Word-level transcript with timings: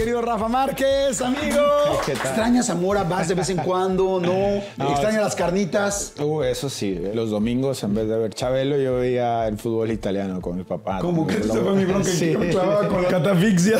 querido 0.00 0.22
Rafa 0.22 0.48
Márquez, 0.48 1.20
amigo. 1.20 1.60
¿Qué 2.06 2.12
tal? 2.14 2.26
¿Extrañas 2.26 2.66
Zamora? 2.68 3.02
¿Vas 3.02 3.28
de 3.28 3.34
vez 3.34 3.50
en 3.50 3.58
cuando? 3.64 4.18
¿No? 4.18 4.32
No, 4.78 4.90
¿Extrañas 4.92 5.22
las 5.22 5.34
carnitas? 5.36 6.14
Uh, 6.18 6.40
eso 6.42 6.70
sí, 6.70 6.98
los 7.12 7.28
domingos 7.28 7.82
en 7.82 7.94
vez 7.94 8.08
de 8.08 8.16
ver 8.16 8.32
Chabelo 8.32 8.78
yo 8.78 8.96
veía 8.96 9.46
el 9.46 9.58
fútbol 9.58 9.90
italiano 9.90 10.40
con 10.40 10.56
mi 10.56 10.64
papá. 10.64 11.00
Como 11.00 11.26
con 11.26 11.34
que 11.36 11.42
se 11.42 11.48
fue 11.58 11.72
mi 11.74 11.84
bronca 11.84 12.08
Sí. 12.08 12.30
y 12.30 12.36
me 12.38 12.48
clavaba 12.48 12.88
con 12.88 13.02
la 13.02 13.08
catafixia. 13.10 13.76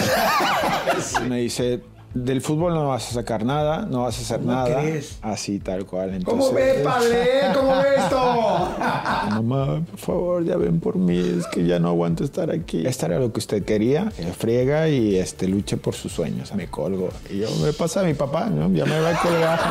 Me 1.26 1.38
dice, 1.38 1.80
del 2.14 2.40
fútbol 2.40 2.74
no 2.74 2.88
vas 2.88 3.08
a 3.10 3.14
sacar 3.14 3.44
nada, 3.44 3.86
no 3.88 4.02
vas 4.02 4.18
a 4.18 4.22
hacer 4.22 4.38
¿Cómo 4.40 4.52
nada. 4.52 4.80
crees? 4.80 5.18
Así, 5.22 5.58
tal 5.60 5.86
cual. 5.86 6.20
¿Cómo 6.24 6.46
Entonces, 6.48 6.54
ve, 6.76 6.82
padre? 6.84 7.26
¿Cómo 7.54 7.70
ve 7.76 7.88
esto? 7.96 8.68
Mamá, 9.30 9.82
por 9.90 9.98
favor, 9.98 10.44
ya 10.44 10.56
ven 10.56 10.80
por 10.80 10.96
mí, 10.96 11.18
es 11.18 11.46
que 11.48 11.64
ya 11.66 11.78
no 11.78 11.88
aguanto 11.88 12.24
estar 12.24 12.50
aquí. 12.50 12.86
Esta 12.86 13.06
era 13.06 13.18
lo 13.20 13.32
que 13.32 13.38
usted 13.38 13.64
quería, 13.64 14.10
friega 14.36 14.88
y 14.88 15.16
este, 15.16 15.46
luche 15.48 15.76
por 15.76 15.94
sus 15.94 16.12
sueños. 16.12 16.52
Me 16.54 16.66
colgo. 16.68 17.10
Y 17.30 17.38
yo, 17.38 17.48
me 17.62 17.72
pasa 17.72 18.00
a 18.00 18.04
mi 18.04 18.14
papá, 18.14 18.46
¿no? 18.50 18.70
Ya 18.72 18.84
me 18.86 18.98
va 19.00 19.10
a 19.10 19.20
colgar. 19.22 19.60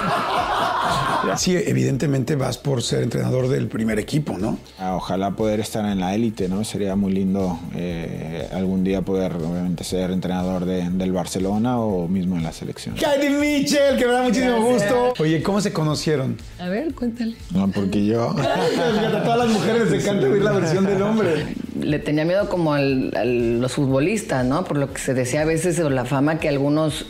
Sí, 1.36 1.53
evidentemente 1.56 2.36
vas 2.36 2.58
por 2.58 2.81
ser 2.81 3.03
entrenador 3.03 3.50
del 3.50 3.67
primer 3.67 4.00
equipo, 4.00 4.38
¿no? 4.38 4.58
Ah, 4.80 4.95
Ojalá 4.95 5.31
poder 5.31 5.59
estar 5.59 5.86
en 5.86 6.00
la 6.00 6.16
élite, 6.16 6.48
¿no? 6.48 6.64
Sería 6.64 6.95
muy 6.95 7.12
lindo 7.12 7.59
eh, 7.76 8.48
algún 8.53 8.84
día 8.84 9.02
poder, 9.02 9.34
obviamente, 9.34 9.84
ser 9.84 10.12
entrenador 10.12 10.66
de- 10.66 10.90
del 10.90 11.12
Barcelona 11.12 11.80
o 11.80 12.08
mismo 12.08 12.29
en 12.38 12.44
la 12.44 12.52
selección. 12.52 12.96
Katie 12.96 13.30
Mitchell, 13.30 13.98
que 13.98 14.06
me 14.06 14.12
da 14.12 14.22
muchísimo 14.24 14.62
gusto. 14.62 15.14
Oye, 15.20 15.42
¿cómo 15.44 15.62
se 15.62 15.72
conocieron? 15.74 16.38
A 16.60 16.68
ver, 16.70 16.94
cuéntale. 16.94 17.36
No, 17.54 17.68
porque 17.70 18.06
yo... 18.06 18.36
Fíjate, 18.38 19.18
a 19.18 19.24
todas 19.24 19.40
las 19.40 19.48
mujeres 19.50 19.90
les 19.92 20.04
encanta 20.04 20.28
oír 20.28 20.42
la 20.42 20.52
versión 20.52 20.86
del 20.86 21.02
hombre. 21.02 21.56
Le 21.80 22.00
tenía 22.00 22.26
miedo 22.26 22.50
como 22.50 22.73
al- 22.73 23.12
a 23.16 23.23
los 23.26 23.72
futbolistas, 23.72 24.46
¿no? 24.46 24.64
Por 24.66 24.78
lo 24.78 24.92
que 24.94 25.00
se 25.02 25.14
decía 25.14 25.42
a 25.42 25.46
veces, 25.46 25.80
o 25.80 25.90
la 25.90 26.06
fama 26.06 26.40
que 26.40 26.50
algunos 26.50 27.06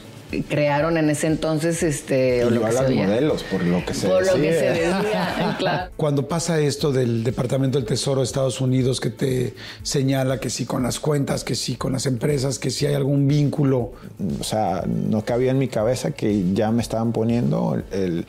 crearon 0.47 0.97
en 0.97 1.09
ese 1.09 1.27
entonces, 1.27 1.83
este, 1.83 2.45
o 2.45 2.49
lo 2.49 2.63
que 2.63 2.71
se 2.71 2.93
modelos, 2.93 3.43
por 3.43 3.63
lo 3.63 3.85
que 3.85 3.93
se 3.93 4.07
Por 4.07 4.25
lo 4.25 4.33
que 4.35 4.53
se 4.53 4.69
decía, 4.69 5.55
claro. 5.59 5.91
Cuando 5.97 6.27
pasa 6.27 6.59
esto 6.59 6.91
del 6.91 7.23
Departamento 7.23 7.77
del 7.77 7.87
Tesoro 7.87 8.21
de 8.21 8.25
Estados 8.25 8.61
Unidos 8.61 8.99
que 8.99 9.09
te 9.09 9.55
señala 9.81 10.39
que 10.39 10.49
sí 10.49 10.65
con 10.65 10.83
las 10.83 10.99
cuentas, 10.99 11.43
que 11.43 11.55
sí 11.55 11.75
con 11.75 11.93
las 11.93 12.05
empresas, 12.05 12.59
que 12.59 12.69
sí 12.69 12.85
hay 12.85 12.93
algún 12.93 13.27
vínculo. 13.27 13.93
O 14.39 14.43
sea, 14.43 14.83
no 14.85 15.23
cabía 15.23 15.51
en 15.51 15.57
mi 15.57 15.67
cabeza 15.67 16.11
que 16.11 16.53
ya 16.53 16.71
me 16.71 16.81
estaban 16.81 17.11
poniendo 17.11 17.81
el, 17.91 18.25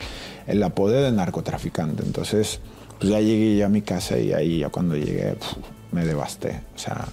el 0.47 0.63
apodo 0.63 0.93
de 0.93 1.11
narcotraficante. 1.11 2.03
Entonces, 2.03 2.59
pues 2.99 3.11
ya 3.11 3.19
llegué 3.19 3.57
ya 3.57 3.67
a 3.67 3.69
mi 3.69 3.81
casa 3.81 4.17
y 4.17 4.33
ahí 4.33 4.59
ya 4.59 4.69
cuando 4.69 4.95
llegué 4.95 5.33
pf, 5.33 5.55
me 5.91 6.05
devasté. 6.05 6.61
O 6.75 6.79
sea, 6.79 7.07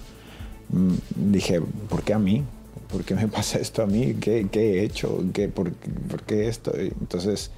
mm, 0.69 0.93
dije, 1.31 1.61
¿por 1.89 2.03
qué 2.03 2.13
a 2.13 2.19
mí? 2.19 2.43
¿Por 2.91 3.05
qué 3.05 3.13
me 3.13 3.27
pasa 3.27 3.59
esto 3.59 3.83
a 3.83 3.85
mí? 3.85 4.15
¿Qué, 4.15 4.47
he 4.51 4.83
hecho? 4.83 5.23
¿Qué, 5.33 5.47
por, 5.47 5.71
por 5.73 6.23
qué 6.23 6.47
esto? 6.47 6.73
Entonces, 6.75 7.51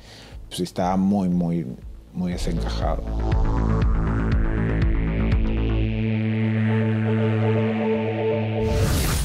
pues 0.49 0.59
estaba 0.59 0.97
muy, 0.97 1.29
muy, 1.29 1.65
muy 2.13 2.33
desencajado. 2.33 3.03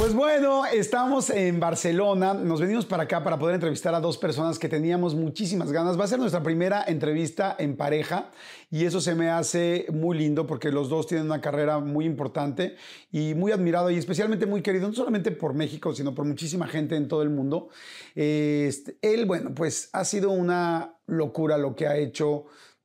Pues 0.07 0.15
bueno, 0.15 0.65
estamos 0.67 1.31
en 1.31 1.59
Barcelona. 1.59 2.33
Nos 2.33 2.61
venimos 2.61 2.87
para 2.87 3.03
acá 3.03 3.25
para 3.25 3.41
poder 3.41 3.57
entrevistar 3.57 3.93
a 3.93 3.99
dos 3.99 4.17
personas 4.17 4.57
que 4.57 4.69
teníamos 4.69 5.17
muchísimas 5.17 5.73
ganas. 5.73 5.99
Va 5.99 6.05
a 6.05 6.07
ser 6.07 6.21
nuestra 6.21 6.45
primera 6.45 6.85
entrevista 6.87 7.57
en 7.59 7.77
pareja 7.77 8.31
y 8.71 8.85
eso 8.85 9.01
se 9.01 9.17
me 9.17 9.31
hace 9.31 9.87
muy 9.93 10.17
lindo 10.17 10.47
porque 10.47 10.71
los 10.71 10.89
dos 10.89 11.09
tienen 11.09 11.27
una 11.27 11.41
carrera 11.41 11.81
muy 11.81 12.05
importante 12.05 12.77
y 13.11 13.35
muy 13.35 13.51
admirado 13.51 13.91
y 13.91 13.97
especialmente 13.97 14.47
muy 14.47 14.63
querido, 14.63 14.87
no 14.87 14.95
solamente 14.95 15.33
por 15.33 15.55
México, 15.55 15.93
sino 15.93 16.15
por 16.15 16.25
muchísima 16.25 16.69
gente 16.69 16.95
en 16.95 17.09
todo 17.09 17.23
el 17.23 17.31
mundo. 17.31 17.71
Este, 18.15 18.99
él, 19.03 19.27
bueno, 19.27 19.57
pues 19.57 19.91
ha 19.93 20.05
sido 20.05 20.31
una 20.31 21.01
locura 21.09 21.59
lo 21.59 21.75
que 21.75 21.89
ha 21.89 21.97
hecho 21.97 22.45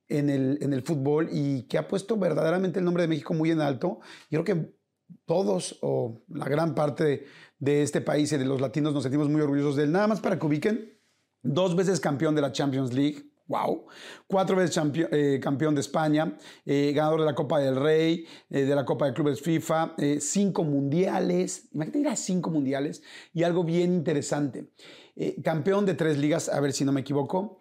en 0.09 0.31
el, 0.31 0.57
en 0.59 0.73
el 0.73 0.81
fútbol 0.81 1.29
y 1.31 1.67
que 1.67 1.77
ha 1.77 1.87
puesto 1.87 2.17
verdaderamente 2.17 2.79
el 2.79 2.85
nombre 2.85 3.03
de 3.03 3.09
México 3.09 3.35
muy 3.35 3.51
en 3.51 3.61
alto. 3.61 3.99
Yo 4.31 4.43
creo 4.43 4.57
que 4.57 4.80
todos 5.25 5.77
o 5.81 6.21
la 6.29 6.45
gran 6.45 6.75
parte 6.75 7.25
de, 7.59 7.83
este 7.83 8.01
país 8.01 8.31
y 8.31 8.37
de 8.37 8.45
los 8.45 8.59
latinos 8.59 8.93
nos 8.93 9.03
sentimos 9.03 9.29
muy 9.29 9.41
orgullosos 9.41 9.75
de 9.75 9.83
él. 9.83 9.91
Nada 9.91 10.07
más 10.07 10.19
para 10.19 10.37
que 10.37 10.45
ubiquen, 10.45 10.99
dos 11.43 11.75
veces 11.75 11.99
campeón 11.99 12.35
de 12.35 12.41
la 12.41 12.51
Champions 12.51 12.93
League. 12.93 13.31
Wow. 13.47 13.85
Cuatro 14.27 14.55
veces 14.55 14.81
eh, 15.11 15.39
campeón 15.43 15.75
de 15.75 15.81
España, 15.81 16.37
eh, 16.65 16.93
ganador 16.95 17.19
de 17.19 17.25
la 17.25 17.35
Copa 17.35 17.59
del 17.59 17.75
Rey, 17.75 18.25
eh, 18.49 18.63
de 18.63 18.75
la 18.75 18.85
Copa 18.85 19.07
de 19.07 19.13
Clubes 19.13 19.41
FIFA, 19.41 19.95
cinco 20.19 20.63
mundiales. 20.63 21.67
Imagínate 21.73 21.99
ir 21.99 22.07
a 22.07 22.15
cinco 22.15 22.49
mundiales. 22.49 23.03
Y 23.33 23.43
algo 23.43 23.63
bien 23.63 23.93
interesante. 23.93 24.71
campeón 25.43 25.85
de 25.85 25.95
tres 25.95 26.17
ligas, 26.17 26.47
a 26.47 26.59
ver 26.61 26.71
si 26.71 26.85
no 26.85 26.93
me 26.93 27.01
equivoco. 27.01 27.59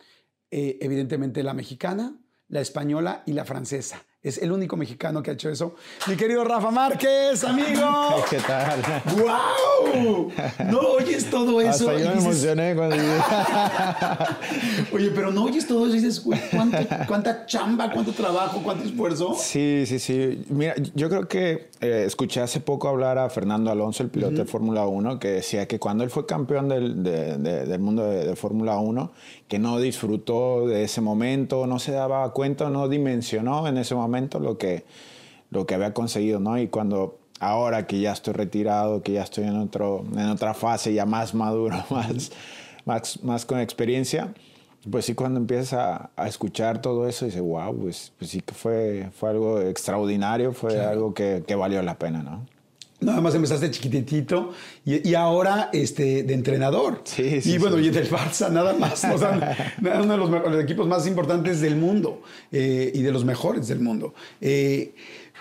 evidentemente 0.50 1.42
la 1.42 1.54
mexicana, 1.54 2.20
la 2.48 2.60
española 2.60 3.22
y 3.26 3.32
la 3.32 3.44
francesa. 3.44 4.04
Es 4.22 4.36
el 4.36 4.52
único 4.52 4.76
mexicano 4.76 5.22
que 5.22 5.30
ha 5.30 5.32
hecho 5.32 5.48
eso. 5.48 5.74
Mi 6.06 6.14
querido 6.14 6.44
Rafa 6.44 6.70
Márquez, 6.70 7.42
amigo. 7.42 8.16
¿Qué 8.28 8.36
tal? 8.36 8.82
¡Wow! 9.16 10.30
No 10.70 10.78
oyes 10.98 11.30
todo 11.30 11.58
eso. 11.62 11.70
Hasta 11.88 11.92
yo 11.98 12.08
me 12.10 12.14
dices, 12.16 12.24
emocioné 12.26 12.74
cuando 12.76 12.96
Oye, 14.92 15.10
pero 15.14 15.32
no 15.32 15.44
oyes 15.44 15.66
todo 15.66 15.86
eso 15.86 15.96
y 15.96 16.00
dices, 16.00 16.22
güey, 16.22 16.38
¿cuánto- 16.50 16.76
¿cuánta 17.08 17.46
chamba, 17.46 17.90
cuánto 17.90 18.12
trabajo, 18.12 18.60
cuánto 18.62 18.84
esfuerzo? 18.84 19.34
Sí, 19.38 19.84
sí, 19.86 19.98
sí. 19.98 20.44
Mira, 20.50 20.74
yo 20.94 21.08
creo 21.08 21.26
que 21.26 21.70
eh, 21.80 22.04
escuché 22.06 22.42
hace 22.42 22.60
poco 22.60 22.88
hablar 22.88 23.16
a 23.16 23.30
Fernando 23.30 23.70
Alonso, 23.70 24.02
el 24.02 24.10
piloto 24.10 24.36
de 24.36 24.44
Fórmula 24.44 24.86
1, 24.86 25.18
que 25.18 25.28
decía 25.28 25.66
que 25.66 25.78
cuando 25.78 26.04
él 26.04 26.10
fue 26.10 26.26
campeón 26.26 26.68
del, 26.68 27.02
de- 27.02 27.38
de- 27.38 27.64
del 27.64 27.80
mundo 27.80 28.04
de, 28.04 28.26
de 28.26 28.36
Fórmula 28.36 28.76
1, 28.80 29.12
que 29.48 29.58
no 29.58 29.78
disfrutó 29.78 30.66
de 30.66 30.84
ese 30.84 31.00
momento, 31.00 31.66
no 31.66 31.78
se 31.78 31.92
daba 31.92 32.30
cuenta, 32.34 32.68
no 32.68 32.86
dimensionó 32.86 33.66
en 33.66 33.78
ese 33.78 33.94
momento 33.94 34.09
lo 34.40 34.58
que, 34.58 34.84
lo 35.50 35.66
que 35.66 35.74
había 35.74 35.94
conseguido, 35.94 36.40
¿no? 36.40 36.58
Y 36.58 36.68
cuando 36.68 37.18
ahora 37.40 37.86
que 37.86 38.00
ya 38.00 38.12
estoy 38.12 38.34
retirado, 38.34 39.02
que 39.02 39.12
ya 39.12 39.22
estoy 39.22 39.44
en, 39.44 39.56
otro, 39.56 40.04
en 40.12 40.28
otra 40.28 40.54
fase, 40.54 40.92
ya 40.92 41.06
más 41.06 41.34
maduro, 41.34 41.76
más, 41.90 42.30
más, 42.84 43.22
más 43.24 43.46
con 43.46 43.58
experiencia, 43.60 44.32
pues 44.90 45.04
sí, 45.04 45.14
cuando 45.14 45.40
empiezas 45.40 45.74
a, 45.74 46.10
a 46.16 46.28
escuchar 46.28 46.80
todo 46.80 47.06
eso, 47.06 47.26
dices, 47.26 47.42
wow, 47.42 47.76
pues, 47.76 48.12
pues 48.18 48.30
sí 48.30 48.40
que 48.40 48.54
fue, 48.54 49.10
fue 49.14 49.30
algo 49.30 49.60
extraordinario, 49.60 50.52
fue 50.52 50.80
algo 50.80 51.12
que, 51.12 51.42
que 51.46 51.54
valió 51.54 51.82
la 51.82 51.98
pena, 51.98 52.22
¿no? 52.22 52.46
Nada 53.00 53.20
más 53.22 53.34
empezaste 53.34 53.70
chiquititito 53.70 54.52
y, 54.84 55.08
y 55.08 55.14
ahora 55.14 55.70
este, 55.72 56.22
de 56.22 56.34
entrenador. 56.34 57.00
Sí, 57.04 57.40
sí, 57.40 57.52
Y 57.52 57.58
bueno, 57.58 57.78
sí. 57.78 57.86
y 57.86 57.90
del 57.90 58.10
Barça, 58.10 58.50
nada 58.50 58.74
más. 58.74 59.02
O 59.04 59.18
sea, 59.18 59.74
uno 60.02 60.12
de 60.12 60.18
los, 60.18 60.62
equipos 60.62 60.86
más 60.86 61.06
importantes 61.06 61.60
del 61.60 61.76
mundo 61.76 62.22
eh, 62.52 62.92
y 62.94 63.02
de 63.02 63.10
los 63.10 63.24
mejores 63.24 63.68
del 63.68 63.80
mundo. 63.80 64.14
Eh, 64.40 64.94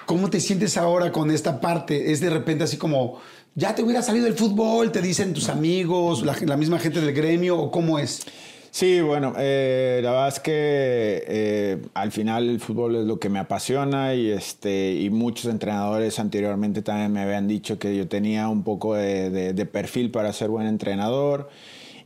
¿Cómo 0.05 0.29
te 0.29 0.39
sientes 0.39 0.77
ahora 0.77 1.11
con 1.11 1.31
esta 1.31 1.59
parte? 1.59 2.11
Es 2.11 2.21
de 2.21 2.29
repente 2.29 2.63
así 2.63 2.77
como, 2.77 3.19
ya 3.55 3.75
te 3.75 3.83
hubiera 3.83 4.01
salido 4.01 4.27
el 4.27 4.33
fútbol, 4.33 4.91
te 4.91 5.01
dicen 5.01 5.33
tus 5.33 5.49
amigos, 5.49 6.23
la, 6.23 6.37
la 6.45 6.57
misma 6.57 6.79
gente 6.79 7.01
del 7.01 7.13
gremio, 7.13 7.57
o 7.57 7.71
cómo 7.71 7.99
es. 7.99 8.25
Sí, 8.71 9.01
bueno, 9.01 9.33
eh, 9.37 9.99
la 10.03 10.11
verdad 10.11 10.27
es 10.27 10.39
que 10.39 11.23
eh, 11.27 11.77
al 11.95 12.11
final 12.11 12.47
el 12.49 12.59
fútbol 12.59 12.95
es 12.97 13.05
lo 13.05 13.19
que 13.19 13.27
me 13.29 13.39
apasiona 13.39 14.13
y, 14.13 14.29
este, 14.29 14.93
y 14.93 15.09
muchos 15.09 15.45
entrenadores 15.51 16.19
anteriormente 16.19 16.81
también 16.83 17.11
me 17.11 17.21
habían 17.21 17.47
dicho 17.47 17.79
que 17.79 17.97
yo 17.97 18.07
tenía 18.07 18.47
un 18.47 18.63
poco 18.63 18.93
de, 18.93 19.29
de- 19.31 19.53
de 19.53 19.65
perfil 19.65 20.11
para 20.11 20.31
ser 20.33 20.49
buen 20.49 20.67
entrenador. 20.67 21.49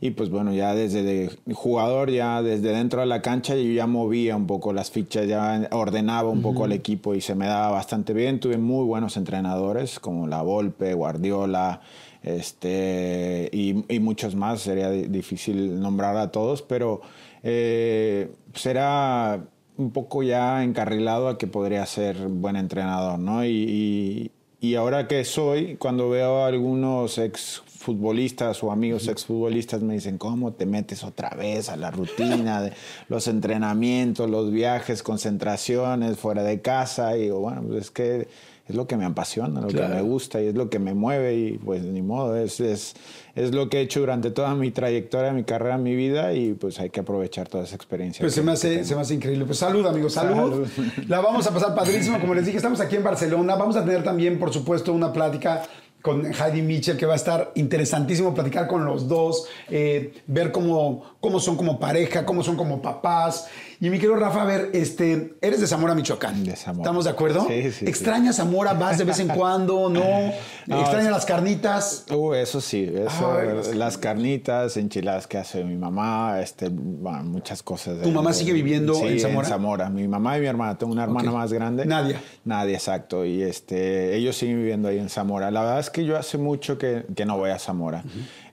Y 0.00 0.10
pues 0.10 0.28
bueno, 0.28 0.52
ya 0.52 0.74
desde 0.74 1.02
de 1.02 1.30
jugador, 1.54 2.10
ya 2.10 2.42
desde 2.42 2.70
dentro 2.72 3.00
de 3.00 3.06
la 3.06 3.22
cancha, 3.22 3.54
yo 3.54 3.70
ya 3.72 3.86
movía 3.86 4.36
un 4.36 4.46
poco 4.46 4.72
las 4.72 4.90
fichas, 4.90 5.26
ya 5.26 5.66
ordenaba 5.70 6.28
un 6.28 6.42
poco 6.42 6.64
al 6.64 6.72
equipo 6.72 7.14
y 7.14 7.20
se 7.22 7.34
me 7.34 7.46
daba 7.46 7.70
bastante 7.70 8.12
bien. 8.12 8.38
Tuve 8.40 8.58
muy 8.58 8.84
buenos 8.84 9.16
entrenadores 9.16 10.00
como 10.00 10.26
La 10.26 10.42
Volpe, 10.42 10.92
Guardiola, 10.92 11.80
este, 12.24 13.48
y, 13.52 13.84
y 13.94 14.00
muchos 14.00 14.34
más. 14.34 14.60
Sería 14.62 14.90
di- 14.90 15.06
difícil 15.06 15.80
nombrar 15.80 16.16
a 16.16 16.30
todos, 16.30 16.62
pero 16.62 17.00
eh, 17.42 18.30
será 18.54 19.44
un 19.76 19.90
poco 19.90 20.22
ya 20.22 20.62
encarrilado 20.64 21.28
a 21.28 21.36
que 21.38 21.46
podría 21.46 21.84
ser 21.86 22.16
buen 22.28 22.56
entrenador, 22.56 23.18
¿no? 23.18 23.44
Y, 23.44 23.50
y- 23.50 24.30
y 24.60 24.76
ahora 24.76 25.06
que 25.08 25.24
soy, 25.26 25.76
cuando 25.76 26.08
veo 26.08 26.38
a 26.38 26.46
algunos 26.46 27.18
ex 27.18 27.62
futbolistas 27.66 28.64
o 28.64 28.72
amigos 28.72 29.08
exfutbolistas 29.08 29.82
me 29.82 29.92
dicen, 29.92 30.16
¿cómo 30.16 30.54
te 30.54 30.64
metes 30.64 31.04
otra 31.04 31.28
vez 31.36 31.68
a 31.68 31.76
la 31.76 31.90
rutina 31.90 32.62
de 32.62 32.72
los 33.10 33.28
entrenamientos, 33.28 34.30
los 34.30 34.50
viajes, 34.50 35.02
concentraciones 35.02 36.16
fuera 36.16 36.42
de 36.44 36.62
casa? 36.62 37.14
Y 37.14 37.24
digo, 37.24 37.40
bueno, 37.40 37.62
pues 37.68 37.82
es 37.84 37.90
que 37.90 38.28
es 38.66 38.74
lo 38.74 38.86
que 38.86 38.96
me 38.96 39.04
apasiona, 39.04 39.60
lo 39.60 39.66
Claro. 39.68 39.88
que 39.88 39.94
me 39.96 40.02
gusta 40.02 40.40
y 40.42 40.46
es 40.46 40.54
lo 40.54 40.70
que 40.70 40.78
me 40.78 40.94
mueve 40.94 41.34
y 41.36 41.58
pues 41.58 41.82
ni 41.82 42.00
modo, 42.00 42.34
es, 42.36 42.60
es, 42.60 42.94
es 43.34 43.52
lo 43.54 43.68
que 43.68 43.78
he 43.78 43.80
hecho 43.82 44.00
durante 44.00 44.30
toda 44.30 44.54
mi 44.54 44.70
trayectoria, 44.70 45.32
mi 45.32 45.44
carrera, 45.44 45.76
mi 45.76 45.94
vida 45.94 46.32
y 46.32 46.54
pues 46.54 46.80
hay 46.80 46.88
que 46.90 47.00
aprovechar 47.00 47.48
toda 47.48 47.64
esa 47.64 47.76
experiencia. 47.76 48.22
Pues 48.22 48.32
que- 48.34 48.40
se 48.40 48.46
me, 48.46 48.52
hace, 48.52 48.84
se 48.84 48.94
me 48.94 49.02
hace 49.02 49.14
increíble. 49.14 49.44
Pues 49.44 49.58
salud, 49.58 49.84
amigos, 49.86 50.14
salud. 50.14 50.66
Salud. 50.74 50.88
La 51.08 51.20
vamos 51.20 51.46
a 51.46 51.52
pasar 51.52 51.74
padrísimo. 51.74 52.18
Como 52.20 52.34
les 52.34 52.46
dije, 52.46 52.56
estamos 52.56 52.80
aquí 52.80 52.96
en 52.96 53.04
Barcelona. 53.04 53.54
Vamos 53.56 53.76
a 53.76 53.84
tener 53.84 54.02
también, 54.02 54.38
por 54.38 54.52
supuesto, 54.52 54.92
una 54.94 55.12
plática 55.12 55.62
con 56.00 56.26
Heidi 56.26 56.60
Mitchell, 56.60 56.98
que 56.98 57.06
va 57.06 57.14
a 57.14 57.16
estar 57.16 57.50
interesantísimo 57.54 58.34
platicar 58.34 58.66
con 58.66 58.84
los 58.84 59.08
dos, 59.08 59.46
eh, 59.70 60.12
ver 60.26 60.52
cómo, 60.52 61.02
cómo 61.18 61.40
son 61.40 61.56
como 61.56 61.80
pareja, 61.80 62.26
cómo 62.26 62.42
son 62.42 62.56
como 62.56 62.82
papás. 62.82 63.48
Y 63.80 63.90
mi 63.90 63.98
querido 63.98 64.16
Rafa, 64.16 64.42
a 64.42 64.44
ver, 64.44 64.70
este, 64.72 65.34
eres 65.40 65.60
de 65.60 65.66
Zamora, 65.66 65.94
Michoacán. 65.94 66.44
De 66.44 66.56
Zamora. 66.56 66.82
¿Estamos 66.82 67.04
de 67.04 67.10
acuerdo? 67.10 67.46
Sí, 67.48 67.72
sí, 67.72 67.86
¿Extrañas 67.86 68.36
Zamora? 68.36 68.72
¿Vas 68.74 68.98
de 68.98 69.04
vez 69.04 69.18
en 69.18 69.28
cuando? 69.36 69.88
¿No? 69.88 70.00
No, 70.66 70.80
¿Extrañas 70.80 71.06
es- 71.06 71.10
las 71.12 71.26
carnitas? 71.26 72.06
Uh, 72.10 72.34
eso 72.34 72.60
sí, 72.60 72.90
eso, 72.94 73.32
Ay, 73.38 73.48
las 73.56 73.74
las 73.74 73.98
carnitas, 73.98 74.76
enchiladas 74.76 75.26
que 75.26 75.38
hace 75.38 75.62
mi 75.64 75.76
mamá, 75.76 76.40
este, 76.40 76.68
bueno, 76.70 77.22
muchas 77.24 77.62
cosas. 77.62 78.00
¿Tu 78.02 78.10
mamá 78.10 78.32
sigue 78.32 78.52
viviendo 78.52 78.94
Sí, 78.94 79.06
en 79.06 79.20
Zamora? 79.20 79.46
en 79.48 79.52
Zamora. 79.52 79.90
Mi 79.90 80.08
mamá 80.08 80.38
y 80.38 80.40
mi 80.40 80.46
hermana, 80.46 80.78
tengo 80.78 80.92
una 80.92 81.04
hermana 81.04 81.30
más 81.32 81.52
grande. 81.52 81.84
Nadia. 81.84 82.20
Nadia, 82.44 82.74
exacto. 82.74 83.24
Y 83.24 83.42
este, 83.42 84.16
ellos 84.16 84.36
siguen 84.36 84.56
viviendo 84.58 84.88
ahí 84.88 84.98
en 84.98 85.08
Zamora. 85.08 85.50
La 85.50 85.60
verdad 85.62 85.80
es 85.80 85.90
que 85.90 86.04
yo 86.04 86.16
hace 86.16 86.38
mucho 86.38 86.78
que, 86.78 87.04
que 87.14 87.24
no 87.26 87.36
voy 87.36 87.50
a 87.50 87.58
Zamora. 87.58 88.04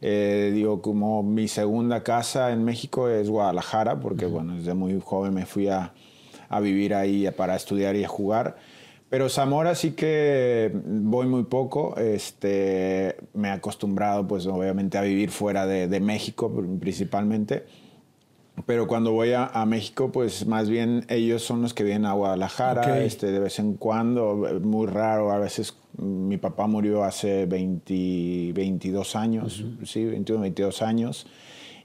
Eh, 0.01 0.51
digo, 0.53 0.81
como 0.81 1.21
mi 1.21 1.47
segunda 1.47 2.03
casa 2.03 2.51
en 2.51 2.63
México 2.63 3.07
es 3.07 3.29
Guadalajara, 3.29 3.99
porque 3.99 4.25
bueno, 4.25 4.55
desde 4.55 4.73
muy 4.73 4.99
joven 4.99 5.33
me 5.33 5.45
fui 5.45 5.67
a, 5.67 5.93
a 6.49 6.59
vivir 6.59 6.95
ahí 6.95 7.29
para 7.37 7.55
estudiar 7.55 7.95
y 7.95 8.03
a 8.03 8.07
jugar. 8.07 8.57
Pero 9.09 9.27
Zamora 9.29 9.75
sí 9.75 9.91
que 9.91 10.71
voy 10.73 11.27
muy 11.27 11.43
poco. 11.43 11.97
Este, 11.97 13.17
me 13.33 13.49
he 13.49 13.51
acostumbrado, 13.51 14.27
pues 14.27 14.47
obviamente, 14.47 14.97
a 14.97 15.01
vivir 15.01 15.31
fuera 15.31 15.67
de, 15.67 15.87
de 15.87 15.99
México 15.99 16.51
principalmente. 16.79 17.65
Pero 18.65 18.85
cuando 18.85 19.11
voy 19.13 19.31
a, 19.31 19.45
a 19.45 19.65
México, 19.65 20.11
pues 20.11 20.45
más 20.45 20.69
bien 20.69 21.05
ellos 21.09 21.41
son 21.41 21.61
los 21.61 21.73
que 21.73 21.83
vienen 21.83 22.05
a 22.05 22.13
Guadalajara, 22.13 22.81
Ok. 22.81 22.97
este, 23.05 23.31
de 23.31 23.39
vez 23.39 23.59
en 23.59 23.73
cuando, 23.75 24.59
muy 24.61 24.87
raro, 24.87 25.31
a 25.31 25.39
veces 25.39 25.75
mi 25.97 26.37
papá 26.37 26.67
murió 26.67 27.03
hace 27.03 27.45
20, 27.45 28.51
22 28.53 29.15
años, 29.15 29.63
sí, 29.83 30.05
21, 30.05 30.41
22 30.41 30.81
años, 30.81 31.27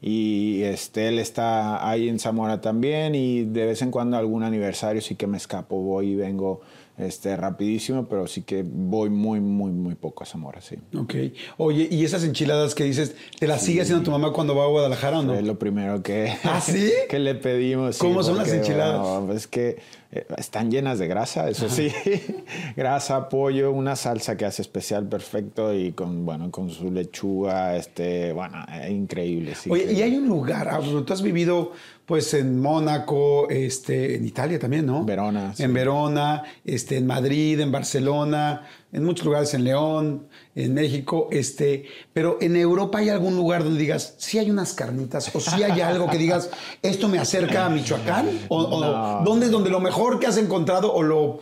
y 0.03 0.63
este, 0.63 1.09
él 1.09 1.19
está 1.19 1.89
ahí 1.89 2.09
en 2.09 2.19
Zamora 2.19 2.61
también, 2.61 3.15
y 3.15 3.45
de 3.45 3.67
vez 3.67 3.81
en 3.83 3.91
cuando 3.91 4.17
algún 4.17 4.43
aniversario 4.43 5.01
sí 5.01 5.15
que 5.15 5.27
me 5.27 5.37
escapo, 5.39 5.81
voy 5.81 6.11
y 6.11 6.15
vengo 6.17 6.61
este, 6.99 7.37
rapidísimo, 7.37 8.07
pero 8.09 8.27
sí 8.27 8.43
que 8.43 8.65
voy 8.67 9.11
muy, 9.11 9.41
muy, 9.41 9.71
muy 9.71 9.95
poco 9.95 10.23
a 10.23 10.27
Zamora, 10.27 10.61
sí. 10.61 10.77
Ok. 10.97 11.15
Oye, 11.59 11.89
¿y 11.91 12.05
esas 12.05 12.25
enchiladas 12.25 12.75
que 12.75 12.85
dices, 12.85 13.15
te 13.39 13.47
las 13.47 13.63
sigue 13.63 13.83
haciendo 13.83 14.03
tu 14.05 14.11
mamá 14.11 14.33
cuando 14.33 14.55
va 14.57 14.65
a 14.65 14.69
Guadalajara 14.69 15.19
o 15.19 15.23
no? 15.23 15.35
Es 15.35 15.45
lo 15.45 15.59
primero 15.59 16.03
que, 16.03 16.33
¿Ah, 16.45 16.61
sí? 16.61 16.91
que 17.11 17.19
le 17.19 17.35
pedimos. 17.35 17.97
sí, 17.97 18.01
¿Cómo 18.01 18.23
son 18.23 18.39
las 18.39 18.53
enchiladas? 18.53 19.01
bueno, 19.01 19.33
es 19.35 19.47
que 19.47 19.79
eh, 20.13 20.27
están 20.39 20.71
llenas 20.71 20.99
de 20.99 21.07
grasa, 21.09 21.51
eso 21.51 21.69
sí. 21.69 21.91
grasa, 22.77 23.29
pollo, 23.29 23.73
una 23.73 23.97
salsa 23.97 24.37
que 24.37 24.45
hace 24.45 24.63
especial 24.63 25.09
perfecto 25.09 25.75
y 25.75 25.93
con, 25.93 26.25
bueno, 26.25 26.51
con 26.51 26.71
su 26.71 26.91
lechuga, 26.91 27.77
este, 27.77 28.33
bueno, 28.33 28.65
eh, 28.73 28.91
increíble. 28.91 29.55
sí 29.55 29.71
Oye, 29.71 29.87
que- 29.87 29.93
y 29.95 30.03
hay 30.03 30.17
un 30.17 30.27
lugar, 30.29 30.71
tú 31.07 31.13
has 31.13 31.23
vivido 31.23 31.73
pues 32.07 32.33
en 32.35 32.61
Mónaco, 32.61 33.49
este, 33.51 34.15
en 34.15 34.25
Italia 34.25 34.61
también, 34.61 34.87
¿no? 34.87 35.05
Verona, 35.05 35.53
sí. 35.57 35.65
En 35.65 35.75
Verona, 35.75 36.45
este, 36.65 36.97
en 36.99 37.07
Madrid, 37.07 37.59
en 37.59 37.73
Barcelona, 37.73 38.63
en 38.93 39.03
muchos 39.05 39.27
lugares, 39.27 39.53
en 39.55 39.65
León, 39.65 40.29
en 40.55 40.73
México, 40.73 41.29
este, 41.33 41.85
pero 42.13 42.39
en 42.41 42.55
Europa 42.55 42.99
hay 42.99 43.09
algún 43.09 43.35
lugar 43.37 43.65
donde 43.65 43.81
digas, 43.81 44.15
sí 44.19 44.39
hay 44.39 44.51
unas 44.53 44.73
carnitas, 44.73 45.35
o 45.35 45.41
sí 45.41 45.65
hay 45.65 45.81
algo 45.81 46.09
que 46.09 46.17
digas, 46.17 46.49
esto 46.81 47.09
me 47.09 47.19
acerca 47.19 47.67
a 47.67 47.71
Michoacán, 47.71 48.29
o, 48.49 48.63
o 48.63 48.81
No. 48.81 49.23
dónde 49.25 49.47
es 49.47 49.53
donde 49.53 49.71
lo 49.71 49.81
mejor 49.81 50.21
que 50.21 50.29
has 50.29 50.37
encontrado 50.39 50.95
o 50.95 51.03
lo 51.03 51.41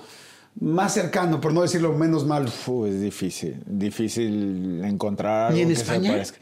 más 0.61 0.95
cercano, 0.95 1.41
por 1.43 1.53
no 1.53 1.61
decirlo 1.61 1.93
menos 1.93 2.25
malo. 2.25 2.49
Fu, 2.49 2.87
es 2.87 3.01
difícil, 3.03 3.63
difícil 3.67 4.83
encontrar 4.83 5.53
¿Y 5.53 5.57
algo 5.57 5.63
en 5.63 5.69
que 5.69 5.77
se 5.77 5.83
España? 5.83 6.11
parezca. 6.13 6.39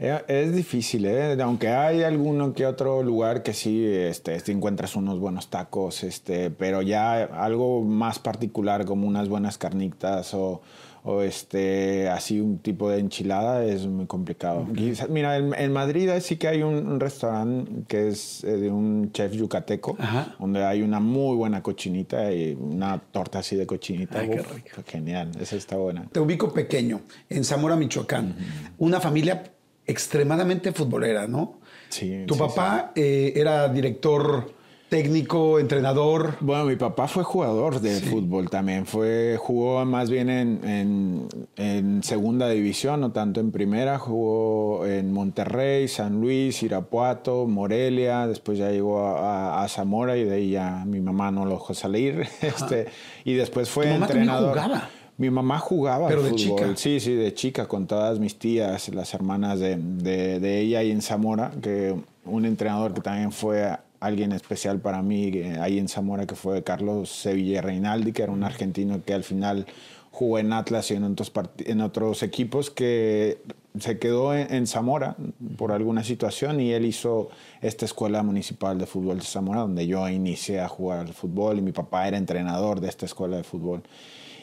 Eh, 0.00 0.22
Es 0.28 0.54
difícil, 0.54 1.06
¿eh? 1.06 1.36
aunque 1.42 1.68
hay 1.68 2.02
alguno 2.02 2.52
que 2.54 2.66
otro 2.66 3.02
lugar 3.02 3.42
que 3.42 3.52
sí 3.52 3.84
este, 3.84 4.38
te 4.40 4.52
encuentras 4.52 4.94
unos 4.96 5.18
buenos 5.18 5.48
tacos, 5.50 6.04
este, 6.04 6.50
pero 6.50 6.82
ya 6.82 7.24
algo 7.24 7.82
más 7.82 8.18
particular 8.18 8.84
como 8.84 9.08
unas 9.08 9.28
buenas 9.28 9.58
carnitas 9.58 10.34
o, 10.34 10.60
o 11.02 11.22
este, 11.22 12.08
así 12.08 12.38
un 12.40 12.58
tipo 12.58 12.88
de 12.90 13.00
enchilada 13.00 13.64
es 13.64 13.86
muy 13.88 14.06
complicado. 14.06 14.66
Mira, 15.08 15.36
en, 15.36 15.52
en 15.54 15.72
Madrid 15.72 16.10
sí 16.20 16.36
que 16.36 16.46
hay 16.46 16.62
un, 16.62 16.74
un 16.86 17.00
restaurante 17.00 17.68
que 17.88 18.06
es 18.08 18.44
eh, 18.44 18.56
de 18.56 18.70
un 18.70 19.10
chef 19.10 19.32
yucateco, 19.32 19.96
Ajá. 19.98 20.36
donde 20.38 20.64
hay 20.64 20.82
una 20.82 21.00
muy 21.00 21.34
buena 21.36 21.60
cochinita 21.60 22.32
y 22.32 22.54
una 22.54 23.00
torta 23.10 23.40
así 23.40 23.56
de 23.56 23.66
cochinita. 23.66 24.20
Ay, 24.20 24.28
qué 24.30 24.40
Uf, 24.42 24.54
rico. 24.54 24.82
Genial, 24.86 25.32
esa 25.40 25.56
está 25.56 25.76
buena. 25.76 26.06
Te 26.12 26.20
ubico 26.20 26.52
pequeño, 26.52 27.00
en 27.28 27.42
Zamora, 27.42 27.74
Michoacán. 27.74 28.36
Una 28.78 29.00
familia 29.00 29.42
extremadamente 29.88 30.72
futbolera, 30.72 31.26
¿no? 31.26 31.58
Sí, 31.88 32.24
Tu 32.26 32.34
sí, 32.34 32.40
papá 32.40 32.92
eh, 32.94 33.32
era 33.34 33.68
director 33.68 34.52
técnico, 34.88 35.58
entrenador. 35.58 36.36
Bueno, 36.40 36.64
mi 36.64 36.76
papá 36.76 37.08
fue 37.08 37.22
jugador 37.22 37.80
de 37.80 38.00
fútbol 38.00 38.48
también. 38.48 38.86
Fue, 38.86 39.36
jugó 39.38 39.84
más 39.84 40.08
bien 40.08 40.30
en, 40.30 40.60
en- 40.66 41.28
en 41.56 42.02
segunda 42.02 42.48
división, 42.48 43.00
no 43.02 43.12
tanto 43.12 43.40
en 43.40 43.50
primera. 43.50 43.98
Jugó 43.98 44.86
en 44.86 45.12
Monterrey, 45.12 45.88
San 45.88 46.20
Luis, 46.22 46.62
Irapuato, 46.62 47.46
Morelia. 47.46 48.26
Después 48.26 48.56
ya 48.58 48.70
llegó 48.70 49.00
a, 49.06 49.58
a- 49.60 49.64
a 49.64 49.68
Zamora 49.68 50.16
y 50.16 50.24
de 50.24 50.34
ahí 50.36 50.50
ya 50.52 50.84
mi 50.86 51.00
mamá 51.00 51.30
no 51.30 51.44
lo 51.44 51.52
dejó 51.52 51.74
salir. 51.74 52.26
Este, 52.40 52.86
y 53.24 53.34
después 53.34 53.68
fue 53.68 53.86
¿Tu 53.86 53.92
mamá 53.92 54.06
entrenador. 54.06 54.50
jugaba? 54.50 54.88
Mi 55.18 55.30
mamá 55.30 55.58
jugaba 55.58 56.08
Pero 56.08 56.22
de 56.22 56.30
fútbol. 56.30 56.38
chica. 56.38 56.76
Sí, 56.76 57.00
sí, 57.00 57.12
de 57.14 57.34
chica, 57.34 57.66
con 57.66 57.86
todas 57.88 58.18
mis 58.20 58.38
tías, 58.38 58.88
las 58.90 59.12
hermanas 59.14 59.58
de, 59.58 59.76
de- 59.76 60.38
de 60.38 60.60
ella 60.60 60.78
ahí 60.78 60.92
en 60.92 61.02
Zamora, 61.02 61.50
que 61.60 61.94
un 62.24 62.44
entrenador 62.44 62.94
que 62.94 63.00
también 63.00 63.32
fue 63.32 63.76
alguien 63.98 64.30
especial 64.30 64.78
para 64.80 65.02
mí 65.02 65.32
ahí 65.60 65.78
en 65.80 65.88
Zamora, 65.88 66.24
que 66.24 66.36
fue 66.36 66.62
Carlos 66.62 67.10
Sevilla 67.10 67.60
Reinaldi, 67.62 68.12
que 68.12 68.22
era 68.22 68.30
un 68.30 68.44
argentino 68.44 69.02
que 69.04 69.12
al 69.12 69.24
final 69.24 69.66
jugó 70.12 70.38
en 70.38 70.52
Atlas 70.52 70.88
y 70.92 70.94
en 70.94 71.02
otros, 71.02 71.34
part- 71.34 71.64
en 71.66 71.80
otros 71.80 72.22
equipos, 72.22 72.70
que 72.70 73.38
se 73.80 73.98
quedó 73.98 74.34
en, 74.34 74.54
en 74.54 74.66
Zamora 74.68 75.16
por 75.56 75.72
alguna 75.72 76.04
situación 76.04 76.60
y 76.60 76.70
él 76.72 76.84
hizo 76.84 77.28
esta 77.60 77.84
escuela 77.86 78.22
municipal 78.22 78.78
de 78.78 78.86
fútbol 78.86 79.18
de 79.18 79.24
Zamora, 79.24 79.62
donde 79.62 79.84
yo 79.88 80.08
inicié 80.08 80.60
a 80.60 80.68
jugar 80.68 81.00
al 81.00 81.12
fútbol 81.12 81.58
y 81.58 81.62
mi 81.62 81.72
papá 81.72 82.06
era 82.06 82.16
entrenador 82.18 82.80
de 82.80 82.88
esta 82.88 83.04
escuela 83.04 83.36
de 83.36 83.42
fútbol. 83.42 83.82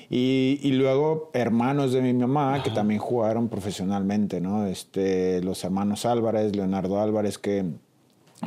Y, 0.09 0.59
y 0.61 0.71
luego 0.73 1.31
hermanos 1.33 1.91
de 1.93 2.01
mi 2.01 2.13
mamá 2.13 2.61
que 2.63 2.69
también 2.69 2.99
jugaron 2.99 3.49
profesionalmente, 3.49 4.39
¿no? 4.41 4.65
Este, 4.67 5.41
los 5.41 5.63
hermanos 5.63 6.05
Álvarez, 6.05 6.55
Leonardo 6.55 6.99
Álvarez, 7.01 7.38
que 7.38 7.65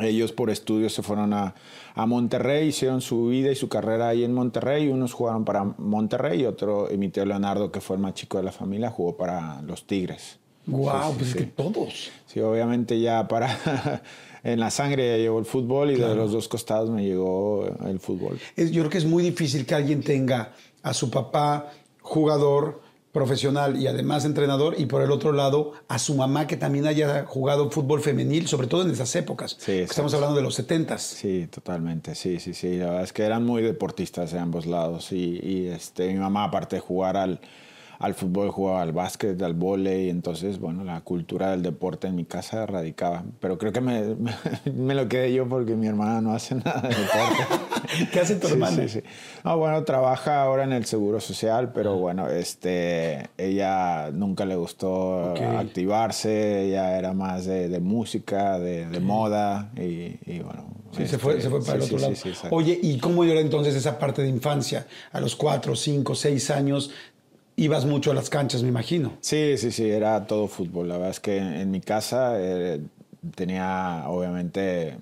ellos 0.00 0.32
por 0.32 0.50
estudios 0.50 0.92
se 0.92 1.02
fueron 1.02 1.32
a, 1.32 1.54
a 1.94 2.06
Monterrey, 2.06 2.68
hicieron 2.68 3.00
su 3.00 3.26
vida 3.28 3.50
y 3.50 3.56
su 3.56 3.68
carrera 3.68 4.08
ahí 4.08 4.22
en 4.22 4.32
Monterrey. 4.34 4.88
Unos 4.88 5.12
jugaron 5.12 5.44
para 5.44 5.64
Monterrey 5.64 6.42
y 6.42 6.46
otro, 6.46 6.88
y 6.92 6.96
mi 6.96 7.08
tío 7.08 7.24
Leonardo, 7.24 7.72
que 7.72 7.80
fue 7.80 7.96
el 7.96 8.02
más 8.02 8.14
chico 8.14 8.36
de 8.38 8.44
la 8.44 8.52
familia, 8.52 8.90
jugó 8.90 9.16
para 9.16 9.60
los 9.62 9.86
Tigres. 9.86 10.38
Wow, 10.66 10.90
Sí, 10.92 10.92
sí, 10.92 11.14
pues 11.18 11.30
sí. 11.30 11.38
es 11.38 11.44
que 11.44 11.50
todos. 11.50 12.10
Sí, 12.26 12.40
obviamente 12.40 13.00
ya 13.00 13.26
para... 13.26 13.48
en 14.44 14.60
la 14.60 14.70
sangre 14.70 15.08
ya 15.08 15.16
llegó 15.16 15.40
el 15.40 15.46
fútbol 15.46 15.90
y 15.90 15.96
de 15.96 16.14
los 16.14 16.30
dos 16.30 16.46
costados 16.46 16.90
me 16.90 17.02
llegó 17.04 17.66
el 17.86 17.98
fútbol. 17.98 18.38
Es- 18.54 18.70
yo 18.70 18.82
creo 18.82 18.90
que 18.90 18.98
es 18.98 19.04
muy 19.04 19.22
difícil 19.24 19.66
que 19.66 19.74
alguien 19.74 20.00
tenga 20.02 20.52
a 20.82 20.94
su 20.94 21.10
papá 21.10 21.72
jugador 22.02 22.80
profesional 23.12 23.80
y 23.80 23.86
además 23.86 24.24
entrenador 24.24 24.74
y 24.78 24.86
por 24.86 25.02
el 25.02 25.10
otro 25.10 25.32
lado 25.32 25.72
a 25.88 25.98
su 25.98 26.14
mamá 26.14 26.46
que 26.46 26.56
también 26.56 26.86
haya 26.86 27.24
jugado 27.24 27.70
fútbol 27.70 28.00
femenil, 28.00 28.46
sobre 28.46 28.66
todo 28.66 28.82
en 28.82 28.90
esas 28.90 29.14
épocas. 29.16 29.56
Sí, 29.58 29.72
Estamos 29.72 30.14
hablando 30.14 30.36
de 30.36 30.42
los 30.42 30.54
70 30.54 30.98
Sí, 30.98 31.48
totalmente, 31.50 32.14
sí, 32.14 32.38
sí, 32.38 32.54
sí. 32.54 32.76
La 32.76 32.86
verdad 32.86 33.02
es 33.04 33.12
que 33.12 33.24
eran 33.24 33.44
muy 33.44 33.62
deportistas 33.62 34.32
de 34.32 34.38
ambos 34.38 34.66
lados 34.66 35.12
y, 35.12 35.40
y, 35.42 35.68
este, 35.68 36.12
mi 36.12 36.18
mamá 36.18 36.44
aparte 36.44 36.76
de 36.76 36.80
jugar 36.80 37.16
al, 37.16 37.40
al 37.98 38.14
fútbol 38.14 38.50
jugaba 38.50 38.82
al 38.82 38.92
básquet, 38.92 39.40
al 39.42 39.54
vóley, 39.54 40.08
entonces, 40.10 40.58
bueno, 40.60 40.84
la 40.84 41.00
cultura 41.00 41.50
del 41.50 41.62
deporte 41.62 42.06
en 42.06 42.14
mi 42.16 42.24
casa 42.24 42.64
radicaba. 42.66 43.24
Pero 43.40 43.58
creo 43.58 43.72
que 43.72 43.80
me, 43.80 44.02
me, 44.14 44.32
me 44.72 44.94
lo 44.94 45.08
quedé 45.08 45.32
yo 45.32 45.48
porque 45.48 45.74
mi 45.74 45.86
hermana 45.88 46.20
no 46.20 46.32
hace 46.32 46.54
nada 46.54 46.80
de 46.82 46.88
deporte. 46.88 48.08
¿Qué 48.12 48.20
hace 48.20 48.36
tu 48.36 48.46
Sí, 48.46 48.52
hermana? 48.52 48.76
sí, 48.82 48.88
sí. 48.88 49.02
No, 49.44 49.58
bueno, 49.58 49.82
trabaja 49.84 50.42
ahora 50.42 50.64
en 50.64 50.72
el 50.72 50.84
Seguro 50.84 51.20
Social, 51.20 51.72
pero 51.72 51.96
bueno, 51.96 52.28
este, 52.28 53.30
ella 53.36 54.10
nunca 54.12 54.44
le 54.44 54.56
gustó 54.56 55.34
activarse, 55.58 56.64
ella 56.66 56.98
era 56.98 57.12
más 57.12 57.46
de, 57.46 57.68
de 57.68 57.80
música, 57.80 58.58
de, 58.58 58.86
de 58.86 59.00
moda 59.00 59.70
y, 59.76 60.18
y 60.26 60.40
bueno. 60.44 60.66
Sí, 60.96 61.06
se 61.06 61.18
fue, 61.18 61.32
este, 61.32 61.44
se 61.44 61.50
fue 61.50 61.60
para 61.64 61.80
sí, 61.82 61.88
el 61.88 61.94
otro 61.96 61.98
lado. 61.98 62.14
sí. 62.16 62.30
Oye, 62.50 62.78
¿y 62.82 62.98
cómo 62.98 63.22
era 63.24 63.40
entonces 63.40 63.74
esa 63.74 63.98
parte 63.98 64.22
de 64.22 64.28
infancia? 64.28 64.86
A 65.12 65.20
los 65.20 65.36
4, 65.36 65.76
5, 65.76 66.14
6 66.14 66.50
años 66.50 66.90
ibas 67.58 67.84
mucho 67.84 68.12
a 68.12 68.14
las 68.14 68.30
canchas, 68.30 68.62
me 68.62 68.68
imagino. 68.68 69.12
Sí, 69.20 69.58
sí, 69.58 69.72
sí, 69.72 69.90
era 69.90 70.26
todo 70.26 70.46
fútbol. 70.46 70.88
La 70.88 70.94
verdad 70.94 71.10
es 71.10 71.20
que 71.20 71.36
en, 71.36 71.52
en 71.54 71.70
mi 71.70 71.80
casa 71.80 72.34
eh, 72.36 72.80
tenía, 73.34 74.04
obviamente, 74.06 74.96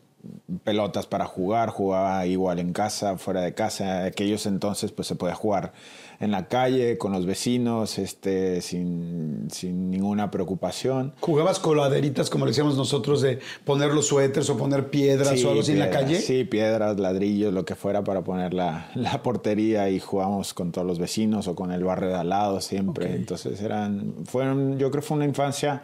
pelotas 0.64 1.06
para 1.06 1.26
jugar, 1.26 1.68
jugaba 1.68 2.26
igual 2.26 2.58
en 2.58 2.72
casa, 2.72 3.18
fuera 3.18 3.42
de 3.42 3.54
casa. 3.54 4.04
Aquellos 4.04 4.46
entonces 4.46 4.90
pues 4.90 5.06
se 5.06 5.14
podía 5.14 5.34
jugar 5.34 5.72
en 6.20 6.30
la 6.30 6.48
calle, 6.48 6.98
con 6.98 7.12
los 7.12 7.26
vecinos, 7.26 7.98
este, 7.98 8.60
sin, 8.60 9.48
sin 9.50 9.90
ninguna 9.90 10.30
preocupación. 10.30 11.14
¿Jugabas 11.20 11.58
coladeritas, 11.58 12.30
como 12.30 12.44
le 12.44 12.50
decíamos 12.50 12.76
nosotros, 12.76 13.20
de 13.20 13.38
poner 13.64 13.92
los 13.92 14.06
suéteres 14.06 14.48
o 14.50 14.56
poner 14.56 14.90
piedras 14.90 15.44
o 15.44 15.48
algo 15.48 15.60
así 15.60 15.72
en 15.72 15.80
la 15.80 15.90
calle? 15.90 16.20
Sí, 16.20 16.44
piedras, 16.44 16.98
ladrillos, 16.98 17.52
lo 17.52 17.64
que 17.64 17.74
fuera 17.74 18.04
para 18.04 18.22
poner 18.22 18.54
la, 18.54 18.90
la, 18.94 19.22
portería 19.22 19.90
y 19.90 19.98
jugamos 20.00 20.54
con 20.54 20.72
todos 20.72 20.86
los 20.86 20.98
vecinos 20.98 21.48
o 21.48 21.54
con 21.54 21.72
el 21.72 21.84
barrio 21.84 22.08
de 22.08 22.16
al 22.16 22.28
lado 22.28 22.60
siempre. 22.60 23.14
Entonces 23.14 23.60
eran, 23.60 24.14
fueron, 24.24 24.78
yo 24.78 24.90
creo 24.90 25.02
que 25.02 25.06
fue 25.06 25.16
una 25.16 25.26
infancia 25.26 25.82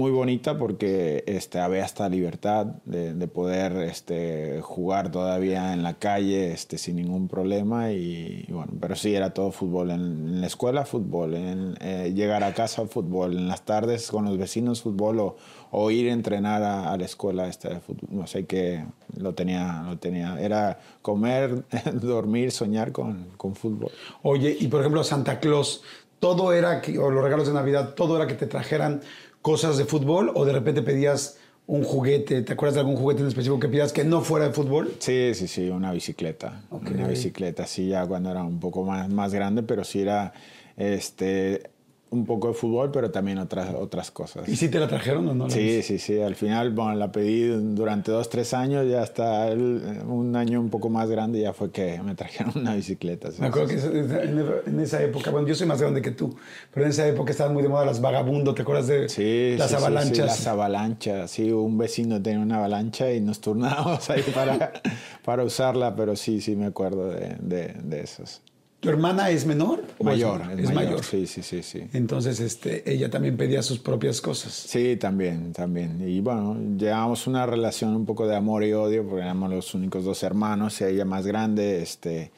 muy 0.00 0.10
bonita 0.10 0.56
porque 0.56 1.24
este, 1.26 1.58
había 1.58 1.84
esta 1.84 2.08
libertad 2.08 2.64
de, 2.86 3.12
de, 3.12 3.28
poder 3.28 3.72
este, 3.82 4.60
jugar 4.62 5.10
todavía 5.10 5.74
en 5.74 5.82
la 5.82 5.98
calle 5.98 6.52
este, 6.52 6.78
sin 6.78 6.96
ningún 6.96 7.28
problema. 7.28 7.92
Y, 7.92 8.46
bueno, 8.48 8.72
pero 8.80 8.96
sí, 8.96 9.14
era 9.14 9.34
todo 9.34 9.52
fútbol. 9.52 9.90
En, 9.90 10.40
la 10.40 10.46
escuela, 10.46 10.86
fútbol. 10.86 11.34
En, 11.34 11.76
eh, 11.82 12.12
llegar 12.14 12.42
a 12.44 12.54
casa, 12.54 12.86
fútbol. 12.86 13.36
En 13.36 13.46
las 13.46 13.66
tardes 13.66 14.10
con 14.10 14.24
los 14.24 14.38
vecinos, 14.38 14.80
fútbol. 14.80 15.20
O, 15.20 15.36
o 15.70 15.90
ir 15.90 16.08
a 16.08 16.14
entrenar 16.14 16.62
a, 16.62 16.96
la 16.96 17.04
escuela 17.04 17.46
este, 17.46 17.68
de 17.68 17.80
fútbol. 17.80 18.08
No 18.10 18.26
sé 18.26 18.46
qué 18.46 18.82
lo 19.18 19.34
tenía, 19.34 19.82
lo 19.86 19.98
tenía. 19.98 20.40
Era 20.40 20.80
comer, 21.02 21.62
dormir, 21.92 22.52
soñar 22.52 22.90
con, 22.90 23.26
con 23.36 23.54
fútbol. 23.54 23.90
Oye, 24.22 24.56
y 24.58 24.68
por 24.68 24.80
ejemplo, 24.80 25.04
Santa 25.04 25.40
Claus, 25.40 25.82
todo 26.20 26.54
era, 26.54 26.80
que, 26.80 26.98
o 26.98 27.10
los 27.10 27.22
regalos 27.22 27.48
de 27.48 27.54
Navidad, 27.54 27.94
todo 27.94 28.16
era 28.16 28.26
que 28.26 28.34
te 28.34 28.46
trajeran 28.46 29.02
cosas 29.42 29.78
de 29.78 29.84
fútbol 29.84 30.32
o 30.34 30.44
de 30.44 30.52
repente 30.52 30.82
pedías 30.82 31.38
un 31.66 31.84
juguete? 31.84 32.42
¿Te 32.42 32.52
acuerdas 32.52 32.74
de 32.74 32.80
algún 32.80 32.96
juguete 32.96 33.22
en 33.22 33.28
específico 33.28 33.60
que 33.60 33.68
pidas 33.68 33.92
que 33.92 34.04
no 34.04 34.22
fuera 34.22 34.48
de 34.48 34.52
fútbol? 34.52 34.92
Sí, 34.98 35.32
sí, 35.34 35.46
sí, 35.46 35.68
una 35.68 35.92
bicicleta. 35.92 36.62
Una 36.70 37.06
bicicleta, 37.06 37.66
sí, 37.66 37.88
ya 37.88 38.06
cuando 38.06 38.30
era 38.30 38.42
un 38.42 38.58
poco 38.58 38.84
más, 38.84 39.08
más 39.08 39.32
grande, 39.32 39.62
pero 39.62 39.84
sí 39.84 40.02
era 40.02 40.32
este, 40.76 41.70
un 42.10 42.26
poco 42.26 42.48
de 42.48 42.54
fútbol, 42.54 42.90
pero 42.90 43.10
también 43.10 43.38
otras, 43.38 43.72
otras 43.74 44.10
cosas. 44.10 44.48
¿Y 44.48 44.56
si 44.56 44.68
te 44.68 44.80
la 44.80 44.88
trajeron 44.88 45.28
o 45.28 45.34
no? 45.34 45.48
Sí, 45.48 45.82
sí, 45.82 45.98
sí. 45.98 46.20
Al 46.20 46.34
final, 46.34 46.70
bueno, 46.70 46.94
la 46.96 47.12
pedí 47.12 47.46
durante 47.74 48.10
dos, 48.10 48.28
tres 48.28 48.52
años, 48.52 48.86
ya 48.88 49.02
hasta 49.02 49.46
un 49.52 50.34
año 50.34 50.60
un 50.60 50.70
poco 50.70 50.88
más 50.88 51.08
grande 51.08 51.40
ya 51.40 51.52
fue 51.52 51.70
que 51.70 52.00
me 52.02 52.14
trajeron 52.14 52.52
una 52.56 52.74
bicicleta. 52.74 53.28
Me 53.38 53.46
acuerdo 53.46 53.68
que 53.68 54.70
en 54.70 54.80
esa 54.80 55.02
época, 55.02 55.30
bueno, 55.30 55.46
yo 55.46 55.54
soy 55.54 55.68
más 55.68 55.80
grande 55.80 56.02
que 56.02 56.10
tú, 56.10 56.34
pero 56.74 56.86
en 56.86 56.90
esa 56.90 57.06
época 57.06 57.30
estaban 57.30 57.52
muy 57.54 57.62
de 57.62 57.68
moda 57.68 57.84
las 57.86 58.00
vagabundos, 58.00 58.54
¿te 58.56 58.62
acuerdas 58.62 58.88
de 58.88 59.08
sí, 59.08 59.56
las 59.56 59.72
avalanchas? 59.72 60.16
Sí, 60.16 60.22
las 60.22 60.46
avalanchas, 60.46 61.30
sí, 61.30 61.52
un 61.52 61.78
vecino 61.78 62.20
tenía 62.20 62.40
una 62.40 62.56
avalancha 62.56 63.12
y 63.12 63.20
nos 63.20 63.40
turnábamos 63.40 64.10
ahí 64.10 64.22
para, 64.34 64.72
para 65.24 65.44
usarla, 65.44 65.94
pero 65.94 66.16
sí, 66.16 66.40
sí 66.40 66.56
me 66.56 66.66
acuerdo 66.66 67.08
de, 67.08 67.36
de, 67.40 67.74
de 67.82 68.00
esos. 68.00 68.42
¿Tu 68.80 68.88
hermana 68.88 69.28
es 69.28 69.44
menor? 69.44 69.84
Mayor, 70.00 70.40
es, 70.58 70.72
mayor. 70.72 71.04
Sí, 71.04 71.26
sí, 71.26 71.42
sí, 71.42 71.62
sí. 71.62 71.86
Entonces, 71.92 72.40
este, 72.40 72.90
ella 72.90 73.10
también 73.10 73.36
pedía 73.36 73.62
sus 73.62 73.78
propias 73.78 74.22
cosas. 74.22 74.54
Sí, 74.54 74.96
también, 74.96 75.52
también. 75.52 76.00
Y 76.08 76.20
bueno, 76.20 76.56
llevábamos 76.78 77.26
una 77.26 77.44
relación 77.44 77.94
un 77.94 78.06
poco 78.06 78.26
de 78.26 78.34
amor 78.36 78.64
y 78.64 78.72
odio, 78.72 79.06
porque 79.06 79.22
éramos 79.22 79.50
los 79.50 79.74
únicos 79.74 80.04
dos 80.04 80.22
hermanos, 80.22 80.80
y 80.80 80.84
ella 80.84 81.04
más 81.04 81.26
grande, 81.26 81.82
este, 81.82 82.32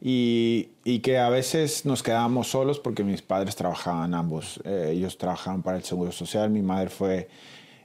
y, 0.00 0.70
y 0.82 1.00
que 1.00 1.18
a 1.18 1.28
veces 1.28 1.84
nos 1.84 2.02
quedábamos 2.02 2.48
solos 2.48 2.80
porque 2.80 3.04
mis 3.04 3.20
padres 3.20 3.54
trabajaban 3.54 4.14
ambos. 4.14 4.60
Eh, 4.64 4.92
ellos 4.94 5.18
trabajaban 5.18 5.62
para 5.62 5.76
el 5.76 5.84
Seguro 5.84 6.10
Social, 6.10 6.48
mi 6.48 6.62
madre 6.62 6.88
fue 6.88 7.28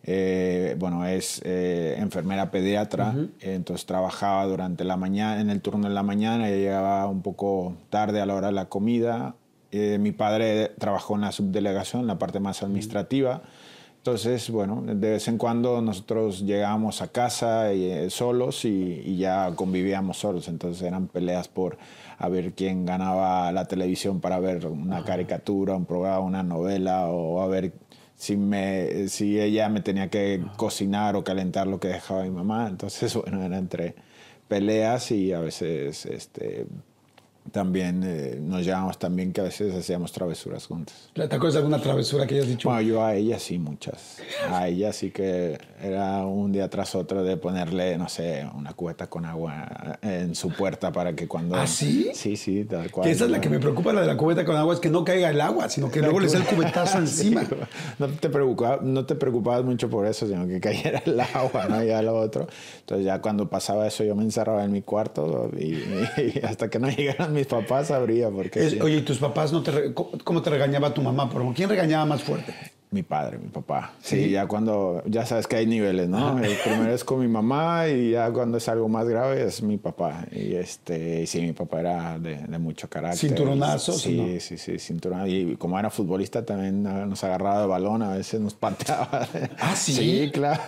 eh, 0.03 0.75
bueno, 0.79 1.05
es 1.05 1.41
eh, 1.43 1.95
enfermera 1.97 2.49
pediatra, 2.51 3.15
entonces 3.41 3.85
trabajaba 3.85 4.45
durante 4.45 4.83
la 4.83 4.97
mañana, 4.97 5.41
en 5.41 5.49
el 5.49 5.61
turno 5.61 5.87
de 5.87 5.93
la 5.93 6.03
mañana, 6.03 6.49
y 6.49 6.53
llegaba 6.53 7.07
un 7.07 7.21
poco 7.21 7.75
tarde 7.89 8.21
a 8.21 8.25
la 8.25 8.35
hora 8.35 8.47
de 8.47 8.53
la 8.53 8.65
comida. 8.65 9.35
Eh, 9.71 9.97
mi 9.99 10.11
padre 10.13 10.71
trabajó 10.77 11.15
en 11.15 11.21
la 11.21 11.31
subdelegación, 11.31 12.01
en 12.01 12.07
la 12.07 12.17
parte 12.17 12.39
más 12.39 12.63
administrativa. 12.63 13.41
Entonces, 13.97 14.49
bueno, 14.49 14.81
de 14.85 14.93
vez 14.95 15.27
en 15.27 15.37
cuando 15.37 15.81
nosotros 15.81 16.45
llegábamos 16.45 17.01
a 17.01 17.09
casa 17.09 17.65
solos 18.07 18.63
y, 18.63 19.01
y, 19.03 19.17
ya 19.17 19.51
convivíamos 19.55 20.19
solos. 20.19 20.47
Entonces 20.47 20.81
eran 20.83 21.07
peleas 21.07 21.49
por 21.49 21.77
a 22.17 22.29
ver 22.29 22.53
quién 22.53 22.85
ganaba 22.85 23.51
la 23.51 23.65
televisión 23.65 24.21
para 24.21 24.39
ver 24.39 24.65
una 24.65 25.03
caricatura, 25.03 25.75
un 25.75 25.83
programa, 25.83 26.19
una 26.19 26.43
novela 26.43 27.07
o 27.07 27.41
a 27.41 27.47
ver 27.47 27.73
si, 28.17 28.35
me, 28.35 29.07
si 29.09 29.39
ella 29.39 29.69
me 29.69 29.81
tenía 29.81 30.09
que 30.09 30.43
cocinar 30.57 31.15
o 31.15 31.23
calentar 31.23 31.67
lo 31.67 31.79
que 31.79 31.87
dejaba 31.87 32.23
mi 32.23 32.31
mamá. 32.31 32.67
Entonces, 32.67 33.13
bueno, 33.15 33.43
era 33.43 33.57
entre 33.57 33.95
peleas 34.49 35.11
y 35.11 35.31
a 35.33 35.39
veces 35.39 36.05
este, 36.05 36.67
también 37.51 38.03
eh, 38.05 38.37
nos 38.41 38.65
llevamos 38.65 38.97
también 38.97 39.33
que 39.33 39.41
a 39.41 39.45
veces 39.45 39.73
hacíamos 39.73 40.11
travesuras 40.11 40.65
juntos. 40.67 41.09
¿Te 41.13 41.23
acuerdas 41.23 41.53
de 41.53 41.59
alguna 41.59 41.79
travesura 41.79 42.27
que 42.27 42.35
hayas 42.35 42.47
dicho? 42.47 42.69
Bueno, 42.69 42.81
yo 42.81 43.03
a 43.03 43.15
ella 43.15 43.39
sí, 43.39 43.57
muchas. 43.57 44.17
A 44.49 44.67
ella 44.67 44.93
sí 44.93 45.11
que 45.11 45.57
era 45.81 46.25
un 46.25 46.51
día 46.51 46.69
tras 46.69 46.95
otro 46.95 47.23
de 47.23 47.37
ponerle, 47.37 47.97
no 47.97 48.09
sé, 48.09 48.47
una 48.55 48.73
cubeta 48.73 49.07
con 49.07 49.25
agua 49.25 49.97
en 50.01 50.35
su 50.35 50.49
puerta 50.49 50.91
para 50.91 51.13
que 51.15 51.27
cuando... 51.27 51.55
¿Ah, 51.55 51.67
sí? 51.67 52.11
Sí, 52.13 52.35
sí, 52.35 52.65
tal 52.65 52.91
cual. 52.91 53.05
Que 53.05 53.11
esa 53.11 53.25
es 53.25 53.31
la 53.31 53.41
que 53.41 53.49
me 53.49 53.59
preocupa, 53.59 53.93
la 53.93 54.01
de 54.01 54.07
la 54.07 54.17
cubeta 54.17 54.43
con 54.45 54.55
agua, 54.55 54.73
es 54.73 54.79
que 54.79 54.89
no 54.89 55.03
caiga 55.03 55.29
el 55.29 55.41
agua, 55.41 55.69
sino 55.69 55.91
que 55.91 56.01
luego 56.01 56.19
le 56.19 56.29
sea 56.29 56.39
el 56.39 56.45
cubetazo 56.45 56.97
encima. 56.99 57.43
No 57.99 58.07
te, 58.07 58.29
preocupabas, 58.29 58.81
no 58.81 59.05
te 59.05 59.15
preocupabas 59.15 59.63
mucho 59.63 59.89
por 59.89 60.05
eso, 60.05 60.27
sino 60.27 60.47
que 60.47 60.59
cayera 60.59 61.01
el 61.05 61.19
agua, 61.19 61.67
¿no? 61.67 61.83
Ya 61.83 62.01
lo 62.01 62.17
otro. 62.17 62.47
Entonces 62.79 63.05
ya 63.05 63.21
cuando 63.21 63.49
pasaba 63.49 63.87
eso 63.87 64.03
yo 64.03 64.15
me 64.15 64.23
encerraba 64.23 64.63
en 64.63 64.71
mi 64.71 64.81
cuarto 64.81 65.49
y, 65.57 65.75
y 66.21 66.41
hasta 66.43 66.69
que 66.69 66.79
no 66.79 66.89
llegaran 66.89 67.33
mis 67.37 67.47
papás 67.47 67.87
sabría 67.87 68.29
por 68.29 68.49
qué. 68.49 68.79
oye, 68.81 68.97
¿y 68.97 69.01
tus 69.01 69.17
papás 69.17 69.51
no 69.51 69.63
te 69.63 69.93
cómo 69.93 70.41
te 70.41 70.49
regañaba 70.49 70.93
tu 70.93 71.01
mamá? 71.01 71.29
¿Quién 71.55 71.69
regañaba 71.69 72.05
más 72.05 72.23
fuerte? 72.23 72.53
Mi 72.89 73.03
padre, 73.03 73.37
mi 73.37 73.49
papá. 73.49 73.91
Sí, 74.01 74.29
ya 74.29 74.47
cuando, 74.47 75.03
ya 75.05 75.25
sabes 75.25 75.45
que 75.45 75.57
hay 75.57 75.65
niveles, 75.65 76.07
¿no? 76.07 76.39
El 76.39 76.55
primero 76.63 76.93
es 76.93 77.03
con 77.03 77.19
mi 77.19 77.27
mamá 77.27 77.89
y 77.89 78.11
ya 78.11 78.31
cuando 78.31 78.59
es 78.59 78.69
algo 78.69 78.87
más 78.87 79.09
grave 79.09 79.43
es 79.43 79.61
mi 79.61 79.77
papá. 79.77 80.25
Y 80.31 80.55
este, 80.55 81.27
sí, 81.27 81.41
mi 81.41 81.51
papá 81.51 81.81
era 81.81 82.17
de, 82.17 82.37
mucho 82.57 82.89
carácter. 82.89 83.29
¿Cinturonazos? 83.29 84.01
Sí, 84.01 84.39
sí, 84.39 84.57
sí, 84.57 84.79
cinturón. 84.79 85.29
Y 85.29 85.57
como 85.57 85.77
era 85.77 85.89
futbolista 85.89 86.45
también 86.45 86.83
nos 86.83 87.21
agarraba 87.25 87.59
de 87.59 87.67
balón, 87.67 88.03
a 88.03 88.13
veces 88.13 88.39
nos 88.39 88.53
pateaba. 88.53 89.27
¿Ah, 89.59 89.75
sí? 89.75 89.93
Sí, 89.93 90.31
claro. 90.31 90.61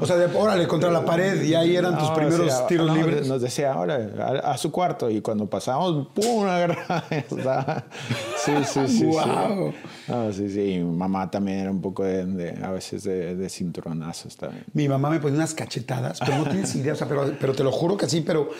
O 0.00 0.04
sea, 0.04 0.16
de, 0.16 0.26
órale, 0.36 0.66
contra 0.66 0.90
la 0.90 1.04
pared 1.04 1.40
y 1.44 1.54
ahí 1.54 1.76
eran 1.76 1.96
tus 1.96 2.10
primeros 2.10 2.66
tiros 2.66 2.92
libres. 2.92 3.28
Nos 3.28 3.40
decía, 3.40 3.72
ahora, 3.72 4.40
a, 4.42 4.58
su 4.58 4.72
cuarto. 4.72 5.08
Y 5.08 5.20
cuando 5.20 5.46
pasábamos, 5.46 6.08
¡pum! 6.08 6.26
Una 6.38 6.58
guerra. 6.58 7.04
sí, 8.36 8.52
sí, 8.64 8.88
sí. 8.88 9.04
¡Wow! 9.04 9.72
Sí, 9.72 9.76
sí, 10.32 10.48
sí. 10.48 10.78
Mi 10.78 10.96
mamá 10.96 11.30
también 11.30 11.58
era 11.58 11.70
un 11.70 11.80
poco 11.80 12.04
de, 12.04 12.58
a 12.62 12.70
veces 12.70 13.04
de, 13.04 13.34
de, 13.34 13.48
cinturonazos 13.48 14.36
también. 14.36 14.64
Mi 14.72 14.88
mamá 14.88 15.10
me 15.10 15.20
ponía 15.20 15.36
unas 15.36 15.54
cachetadas, 15.54 16.20
pero 16.20 16.38
no 16.38 16.44
tienes 16.44 16.74
idea, 16.76 16.92
o 16.92 16.96
sea, 16.96 17.08
pero, 17.08 17.32
pero 17.40 17.54
te 17.54 17.64
lo 17.64 17.72
juro 17.72 17.96
que 17.96 18.08
sí, 18.08 18.20
pero 18.20 18.50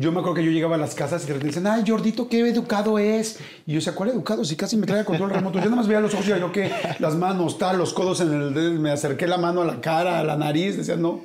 yo 0.00 0.12
me 0.12 0.20
acuerdo 0.20 0.36
que 0.36 0.44
yo 0.44 0.52
llegaba 0.52 0.76
a 0.76 0.78
las 0.78 0.94
casas 0.94 1.24
y 1.24 1.26
repente 1.26 1.48
dicen, 1.48 1.66
ay, 1.66 1.82
Jordito, 1.84 2.28
qué 2.28 2.38
educado 2.48 3.00
es. 3.00 3.40
Y 3.66 3.72
yo, 3.72 3.78
o 3.78 3.80
sea, 3.80 3.96
¿cuál 3.96 4.10
educado? 4.10 4.44
Si 4.44 4.54
casi 4.54 4.76
me 4.76 4.86
trae 4.86 5.04
control 5.04 5.30
remoto. 5.30 5.58
Yo 5.58 5.64
nada 5.64 5.74
más 5.74 5.88
veía 5.88 5.98
los 5.98 6.14
ojos 6.14 6.24
y 6.28 6.30
yo 6.30 6.52
que 6.52 6.70
las 7.00 7.16
manos, 7.16 7.58
tal, 7.58 7.78
los 7.78 7.92
codos 7.92 8.20
en 8.20 8.32
el 8.32 8.78
me 8.78 8.92
acerqué 8.92 9.26
la 9.26 9.38
mano 9.38 9.62
a 9.62 9.64
la 9.64 9.80
cara, 9.80 10.20
a 10.20 10.22
la 10.22 10.36
nariz. 10.36 10.76
Decía, 10.76 10.94
no, 10.94 11.22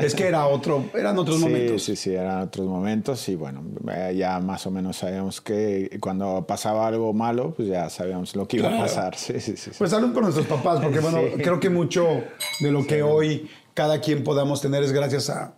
es 0.00 0.14
que 0.14 0.28
era 0.28 0.46
otro, 0.46 0.84
eran 0.94 1.18
otros 1.18 1.40
momentos. 1.40 1.82
Sí, 1.82 1.96
sí, 1.96 2.14
eran 2.14 2.42
otros 2.42 2.68
momentos. 2.68 3.28
Y 3.28 3.34
bueno, 3.34 3.64
eh, 3.92 4.14
ya 4.16 4.38
más 4.38 4.64
o 4.68 4.70
menos 4.70 4.98
sabíamos 4.98 5.40
que 5.40 5.98
cuando 5.98 6.44
pasaba 6.46 6.86
algo 6.86 7.12
malo, 7.12 7.52
pues 7.56 7.66
ya 7.66 7.90
sabíamos 7.90 8.36
lo 8.36 8.46
que 8.46 8.58
iba 8.58 8.68
a 8.68 8.78
pasar. 8.78 9.16
Sí, 9.24 9.40
sí, 9.40 9.56
sí. 9.56 9.70
Pues 9.78 9.90
salud 9.90 10.12
por 10.12 10.22
nuestros 10.22 10.46
papás, 10.46 10.80
porque 10.80 11.00
bueno, 11.00 11.18
creo 11.38 11.58
que 11.58 11.70
mucho 11.70 12.22
de 12.60 12.70
lo 12.70 12.86
que 12.86 13.02
hoy 13.02 13.48
cada 13.72 14.00
quien 14.00 14.22
podamos 14.22 14.60
tener 14.60 14.82
es 14.84 14.92
gracias 14.92 15.30
a 15.30 15.54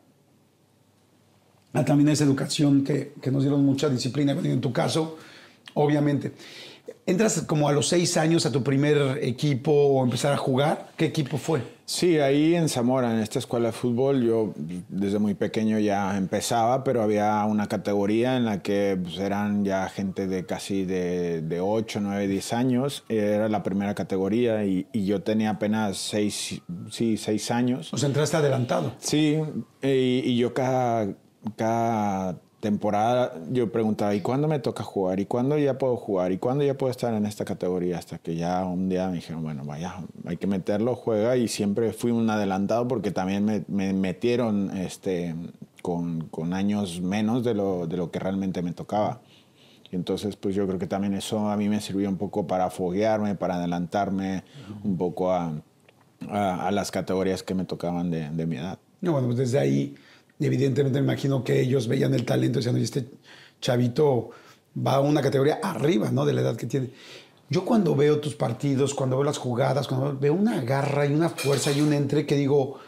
también 1.72 2.08
esa 2.08 2.24
educación 2.24 2.84
que, 2.84 3.12
que, 3.20 3.30
nos 3.30 3.42
dieron 3.42 3.64
mucha 3.64 3.88
disciplina. 3.88 4.32
En 4.32 4.60
tu 4.60 4.72
caso, 4.72 5.18
obviamente. 5.74 6.32
¿Entras 7.04 7.42
como 7.42 7.68
a 7.68 7.72
los 7.72 7.88
seis 7.88 8.16
años 8.16 8.46
a 8.46 8.52
tu 8.52 8.64
primer 8.64 9.18
equipo 9.22 9.70
o 9.70 10.02
empezar 10.02 10.32
a 10.32 10.36
jugar? 10.36 10.90
¿Qué 10.96 11.04
equipo 11.04 11.38
fue? 11.38 11.62
Sí, 11.84 12.18
ahí 12.18 12.56
en 12.56 12.68
Zamora, 12.68 13.14
en 13.14 13.20
esta 13.20 13.38
escuela 13.38 13.68
de 13.68 13.72
fútbol, 13.72 14.24
yo 14.24 14.52
desde 14.88 15.20
muy 15.20 15.34
pequeño 15.34 15.78
ya 15.78 16.16
empezaba, 16.16 16.82
pero 16.82 17.02
había 17.02 17.44
una 17.44 17.68
categoría 17.68 18.36
en 18.36 18.44
la 18.44 18.60
que 18.60 18.98
pues, 19.00 19.18
eran 19.18 19.64
ya 19.64 19.88
gente 19.88 20.26
de 20.26 20.44
casi 20.46 20.84
de, 20.84 21.42
de 21.42 21.60
8, 21.60 22.00
9, 22.02 22.26
10 22.26 22.52
años. 22.54 23.04
Era 23.08 23.48
la 23.48 23.62
primera 23.62 23.94
categoría 23.94 24.64
y, 24.64 24.88
y 24.92 25.06
yo 25.06 25.22
tenía 25.22 25.50
apenas 25.50 25.98
6, 25.98 26.62
sí, 26.90 27.20
años. 27.50 27.94
O 27.94 27.98
sea, 27.98 28.08
entraste 28.08 28.36
adelantado. 28.36 28.94
Sí, 28.98 29.38
y, 29.80 29.88
y 30.24 30.36
yo 30.36 30.52
cada 30.54 31.06
cada 31.54 32.38
temporada 32.60 33.34
yo 33.52 33.70
preguntaba, 33.70 34.14
¿y 34.14 34.20
cuándo 34.20 34.48
me 34.48 34.58
toca 34.58 34.82
jugar? 34.82 35.20
¿Y 35.20 35.26
cuándo 35.26 35.56
ya 35.58 35.78
puedo 35.78 35.96
jugar? 35.96 36.32
¿Y 36.32 36.38
cuándo 36.38 36.64
ya 36.64 36.74
puedo 36.74 36.90
estar 36.90 37.14
en 37.14 37.26
esta 37.26 37.44
categoría? 37.44 37.98
Hasta 37.98 38.18
que 38.18 38.34
ya 38.34 38.64
un 38.64 38.88
día 38.88 39.08
me 39.08 39.14
dijeron, 39.16 39.42
bueno, 39.42 39.64
vaya, 39.64 39.94
hay 40.24 40.36
que 40.36 40.46
meterlo, 40.46 40.94
juega. 40.96 41.36
Y 41.36 41.48
siempre 41.48 41.92
fui 41.92 42.10
un 42.10 42.28
adelantado 42.28 42.88
porque 42.88 43.10
también 43.10 43.44
me, 43.44 43.64
me 43.68 43.92
metieron 43.92 44.76
este, 44.76 45.34
con, 45.82 46.22
con, 46.28 46.54
años 46.54 47.00
menos 47.00 47.44
de 47.44 47.54
lo, 47.54 47.86
de 47.86 47.96
lo 47.96 48.10
que 48.10 48.18
realmente 48.18 48.62
me 48.62 48.72
tocaba. 48.72 49.20
Y 49.92 49.94
entonces, 49.94 50.34
pues 50.34 50.54
yo 50.54 50.66
creo 50.66 50.80
que 50.80 50.88
también 50.88 51.14
eso 51.14 51.48
a 51.48 51.56
mí 51.56 51.68
me 51.68 51.80
sirvió 51.80 52.08
un 52.08 52.16
poco 52.16 52.46
para 52.48 52.70
foguearme, 52.70 53.36
para 53.36 53.56
adelantarme 53.56 54.42
un 54.82 54.96
poco 54.96 55.30
a, 55.32 55.52
a, 56.28 56.70
las 56.72 56.90
categorías 56.90 57.44
que 57.44 57.54
me 57.54 57.64
tocaban 57.64 58.10
de, 58.10 58.28
de 58.30 58.46
mi 58.46 58.56
edad. 58.56 58.80
No, 59.00 59.12
bueno, 59.12 59.28
pues 59.28 59.38
desde 59.38 59.60
ahí 59.60 59.94
evidentemente 60.38 61.00
me 61.00 61.04
imagino 61.04 61.42
que 61.42 61.60
ellos 61.60 61.88
veían 61.88 62.14
el 62.14 62.24
talento 62.24 62.58
y 62.58 62.62
decían, 62.62 62.76
este 62.80 63.06
chavito 63.60 64.30
va 64.76 64.96
a 64.96 65.00
una 65.00 65.22
categoría 65.22 65.60
arriba, 65.62 66.10
¿no? 66.10 66.26
De 66.26 66.32
la 66.32 66.42
edad 66.42 66.56
que 66.56 66.66
tiene. 66.66 66.90
Yo 67.48 67.64
cuando 67.64 67.94
veo 67.94 68.20
tus 68.20 68.34
partidos, 68.34 68.94
cuando 68.94 69.16
veo 69.16 69.24
las 69.24 69.38
jugadas, 69.38 69.86
cuando 69.86 70.18
veo 70.18 70.34
una 70.34 70.60
garra 70.62 71.06
y 71.06 71.14
una 71.14 71.28
fuerza 71.28 71.70
y 71.70 71.80
un 71.80 71.92
entre 71.92 72.26
que 72.26 72.34
digo, 72.34 72.78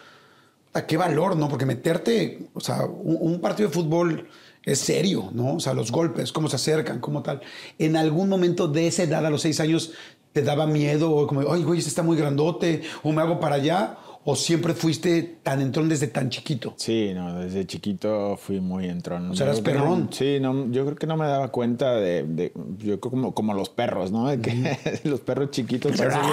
¿a 0.73 0.85
qué 0.85 0.97
valor, 0.97 1.37
no? 1.37 1.49
Porque 1.49 1.65
meterte, 1.65 2.49
o 2.55 2.61
sea, 2.61 2.85
un, 2.85 3.41
partido 3.41 3.69
de 3.69 3.75
fútbol 3.75 4.29
es 4.65 4.81
serio, 4.81 5.31
¿no? 5.33 5.55
O 5.55 5.61
sea, 5.61 5.75
los 5.75 5.93
golpes, 5.93 6.33
cómo 6.33 6.49
se 6.49 6.57
acercan, 6.57 6.99
cómo 6.99 7.23
tal. 7.23 7.41
En 7.79 7.97
algún 7.97 8.29
momento 8.29 8.67
de 8.67 8.89
esa 8.89 9.05
edad, 9.05 9.25
a 9.25 9.31
los 9.31 9.43
seis 9.43 9.61
años, 9.61 9.93
te 10.33 10.43
daba 10.43 10.67
miedo, 10.67 11.11
o 11.13 11.27
como, 11.27 11.53
ay, 11.53 11.63
güey, 11.63 11.79
este 11.79 11.89
está 11.89 12.03
muy 12.03 12.17
grandote, 12.17 12.83
o 13.03 13.13
me 13.13 13.23
hago 13.23 13.39
para 13.41 13.57
allá, 13.57 13.97
¿O 14.31 14.37
siempre 14.37 14.75
fuiste 14.75 15.39
tan 15.43 15.63
entrón 15.63 15.89
desde 15.89 16.09
tan 16.09 16.29
chiquito? 16.29 16.75
Sí, 16.77 17.13
no, 17.15 17.41
desde 17.41 17.67
chiquito 17.67 18.37
fui 18.37 18.61
muy 18.61 18.85
entrón. 18.85 19.31
O 19.31 19.35
sea, 19.35 19.47
eras 19.47 19.63
perrón. 19.63 20.11
sí, 20.13 20.37
no, 20.39 20.71
yo 20.71 20.85
creo 20.85 20.97
que 20.97 21.07
no 21.07 21.17
me 21.17 21.25
daba 21.25 21.49
cuenta 21.49 21.95
de, 21.95 22.53
yo 22.77 23.01
como, 23.01 23.33
como 23.33 23.55
los 23.55 23.71
perros, 23.71 24.13
¿no? 24.13 24.29
De 24.29 24.39
que 24.39 24.77
los 25.05 25.21
perros 25.21 25.51
chiquitos 25.51 25.93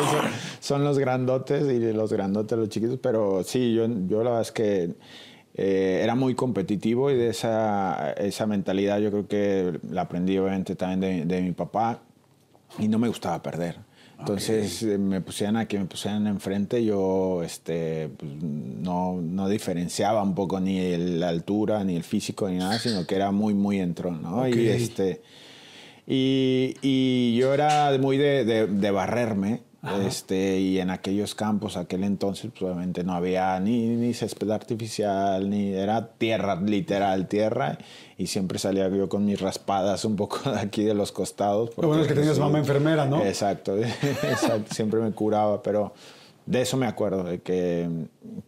son, 0.59 0.83
los 0.83 0.99
grandotes 0.99 1.71
y 1.71 1.93
los 1.93 2.11
grandotes 2.11 2.57
los 2.57 2.67
chiquitos, 2.67 2.99
pero 3.01 3.45
sí, 3.45 3.73
yo, 3.73 3.87
yo 3.87 4.25
la 4.25 4.31
verdad 4.31 4.41
es 4.41 4.51
que 4.51 4.95
eh, 5.53 6.01
era 6.03 6.15
muy 6.15 6.35
competitivo 6.35 7.11
y 7.11 7.15
de 7.15 7.29
esa, 7.29 8.11
esa 8.11 8.45
mentalidad 8.45 8.99
yo 8.99 9.09
creo 9.09 9.27
que 9.29 9.79
la 9.89 10.01
aprendí 10.01 10.37
obviamente 10.37 10.75
también 10.75 10.99
de, 10.99 11.33
de 11.33 11.41
mi 11.41 11.53
papá 11.53 12.01
y 12.77 12.89
no 12.89 12.99
me 12.99 13.07
gustaba 13.07 13.41
perder. 13.41 13.84
Entonces 14.19 14.81
eh, 14.83 14.97
me 14.97 15.21
pusieran 15.21 15.57
a 15.57 15.67
que 15.67 15.77
me 15.77 15.85
pusieran 15.85 16.25
enfrente, 16.27 16.83
yo 16.83 17.43
este, 17.43 18.09
pues, 18.17 18.31
no, 18.41 19.21
no, 19.21 19.49
diferenciaba 19.49 20.23
un 20.23 20.33
poco 20.33 20.59
ni 20.59 20.95
la 20.97 21.29
altura, 21.29 21.83
ni 21.83 21.95
el 21.95 22.03
físico, 22.03 22.49
ni 22.49 22.57
nada, 22.57 22.79
sino 22.79 23.05
que 23.05 23.15
era 23.15 23.31
muy, 23.31 23.53
muy 23.53 23.79
entrón, 23.79 24.21
¿no? 24.21 24.47
Y, 24.47 24.67
este, 24.67 25.21
y, 26.07 26.75
y, 26.81 27.35
yo 27.35 27.53
era 27.53 27.95
muy 27.99 28.17
de, 28.17 28.45
de, 28.45 28.67
de 28.67 28.91
barrerme, 28.91 29.61
este, 30.05 30.59
y 30.59 30.79
en 30.79 30.89
aquellos 30.89 31.35
campos, 31.35 31.77
aquel 31.77 32.03
entonces, 32.03 32.51
pues, 32.51 32.63
obviamente 32.63 33.03
no 33.03 33.13
había 33.13 33.59
ni, 33.59 33.87
ni 33.87 34.13
césped 34.13 34.49
artificial, 34.51 35.49
ni 35.49 35.73
era 35.73 36.07
tierra, 36.07 36.55
literal 36.55 37.27
tierra. 37.27 37.77
Y 38.17 38.27
siempre 38.27 38.59
salía 38.59 38.87
yo 38.89 39.09
con 39.09 39.25
mis 39.25 39.39
raspadas 39.39 40.05
un 40.05 40.15
poco 40.15 40.49
de 40.51 40.59
aquí 40.59 40.83
de 40.83 40.93
los 40.93 41.11
costados. 41.11 41.71
Lo 41.77 41.87
bueno 41.87 42.03
es 42.03 42.07
que 42.07 42.15
tenías 42.15 42.39
mamá 42.39 42.59
enfermera, 42.59 43.05
¿no? 43.05 43.23
Exacto, 43.23 43.77
exacto, 43.77 44.73
siempre 44.73 44.99
me 44.99 45.11
curaba, 45.11 45.61
pero 45.61 45.93
de 46.45 46.61
eso 46.61 46.77
me 46.77 46.85
acuerdo, 46.85 47.23
de 47.23 47.41
que 47.41 47.89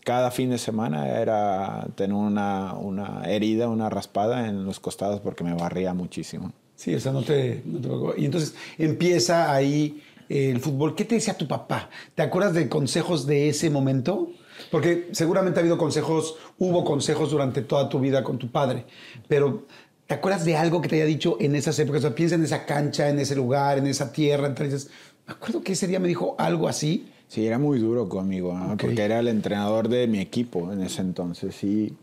cada 0.03 0.31
fin 0.31 0.51
de 0.51 0.57
semana 0.57 1.19
era 1.19 1.87
tener 1.95 2.15
una, 2.15 2.73
una 2.73 3.23
herida, 3.25 3.69
una 3.69 3.89
raspada 3.89 4.47
en 4.47 4.65
los 4.65 4.79
costados 4.79 5.19
porque 5.19 5.43
me 5.43 5.53
barría 5.53 5.93
muchísimo. 5.93 6.53
Sí, 6.75 6.93
o 6.93 6.99
sea, 6.99 7.11
no 7.11 7.23
te, 7.23 7.63
no 7.65 7.79
te... 8.11 8.21
Y 8.21 8.25
entonces 8.25 8.53
empieza 8.77 9.51
ahí 9.51 10.03
el 10.29 10.59
fútbol. 10.59 10.95
¿Qué 10.95 11.05
te 11.05 11.15
decía 11.15 11.37
tu 11.37 11.47
papá? 11.47 11.89
¿Te 12.15 12.21
acuerdas 12.21 12.53
de 12.53 12.69
consejos 12.69 13.25
de 13.25 13.49
ese 13.49 13.69
momento? 13.69 14.31
Porque 14.71 15.09
seguramente 15.11 15.59
ha 15.59 15.61
habido 15.61 15.77
consejos, 15.77 16.35
hubo 16.57 16.83
consejos 16.83 17.31
durante 17.31 17.61
toda 17.61 17.89
tu 17.89 17.99
vida 17.99 18.23
con 18.23 18.37
tu 18.37 18.49
padre, 18.49 18.85
pero 19.27 19.65
¿te 20.07 20.15
acuerdas 20.15 20.45
de 20.45 20.55
algo 20.55 20.81
que 20.81 20.89
te 20.89 20.95
haya 20.95 21.05
dicho 21.05 21.37
en 21.39 21.55
esas 21.55 21.77
épocas? 21.79 22.03
O 22.05 22.15
piensa 22.15 22.35
en 22.35 22.43
esa 22.43 22.65
cancha, 22.65 23.09
en 23.09 23.19
ese 23.19 23.35
lugar, 23.35 23.77
en 23.77 23.87
esa 23.87 24.11
tierra, 24.11 24.47
entonces, 24.47 24.89
me 25.27 25.33
acuerdo 25.33 25.61
que 25.61 25.73
ese 25.73 25.87
día 25.87 25.99
me 25.99 26.07
dijo 26.07 26.35
algo 26.39 26.67
así. 26.67 27.07
Sí, 27.27 27.45
era 27.45 27.59
muy 27.59 27.77
duro 27.77 28.07
conmigo, 28.07 28.57
porque 28.79 29.03
era 29.03 29.19
el 29.19 29.27
entrenador 29.27 29.89
de 29.89 30.07
mi 30.07 30.19
equipo 30.19 30.71
en 30.71 30.81
ese 30.81 31.01
entonces. 31.01 31.61
Y 31.63 31.93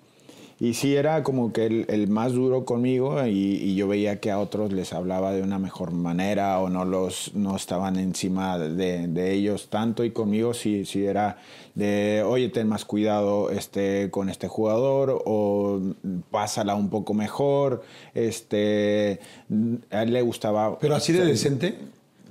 y 0.60 0.74
sí 0.74 0.94
era 0.94 1.22
como 1.22 1.52
que 1.52 1.84
el, 1.88 2.08
más 2.08 2.32
duro 2.32 2.64
conmigo 2.64 3.24
y, 3.26 3.74
yo 3.74 3.88
veía 3.88 4.20
que 4.20 4.30
a 4.30 4.38
otros 4.38 4.72
les 4.72 4.92
hablaba 4.92 5.32
de 5.32 5.42
una 5.42 5.58
mejor 5.58 5.92
manera 5.92 6.60
o 6.60 6.68
no, 6.68 6.84
los, 6.84 7.34
no 7.34 7.56
estaban 7.56 7.98
encima 7.98 8.58
de, 8.58 9.08
de 9.08 9.32
ellos 9.32 9.68
tanto 9.68 10.04
y 10.04 10.12
conmigo 10.12 10.54
sí, 10.54 10.84
sí 10.84 11.04
era 11.04 11.38
de, 11.74 12.22
oye, 12.24 12.48
ten 12.48 12.68
más 12.68 12.84
cuidado 12.84 13.50
este, 13.50 14.10
con 14.10 14.28
este 14.28 14.48
jugador 14.48 15.22
o 15.24 15.80
pásala 16.30 16.74
un 16.74 16.88
poco 16.88 17.14
mejor. 17.14 17.82
Este, 18.14 19.20
a 19.90 20.02
él 20.02 20.12
le 20.12 20.22
gustaba... 20.22 20.78
¿Pero 20.78 20.94
así 20.94 21.12
de 21.12 21.24
decente? 21.24 21.76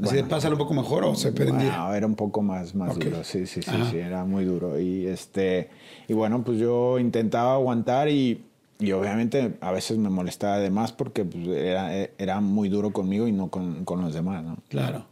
¿Así 0.02 0.16
de 0.16 0.24
pásalo 0.24 0.56
un 0.56 0.60
poco 0.60 0.74
mejor 0.74 1.06
o 1.06 1.16
se 1.16 1.32
prendía? 1.32 1.88
era 1.96 2.08
un 2.08 2.16
poco 2.16 2.42
más, 2.42 2.74
más 2.74 2.98
duro, 2.98 3.24
sí, 3.24 3.46
sí, 3.46 3.62
sí, 3.62 3.72
sí, 3.92 3.98
era 3.98 4.26
muy 4.26 4.44
duro. 4.44 4.80
Y, 4.80 5.06
este, 5.06 5.70
y 6.08 6.14
bueno, 6.14 6.44
pues 6.44 6.58
yo 6.58 6.98
intentaba 6.98 7.54
aguantar 7.54 8.10
y, 8.10 8.44
y 8.80 8.92
obviamente 8.92 9.54
a 9.62 9.72
veces 9.72 9.98
me 9.98 10.10
molestaba 10.10 10.58
de 10.58 10.72
más 10.72 10.92
porque 10.92 11.26
pues, 11.26 11.48
era, 11.48 11.96
era, 12.18 12.42
muy 12.42 12.70
duro 12.70 12.92
conmigo 12.92 13.28
y 13.28 13.32
no 13.32 13.50
con, 13.50 13.86
con 13.86 14.02
los 14.02 14.14
demás, 14.14 14.44
¿no? 14.44 14.58
Claro. 14.70 15.06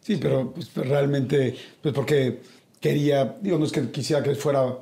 Sí, 0.00 0.16
pero 0.16 0.52
pues, 0.52 0.72
realmente, 0.74 1.56
pues 1.82 1.92
porque 1.92 2.40
quería, 2.80 3.36
digo, 3.40 3.58
no 3.58 3.64
es 3.64 3.72
que 3.72 3.90
quisiera 3.90 4.22
que 4.22 4.30
les 4.30 4.38
fuera 4.38 4.78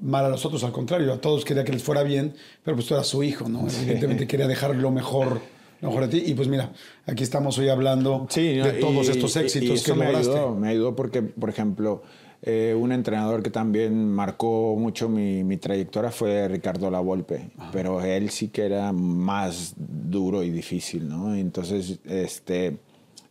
mal 0.00 0.24
a 0.24 0.28
los 0.28 0.44
otros, 0.44 0.64
al 0.64 0.72
contrario, 0.72 1.12
a 1.12 1.20
todos 1.20 1.44
quería 1.44 1.64
que 1.64 1.72
les 1.72 1.82
fuera 1.82 2.02
bien, 2.02 2.34
pero 2.64 2.76
pues 2.76 2.86
tú 2.86 2.94
eras 2.94 3.06
su 3.06 3.22
hijo, 3.22 3.48
¿no? 3.48 3.66
Evidentemente 3.68 4.26
quería 4.26 4.46
dejar 4.46 4.74
lo 4.76 4.90
mejor 4.90 5.40
mejor 5.80 6.04
a 6.04 6.08
ti. 6.08 6.22
Y 6.26 6.34
pues 6.34 6.48
mira, 6.48 6.72
aquí 7.06 7.22
estamos 7.22 7.58
hoy 7.58 7.68
hablando 7.68 8.26
de 8.34 8.78
todos 8.80 9.08
estos 9.08 9.36
éxitos 9.36 9.82
que 9.82 9.94
me 9.94 10.06
Ayudó, 10.06 10.54
me 10.54 10.68
ayudó 10.68 10.96
porque, 10.96 11.22
por 11.22 11.50
ejemplo, 11.50 12.02
eh, 12.42 12.74
un 12.78 12.92
entrenador 12.92 13.42
que 13.42 13.50
también 13.50 14.12
marcó 14.12 14.76
mucho 14.76 15.08
mi, 15.08 15.42
mi 15.42 15.56
trayectoria 15.56 16.10
fue 16.10 16.46
Ricardo 16.48 16.90
Lavolpe, 16.90 17.50
pero 17.72 18.00
él 18.00 18.30
sí 18.30 18.48
que 18.48 18.64
era 18.64 18.92
más 18.92 19.74
duro 19.76 20.42
y 20.42 20.50
difícil, 20.50 21.08
¿no? 21.08 21.34
Entonces, 21.34 21.98
este, 22.04 22.78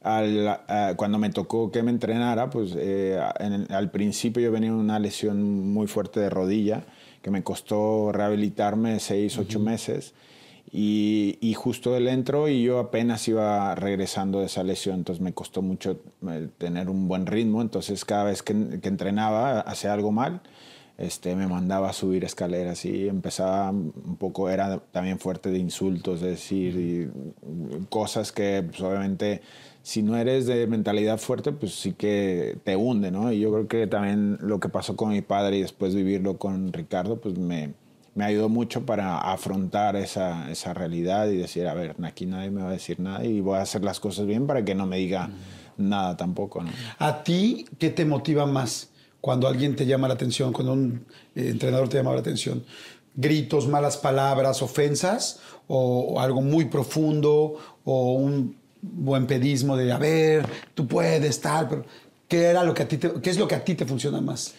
al, 0.01 0.60
cuando 0.97 1.17
me 1.19 1.29
tocó 1.29 1.71
que 1.71 1.83
me 1.83 1.91
entrenara, 1.91 2.49
pues 2.49 2.73
eh, 2.77 3.19
al 3.69 3.91
principio 3.91 4.43
yo 4.43 4.51
venía 4.51 4.73
una 4.73 4.99
lesión 4.99 5.71
muy 5.71 5.88
fuerte 5.88 6.19
de 6.19 6.29
rodilla 6.29 6.83
que 7.21 7.31
me 7.31 7.43
costó 7.43 8.12
rehabilitarme 8.12 8.99
seis, 8.99 9.38
ocho 9.38 9.60
meses. 9.60 10.13
Y, 10.71 11.53
justo 11.56 11.95
él 11.95 12.08
entró 12.08 12.49
y 12.49 12.62
yo 12.62 12.80
apenas 12.80 13.27
iba 13.27 13.73
regresando 13.75 14.39
de 14.41 14.47
esa 14.47 14.63
lesión, 14.63 14.97
entonces 14.97 15.21
me 15.21 15.34
costó 15.34 15.62
mucho 15.62 15.99
eh, 16.30 16.49
tener 16.58 16.89
un 16.89 17.08
buen 17.08 17.25
ritmo, 17.25 17.62
entonces 17.62 18.06
cada 18.06 18.25
vez 18.25 18.43
que, 18.43 18.51
entrenaba, 18.53 19.62
hacía 19.62 19.93
algo 19.93 20.12
mal, 20.12 20.41
este, 20.97 21.36
me 21.36 21.47
mandaba 21.47 21.89
a 21.89 21.93
subir 21.93 22.25
escaleras 22.25 22.84
y 22.86 23.08
empezaba 23.08 23.69
un 23.71 24.17
poco, 24.19 24.49
era 24.49 24.80
también 24.91 25.19
fuerte 25.19 25.49
de 25.51 25.58
insultos, 25.60 26.21
es 26.21 26.30
decir, 26.30 27.12
cosas 27.89 28.32
que 28.32 28.63
pues, 28.67 28.82
obviamente 28.82 29.41
si 29.88 30.03
no 30.03 30.17
eres 30.17 30.47
de 30.47 30.67
mentalidad 30.67 31.17
fuerte, 31.17 31.53
pues 31.53 31.73
sí 31.75 31.93
que 31.93 32.58
te 32.65 32.75
hunde, 32.75 33.10
¿no? 33.10 33.32
Y 33.32 33.39
yo 33.39 33.53
creo 33.53 33.67
que 33.69 33.88
también 33.88 34.38
lo 34.41 34.60
que 34.60 34.67
pasó 34.67 34.97
con 34.97 35.12
mi 35.12 35.21
padre 35.21 35.58
y 35.58 35.62
después 35.62 35.95
vivirlo 35.95 36.38
con 36.38 36.73
Ricardo, 36.73 37.21
pues 37.21 37.38
me 37.38 37.73
me 38.17 38.25
ayudó 38.25 38.49
mucho 38.49 38.84
para 38.84 39.19
afrontar 39.19 39.95
esa, 39.95 40.49
esa, 40.49 40.73
realidad 40.73 41.27
y 41.27 41.38
decir, 41.38 41.67
a 41.67 41.75
ver, 41.75 41.95
aquí 42.03 42.25
nadie 42.25 42.49
me 42.49 42.63
va 42.63 42.69
a 42.69 42.71
decir 42.71 42.99
nada 42.99 43.23
y 43.23 43.41
voy 43.41 43.60
a 43.60 43.62
hacer 43.62 43.84
las 43.84 43.99
cosas 43.99 44.25
bien 44.25 44.47
para 44.47 44.65
que 44.65 44.73
no 44.73 44.88
me 44.88 44.97
diga 44.97 45.30
nada 45.77 46.17
tampoco. 46.17 46.65
¿A 46.97 47.23
ti 47.23 47.67
qué 47.77 47.91
te 47.91 48.06
motiva 48.06 48.47
más 48.47 48.89
cuando 49.21 49.47
alguien 49.47 49.75
te 49.75 49.86
llama 49.86 50.08
la 50.08 50.15
atención, 50.15 50.51
cuando 50.51 50.73
un 50.73 51.06
eh, 51.36 51.49
entrenador 51.49 51.89
te 51.89 51.97
llama 51.97 52.13
la 52.13 52.21
atención? 52.21 52.63
¿Gritos, 53.13 53.67
malas 53.67 53.97
palabras, 53.97 54.63
ofensas 54.63 55.39
o, 55.67 56.19
algo 56.19 56.41
muy 56.41 56.65
profundo 56.65 57.53
o 57.86 58.13
un 58.13 58.58
buen 58.82 59.27
pedismo 59.27 59.77
de, 59.77 59.91
a 59.91 59.99
ver, 59.99 60.43
tú 60.73 60.88
puedes, 60.88 61.39
tal, 61.39 61.67
pero 61.69 61.86
¿qué, 62.27 62.45
era 62.45 62.63
lo 62.63 62.73
que 62.73 62.82
a 62.82 62.88
ti 62.88 62.97
¿qué 62.97 63.30
es 63.30 63.38
lo 63.38 63.47
que 63.47 63.53
a 63.53 63.63
ti 63.63 63.75
te 63.75 63.86
funciona 63.86 64.21
más? 64.21 64.56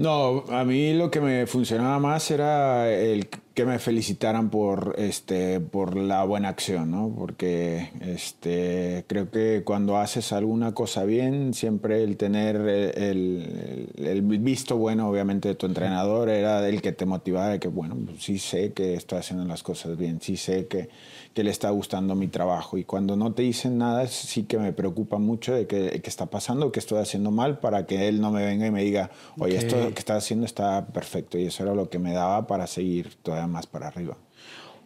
No, 0.00 0.44
a 0.48 0.64
mí 0.64 0.94
lo 0.94 1.10
que 1.10 1.20
me 1.20 1.46
funcionaba 1.46 1.98
más 1.98 2.30
era 2.30 2.90
el 2.90 3.28
que 3.52 3.66
me 3.66 3.78
felicitaran 3.78 4.48
por, 4.48 4.94
este, 4.96 5.60
por 5.60 5.94
la 5.94 6.24
buena 6.24 6.48
acción, 6.48 6.90
¿no? 6.90 7.14
Porque 7.14 7.90
este, 8.00 9.04
creo 9.06 9.30
que 9.30 9.62
cuando 9.62 9.98
haces 9.98 10.32
alguna 10.32 10.72
cosa 10.72 11.04
bien, 11.04 11.52
siempre 11.52 12.02
el 12.02 12.16
tener 12.16 12.56
el, 12.56 13.90
el, 13.98 14.22
visto 14.22 14.78
bueno, 14.78 15.06
obviamente, 15.06 15.48
de 15.48 15.54
tu 15.54 15.66
entrenador 15.66 16.30
era 16.30 16.66
el 16.66 16.80
que 16.80 16.92
te 16.92 17.04
motivaba 17.04 17.50
de 17.50 17.60
que, 17.60 17.68
bueno, 17.68 17.94
pues 18.06 18.22
sí 18.22 18.38
sé 18.38 18.72
que 18.72 18.94
estoy 18.94 19.18
haciendo 19.18 19.44
las 19.44 19.62
cosas 19.62 19.98
bien, 19.98 20.22
sí 20.22 20.38
sé 20.38 20.66
que, 20.66 20.88
que 21.34 21.44
le 21.44 21.50
está 21.50 21.70
gustando 21.70 22.14
mi 22.14 22.28
trabajo. 22.28 22.76
Y 22.78 22.84
cuando 22.84 23.16
no 23.16 23.32
te 23.32 23.42
dicen 23.42 23.78
nada, 23.78 24.06
sí 24.06 24.44
que 24.44 24.58
me 24.58 24.72
preocupa 24.72 25.18
mucho 25.18 25.54
de 25.54 25.66
qué 25.66 26.00
está 26.04 26.26
pasando, 26.26 26.72
que 26.72 26.80
estoy 26.80 26.98
haciendo 26.98 27.30
mal, 27.30 27.60
para 27.60 27.86
que 27.86 28.08
él 28.08 28.20
no 28.20 28.30
me 28.30 28.44
venga 28.44 28.66
y 28.66 28.70
me 28.70 28.82
diga, 28.82 29.10
oye, 29.38 29.56
esto 29.56 29.76
que 29.92 29.98
estás 29.98 30.24
haciendo 30.24 30.46
está 30.46 30.86
perfecto. 30.86 31.38
Y 31.38 31.46
eso 31.46 31.62
era 31.62 31.74
lo 31.74 31.88
que 31.88 31.98
me 31.98 32.12
daba 32.12 32.46
para 32.46 32.66
seguir 32.66 33.14
todavía 33.22 33.46
más 33.46 33.66
para 33.66 33.88
arriba. 33.88 34.16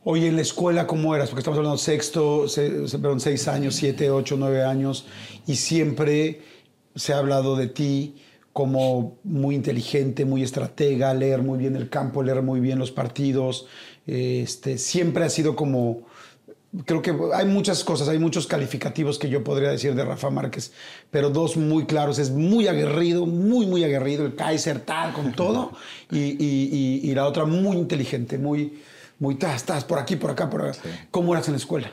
Oye, 0.06 0.28
en 0.28 0.36
la 0.36 0.42
escuela, 0.42 0.86
¿cómo 0.86 1.14
eras? 1.14 1.30
Porque 1.30 1.40
estamos 1.40 1.56
hablando 1.56 1.78
de 1.78 1.82
sexto, 1.82 2.44
perdón, 3.00 3.20
seis 3.20 3.48
años, 3.48 3.74
siete, 3.74 4.10
ocho, 4.10 4.36
nueve 4.38 4.62
años, 4.62 5.06
y 5.46 5.56
siempre 5.56 6.42
se 6.94 7.14
ha 7.14 7.18
hablado 7.18 7.56
de 7.56 7.68
ti 7.68 8.16
como 8.52 9.16
muy 9.24 9.54
inteligente, 9.54 10.26
muy 10.26 10.42
estratega, 10.42 11.14
leer 11.14 11.42
muy 11.42 11.58
bien 11.58 11.74
el 11.74 11.88
campo, 11.88 12.22
leer 12.22 12.42
muy 12.42 12.60
bien 12.60 12.78
los 12.78 12.92
partidos. 12.92 13.66
Este, 14.06 14.76
siempre 14.76 15.24
ha 15.24 15.30
sido 15.30 15.56
como, 15.56 16.02
creo 16.84 17.02
que 17.02 17.14
hay 17.34 17.46
muchas 17.46 17.84
cosas, 17.84 18.08
hay 18.08 18.18
muchos 18.18 18.46
calificativos 18.46 19.18
que 19.18 19.28
yo 19.28 19.44
podría 19.44 19.70
decir 19.70 19.94
de 19.94 20.04
Rafa 20.04 20.30
Márquez, 20.30 20.72
pero 21.10 21.30
dos 21.30 21.56
muy 21.56 21.86
claros, 21.86 22.18
es 22.18 22.30
muy 22.30 22.68
aguerrido, 22.68 23.26
muy, 23.26 23.66
muy 23.66 23.84
aguerrido, 23.84 24.26
el 24.26 24.34
Kaiser 24.34 24.80
tal, 24.80 25.12
con 25.12 25.32
todo, 25.32 25.72
y, 26.10 26.18
y, 26.18 27.00
y 27.02 27.14
la 27.14 27.26
otra 27.26 27.44
muy 27.44 27.76
inteligente, 27.76 28.38
muy 28.38 28.74
muy, 29.18 29.38
estás 29.40 29.84
por 29.84 29.98
aquí, 29.98 30.16
por 30.16 30.30
acá, 30.30 30.50
por 30.50 30.62
acá. 30.62 30.78
¿Cómo 31.10 31.32
eras 31.32 31.46
en 31.48 31.54
la 31.54 31.58
escuela? 31.58 31.92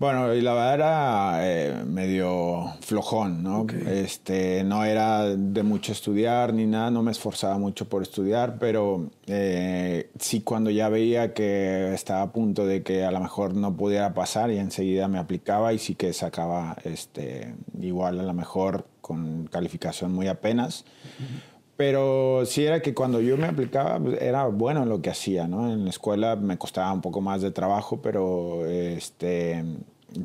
Bueno, 0.00 0.32
y 0.32 0.40
la 0.40 0.54
verdad 0.54 0.74
era 0.74 1.40
eh, 1.42 1.84
medio 1.84 2.72
flojón, 2.80 3.42
¿no? 3.42 3.66
Este, 3.86 4.64
no 4.64 4.82
era 4.82 5.26
de 5.26 5.62
mucho 5.62 5.92
estudiar 5.92 6.54
ni 6.54 6.64
nada, 6.64 6.90
no 6.90 7.02
me 7.02 7.10
esforzaba 7.10 7.58
mucho 7.58 7.86
por 7.86 8.00
estudiar, 8.00 8.56
pero 8.58 9.10
eh, 9.26 10.08
sí 10.18 10.40
cuando 10.40 10.70
ya 10.70 10.88
veía 10.88 11.34
que 11.34 11.92
estaba 11.92 12.22
a 12.22 12.32
punto 12.32 12.64
de 12.64 12.82
que 12.82 13.04
a 13.04 13.10
lo 13.10 13.20
mejor 13.20 13.54
no 13.54 13.76
pudiera 13.76 14.14
pasar 14.14 14.50
y 14.50 14.56
enseguida 14.56 15.06
me 15.06 15.18
aplicaba 15.18 15.74
y 15.74 15.78
sí 15.78 15.94
que 15.96 16.14
sacaba 16.14 16.78
este, 16.84 17.54
igual 17.78 18.20
a 18.20 18.22
lo 18.22 18.32
mejor 18.32 18.86
con 19.02 19.48
calificación 19.48 20.14
muy 20.14 20.28
apenas. 20.28 20.86
Pero 21.80 22.44
sí 22.44 22.66
era 22.66 22.82
que 22.82 22.92
cuando 22.92 23.22
yo 23.22 23.38
me 23.38 23.46
aplicaba 23.46 23.98
pues, 23.98 24.20
era 24.20 24.44
bueno 24.44 24.82
en 24.82 24.90
lo 24.90 25.00
que 25.00 25.08
hacía, 25.08 25.48
¿no? 25.48 25.72
En 25.72 25.84
la 25.84 25.88
escuela 25.88 26.36
me 26.36 26.58
costaba 26.58 26.92
un 26.92 27.00
poco 27.00 27.22
más 27.22 27.40
de 27.40 27.52
trabajo, 27.52 28.02
pero 28.02 28.66
este, 28.66 29.64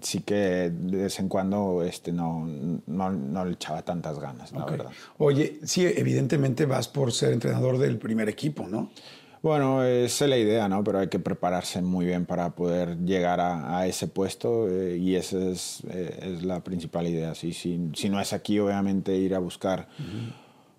sí 0.02 0.20
que 0.20 0.70
de 0.70 1.04
vez 1.04 1.18
en 1.20 1.30
cuando 1.30 1.82
este, 1.82 2.12
no, 2.12 2.46
no, 2.88 3.10
no 3.10 3.46
le 3.46 3.54
echaba 3.54 3.84
tantas 3.84 4.20
ganas, 4.20 4.52
la 4.52 4.66
verdad. 4.66 4.92
Oye, 5.18 5.62
sí, 5.64 5.86
evidentemente 5.86 6.66
vas 6.66 6.90
por 6.90 7.14
ser 7.14 7.32
entrenador 7.32 7.78
del 7.78 8.00
primer 8.00 8.28
equipo, 8.28 8.68
¿no? 8.68 8.90
Bueno, 9.42 9.82
esa 9.86 10.26
es 10.26 10.30
la 10.30 10.38
idea, 10.38 10.68
¿no? 10.68 10.84
Pero 10.84 11.00
hay 11.00 11.08
que 11.08 11.20
prepararse 11.20 11.82
muy 11.82 12.06
bien 12.06 12.26
para 12.26 12.50
poder 12.50 12.98
llegar 13.06 13.40
a, 13.40 13.88
ese 13.88 14.08
puesto 14.08 14.68
eh, 14.68 14.98
y 14.98 15.16
esa 15.16 15.38
es, 15.38 15.84
eh, 15.90 16.34
es, 16.36 16.44
la 16.44 16.66
principal 16.66 17.08
idea. 17.08 17.34
Sí, 17.34 17.54
si, 17.54 17.92
si, 17.94 18.10
no 18.10 18.20
es 18.20 18.34
aquí, 18.34 18.60
obviamente 18.60 19.16
ir 19.16 19.36
a 19.36 19.40
buscar 19.40 19.88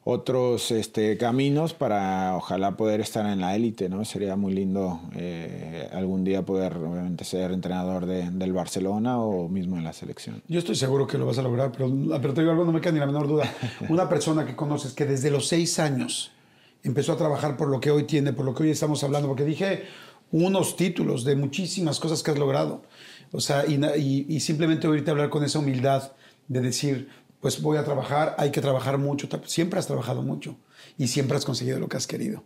otros 0.08 0.70
este, 0.70 1.18
caminos 1.18 1.74
para 1.74 2.36
ojalá 2.36 2.76
poder 2.76 3.00
estar 3.00 3.26
en 3.26 3.40
la 3.40 3.56
élite, 3.56 3.88
¿no? 3.88 4.04
Sería 4.04 4.36
muy 4.36 4.54
lindo 4.54 5.00
eh, 5.16 5.88
algún 5.92 6.22
día 6.22 6.42
poder 6.42 6.76
obviamente 6.76 7.24
ser 7.24 7.50
entrenador 7.50 8.06
de, 8.06 8.30
del 8.30 8.52
Barcelona 8.52 9.20
o 9.20 9.48
mismo 9.48 9.76
en 9.78 9.82
la 9.82 9.92
selección. 9.92 10.44
Yo 10.46 10.60
estoy 10.60 10.76
seguro 10.76 11.08
que 11.08 11.18
lo 11.18 11.26
vas 11.26 11.38
a 11.38 11.42
lograr, 11.42 11.72
pero, 11.72 11.92
pero 12.22 12.34
te 12.34 12.42
digo 12.42 12.52
algo, 12.52 12.64
no 12.64 12.70
me 12.70 12.80
queda 12.80 12.92
ni 12.92 13.00
la 13.00 13.06
menor 13.06 13.26
duda. 13.26 13.52
Una 13.88 14.08
persona 14.08 14.46
que 14.46 14.54
conoces 14.54 14.92
que 14.92 15.06
desde 15.06 15.28
los 15.28 15.48
seis 15.48 15.80
años 15.80 16.30
empezó 16.84 17.14
a 17.14 17.16
trabajar 17.16 17.56
por 17.56 17.66
lo 17.66 17.80
que 17.80 17.90
hoy 17.90 18.04
tiene, 18.04 18.32
por 18.32 18.44
lo 18.44 18.54
que 18.54 18.62
hoy 18.62 18.70
estamos 18.70 19.02
hablando, 19.02 19.26
porque 19.26 19.44
dije 19.44 19.86
unos 20.30 20.76
títulos 20.76 21.24
de 21.24 21.34
muchísimas 21.34 21.98
cosas 21.98 22.22
que 22.22 22.30
has 22.30 22.38
logrado. 22.38 22.82
O 23.32 23.40
sea, 23.40 23.66
y, 23.66 23.74
y, 23.74 24.26
y 24.28 24.38
simplemente 24.38 24.86
oírte 24.86 25.10
hablar 25.10 25.30
con 25.30 25.42
esa 25.42 25.58
humildad 25.58 26.12
de 26.46 26.60
decir, 26.60 27.08
pues 27.46 27.62
voy 27.62 27.76
a 27.76 27.84
trabajar, 27.84 28.34
hay 28.38 28.50
que 28.50 28.60
trabajar 28.60 28.98
mucho. 28.98 29.28
Siempre 29.44 29.78
has 29.78 29.86
trabajado 29.86 30.20
mucho 30.20 30.56
y 30.98 31.06
siempre 31.06 31.36
has 31.36 31.44
conseguido 31.44 31.78
lo 31.78 31.88
que 31.88 31.96
has 31.96 32.08
querido. 32.08 32.42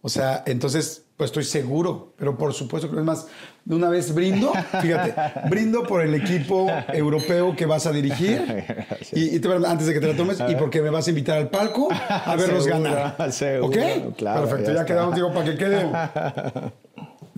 O 0.00 0.08
sea, 0.08 0.42
entonces, 0.46 1.04
pues 1.18 1.28
estoy 1.28 1.44
seguro, 1.44 2.14
pero 2.16 2.38
por 2.38 2.54
supuesto 2.54 2.90
que 2.90 2.96
es 2.96 3.04
más, 3.04 3.26
de 3.66 3.74
una 3.74 3.90
vez 3.90 4.14
brindo, 4.14 4.50
fíjate, 4.80 5.14
brindo 5.50 5.82
por 5.82 6.00
el 6.00 6.14
equipo 6.14 6.68
europeo 6.88 7.54
que 7.54 7.66
vas 7.66 7.84
a 7.84 7.92
dirigir 7.92 8.40
y, 9.12 9.46
antes 9.46 9.86
de 9.88 9.92
que 9.92 10.00
te 10.00 10.06
la 10.06 10.16
tomes 10.16 10.38
y 10.48 10.54
porque 10.54 10.80
me 10.80 10.88
vas 10.88 11.06
a 11.06 11.10
invitar 11.10 11.36
al 11.36 11.50
palco 11.50 11.90
a 11.92 12.34
verlos 12.34 12.66
ganar. 12.66 13.30
Seguro, 13.30 13.66
¿Ok? 13.66 14.16
Claro, 14.16 14.48
Perfecto, 14.48 14.72
ya, 14.72 14.86
quedamos, 14.86 15.14
digo, 15.16 15.34
para 15.34 15.44
que 15.44 15.58
quede. 15.58 15.84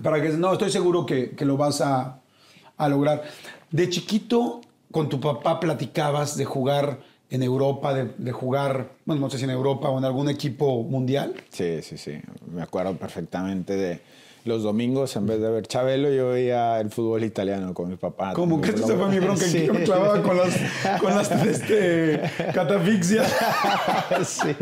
Para 0.01 0.21
que, 0.21 0.29
no, 0.29 0.53
estoy 0.53 0.71
seguro 0.71 1.05
que, 1.05 1.31
que 1.31 1.43
lo 1.43 1.57
vas 1.57 1.81
a, 1.81 2.21
a 2.77 2.87
lograr. 2.87 3.23
De 3.71 3.89
chiquito, 3.89 4.61
con 4.93 5.09
tu 5.09 5.19
papá 5.19 5.59
platicabas 5.59 6.37
de 6.37 6.45
jugar 6.45 6.99
en 7.31 7.41
Europa, 7.41 7.95
de, 7.95 8.31
jugar, 8.31 8.91
bueno, 9.05 9.21
no 9.21 9.29
sé 9.31 9.39
si 9.39 9.45
en 9.45 9.49
Europa 9.49 9.89
o 9.89 9.97
en 9.97 10.05
algún 10.05 10.29
equipo 10.29 10.83
mundial? 10.83 11.33
Sí, 11.49 11.81
sí, 11.81 11.97
sí. 11.97 12.21
Me 12.51 12.61
acuerdo 12.61 12.95
perfectamente 12.95 13.75
de 13.75 14.01
los 14.45 14.61
domingos, 14.61 15.15
en 15.15 15.25
vez 15.25 15.41
de 15.41 15.49
ver 15.49 15.65
Chabelo, 15.65 16.11
yo 16.11 16.29
veía 16.29 16.79
el 16.79 16.91
fútbol 16.91 17.23
italiano 17.23 17.73
con 17.73 17.89
mi 17.89 17.95
papá. 17.95 18.33
¿Cómo 18.33 18.61
que 18.61 18.69
esta 18.69 18.95
fue 18.95 19.09
mi 19.09 19.17
bronca? 19.17 19.43
Sí. 19.43 19.65
Que 19.65 19.73
me 19.73 19.83
clavaba 19.83 20.21
con 20.21 20.37
las, 20.37 20.55
con 21.01 21.15
las 21.15 21.31
este, 21.45 22.21
catafixias. 22.53 23.33
sí. 24.23 24.55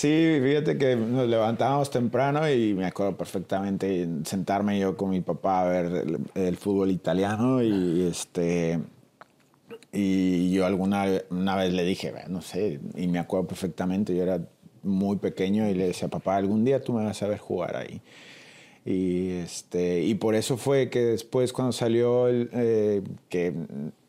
Sí, 0.00 0.38
fíjate 0.40 0.78
que 0.78 0.94
nos 0.94 1.26
levantábamos 1.26 1.90
temprano 1.90 2.48
y 2.48 2.72
me 2.72 2.86
acuerdo 2.86 3.16
perfectamente 3.16 4.08
sentarme 4.24 4.78
yo 4.78 4.96
con 4.96 5.10
mi 5.10 5.22
papá 5.22 5.62
a 5.62 5.64
ver 5.64 6.20
el, 6.36 6.56
fútbol 6.56 6.92
italiano 6.92 7.60
y 7.64 8.02
este 8.02 8.78
y 9.92 10.52
yo 10.52 10.66
alguna 10.66 11.04
una 11.30 11.56
vez 11.56 11.72
le 11.72 11.82
dije, 11.82 12.14
no 12.28 12.42
sé, 12.42 12.78
y 12.94 13.08
me 13.08 13.18
acuerdo 13.18 13.48
perfectamente, 13.48 14.14
yo 14.14 14.22
era 14.22 14.40
muy 14.84 15.16
pequeño 15.16 15.68
y 15.68 15.74
le 15.74 15.88
decía, 15.88 16.06
papá, 16.06 16.36
algún 16.36 16.64
día 16.64 16.80
tú 16.80 16.92
me 16.92 17.04
vas 17.04 17.20
a 17.24 17.26
ver 17.26 17.38
jugar 17.38 17.74
ahí. 17.74 18.00
Y, 18.88 19.32
este, 19.32 20.02
y 20.02 20.14
por 20.14 20.34
eso 20.34 20.56
fue 20.56 20.88
que 20.88 21.00
después 21.00 21.52
cuando 21.52 21.72
salió, 21.72 22.26
el, 22.26 22.48
eh, 22.54 23.02
que 23.28 23.52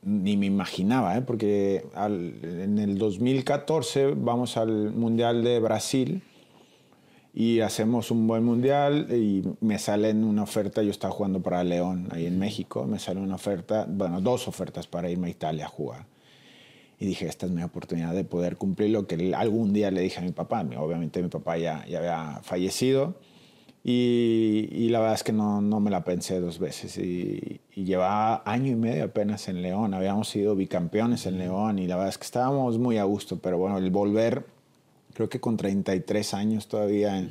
ni 0.04 0.38
me 0.38 0.46
imaginaba, 0.46 1.18
¿eh? 1.18 1.22
porque 1.22 1.84
en 1.98 2.80
el 2.80 2.98
2014 2.98 4.14
vamos 4.16 4.56
al 4.56 4.94
Mundial 4.94 5.44
de 5.44 5.60
Brasil 5.60 6.24
y 7.34 7.60
hacemos 7.60 8.10
un 8.10 8.26
buen 8.26 8.46
mundial 8.46 9.08
y 9.12 9.44
me 9.60 9.80
sale 9.80 10.14
una 10.14 10.44
oferta, 10.44 10.82
yo 10.82 10.92
estaba 10.92 11.14
jugando 11.14 11.42
para 11.42 11.62
León 11.66 12.08
ahí 12.12 12.26
en 12.26 12.40
México, 12.40 12.86
me 12.86 13.00
sale 13.00 13.20
una 13.20 13.36
oferta, 13.36 13.86
bueno, 13.86 14.22
dos 14.22 14.48
ofertas 14.48 14.88
para 14.88 15.10
irme 15.10 15.28
a 15.28 15.32
Italia 15.32 15.66
a 15.66 15.70
jugar. 15.70 16.06
Y 17.02 17.06
dije, 17.06 17.26
esta 17.26 17.48
es 17.48 17.52
mi 17.52 17.64
oportunidad 17.64 18.14
de 18.14 18.24
poder 18.24 18.56
cumplir 18.56 18.92
lo 18.92 19.08
que 19.08 19.36
algún 19.36 19.74
día 19.74 19.92
le 19.92 20.00
dije 20.00 20.20
a 20.20 20.24
mi 20.24 20.32
papá. 20.32 20.66
Obviamente 20.78 21.22
mi 21.22 21.28
papá 21.28 21.58
ya, 21.58 21.86
ya 21.86 22.00
había 22.00 22.40
fallecido 22.44 23.16
y, 23.84 24.90
la 24.90 25.00
verdad 25.00 25.16
es 25.16 25.24
que 25.24 25.32
no, 25.32 25.62
no, 25.62 25.80
me 25.80 25.90
la 25.90 26.04
pensé 26.04 26.40
dos 26.40 26.60
veces. 26.60 26.98
Y, 26.98 27.62
llevaba 27.76 28.44
año 28.46 28.74
y 28.74 28.76
medio 28.76 29.06
apenas 29.06 29.48
en 29.48 29.62
León. 29.62 29.94
Habíamos 29.94 30.28
sido 30.28 30.56
bicampeones 30.56 31.26
en 31.26 31.38
León 31.38 31.80
y 31.80 31.88
la 31.88 31.96
verdad 31.96 32.10
es 32.10 32.18
que 32.18 32.26
estábamos 32.26 32.78
muy 32.78 32.98
a 32.98 33.04
gusto. 33.06 33.40
Pero 33.40 33.58
bueno, 33.58 33.78
el 33.78 33.90
volver, 33.90 34.46
creo 35.14 35.30
que 35.30 35.40
con 35.40 35.56
33 35.56 36.34
años 36.34 36.68
todavía 36.68 37.26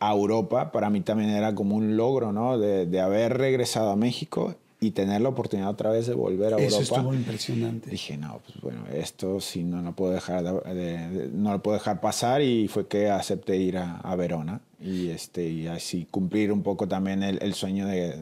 a 0.00 0.12
Europa, 0.12 0.72
para 0.72 0.88
mí 0.88 1.02
también 1.02 1.30
era 1.30 1.54
como 1.54 1.76
un 1.76 1.96
logro, 1.96 2.32
¿no? 2.32 2.58
De, 2.58 2.86
de 2.86 3.00
haber 3.00 3.36
regresado 3.36 3.90
a 3.90 3.96
México 3.96 4.54
y 4.78 4.90
tener 4.90 5.22
la 5.22 5.30
oportunidad 5.30 5.70
otra 5.70 5.90
vez 5.90 6.06
de 6.06 6.14
volver 6.14 6.52
a 6.52 6.58
Europa. 6.58 6.66
Eso 6.66 6.80
estuvo 6.82 7.14
impresionante. 7.14 7.90
Dije, 7.90 8.16
no, 8.16 8.40
pues 8.44 8.60
bueno, 8.60 8.84
esto 8.92 9.40
sí 9.40 9.64
no 9.64 9.80
lo 9.80 9.92
puedo 9.92 10.12
dejar, 10.12 10.44
no 10.44 11.52
lo 11.52 11.62
puedo 11.62 11.78
dejar 11.78 12.00
pasar 12.00 12.42
y 12.42 12.68
fue 12.68 12.86
que 12.86 13.08
acepté 13.08 13.56
ir 13.56 13.78
a, 13.78 14.14
Verona 14.16 14.60
y, 14.80 15.08
este, 15.08 15.46
y 15.46 15.66
así 15.66 16.06
cumplir 16.10 16.52
un 16.52 16.62
poco 16.62 16.88
también 16.88 17.22
el, 17.22 17.38
el 17.42 17.54
sueño 17.54 17.86
de, 17.86 18.16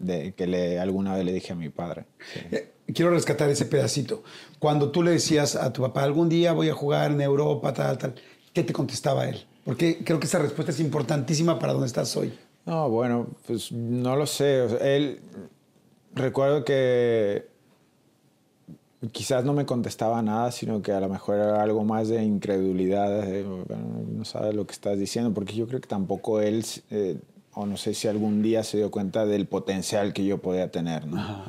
de, 0.00 0.32
que 0.32 0.46
le, 0.46 0.78
alguna 0.78 1.14
vez 1.14 1.24
le 1.24 1.32
dije 1.32 1.52
a 1.52 1.56
mi 1.56 1.68
padre. 1.68 2.04
Eh, 2.50 2.72
quiero 2.94 3.10
rescatar 3.10 3.48
ese 3.50 3.66
pedacito. 3.66 4.22
Cuando 4.58 4.90
tú 4.90 5.02
le 5.02 5.12
decías 5.12 5.56
a 5.56 5.72
tu 5.72 5.82
papá, 5.82 6.02
algún 6.02 6.28
día 6.28 6.52
voy 6.52 6.68
a 6.68 6.74
jugar 6.74 7.10
en 7.10 7.20
Europa, 7.20 7.72
tal, 7.72 7.98
tal, 7.98 8.14
¿qué 8.52 8.62
te 8.62 8.72
contestaba 8.72 9.28
él? 9.28 9.44
Porque 9.64 9.98
creo 10.04 10.20
que 10.20 10.26
esa 10.26 10.38
respuesta 10.38 10.72
es 10.72 10.80
importantísima 10.80 11.58
para 11.58 11.72
donde 11.72 11.88
estás 11.88 12.16
hoy. 12.16 12.32
No, 12.66 12.88
bueno, 12.90 13.28
pues 13.46 13.72
no 13.72 14.16
lo 14.16 14.26
sé. 14.26 14.64
él 14.80 15.20
recuerdo 16.16 16.64
que 16.64 17.46
quizás 19.12 19.44
no 19.44 19.52
me 19.52 19.66
contestaba 19.66 20.22
nada, 20.22 20.50
sino 20.50 20.82
que 20.82 20.92
a 20.92 21.00
lo 21.00 21.08
mejor 21.08 21.36
era 21.36 21.62
algo 21.62 21.84
más 21.84 22.08
de 22.08 22.24
incredulidad. 22.24 23.24
no 23.24 24.24
sabes 24.24 24.54
lo 24.54 24.66
que 24.66 24.72
estás 24.72 24.98
diciendo, 24.98 25.32
porque 25.32 25.54
yo 25.54 25.68
creo 25.68 25.80
que 25.80 25.88
tampoco 25.88 26.40
él, 26.40 26.64
eh, 26.90 27.18
o 27.54 27.66
no 27.66 27.76
sé 27.76 27.94
si 27.94 28.08
algún 28.08 28.42
día 28.42 28.64
se 28.64 28.78
dio 28.78 28.90
cuenta 28.90 29.26
del 29.26 29.46
potencial 29.46 30.12
que 30.12 30.24
yo 30.24 30.38
podía 30.38 30.70
tener, 30.70 31.06
¿no? 31.06 31.44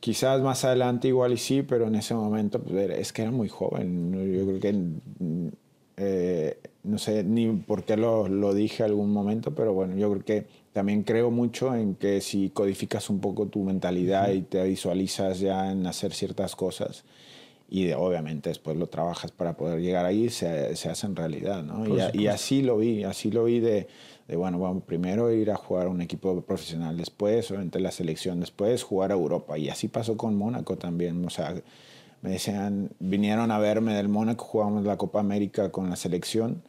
Quizás 0.00 0.40
más 0.40 0.64
adelante 0.64 1.08
igual 1.08 1.34
y 1.34 1.36
sí, 1.36 1.62
pero 1.62 1.86
en 1.86 1.94
ese 1.94 2.14
momento 2.14 2.58
pues, 2.58 2.90
es 2.90 3.12
que 3.12 3.22
era 3.22 3.30
muy 3.30 3.50
joven. 3.50 4.12
Yo 4.34 4.46
creo 4.46 4.60
que, 4.60 5.50
eh, 5.96 6.58
no 6.82 6.98
sé 6.98 7.24
ni 7.24 7.48
por 7.50 7.84
qué 7.84 7.96
lo, 7.96 8.28
lo 8.28 8.54
dije 8.54 8.82
algún 8.82 9.12
momento, 9.12 9.54
pero 9.54 9.72
bueno, 9.72 9.96
yo 9.96 10.10
creo 10.10 10.24
que 10.24 10.46
también 10.72 11.02
creo 11.02 11.30
mucho 11.30 11.74
en 11.74 11.94
que 11.94 12.20
si 12.20 12.50
codificas 12.50 13.10
un 13.10 13.20
poco 13.20 13.46
tu 13.46 13.62
mentalidad 13.64 14.30
y 14.30 14.42
te 14.42 14.62
visualizas 14.64 15.40
ya 15.40 15.70
en 15.72 15.86
hacer 15.86 16.12
ciertas 16.12 16.56
cosas, 16.56 17.04
y 17.68 17.92
obviamente 17.92 18.48
después 18.48 18.76
lo 18.76 18.88
trabajas 18.88 19.30
para 19.30 19.56
poder 19.56 19.80
llegar 19.80 20.04
ahí, 20.04 20.28
se, 20.28 20.74
se 20.74 20.88
hace 20.88 21.06
en 21.06 21.14
realidad, 21.14 21.62
¿no? 21.62 21.86
Y, 21.86 22.22
y, 22.22 22.26
así 22.26 22.62
lo 22.62 22.78
vi, 22.78 23.04
así 23.04 23.30
lo 23.30 23.44
vi 23.44 23.60
de, 23.60 23.86
de, 24.26 24.36
bueno, 24.36 24.58
vamos 24.58 24.82
primero 24.82 25.32
ir 25.32 25.52
a 25.52 25.56
jugar 25.56 25.86
a 25.86 25.90
un 25.90 26.00
equipo 26.00 26.40
profesional 26.40 26.96
después, 26.96 27.48
obviamente 27.50 27.78
la 27.78 27.92
selección 27.92 28.40
después, 28.40 28.82
jugar 28.82 29.12
a 29.12 29.14
Europa. 29.14 29.56
Y 29.56 29.68
así 29.68 29.86
pasó 29.86 30.16
con 30.16 30.34
Mónaco 30.34 30.76
también, 30.76 31.24
o 31.24 31.30
sea, 31.30 31.54
me 32.22 32.30
decían, 32.30 32.90
vinieron 32.98 33.50
a 33.50 33.58
verme 33.58 33.94
del 33.94 34.08
Mónaco, 34.08 34.44
jugamos 34.44 34.84
la 34.84 34.96
Copa 34.96 35.20
América 35.20 35.70
con 35.70 35.88
la 35.88 35.96
selección 35.96 36.62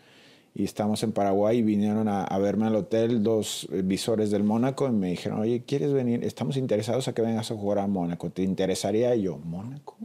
y 0.54 0.64
estamos 0.66 1.04
en 1.04 1.12
Paraguay 1.12 1.60
y 1.60 1.62
vinieron 1.62 2.08
a, 2.08 2.38
verme 2.38 2.68
al 2.68 2.76
hotel 2.76 3.24
dos 3.24 3.68
visores 3.72 4.32
del 4.32 4.44
Mónaco 4.44 4.88
y 4.88 4.92
me 4.92 5.10
dijeron, 5.10 5.40
oye, 5.40 5.64
¿quieres 5.66 5.94
venir? 5.94 6.24
Estamos 6.24 6.58
interesados 6.58 7.08
a 7.08 7.14
que 7.14 7.22
vengas 7.22 7.52
a 7.52 7.56
jugar 7.56 7.80
a 7.80 7.88
Mónaco. 7.88 8.30
¿Te 8.30 8.44
interesaría? 8.44 9.16
Y 9.16 9.24
yo, 9.24 9.38
¿Mónaco? 9.38 9.98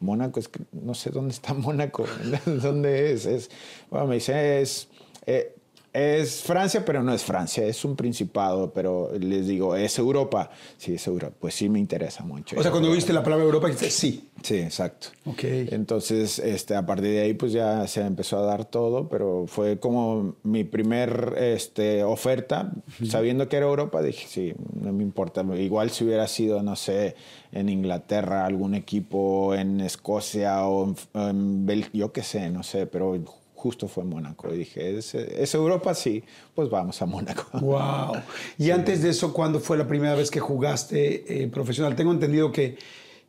Mónaco, 0.00 0.40
es 0.40 0.48
que 0.48 0.60
no 0.72 0.94
sé 0.94 1.10
dónde 1.10 1.32
está 1.32 1.54
Mónaco, 1.54 2.04
dónde 2.46 3.12
es. 3.12 3.26
es 3.26 3.50
bueno, 3.90 4.06
me 4.06 4.16
dice, 4.16 4.60
es, 4.60 4.88
eh, 5.26 5.54
es 5.92 6.42
Francia, 6.42 6.84
pero 6.84 7.02
no 7.02 7.12
es 7.12 7.22
Francia, 7.22 7.66
es 7.66 7.84
un 7.84 7.96
principado, 7.96 8.72
pero 8.72 9.10
les 9.18 9.46
digo, 9.46 9.76
¿es 9.76 9.98
Europa? 9.98 10.50
Sí, 10.78 10.94
es 10.94 11.06
Europa. 11.06 11.36
Pues 11.38 11.54
sí 11.54 11.68
me 11.68 11.78
interesa 11.78 12.24
mucho. 12.24 12.58
O 12.58 12.62
sea, 12.62 12.70
cuando 12.70 12.90
viste 12.90 13.12
la 13.12 13.22
palabra 13.22 13.44
Europa, 13.44 13.66
dijiste 13.66 13.90
sí. 13.90 14.28
Sí, 14.42 14.56
exacto. 14.56 15.08
Ok. 15.26 15.44
Entonces, 15.44 16.38
este, 16.38 16.74
a 16.74 16.84
partir 16.86 17.10
de 17.10 17.20
ahí, 17.20 17.34
pues 17.34 17.52
ya 17.52 17.86
se 17.86 18.00
empezó 18.00 18.38
a 18.38 18.42
dar 18.42 18.64
todo, 18.64 19.08
pero 19.08 19.44
fue 19.46 19.78
como 19.78 20.36
mi 20.42 20.64
primer 20.64 21.34
este, 21.38 22.02
oferta, 22.02 22.72
sabiendo 23.06 23.48
que 23.48 23.56
era 23.56 23.66
Europa, 23.66 24.02
dije, 24.02 24.26
sí, 24.28 24.54
no 24.74 24.92
me 24.92 25.02
importa. 25.02 25.44
Igual 25.56 25.90
si 25.90 26.04
hubiera 26.04 26.26
sido, 26.26 26.62
no 26.62 26.74
sé, 26.74 27.14
en 27.52 27.68
Inglaterra, 27.68 28.46
algún 28.46 28.74
equipo 28.74 29.54
en 29.54 29.80
Escocia 29.80 30.66
o 30.66 30.88
en, 30.88 30.96
en 31.20 31.66
Bélgica, 31.66 31.98
yo 31.98 32.12
qué 32.12 32.22
sé, 32.22 32.50
no 32.50 32.62
sé, 32.62 32.86
pero 32.86 33.14
justo 33.62 33.86
fue 33.86 34.02
Mónaco. 34.02 34.52
Y 34.52 34.58
dije, 34.58 34.98
¿es, 34.98 35.54
Europa? 35.54 35.94
Sí, 35.94 36.24
pues 36.52 36.68
vamos 36.68 37.00
a 37.00 37.06
Mónaco. 37.06 37.46
¡Wow! 37.60 38.20
Y 38.58 38.72
antes 38.72 39.02
de 39.02 39.10
eso, 39.10 39.32
¿cuándo 39.32 39.60
fue 39.60 39.78
la 39.78 39.86
primera 39.86 40.16
vez 40.16 40.32
que 40.32 40.40
jugaste 40.40 41.44
eh, 41.44 41.46
profesional? 41.46 41.94
Tengo 41.94 42.10
entendido 42.10 42.50
que, 42.50 42.76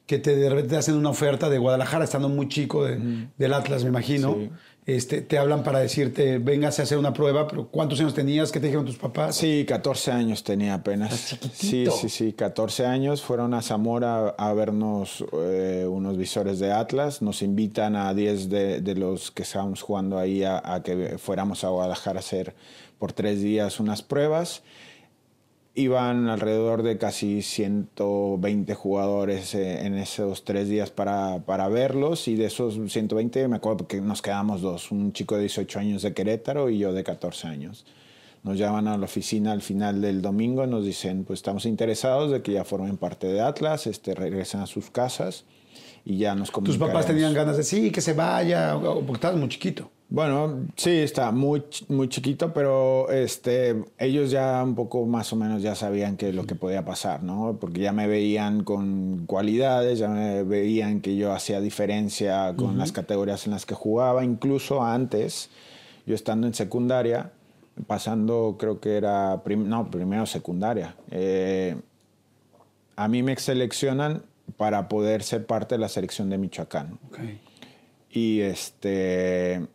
que 0.08 0.18
te, 0.18 0.36
de 0.36 0.50
repente 0.50 0.72
te 0.72 0.78
hacen 0.78 0.96
una 0.96 1.12
oferta 1.12 1.52
de 1.52 1.60
Guadalajara, 1.60 2.06
estando 2.06 2.30
muy 2.30 2.48
chico 2.48 2.84
del 2.84 3.54
Atlas, 3.54 3.84
me 3.84 3.90
imagino. 3.90 4.34
Sí. 4.34 4.50
Este, 4.86 5.22
te 5.22 5.38
hablan 5.38 5.64
para 5.64 5.80
decirte, 5.80 6.40
véngase 6.40 6.82
a 6.82 6.84
hacer 6.84 6.98
una 6.98 7.14
prueba, 7.14 7.48
pero 7.48 7.68
¿cuántos 7.68 8.00
años 8.02 8.14
tenías? 8.14 8.52
¿Qué 8.52 8.60
te 8.60 8.66
dijeron 8.66 8.86
tus 8.86 8.98
papás? 8.98 9.36
Sí, 9.36 9.66
14 9.66 10.12
años 10.12 10.44
tenía 10.44 10.74
apenas. 10.74 11.38
Sí, 11.54 11.86
sí, 11.90 12.10
sí, 12.10 12.34
14 12.34 12.86
años. 12.86 13.22
Fueron 13.22 13.54
a 13.54 13.62
Zamora 13.62 14.30
a 14.38 14.54
vernos 14.54 15.24
eh, 15.34 15.88
unos 15.90 16.18
visores 16.18 16.60
de 16.60 16.74
Atlas. 16.74 17.22
Nos 17.22 17.42
invitan 17.42 17.96
a 17.96 18.14
10 18.14 18.50
de, 18.50 18.82
de 18.82 18.96
los 18.96 19.32
que 19.32 19.44
estábamos 19.44 19.82
jugando 19.82 20.18
ahí 20.18 20.44
a, 20.44 20.62
a, 20.64 20.84
que 20.84 21.18
fuéramos 21.18 21.64
a 21.64 21.70
Guadalajara 21.70 22.18
a 22.18 22.20
hacer 22.20 22.54
por 23.00 23.14
tres 23.14 23.42
días 23.42 23.80
unas 23.80 24.02
pruebas 24.02 24.64
iban 25.76 26.30
alrededor 26.30 26.84
de 26.84 26.98
casi 26.98 27.42
120 27.42 28.76
jugadores 28.76 29.56
eh, 29.56 29.86
en 29.86 29.96
esos 29.96 30.44
tres 30.44 30.70
días 30.70 30.92
para, 30.92 31.44
para, 31.46 31.68
verlos 31.68 32.28
y 32.28 32.36
de 32.36 32.46
esos 32.46 32.76
120 32.76 33.48
me 33.48 33.56
acuerdo 33.56 33.88
que 33.88 34.00
nos 34.00 34.22
quedamos 34.22 34.62
dos, 34.62 34.92
un 34.92 35.14
chico 35.14 35.36
de 35.36 35.42
18 35.42 35.80
años 35.80 36.02
de 36.04 36.14
Querétaro 36.14 36.70
y 36.70 36.78
yo 36.78 36.94
de 36.94 37.04
14 37.04 37.48
años. 37.48 37.86
Nos 38.44 38.58
llaman 38.58 38.88
a 38.88 38.98
la 38.98 39.06
oficina 39.06 39.54
al 39.54 39.62
final 39.62 40.02
del 40.02 40.22
domingo 40.22 40.68
nos 40.68 40.86
dicen, 40.86 41.24
pues 41.24 41.40
estamos 41.40 41.66
interesados 41.66 42.30
de 42.30 42.42
que 42.42 42.52
ya 42.52 42.66
formen 42.66 42.98
parte 42.98 43.26
de 43.28 43.42
Atlas, 43.42 43.88
este, 43.88 44.14
regresen 44.14 44.60
a 44.60 44.68
sus 44.68 44.92
casas 44.92 45.46
y 46.06 46.18
ya 46.18 46.36
nos 46.36 46.52
¿Tus 46.52 46.78
papás 46.78 47.08
tenían 47.08 47.34
ganas 47.34 47.58
de 47.58 47.64
sí, 47.64 47.90
que 47.90 48.02
se 48.02 48.14
vaya, 48.14 48.78
porque 48.80 49.14
estabas 49.14 49.40
muy 49.40 49.50
chiquito? 49.50 49.90
Bueno, 50.14 50.68
sí, 50.76 50.92
está 50.92 51.32
muy, 51.32 51.64
muy 51.88 52.08
chiquito, 52.08 52.54
pero 52.54 53.10
este, 53.10 53.84
ellos 53.98 54.30
ya 54.30 54.62
un 54.64 54.76
poco 54.76 55.08
más 55.08 55.34
o 55.34 55.36
menos 55.36 55.64
ya 55.64 55.74
sabían 55.74 56.18
que 56.18 56.32
lo 56.32 56.46
que 56.46 56.54
podía 56.54 56.86
pasar, 56.86 57.24
¿no? 57.24 57.58
Porque 57.60 57.82
ya 57.82 57.94
me 57.94 58.06
veían 58.06 58.64
con 58.64 59.26
cualidades, 59.26 59.98
ya 59.98 60.10
me 60.10 60.44
veían 60.44 61.02
que 61.02 61.16
yo 61.16 61.34
hacía 61.34 61.62
diferencia 61.62 62.54
con 62.56 62.66
uh 62.68 62.74
-huh. 62.74 62.78
las 62.78 62.92
categorías 62.92 63.48
en 63.48 63.54
las 63.54 63.66
que 63.66 63.74
jugaba, 63.74 64.24
incluso 64.24 64.84
antes, 64.84 65.50
yo 66.06 66.14
estando 66.14 66.46
en 66.46 66.54
secundaria, 66.54 67.32
pasando 67.88 68.58
creo 68.60 68.80
que 68.80 68.98
era, 68.98 69.42
prim 69.44 69.68
no, 69.68 69.90
primero 69.90 70.28
secundaria, 70.28 70.96
eh, 71.10 71.76
a 72.96 73.08
mí 73.08 73.24
me 73.24 73.36
seleccionan 73.38 74.22
para 74.58 74.88
poder 74.90 75.24
ser 75.24 75.48
parte 75.48 75.74
de 75.74 75.80
la 75.80 75.90
selección 75.90 76.30
de 76.30 76.38
Michoacán. 76.38 77.00
Okay. 77.10 77.42
Y 78.12 78.42
este 78.42 79.73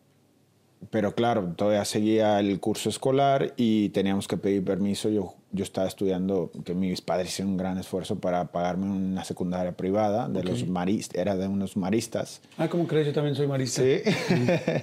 pero 0.90 1.14
claro, 1.14 1.52
todavía 1.56 1.84
seguía 1.84 2.40
el 2.40 2.60
curso 2.60 2.88
escolar 2.88 3.52
y 3.56 3.90
teníamos 3.90 4.28
que 4.28 4.36
pedir 4.36 4.64
permiso. 4.64 5.08
Yo, 5.08 5.34
yo 5.52 5.64
estaba 5.64 5.86
estudiando, 5.86 6.50
que 6.64 6.74
mis 6.74 7.00
padres 7.00 7.28
hicieron 7.28 7.52
un 7.52 7.58
gran 7.58 7.78
esfuerzo 7.78 8.18
para 8.18 8.46
pagarme 8.52 8.86
una 8.86 9.24
secundaria 9.24 9.72
privada 9.72 10.28
de 10.28 10.40
okay. 10.40 10.50
los 10.50 10.66
maristas, 10.68 11.18
era 11.18 11.36
de 11.36 11.48
unos 11.48 11.76
maristas. 11.76 12.40
Ah, 12.56 12.68
¿cómo 12.68 12.86
crees? 12.86 13.06
Yo 13.06 13.12
también 13.12 13.34
soy 13.34 13.46
marista. 13.46 13.82
Sí. 13.82 14.00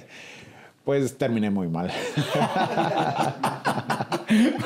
pues 0.84 1.16
terminé 1.18 1.50
muy 1.50 1.68
mal. 1.68 1.90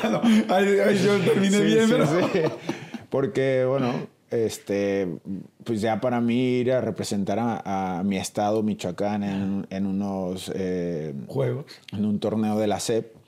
bueno, 0.01 0.21
ay, 0.49 0.77
ay, 0.85 1.01
yo 1.03 1.19
terminé 1.19 1.57
sí, 1.57 1.63
bien, 1.63 1.87
sí, 1.87 1.91
pero... 1.91 2.07
Sí. 2.07 2.41
Porque, 3.09 3.65
bueno, 3.65 4.07
este, 4.31 5.07
pues 5.63 5.81
ya 5.81 6.01
para 6.01 6.21
mí 6.21 6.59
ir 6.59 6.71
a 6.71 6.81
representar 6.81 7.37
a, 7.39 7.99
a 7.99 8.03
mi 8.03 8.17
estado, 8.17 8.63
Michoacán, 8.63 9.23
en, 9.23 9.67
en 9.69 9.85
unos 9.85 10.51
eh, 10.55 11.13
juegos, 11.27 11.65
en 11.91 12.05
un 12.05 12.19
torneo 12.19 12.57
de 12.57 12.67
la 12.67 12.79
SEP, 12.79 13.20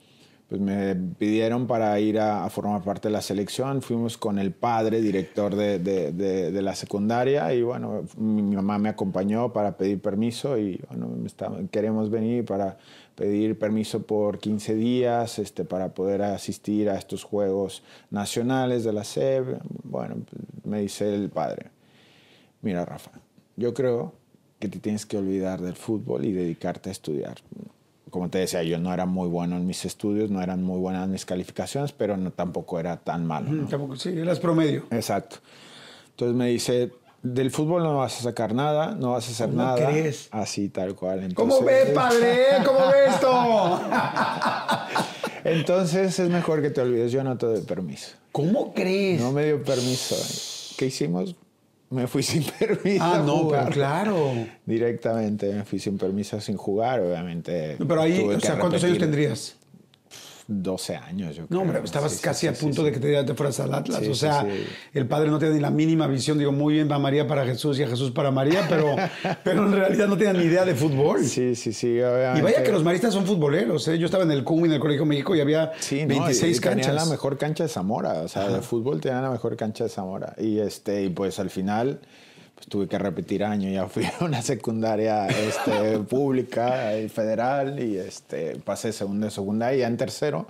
pues 0.48 0.60
me 0.60 0.94
pidieron 0.94 1.66
para 1.66 1.98
ir 1.98 2.18
a, 2.18 2.48
formar 2.50 2.82
parte 2.82 3.08
de 3.08 3.12
la 3.12 3.22
selección. 3.22 3.82
Fuimos 3.82 4.18
con 4.18 4.38
el 4.38 4.52
padre, 4.52 5.00
director 5.00 5.54
de, 5.54 6.60
la 6.62 6.74
secundaria, 6.74 7.52
y 7.54 7.62
bueno, 7.62 8.04
mi, 8.16 8.42
mi, 8.42 8.56
mamá 8.56 8.78
me 8.78 8.88
acompañó 8.88 9.52
para 9.52 9.76
pedir 9.76 10.00
permiso 10.00 10.58
y 10.58 10.80
bueno, 10.88 11.26
está, 11.26 11.50
queremos 11.70 12.10
venir 12.10 12.44
para 12.44 12.76
pedir 13.14 13.58
permiso 13.58 14.02
por 14.02 14.38
15 14.38 14.74
días 14.74 15.38
este, 15.38 15.64
para 15.64 15.94
poder 15.94 16.22
asistir 16.22 16.90
a 16.90 16.98
estos 16.98 17.24
Juegos 17.24 17.82
Nacionales 18.10 18.84
de 18.84 18.92
la 18.92 19.04
SEB. 19.04 19.58
Bueno, 19.84 20.16
me 20.64 20.80
dice 20.80 21.14
el 21.14 21.30
padre, 21.30 21.70
mira 22.60 22.84
Rafa, 22.84 23.12
yo 23.56 23.72
creo 23.72 24.12
que 24.58 24.68
te 24.68 24.78
tienes 24.78 25.06
que 25.06 25.16
olvidar 25.16 25.60
del 25.60 25.74
fútbol 25.74 26.24
y 26.24 26.32
dedicarte 26.32 26.88
a 26.88 26.92
estudiar. 26.92 27.36
Como 28.14 28.30
te 28.30 28.38
decía, 28.38 28.62
yo 28.62 28.78
no 28.78 28.94
era 28.94 29.06
muy 29.06 29.26
bueno 29.26 29.56
en 29.56 29.66
mis 29.66 29.84
estudios, 29.84 30.30
no 30.30 30.40
eran 30.40 30.62
muy 30.62 30.78
buenas 30.78 31.08
mis 31.08 31.24
calificaciones, 31.24 31.90
pero 31.90 32.16
no, 32.16 32.30
tampoco 32.30 32.78
era 32.78 32.96
tan 32.96 33.26
malo. 33.26 33.50
¿no? 33.50 33.66
Tampoco, 33.66 33.96
sí, 33.96 34.10
eras 34.10 34.38
promedio. 34.38 34.84
Exacto. 34.92 35.38
Entonces 36.10 36.36
me 36.36 36.46
dice, 36.46 36.92
del 37.24 37.50
fútbol 37.50 37.82
no 37.82 37.96
vas 37.96 38.20
a 38.20 38.22
sacar 38.22 38.54
nada, 38.54 38.94
no 38.94 39.10
vas 39.10 39.26
a 39.26 39.32
hacer 39.32 39.48
¿Cómo 39.48 39.62
nada. 39.64 39.90
crees? 39.90 40.28
Así, 40.30 40.68
tal 40.68 40.94
cual. 40.94 41.24
Entonces, 41.24 41.56
¿Cómo 41.56 41.66
ve, 41.66 41.86
padre? 41.92 42.44
¿Cómo 42.64 42.86
ve 42.86 43.06
esto? 43.08 43.80
Entonces 45.44 46.16
es 46.16 46.30
mejor 46.30 46.62
que 46.62 46.70
te 46.70 46.82
olvides, 46.82 47.10
yo 47.10 47.24
no 47.24 47.36
te 47.36 47.46
doy 47.46 47.62
permiso. 47.62 48.12
¿Cómo 48.30 48.72
crees? 48.74 49.20
No 49.20 49.32
me 49.32 49.46
dio 49.46 49.64
permiso. 49.64 50.14
¿Qué 50.78 50.86
hicimos? 50.86 51.34
Me 51.94 52.06
fui 52.08 52.22
sin 52.22 52.44
permiso. 52.58 53.04
Ah, 53.04 53.22
no, 53.24 53.48
pero 53.48 53.66
claro. 53.70 54.32
Directamente 54.66 55.52
me 55.52 55.64
fui 55.64 55.78
sin 55.78 55.96
permiso, 55.96 56.40
sin 56.40 56.56
jugar, 56.56 57.00
obviamente. 57.00 57.76
Pero 57.78 58.00
ahí, 58.00 58.20
o 58.20 58.40
sea, 58.40 58.58
¿cuántos 58.58 58.82
años 58.84 58.98
tendrías? 58.98 59.56
12 60.46 60.96
años, 60.96 61.36
yo 61.36 61.46
No, 61.48 61.62
hombre, 61.62 61.80
estabas 61.82 62.12
sí, 62.12 62.22
casi 62.22 62.40
sí, 62.42 62.46
a 62.48 62.52
punto 62.52 62.82
sí, 62.82 62.86
de 62.86 62.92
que 62.92 63.00
te, 63.00 63.24
te 63.24 63.34
fueras 63.34 63.58
al 63.60 63.72
Atlas. 63.72 64.06
o 64.06 64.14
sea, 64.14 64.46
el 64.92 65.06
padre 65.06 65.30
no 65.30 65.38
tenía 65.38 65.54
ni 65.54 65.60
la 65.60 65.70
mínima 65.70 66.06
visión. 66.06 66.38
Digo, 66.38 66.52
muy 66.52 66.74
bien, 66.74 66.90
va 66.90 66.98
María 66.98 67.26
para 67.26 67.46
Jesús 67.46 67.78
y 67.78 67.82
a 67.82 67.88
Jesús 67.88 68.10
para 68.10 68.30
María, 68.30 68.66
pero, 68.68 68.94
pero 69.44 69.66
en 69.66 69.72
realidad 69.72 70.06
no 70.06 70.16
tenía 70.16 70.32
ni 70.34 70.44
idea 70.44 70.64
de 70.64 70.74
fútbol. 70.74 71.24
Sí, 71.24 71.54
sí, 71.54 71.72
sí. 71.72 72.00
Obviamente. 72.00 72.40
Y 72.40 72.42
vaya 72.42 72.62
que 72.62 72.72
los 72.72 72.84
maristas 72.84 73.14
son 73.14 73.24
futboleros. 73.24 73.88
¿eh? 73.88 73.98
Yo 73.98 74.06
estaba 74.06 74.24
en 74.24 74.32
el 74.32 74.44
CUM, 74.44 74.66
en 74.66 74.72
el 74.72 74.80
Colegio 74.80 75.06
México, 75.06 75.34
y 75.34 75.40
había 75.40 75.72
26 75.90 76.08
no, 76.08 76.20
y, 76.20 76.60
canchas. 76.60 76.60
Tenían 76.60 76.94
la 76.96 77.06
mejor 77.06 77.38
cancha 77.38 77.64
de 77.64 77.68
Zamora. 77.68 78.22
O 78.22 78.28
sea, 78.28 78.42
Ajá. 78.42 78.54
de 78.56 78.60
fútbol 78.60 79.00
tenían 79.00 79.22
la 79.22 79.30
mejor 79.30 79.56
cancha 79.56 79.84
de 79.84 79.90
Zamora. 79.90 80.34
Y, 80.38 80.58
este, 80.58 81.04
y 81.04 81.08
pues 81.08 81.38
al 81.38 81.50
final 81.50 82.00
pues 82.54 82.66
tuve 82.68 82.88
que 82.88 82.98
repetir 82.98 83.44
año, 83.44 83.70
ya 83.70 83.86
fui 83.88 84.04
a 84.04 84.24
una 84.24 84.42
secundaria 84.42 85.26
este, 85.26 85.98
pública, 86.08 86.92
federal, 87.12 87.82
y 87.82 87.96
este, 87.96 88.56
pasé 88.56 88.92
segundo 88.92 89.26
de 89.26 89.30
secundaria, 89.30 89.76
y 89.76 89.80
ya 89.80 89.86
en 89.86 89.96
tercero 89.96 90.46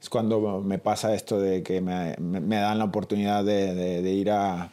es 0.00 0.08
cuando 0.08 0.60
me 0.60 0.78
pasa 0.78 1.14
esto 1.14 1.40
de 1.40 1.62
que 1.62 1.80
me, 1.80 2.14
me 2.18 2.56
dan 2.56 2.78
la 2.78 2.84
oportunidad 2.84 3.44
de, 3.44 3.74
de, 3.74 4.12
ir 4.12 4.30
a, 4.30 4.70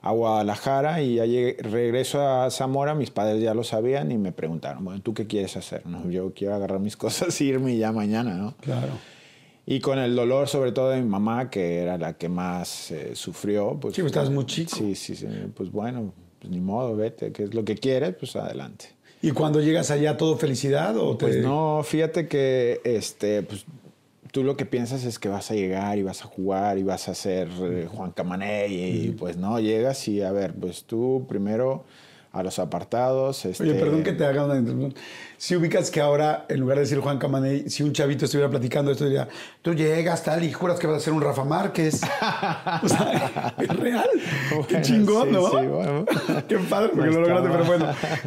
a, 0.00 0.10
Guadalajara 0.10 1.02
y 1.02 1.16
ya 1.16 1.24
regreso 1.62 2.26
a 2.26 2.50
Zamora, 2.50 2.94
mis 2.94 3.10
padres 3.10 3.42
ya 3.42 3.52
lo 3.52 3.64
sabían 3.64 4.10
y 4.12 4.18
me 4.18 4.32
preguntaron, 4.32 4.84
bueno, 4.84 5.02
¿tú 5.02 5.12
qué 5.12 5.26
quieres 5.26 5.56
hacer? 5.56 5.86
No, 5.86 6.08
yo 6.08 6.32
quiero 6.34 6.54
agarrar 6.54 6.80
mis 6.80 6.96
cosas 6.98 7.38
e 7.40 7.44
irme 7.44 7.76
ya 7.76 7.92
mañana, 7.92 8.34
¿no? 8.34 8.54
Claro. 8.60 8.92
Y 9.64 9.80
con 9.80 9.98
el 9.98 10.16
dolor, 10.16 10.48
sobre 10.48 10.72
todo 10.72 10.90
de 10.90 11.00
mi 11.00 11.08
mamá, 11.08 11.48
que 11.48 11.78
era 11.78 11.96
la 11.96 12.14
que 12.14 12.28
más 12.28 12.90
eh, 12.90 13.14
sufrió. 13.14 13.78
Pues, 13.80 13.94
sí, 13.94 14.02
pues 14.02 14.12
estás 14.12 14.30
muy 14.30 14.44
chico. 14.46 14.76
Sí, 14.76 14.94
sí, 14.94 15.14
sí. 15.14 15.26
Pues 15.54 15.70
bueno, 15.70 16.12
pues 16.40 16.50
ni 16.50 16.60
modo, 16.60 16.96
vete, 16.96 17.30
que 17.32 17.44
es 17.44 17.54
lo 17.54 17.64
que 17.64 17.76
quieres, 17.76 18.14
pues 18.18 18.34
adelante. 18.34 18.86
¿Y 19.22 19.30
cuando 19.30 19.60
llegas 19.60 19.92
allá 19.92 20.16
todo 20.16 20.36
felicidad 20.36 20.96
o 20.96 21.16
Pues 21.16 21.36
no, 21.36 21.82
fíjate 21.84 22.26
que 22.26 22.80
este, 22.82 23.42
pues, 23.42 23.64
tú 24.32 24.42
lo 24.42 24.56
que 24.56 24.66
piensas 24.66 25.04
es 25.04 25.20
que 25.20 25.28
vas 25.28 25.52
a 25.52 25.54
llegar 25.54 25.96
y 25.98 26.02
vas 26.02 26.22
a 26.22 26.24
jugar 26.24 26.78
y 26.78 26.82
vas 26.82 27.08
a 27.08 27.14
ser 27.14 27.48
eh, 27.62 27.86
Juan 27.88 28.10
Camané 28.10 28.66
y, 28.66 29.10
pues 29.12 29.36
no, 29.36 29.60
llegas 29.60 30.08
y 30.08 30.22
a 30.22 30.32
ver, 30.32 30.54
pues 30.54 30.84
tú 30.84 31.24
primero 31.28 31.84
a 32.32 32.42
los 32.42 32.58
apartados. 32.58 33.44
Este... 33.44 33.62
Oye, 33.62 33.74
perdón 33.74 34.02
que 34.02 34.12
te 34.12 34.24
haga 34.24 34.44
una 34.44 34.56
interrupción. 34.56 34.94
Si 35.42 35.56
ubicas 35.56 35.90
que 35.90 36.00
ahora, 36.00 36.46
en 36.48 36.60
lugar 36.60 36.76
de 36.76 36.82
decir 36.82 37.00
Juan 37.00 37.18
Camaney, 37.18 37.68
si 37.68 37.82
un 37.82 37.92
chavito 37.92 38.26
estuviera 38.26 38.48
platicando 38.48 38.92
esto, 38.92 39.06
diría, 39.06 39.26
tú 39.60 39.74
llegas 39.74 40.22
tal 40.22 40.44
y 40.44 40.52
juras 40.52 40.78
que 40.78 40.86
vas 40.86 40.98
a 40.98 41.00
ser 41.00 41.12
un 41.12 41.20
Rafa 41.20 41.42
Márquez. 41.42 42.00
o 42.82 42.88
sea, 42.88 43.52
es 43.58 43.68
real. 43.76 44.08
Qué 44.68 44.80
chingón, 44.82 45.32
¿no? 45.32 45.50
Sí, 45.50 45.66
bueno. 45.66 46.04
Qué 46.48 46.58
padre, 46.58 46.90
porque 46.94 47.10
lo 47.10 47.22
lograste, 47.22 47.48
pero 47.48 47.64
bueno, 47.64 47.86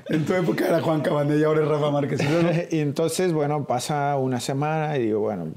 en 0.10 0.26
tu 0.26 0.34
época 0.34 0.68
era 0.68 0.82
Juan 0.82 1.00
Camaney 1.00 1.40
y 1.40 1.46
ahora 1.46 1.62
es 1.62 1.70
Rafa 1.70 1.90
Márquez. 1.90 2.20
y 2.70 2.80
entonces, 2.80 3.32
bueno, 3.32 3.64
pasa 3.64 4.18
una 4.18 4.42
semana 4.42 4.98
y 4.98 5.04
digo, 5.04 5.22
bueno, 5.22 5.48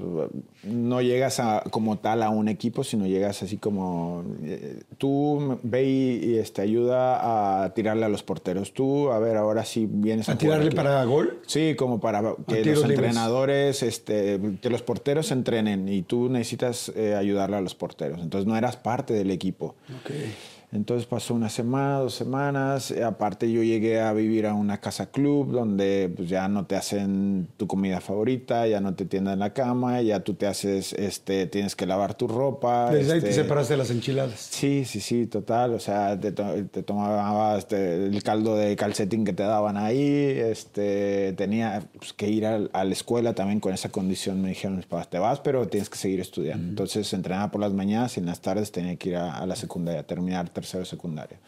no 0.63 1.01
llegas 1.01 1.41
a, 1.41 1.63
como 1.69 1.97
tal 1.97 2.23
a 2.23 2.29
un 2.29 2.47
equipo, 2.47 2.85
sino 2.85 3.05
llegas 3.05 3.43
así 3.43 3.57
como, 3.57 4.23
eh, 4.43 4.83
tú 4.97 5.59
ve 5.63 5.83
y, 5.83 6.37
este, 6.37 6.61
ayuda 6.61 7.63
a 7.63 7.73
tirarle 7.73 8.05
a 8.05 8.09
los 8.09 8.23
porteros. 8.23 8.73
Tú, 8.73 9.11
a 9.11 9.19
ver, 9.19 9.35
ahora 9.35 9.65
sí 9.65 9.89
vienes 9.89 10.29
a... 10.29 10.33
¿A 10.33 10.37
tirarle 10.37 10.71
para 10.71 11.03
gol? 11.03 11.41
Sí, 11.49 11.73
como 11.75 11.99
para 11.99 12.35
que 12.47 12.63
los 12.63 12.83
entrenadores, 12.83 13.81
este, 13.81 14.39
que 14.61 14.69
los 14.69 14.83
porteros 14.83 15.31
entrenen 15.31 15.89
y 15.89 16.03
tú 16.03 16.29
necesitas 16.29 16.91
eh, 16.95 17.15
ayudarle 17.15 17.57
a 17.57 17.61
los 17.61 17.73
porteros. 17.73 18.21
Entonces 18.21 18.47
no 18.47 18.55
eras 18.55 18.77
parte 18.77 19.15
del 19.15 19.31
equipo. 19.31 19.73
Okay. 20.01 20.31
Entonces 20.71 21.07
pasó 21.07 21.33
una 21.33 21.49
semana, 21.49 21.99
dos 21.99 22.13
semanas. 22.13 22.91
Eh, 22.91 23.03
aparte 23.03 23.51
yo 23.51 23.63
llegué 23.63 24.01
a 24.01 24.13
vivir 24.13 24.45
a 24.45 24.53
una 24.53 24.79
casa 24.79 25.07
club 25.07 25.51
donde 25.51 26.11
pues, 26.15 26.29
ya 26.29 26.47
no 26.47 26.67
te 26.67 26.75
hacen 26.75 27.47
tu 27.57 27.65
comida 27.65 27.99
favorita, 28.01 28.67
ya 28.67 28.79
no 28.79 28.93
te 28.93 29.05
tiendan 29.05 29.39
la 29.39 29.51
cama, 29.53 30.01
ya 30.03 30.19
tú 30.19 30.35
te 30.35 30.45
haces, 30.45 30.93
este, 30.93 31.47
tienes 31.47 31.75
que 31.75 31.87
lavar 31.87 32.13
tu 32.13 32.27
ropa. 32.27 32.91
Desde 32.91 33.13
ahí 33.13 33.21
te 33.21 33.29
este, 33.29 33.43
separaste 33.43 33.73
de 33.73 33.77
las 33.77 33.89
enchiladas. 33.89 34.39
Sí, 34.39 34.85
sí, 34.85 34.99
sí, 34.99 35.25
total. 35.25 35.73
O 35.73 35.79
sea, 35.79 36.19
te, 36.19 36.31
te 36.31 36.83
tomabas 36.83 37.59
este, 37.59 38.05
el 38.05 38.21
caldo 38.21 38.55
de 38.55 38.75
calcetín 38.75 39.25
que 39.25 39.33
te 39.33 39.43
daban 39.43 39.75
ahí. 39.75 40.05
Este, 40.05 41.33
tenía 41.33 41.81
pues, 41.97 42.13
que 42.13 42.29
ir 42.29 42.45
a, 42.45 42.59
la 42.59 42.93
escuela 42.93 43.33
también 43.33 43.59
con 43.59 43.73
esa 43.73 43.89
condición. 43.89 44.39
Me 44.39 44.49
dijeron 44.49 44.77
mis 44.77 44.85
padres, 44.85 45.09
te 45.09 45.17
vas, 45.17 45.39
pero 45.39 45.67
tienes 45.67 45.89
que 45.89 45.97
seguir 45.97 46.19
estudiando. 46.19 46.69
Entonces 46.69 47.11
entrenaba 47.13 47.49
por 47.49 47.59
las 47.59 47.73
mañanas 47.73 48.17
y 48.17 48.19
en 48.19 48.27
las 48.27 48.39
tardes 48.41 48.71
tenía 48.71 48.95
que 48.97 49.09
ir 49.09 49.15
a, 49.15 49.35
a 49.35 49.47
la 49.47 49.55
secundaria, 49.55 50.01
a 50.01 50.03
terminar 50.03 50.51
tercero 50.59 50.85
secundaria. 50.85 51.39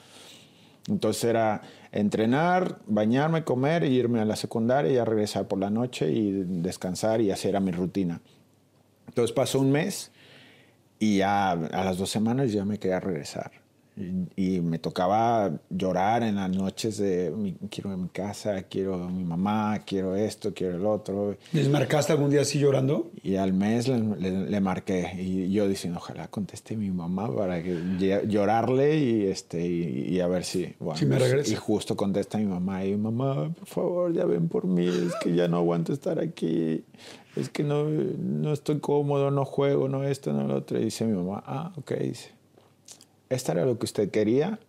Entonces 0.88 1.24
era 1.26 1.62
entrenar, 1.92 2.80
bañarme, 2.88 3.44
comer, 3.44 3.84
irme 3.84 4.20
a 4.20 4.26
la 4.26 4.36
secundaria 4.36 4.92
y 4.92 4.96
ya 4.96 5.06
regresar 5.06 5.48
por 5.48 5.60
la 5.60 5.70
noche 5.70 6.12
y 6.12 6.44
descansar 6.44 7.22
y 7.22 7.32
así 7.32 7.48
era 7.48 7.60
mi 7.60 7.72
rutina. 7.72 8.20
Entonces 9.08 9.34
pasó 9.34 9.60
un 9.60 9.72
mes 9.72 10.12
y 10.98 11.18
ya 11.18 11.52
a 11.52 11.86
las 11.86 11.98
dos 11.98 12.10
semanas 12.10 12.52
ya 12.52 12.66
me 12.66 12.80
quería 12.80 13.00
regresar. 13.00 13.61
Y, 13.98 14.62
me 14.62 14.80
tocaba 14.80 15.52
llorar 15.70 16.24
en 16.24 16.36
las 16.36 16.50
noches 16.50 16.98
de 16.98 17.56
quiero 17.70 17.96
mi 17.98 18.08
casa, 18.08 18.64
quiero 18.64 18.98
mi 19.10 19.26
mamá, 19.26 19.80
quiero 19.86 20.16
esto, 20.16 20.54
quiero 20.54 20.78
el 20.78 20.86
otro. 20.86 21.36
¿Les 21.52 21.70
marcaste 21.70 22.14
algún 22.14 22.30
día 22.30 22.42
así 22.42 22.58
llorando? 22.58 23.12
Y 23.22 23.36
al 23.36 23.52
mes 23.52 23.90
le, 23.90 24.62
marqué 24.62 25.12
y 25.20 25.52
yo 25.52 25.68
diciendo, 25.68 26.00
ojalá 26.00 26.30
conteste 26.30 26.78
mi 26.78 26.90
mamá 26.90 27.36
para 27.36 27.62
que 27.62 28.24
llorarle 28.28 28.98
y, 28.98 29.26
este, 29.26 29.66
y, 29.68 30.20
a 30.22 30.28
ver 30.28 30.46
si, 30.46 30.74
bueno, 30.80 31.06
me 31.08 31.20
regresa. 31.20 31.52
Y 31.52 31.56
justo 31.56 31.98
contesta 31.98 32.38
mi 32.38 32.46
mamá 32.46 32.86
y 32.86 32.96
mamá, 32.96 33.54
por 33.54 33.68
favor, 33.68 34.14
ya 34.14 34.24
ven 34.26 34.48
por 34.48 34.66
mí, 34.66 34.88
es 34.88 35.16
que 35.22 35.36
ya 35.36 35.50
no 35.50 35.58
aguanto 35.58 35.92
estar 35.92 36.20
aquí, 36.20 36.86
es 37.36 37.50
que 37.50 37.64
no, 37.64 37.84
no 37.86 38.54
estoy 38.54 38.80
cómodo, 38.80 39.32
no 39.32 39.44
juego, 39.44 39.90
no 39.90 40.04
esto, 40.06 40.32
no 40.32 40.48
lo 40.48 40.56
otro. 40.56 40.80
Y 40.80 40.86
dice 40.86 41.06
mi 41.06 41.18
mamá, 41.18 41.44
ah, 41.46 41.74
ok, 41.76 41.92
dice 41.94 42.41
esta 43.32 43.54
era 43.54 43.66
lo 43.66 43.80
que 43.80 43.86
usted 43.86 44.12
quería, 44.12 44.60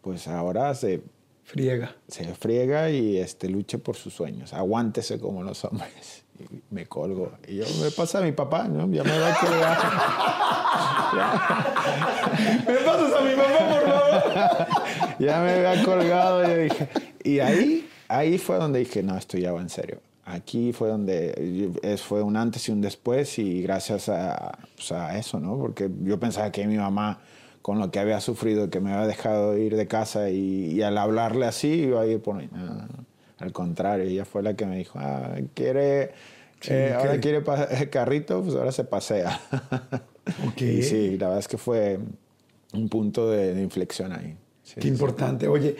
pues 0.00 0.26
ahora 0.26 0.74
se 0.74 1.02
friega. 1.44 1.94
Se 2.08 2.24
friega 2.34 2.90
y 2.90 3.18
este, 3.18 3.48
luche 3.48 3.78
por 3.78 3.94
sus 3.96 4.14
sueños. 4.14 4.52
Aguántese 4.52 5.20
como 5.20 5.42
los 5.42 5.64
hombres. 5.64 6.24
Y 6.38 6.60
me 6.68 6.84
colgo. 6.84 7.32
Y 7.48 7.56
yo 7.56 7.64
me 7.82 7.90
pasa 7.90 8.18
a 8.18 8.20
mi 8.20 8.32
papá, 8.32 8.68
¿no? 8.68 8.86
Ya 8.92 9.02
me 9.04 9.18
va 9.18 9.32
a 9.32 9.40
colgar. 9.40 9.78
me 12.68 12.74
pasas 12.84 13.14
a 13.14 13.20
mi 13.22 13.34
papá, 13.34 13.70
por 13.70 13.84
favor. 13.88 14.22
ya 15.18 15.40
me 15.40 15.52
había 15.52 15.82
colgado. 15.82 16.44
Y, 16.44 16.54
dije, 16.64 16.88
y 17.24 17.38
ahí, 17.38 17.88
ahí 18.08 18.36
fue 18.36 18.56
donde 18.56 18.80
dije, 18.80 19.02
no, 19.02 19.16
esto 19.16 19.38
ya 19.38 19.50
va 19.50 19.62
en 19.62 19.70
serio. 19.70 20.02
Aquí 20.26 20.74
fue 20.74 20.90
donde 20.90 21.72
fue 22.06 22.22
un 22.22 22.36
antes 22.36 22.68
y 22.68 22.72
un 22.72 22.82
después 22.82 23.38
y 23.38 23.62
gracias 23.62 24.10
a, 24.10 24.58
pues 24.74 24.92
a 24.92 25.16
eso, 25.16 25.40
¿no? 25.40 25.56
Porque 25.56 25.88
yo 26.02 26.20
pensaba 26.20 26.52
que 26.52 26.66
mi 26.66 26.76
mamá 26.76 27.18
con 27.66 27.80
lo 27.80 27.90
que 27.90 27.98
había 27.98 28.20
sufrido, 28.20 28.70
que 28.70 28.78
me 28.78 28.92
había 28.92 29.08
dejado 29.08 29.58
ir 29.58 29.74
de 29.74 29.88
casa 29.88 30.30
y, 30.30 30.80
al 30.82 30.96
hablarle 30.96 31.46
así 31.46 31.66
iba 31.66 32.00
a 32.00 32.06
ir 32.06 32.20
por 32.20 32.36
mí. 32.36 32.48
al 33.38 33.52
contrario, 33.52 34.04
ella 34.04 34.24
fue 34.24 34.44
la 34.44 34.54
que 34.54 34.66
me 34.66 34.76
dijo, 34.78 35.00
ah, 35.02 35.34
quiere, 35.52 36.12
eh, 36.68 36.94
ahora 36.96 37.18
quiere 37.18 37.42
carrito, 37.90 38.40
pues 38.40 38.54
ahora 38.54 38.70
se 38.70 38.84
pasea. 38.84 39.40
Okay. 40.50 40.82
sí, 40.82 41.18
la 41.18 41.26
verdad 41.26 41.38
es 41.38 41.46
que 41.46 41.56
fue 41.56 42.00
un 42.72 42.88
punto 42.88 43.30
de, 43.30 43.60
inflexión 43.60 44.12
ahí. 44.12 44.36
Qué 44.78 44.88
importante. 44.88 45.46
Oye, 45.46 45.76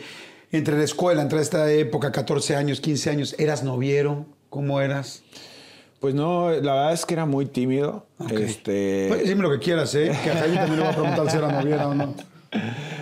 entre 0.53 0.77
la 0.77 0.85
escuela, 0.85 1.21
entre 1.21 1.41
esta 1.41 1.69
época, 1.71 2.13
14 2.13 2.55
años, 2.55 2.79
15 2.79 3.09
años, 3.09 3.35
¿eras 3.39 3.63
noviero? 3.63 4.25
¿Cómo 4.49 4.79
eras? 4.79 5.23
Pues 5.99 6.13
no, 6.13 6.51
la 6.51 6.73
verdad 6.73 6.93
es 6.93 7.05
que 7.05 7.15
era 7.15 7.25
muy 7.25 7.47
tímido. 7.47 8.05
Este... 8.29 9.05
Pues, 9.09 9.27
dime 9.27 9.41
lo 9.41 9.51
que 9.51 9.59
quieras, 9.59 9.95
¿eh? 9.95 10.11
Que 10.23 10.31
a 10.31 10.35
Jaime 10.35 10.57
también 10.57 10.77
le 10.77 10.85
voy 10.85 10.93
a 10.93 10.95
preguntar 10.95 11.31
si 11.31 11.37
era 11.37 11.51
noviera 11.51 11.87
o 11.87 11.93
no. 11.93 12.13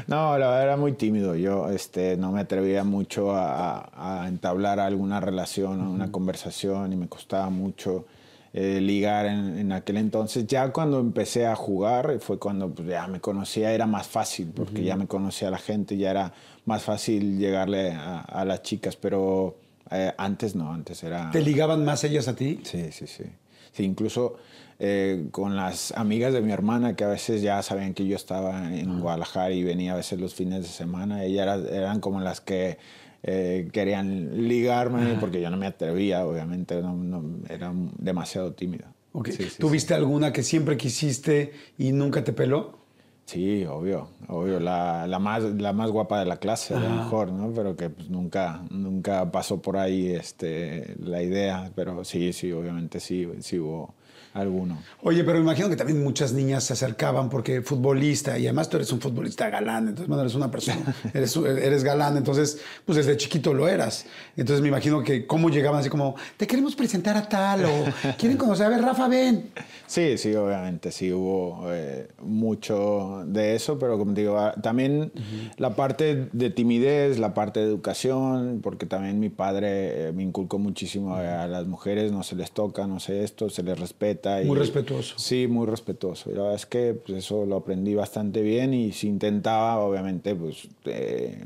No, 0.07 0.37
la 0.37 0.47
verdad 0.47 0.63
era 0.63 0.77
muy 0.77 0.93
tímido. 0.93 1.35
Yo 1.35 1.69
este, 1.69 2.15
no 2.17 2.31
me 2.31 2.41
atrevía 2.41 2.83
mucho 2.83 3.31
a, 3.33 4.25
entablar 4.27 4.79
alguna 4.79 5.19
relación 5.19 5.81
o 5.81 5.91
una 5.91 6.11
conversación 6.11 6.93
y 6.93 6.95
me 6.95 7.07
costaba 7.07 7.49
mucho 7.49 8.05
eh, 8.53 8.79
ligar 8.81 9.25
en, 9.25 9.71
aquel 9.71 9.97
entonces. 9.97 10.45
Ya 10.47 10.71
cuando 10.71 10.99
empecé 10.99 11.47
a 11.47 11.55
jugar 11.55 12.19
fue 12.19 12.37
cuando 12.37 12.69
pues, 12.69 12.87
ya 12.87 13.07
me 13.07 13.19
conocía, 13.19 13.71
era 13.71 13.87
más 13.87 14.07
fácil 14.07 14.51
porque 14.55 14.83
ya 14.83 14.95
me 14.95 15.07
conocía 15.07 15.47
a 15.47 15.51
la 15.51 15.57
gente, 15.57 15.97
ya 15.97 16.11
era 16.11 16.33
más 16.65 16.83
fácil 16.83 17.37
llegarle 17.39 17.91
a, 17.91 18.19
a 18.19 18.45
las 18.45 18.61
chicas, 18.61 18.95
pero 18.95 19.55
eh, 19.91 20.13
antes 20.17 20.55
no, 20.55 20.71
antes 20.71 21.03
era... 21.03 21.31
¿Te 21.31 21.41
ligaban 21.41 21.85
más 21.85 22.03
ellas 22.03 22.27
a 22.27 22.35
ti? 22.35 22.59
Sí, 22.63 22.91
sí, 22.91 23.07
sí. 23.07 23.23
sí 23.71 23.83
incluso 23.83 24.37
eh, 24.77 25.27
con 25.31 25.55
las 25.55 25.93
amigas 25.93 26.33
de 26.33 26.41
mi 26.41 26.51
hermana 26.51 26.95
que 26.95 27.05
a 27.05 27.07
veces 27.07 27.41
ya 27.41 27.61
sabían 27.61 27.93
que 27.93 28.05
yo 28.05 28.15
estaba 28.15 28.75
en 28.75 28.99
Guadalajara 28.99 29.51
y 29.51 29.63
venía 29.63 29.93
a 29.93 29.95
veces 29.95 30.19
los 30.19 30.35
fines 30.35 30.63
de 30.63 30.67
semana, 30.67 31.23
ellas 31.23 31.61
eran 31.71 32.01
como 32.01 32.19
las 32.19 32.41
que 32.41 32.77
eh, 33.23 33.69
querían 33.71 34.47
ligarme 34.47 35.15
porque 35.19 35.41
yo 35.41 35.49
no 35.49 35.57
me 35.57 35.67
atrevía, 35.67 36.25
obviamente, 36.25 36.81
no, 36.81 37.23
era 37.49 37.71
demasiado 37.97 38.51
tímido. 38.53 38.85
Okay. 39.13 39.49
¿Tuviste 39.57 39.93
alguna 39.93 40.33
que 40.33 40.43
siempre 40.43 40.75
quisiste 40.75 41.53
y 41.77 41.93
nunca 41.93 42.25
te 42.25 42.33
peló? 42.33 42.84
Sí, 43.25 43.65
obvio, 43.65 44.09
obvio, 44.27 44.59
la, 44.59 45.07
la, 45.07 45.17
más, 45.17 45.43
la 45.43 45.73
más 45.73 45.89
guapa 45.89 46.19
de 46.19 46.25
la 46.25 46.37
clase, 46.37 46.75
a 46.75 46.79
lo 46.79 46.89
mejor, 46.89 47.31
¿no? 47.31 47.51
Pero 47.53 47.75
que 47.75 47.89
pues, 47.89 48.07
nunca, 48.07 48.63
nunca 48.69 49.31
pasó 49.31 49.59
por 49.61 49.77
ahí 49.77 50.09
este, 50.09 50.95
la 50.99 51.23
idea, 51.23 51.71
pero 51.75 52.03
sí, 52.03 52.33
sí, 52.33 52.51
obviamente 52.51 52.99
sí, 52.99 53.27
sí 53.39 53.57
hubo 53.57 53.95
alguno. 54.35 54.77
Oye, 55.01 55.23
pero 55.23 55.39
imagino 55.39 55.69
que 55.69 55.77
también 55.77 56.03
muchas 56.03 56.33
niñas 56.33 56.65
se 56.65 56.73
acercaban 56.73 57.29
porque 57.29 57.61
futbolista, 57.61 58.37
y 58.37 58.45
además 58.45 58.69
tú 58.69 58.75
eres 58.77 58.91
un 58.91 58.99
futbolista 58.99 59.49
galán, 59.49 59.87
entonces, 59.87 60.07
bueno, 60.07 60.21
eres 60.21 60.35
una 60.35 60.51
persona, 60.51 60.93
eres, 61.13 61.35
eres 61.37 61.83
galán, 61.83 62.17
entonces, 62.17 62.59
pues 62.85 62.97
desde 62.97 63.15
chiquito 63.15 63.53
lo 63.53 63.67
eras. 63.67 64.05
Entonces 64.35 64.61
me 64.61 64.67
imagino 64.67 65.01
que 65.03 65.25
cómo 65.25 65.49
llegaban 65.49 65.79
así 65.79 65.89
como, 65.89 66.15
te 66.35 66.45
queremos 66.45 66.75
presentar 66.75 67.15
a 67.15 67.27
tal, 67.27 67.65
o 67.65 67.85
quieren 68.17 68.37
conocer, 68.37 68.65
a 68.65 68.69
ver, 68.69 68.81
Rafa, 68.81 69.07
ven. 69.07 69.51
Sí, 69.87 70.17
sí, 70.17 70.35
obviamente, 70.35 70.91
sí 70.91 71.13
hubo 71.13 71.71
eh, 71.71 72.09
mucho 72.21 73.23
de 73.25 73.55
eso, 73.55 73.79
pero 73.79 73.97
como 73.97 74.13
digo, 74.13 74.37
ah, 74.37 74.53
también 74.61 75.11
la 75.57 75.75
parte 75.75 76.27
de 76.33 76.49
timidez, 76.49 77.19
la 77.19 77.33
parte 77.33 77.61
de 77.61 77.67
educación, 77.67 78.59
porque 78.61 78.85
también 78.85 79.19
mi 79.19 79.29
padre 79.29 80.07
eh, 80.07 80.11
me 80.11 80.23
inculcó 80.23 80.59
muchísimo 80.59 81.15
a, 81.15 81.47
las 81.47 81.67
mujeres, 81.67 82.11
no 82.11 82.23
se 82.23 82.35
les 82.35 82.51
toca, 82.51 82.87
no 82.87 82.99
sé 82.99 83.23
esto, 83.23 83.49
se 83.49 83.63
les 83.63 83.79
respeta. 83.79 84.24
Muy 84.45 84.57
respetuoso. 84.57 85.15
Sí, 85.17 85.47
muy 85.47 85.67
respetuoso. 85.67 86.29
la 86.31 86.41
verdad 86.41 86.55
es 86.55 86.65
que 86.65 86.93
pues, 86.93 87.19
eso 87.19 87.45
lo 87.45 87.57
aprendí 87.57 87.95
bastante 87.95 88.41
bien 88.41 88.73
y 88.73 88.91
si 88.91 89.07
intentaba, 89.07 89.77
obviamente, 89.77 90.35
pues 90.35 90.67
eh, 90.85 91.43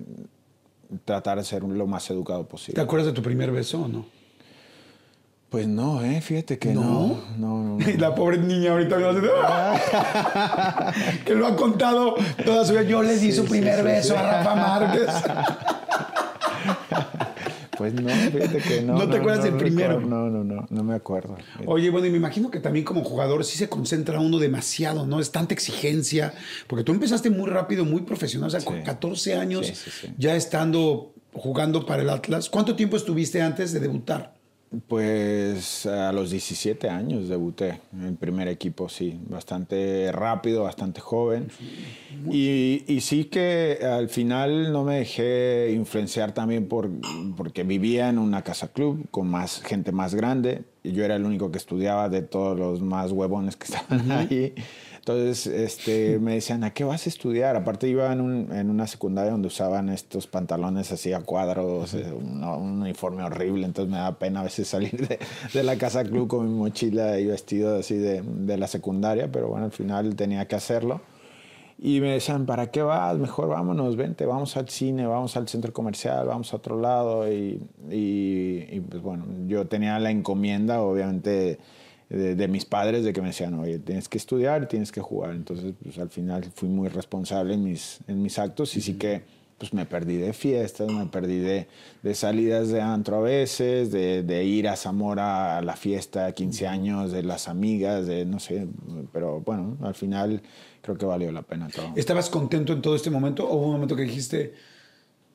tratar 1.05 1.37
de 1.37 1.43
ser 1.43 1.63
lo 1.63 1.87
más 1.87 2.09
educado 2.09 2.47
posible. 2.47 2.75
¿Te 2.75 2.81
acuerdas 2.81 3.07
de 3.07 3.13
tu 3.13 3.21
primer 3.21 3.51
beso 3.51 3.81
o 3.81 3.87
no? 3.87 4.05
Pues 5.49 5.67
no, 5.67 6.03
eh, 6.03 6.21
fíjate 6.21 6.59
que 6.59 6.73
no. 6.73 7.21
No, 7.37 7.63
no, 7.63 7.77
La 7.97 8.13
pobre 8.13 8.37
niña 8.37 8.71
ahorita 8.71 8.97
me 8.97 9.05
hace... 9.07 9.19
¡Ah! 9.43 10.93
que 11.25 11.33
lo 11.33 11.47
ha 11.47 11.55
contado 11.55 12.15
toda 12.45 12.63
su 12.65 12.73
vida. 12.73 12.83
Yo 12.83 13.01
le 13.01 13.17
di 13.17 13.31
su 13.31 13.45
primer 13.45 13.83
beso 13.83 14.15
a 14.15 14.21
Rafa 14.21 14.55
Márquez. 14.55 15.09
Pues 17.79 17.93
no, 17.93 18.09
fíjate 18.09 18.57
que 18.57 18.81
no. 18.81 18.97
¿No 18.97 19.09
te 19.09 19.19
acuerdas 19.19 19.45
del 19.45 19.55
primero? 19.55 20.01
No, 20.01 20.29
no, 20.29 20.43
no, 20.43 20.67
no 20.69 20.83
me 20.83 20.95
acuerdo. 20.95 21.37
Oye, 21.65 21.89
bueno, 21.89 22.07
y 22.07 22.09
me 22.09 22.17
imagino 22.17 22.51
que 22.51 22.59
también 22.59 22.83
como 22.83 23.05
jugador 23.05 23.45
sí 23.45 23.57
se 23.57 23.69
concentra 23.69 24.19
uno 24.19 24.37
demasiado, 24.37 25.07
¿no? 25.07 25.21
Es 25.21 25.31
tanta 25.31 25.53
exigencia, 25.53 26.33
porque 26.67 26.83
tú 26.83 26.91
empezaste 26.91 27.29
muy 27.29 27.49
rápido, 27.49 27.85
muy 27.85 28.01
profesional, 28.01 28.47
o 28.47 28.51
sea, 28.51 28.59
con 28.65 28.81
14 28.81 29.35
años, 29.35 29.71
ya 30.17 30.35
estando 30.35 31.13
jugando 31.31 31.85
para 31.85 32.01
el 32.01 32.09
Atlas. 32.09 32.49
¿Cuánto 32.49 32.75
tiempo 32.75 32.97
estuviste 32.97 33.41
antes 33.41 33.71
de 33.71 33.79
debutar? 33.79 34.33
Pues 34.87 35.87
a 35.87 36.11
los 36.11 36.29
17 36.29 36.89
años 36.89 37.27
debuté 37.27 37.81
en 37.91 38.03
el 38.03 38.15
primer 38.15 38.47
equipo, 38.47 38.87
sí, 38.87 39.19
bastante 39.27 40.11
rápido, 40.11 40.63
bastante 40.63 41.01
joven. 41.01 41.47
Y, 42.29 42.83
y, 42.87 43.01
sí 43.01 43.25
que 43.25 43.79
al 43.81 44.09
final 44.09 44.71
no 44.71 44.83
me 44.83 44.97
dejé 44.97 45.71
influenciar 45.73 46.33
también 46.33 46.67
por, 46.67 46.87
porque 47.35 47.63
vivía 47.63 48.09
en 48.09 48.19
una 48.19 48.43
casa 48.43 48.67
club 48.67 49.07
con 49.09 49.27
más 49.27 49.61
gente 49.63 49.91
más 49.91 50.13
grande. 50.13 50.61
Y 50.83 50.91
yo 50.91 51.03
era 51.03 51.15
el 51.15 51.25
único 51.25 51.51
que 51.51 51.57
estudiaba 51.57 52.07
de 52.07 52.21
todos 52.21 52.57
los 52.57 52.79
más 52.79 53.11
huevones 53.11 53.55
que 53.55 53.65
estaban 53.73 54.11
ahí. 54.11 54.53
Entonces 55.09 55.47
este, 55.47 56.19
me 56.19 56.35
decían, 56.35 56.63
¿a 56.63 56.71
qué 56.71 56.83
vas 56.83 57.07
a 57.07 57.09
estudiar? 57.09 57.55
Aparte 57.55 57.87
iba 57.87 58.13
en, 58.13 58.69
una 58.69 58.85
secundaria 58.85 59.31
donde 59.31 59.47
usaban 59.47 59.89
estos 59.89 60.27
pantalones 60.27 60.91
así 60.91 61.13
a 61.13 61.21
cuadros, 61.21 61.95
eh, 61.95 62.13
un, 62.13 62.43
uniforme 62.43 63.23
horrible, 63.23 63.65
entonces 63.65 63.91
me 63.91 63.97
da 63.97 64.19
pena 64.19 64.41
a 64.41 64.43
veces 64.43 64.67
salir 64.67 65.07
de, 65.51 65.63
la 65.63 65.79
casa 65.79 66.03
club 66.03 66.27
con 66.27 66.47
mi 66.47 66.55
mochila 66.55 67.19
y 67.19 67.25
vestido 67.25 67.79
así 67.79 67.95
de, 67.95 68.21
la 68.55 68.67
secundaria, 68.67 69.31
pero 69.31 69.47
bueno, 69.47 69.65
al 69.65 69.71
final 69.71 70.15
tenía 70.15 70.47
que 70.47 70.55
hacerlo. 70.55 71.01
Y 71.79 72.01
me 72.01 72.11
decían, 72.11 72.45
¿para 72.45 72.69
qué 72.69 72.83
vas? 72.83 73.17
Mejor 73.17 73.47
vámonos, 73.47 73.95
vente, 73.95 74.27
vamos 74.27 74.57
al 74.57 74.69
cine, 74.69 75.07
vamos 75.07 75.35
al 75.37 75.47
centro 75.47 75.73
comercial, 75.73 76.27
vamos 76.27 76.53
a 76.53 76.57
otro 76.57 76.79
lado. 76.79 77.27
Y, 77.31 77.59
y 77.89 78.79
pues 78.81 79.01
bueno, 79.01 79.25
yo 79.47 79.65
tenía 79.65 79.97
la 79.97 80.11
encomienda, 80.11 80.81
obviamente 80.81 81.57
de, 82.09 82.47
mis 82.47 82.65
padres 82.65 83.03
de 83.03 83.13
que 83.13 83.21
me 83.21 83.27
decían, 83.27 83.53
oye, 83.53 83.77
tienes 83.79 84.09
que 84.09 84.17
estudiar, 84.17 84.67
tienes 84.67 84.91
que 84.91 85.01
jugar. 85.01 85.31
Entonces, 85.31 85.73
pues 85.81 85.97
al 85.99 86.09
final 86.09 86.43
fui 86.55 86.67
muy 86.67 86.89
responsable 86.89 87.53
en 87.53 87.63
mis, 87.63 87.99
en 88.07 88.21
mis 88.21 88.39
actos 88.39 88.75
y 88.75 88.81
sí 88.81 88.95
que 88.95 89.39
pues 89.59 89.73
me 89.73 89.85
perdí 89.85 90.15
de 90.15 90.31
fiestas, 90.31 90.89
me 90.89 91.05
perdí 91.07 91.37
de, 91.37 91.67
de 92.01 92.15
salidas 92.15 92.69
de 92.69 92.81
antro 92.81 93.17
a 93.17 93.19
veces, 93.19 93.91
de, 93.91 94.23
de, 94.23 94.45
ir 94.45 94.69
a 94.69 94.77
Zamora 94.77 95.57
a 95.57 95.61
la 95.61 95.75
fiesta 95.75 96.27
de 96.27 96.33
15 96.33 96.65
años, 96.65 97.11
de 97.11 97.23
las 97.23 97.49
amigas, 97.49 98.07
de 98.07 98.25
no 98.25 98.39
sé, 98.39 98.67
pero 99.11 99.41
bueno, 99.41 99.77
al 99.81 99.95
final 99.95 100.41
creo 100.81 100.97
que 100.97 101.05
valió 101.05 101.29
la 101.33 101.41
pena 101.41 101.67
todo. 101.67 101.91
¿Estabas 101.97 102.29
contento 102.29 102.71
en 102.71 102.81
todo 102.81 102.95
este 102.95 103.09
momento 103.09 103.45
o 103.49 103.57
hubo 103.57 103.65
un 103.65 103.73
momento 103.73 103.97
que 103.97 104.03
dijiste, 104.03 104.53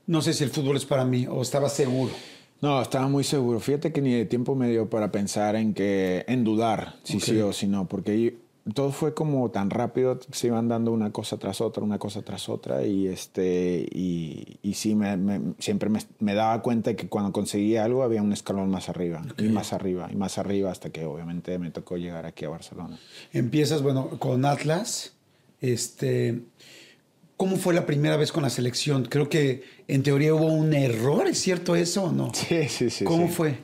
no 0.06 0.22
sé 0.22 0.32
si 0.32 0.42
el 0.42 0.50
fútbol 0.50 0.78
es 0.78 0.86
para 0.86 1.04
mí 1.04 1.26
o 1.26 1.42
estabas 1.42 1.74
seguro? 1.74 2.12
No, 2.60 2.80
estaba 2.80 3.08
muy 3.08 3.24
seguro. 3.24 3.60
Fíjate 3.60 3.92
que 3.92 4.00
ni 4.00 4.12
de 4.14 4.24
tiempo 4.24 4.54
me 4.54 4.68
dio 4.70 4.88
para 4.88 5.12
pensar 5.12 5.56
en 5.56 5.74
que, 5.74 6.24
en 6.28 6.44
dudar 6.44 6.96
si 7.02 7.20
sí 7.20 7.38
o 7.40 7.52
si 7.52 7.66
no, 7.66 7.86
porque 7.86 8.38
todo 8.72 8.92
fue 8.92 9.12
como 9.12 9.50
tan 9.50 9.68
rápido, 9.68 10.18
se 10.30 10.46
iban 10.46 10.68
dando 10.68 10.90
una 10.90 11.12
cosa 11.12 11.36
tras 11.36 11.60
otra, 11.60 11.84
una 11.84 11.98
cosa 11.98 12.22
tras 12.22 12.48
otra, 12.48 12.86
y 12.86 13.06
este, 13.08 13.86
y, 13.90 14.58
y 14.62 14.74
sí, 14.74 14.94
me, 14.94 15.54
siempre 15.58 15.90
me, 15.90 16.34
daba 16.34 16.62
cuenta 16.62 16.96
que 16.96 17.08
cuando 17.08 17.32
conseguía 17.32 17.84
algo 17.84 18.02
había 18.02 18.22
un 18.22 18.32
escalón 18.32 18.70
más 18.70 18.88
arriba, 18.88 19.22
y 19.36 19.48
más 19.48 19.74
arriba, 19.74 20.08
y 20.10 20.16
más 20.16 20.38
arriba, 20.38 20.70
hasta 20.70 20.88
que 20.88 21.04
obviamente 21.04 21.58
me 21.58 21.70
tocó 21.70 21.98
llegar 21.98 22.24
aquí 22.24 22.46
a 22.46 22.48
Barcelona. 22.48 22.98
Empiezas, 23.34 23.82
bueno, 23.82 24.18
con 24.18 24.46
Atlas, 24.46 25.12
este, 25.60 26.40
¿Cómo 27.36 27.56
fue 27.56 27.74
la 27.74 27.84
primera 27.84 28.16
vez 28.16 28.30
con 28.30 28.42
la 28.42 28.50
selección? 28.50 29.06
Creo 29.06 29.28
que 29.28 29.64
en 29.88 30.02
teoría 30.02 30.34
hubo 30.34 30.46
un 30.46 30.72
error, 30.72 31.26
¿es 31.26 31.38
cierto 31.38 31.74
eso 31.74 32.04
o 32.04 32.12
no? 32.12 32.32
Sí, 32.32 32.68
sí, 32.68 32.90
sí. 32.90 33.04
¿Cómo 33.04 33.28
fue? 33.28 33.58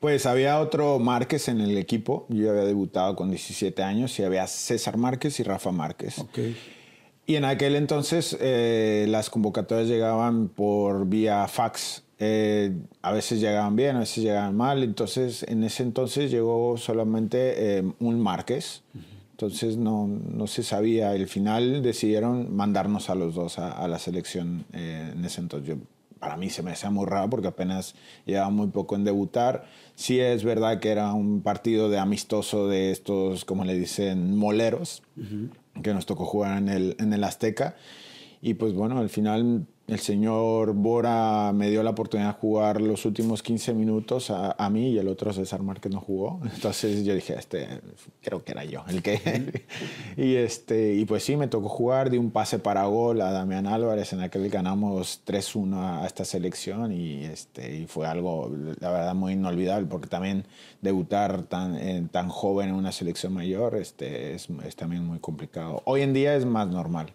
Pues 0.00 0.24
había 0.24 0.58
otro 0.60 0.98
Márquez 0.98 1.48
en 1.48 1.60
el 1.60 1.76
equipo. 1.76 2.26
Yo 2.30 2.50
había 2.50 2.64
debutado 2.64 3.14
con 3.16 3.28
17 3.28 3.82
años 3.82 4.18
y 4.18 4.24
había 4.24 4.46
César 4.46 4.96
Márquez 4.96 5.38
y 5.40 5.42
Rafa 5.42 5.72
Márquez. 5.72 6.18
Okay. 6.18 6.56
Y 7.26 7.36
en 7.36 7.44
aquel 7.44 7.76
entonces 7.76 8.36
eh, 8.40 9.06
las 9.08 9.28
convocatorias 9.28 9.88
llegaban 9.88 10.48
por 10.48 11.06
vía 11.06 11.46
fax. 11.48 12.02
Eh, 12.18 12.72
a 13.02 13.12
veces 13.12 13.40
llegaban 13.40 13.76
bien, 13.76 13.96
a 13.96 14.00
veces 14.00 14.24
llegaban 14.24 14.56
mal. 14.56 14.82
Entonces, 14.82 15.44
en 15.44 15.64
ese 15.64 15.82
entonces 15.82 16.30
llegó 16.30 16.76
solamente 16.78 17.78
eh, 17.78 17.84
un 18.00 18.20
Márquez. 18.20 18.82
Entonces 19.40 19.78
no, 19.78 20.06
no, 20.06 20.46
se 20.46 20.62
sabía. 20.62 21.12
Al 21.12 21.26
final 21.26 21.82
decidieron 21.82 22.54
mandarnos 22.54 23.08
a 23.08 23.14
los 23.14 23.34
dos 23.34 23.58
a, 23.58 23.88
la 23.88 23.98
selección 23.98 24.66
eh, 24.74 25.12
en 25.14 25.24
ese 25.24 25.40
entonces. 25.40 25.66
Yo, 25.66 25.76
para 26.18 26.36
mí 26.36 26.50
se 26.50 26.62
me 26.62 26.72
hacía 26.72 26.90
muy 26.90 27.06
raro 27.06 27.30
porque 27.30 27.48
apenas 27.48 27.94
llevaba 28.26 28.50
muy 28.50 28.66
poco 28.66 28.96
en 28.96 29.04
debutar. 29.04 29.64
Sí 29.94 30.20
es 30.20 30.44
verdad 30.44 30.78
que 30.78 30.90
era 30.90 31.14
un 31.14 31.40
partido 31.40 31.88
de 31.88 31.98
amistoso 31.98 32.68
de 32.68 32.90
estos, 32.90 33.46
como 33.46 33.64
le 33.64 33.78
dicen, 33.78 34.36
moleros, 34.36 35.02
que 35.82 35.94
nos 35.94 36.04
tocó 36.04 36.26
jugar 36.26 36.58
en 36.58 36.68
el, 36.68 36.96
en 36.98 37.14
el 37.14 37.24
Azteca. 37.24 37.76
Y 38.42 38.54
pues 38.54 38.74
bueno, 38.74 38.98
al 38.98 39.08
final 39.08 39.64
el 39.90 39.98
señor 39.98 40.72
Bora 40.74 41.52
me 41.52 41.68
dio 41.68 41.82
la 41.82 41.90
oportunidad 41.90 42.34
de 42.34 42.40
jugar 42.40 42.80
los 42.80 43.04
últimos 43.04 43.42
15 43.42 43.74
minutos 43.74 44.30
a, 44.30 44.52
a, 44.52 44.70
mí 44.70 44.90
y 44.90 44.98
el 44.98 45.08
otro 45.08 45.32
César 45.32 45.62
Márquez 45.62 45.92
no 45.92 46.00
jugó. 46.00 46.40
Entonces 46.54 47.04
yo 47.04 47.14
dije, 47.14 47.34
este, 47.36 47.66
creo 48.22 48.44
que 48.44 48.52
era 48.52 48.64
yo 48.64 48.84
el 48.88 49.02
que... 49.02 49.64
y, 50.16 50.36
este, 50.36 50.94
y 50.94 51.04
pues 51.04 51.24
sí, 51.24 51.36
me 51.36 51.48
tocó 51.48 51.68
jugar, 51.68 52.10
de 52.10 52.18
un 52.18 52.30
pase 52.30 52.60
para 52.60 52.84
gol 52.84 53.20
a 53.20 53.32
Damián 53.32 53.66
Álvarez, 53.66 54.12
en 54.12 54.20
aquel 54.20 54.48
ganamos 54.48 55.22
3-1 55.26 56.02
a 56.02 56.06
esta 56.06 56.24
selección 56.24 56.92
y, 56.92 57.24
este, 57.24 57.80
y 57.80 57.86
fue 57.86 58.06
algo, 58.06 58.50
la 58.80 58.90
verdad, 58.90 59.14
muy 59.14 59.32
inolvidable 59.32 59.88
porque 59.88 60.08
también 60.08 60.44
debutar 60.82 61.42
tan, 61.42 62.08
tan 62.08 62.28
joven 62.28 62.70
en 62.70 62.74
una 62.76 62.92
selección 62.92 63.34
mayor 63.34 63.76
este, 63.76 64.34
es, 64.34 64.48
es 64.64 64.76
también 64.76 65.04
muy 65.04 65.18
complicado. 65.18 65.82
Hoy 65.84 66.02
en 66.02 66.12
día 66.12 66.36
es 66.36 66.44
más 66.46 66.68
normal, 66.68 67.12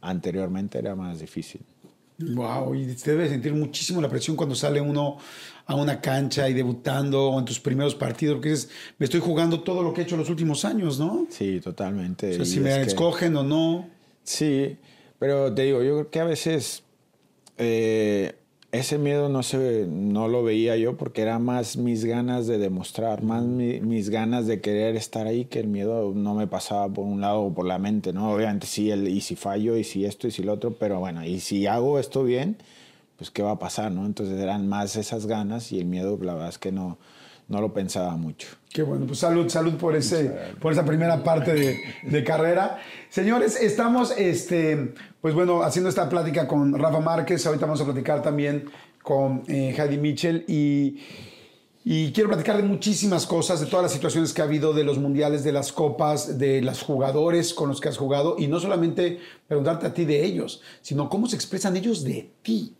anteriormente 0.00 0.78
era 0.78 0.96
más 0.96 1.20
difícil. 1.20 1.60
Wow, 2.20 2.74
y 2.74 2.94
te 2.94 3.12
debe 3.12 3.28
sentir 3.28 3.54
muchísimo 3.54 4.00
la 4.00 4.08
presión 4.08 4.36
cuando 4.36 4.54
sale 4.54 4.80
uno 4.80 5.18
a 5.66 5.74
una 5.74 6.00
cancha 6.00 6.48
y 6.48 6.54
debutando 6.54 7.30
o 7.30 7.38
en 7.38 7.44
tus 7.44 7.60
primeros 7.60 7.94
partidos, 7.94 8.36
porque 8.36 8.50
dices, 8.50 8.70
me 8.98 9.04
estoy 9.04 9.20
jugando 9.20 9.60
todo 9.62 9.82
lo 9.82 9.94
que 9.94 10.00
he 10.00 10.04
hecho 10.04 10.16
en 10.16 10.20
los 10.20 10.30
últimos 10.30 10.64
años, 10.64 10.98
¿no? 10.98 11.26
Sí, 11.30 11.60
totalmente. 11.60 12.32
O 12.32 12.34
sea, 12.36 12.44
si 12.44 12.60
me 12.60 12.80
escogen 12.82 13.36
o 13.36 13.42
no. 13.42 13.88
Sí, 14.22 14.76
pero 15.18 15.52
te 15.52 15.62
digo, 15.62 15.82
yo 15.82 15.94
creo 15.94 16.10
que 16.10 16.20
a 16.20 16.24
veces 16.24 16.82
eh, 17.56 18.34
ese 18.72 18.98
miedo 18.98 19.28
no, 19.28 19.42
se, 19.42 19.86
no 19.88 20.28
lo 20.28 20.44
veía 20.44 20.76
yo 20.76 20.96
porque 20.96 21.22
era 21.22 21.38
más 21.38 21.76
mis 21.76 22.04
ganas 22.04 22.46
de 22.46 22.58
demostrar, 22.58 23.22
más 23.22 23.42
mis 23.42 24.10
ganas 24.10 24.46
de 24.46 24.60
querer 24.60 24.94
estar 24.94 25.26
ahí 25.26 25.44
que 25.44 25.58
el 25.58 25.66
miedo 25.66 26.12
no 26.14 26.34
me 26.34 26.46
pasaba 26.46 26.88
por 26.88 27.04
un 27.04 27.20
lado 27.20 27.40
o 27.42 27.54
por 27.54 27.66
la 27.66 27.78
mente, 27.78 28.12
¿no? 28.12 28.32
Obviamente 28.32 28.66
sí, 28.66 28.90
el, 28.90 29.08
y 29.08 29.22
si 29.22 29.34
fallo, 29.34 29.76
y 29.76 29.82
si 29.82 30.04
esto, 30.04 30.28
y 30.28 30.30
si 30.30 30.42
lo 30.44 30.52
otro, 30.52 30.72
pero 30.74 31.00
bueno, 31.00 31.24
y 31.24 31.40
si 31.40 31.66
hago 31.66 31.98
esto 31.98 32.22
bien, 32.22 32.58
pues 33.16 33.30
qué 33.30 33.42
va 33.42 33.52
a 33.52 33.58
pasar, 33.58 33.90
¿no? 33.90 34.06
Entonces 34.06 34.40
eran 34.40 34.68
más 34.68 34.94
esas 34.96 35.26
ganas 35.26 35.72
y 35.72 35.80
el 35.80 35.86
miedo, 35.86 36.16
la 36.22 36.34
verdad 36.34 36.50
es 36.50 36.58
que 36.58 36.70
no, 36.70 36.98
no 37.50 37.60
lo 37.60 37.74
pensaba 37.74 38.16
mucho. 38.16 38.48
Qué 38.72 38.82
bueno, 38.82 39.04
pues 39.04 39.18
salud, 39.18 39.48
salud 39.48 39.74
por, 39.74 39.96
ese, 39.96 40.30
por 40.60 40.72
esa 40.72 40.84
primera 40.84 41.22
parte 41.24 41.52
de, 41.52 41.80
de, 42.04 42.24
carrera. 42.24 42.78
Señores, 43.08 43.60
estamos, 43.60 44.14
este, 44.16 44.94
pues 45.20 45.34
bueno, 45.34 45.62
haciendo 45.64 45.88
esta 45.90 46.08
plática 46.08 46.46
con 46.46 46.78
Rafa 46.78 47.00
Márquez, 47.00 47.44
ahorita 47.44 47.66
vamos 47.66 47.80
a 47.80 47.84
platicar 47.84 48.22
también 48.22 48.70
con 49.02 49.42
eh, 49.48 49.74
Heidi 49.76 49.98
Mitchell 49.98 50.44
y, 50.46 51.00
y 51.84 52.12
quiero 52.12 52.28
platicar 52.28 52.56
de 52.56 52.62
muchísimas 52.62 53.26
cosas, 53.26 53.58
de 53.58 53.66
todas 53.66 53.82
las 53.82 53.92
situaciones 53.92 54.32
que 54.32 54.42
ha 54.42 54.44
habido, 54.44 54.72
de 54.72 54.84
los 54.84 54.98
mundiales, 54.98 55.42
de 55.42 55.50
las 55.50 55.72
copas, 55.72 56.38
de 56.38 56.62
los 56.62 56.82
jugadores 56.82 57.52
con 57.52 57.68
los 57.68 57.80
que 57.80 57.88
has 57.88 57.98
jugado 57.98 58.36
y 58.38 58.46
no 58.46 58.60
solamente 58.60 59.18
preguntarte 59.48 59.88
a 59.88 59.92
ti 59.92 60.04
de 60.04 60.24
ellos, 60.24 60.62
sino 60.82 61.08
cómo 61.08 61.26
se 61.26 61.34
expresan 61.34 61.76
ellos 61.76 62.04
de 62.04 62.30
ti. 62.42 62.76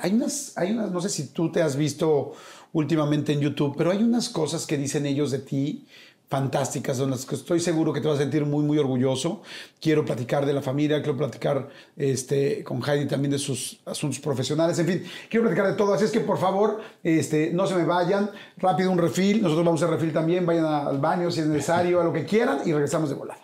hay, 0.00 0.12
unas, 0.12 0.56
hay 0.56 0.70
unas, 0.70 0.92
no 0.92 1.00
sé 1.00 1.08
si 1.08 1.32
tú 1.32 1.50
te 1.50 1.60
has 1.60 1.74
visto 1.74 2.34
últimamente 2.72 3.32
en 3.32 3.40
YouTube, 3.40 3.74
pero 3.76 3.90
hay 3.90 4.02
unas 4.02 4.28
cosas 4.28 4.66
que 4.66 4.76
dicen 4.76 5.06
ellos 5.06 5.30
de 5.30 5.38
ti 5.38 5.86
fantásticas, 6.32 6.96
son 6.96 7.10
las 7.10 7.26
que 7.26 7.34
estoy 7.34 7.60
seguro 7.60 7.92
que 7.92 8.00
te 8.00 8.08
vas 8.08 8.16
a 8.16 8.22
sentir 8.22 8.46
muy, 8.46 8.64
muy 8.64 8.78
orgulloso. 8.78 9.42
Quiero 9.78 10.02
platicar 10.02 10.46
de 10.46 10.54
la 10.54 10.62
familia, 10.62 11.02
quiero 11.02 11.18
platicar 11.18 11.68
este, 11.94 12.64
con 12.64 12.82
Heidi 12.82 13.06
también 13.06 13.32
de 13.32 13.38
sus 13.38 13.80
asuntos 13.84 14.18
profesionales, 14.18 14.78
en 14.78 14.86
fin, 14.86 15.04
quiero 15.28 15.44
platicar 15.44 15.70
de 15.70 15.74
todo. 15.74 15.92
Así 15.92 16.06
es 16.06 16.10
que 16.10 16.20
por 16.20 16.38
favor, 16.38 16.80
este, 17.04 17.50
no 17.52 17.66
se 17.66 17.74
me 17.74 17.84
vayan, 17.84 18.30
rápido 18.56 18.90
un 18.90 18.96
refil, 18.96 19.42
nosotros 19.42 19.66
vamos 19.66 19.82
a 19.82 19.88
refil 19.88 20.10
también, 20.10 20.46
vayan 20.46 20.64
al 20.64 20.98
baño 21.00 21.30
si 21.30 21.40
es 21.40 21.46
necesario, 21.46 22.00
a 22.00 22.04
lo 22.04 22.14
que 22.14 22.24
quieran 22.24 22.60
y 22.64 22.72
regresamos 22.72 23.10
de 23.10 23.16
volada. 23.16 23.41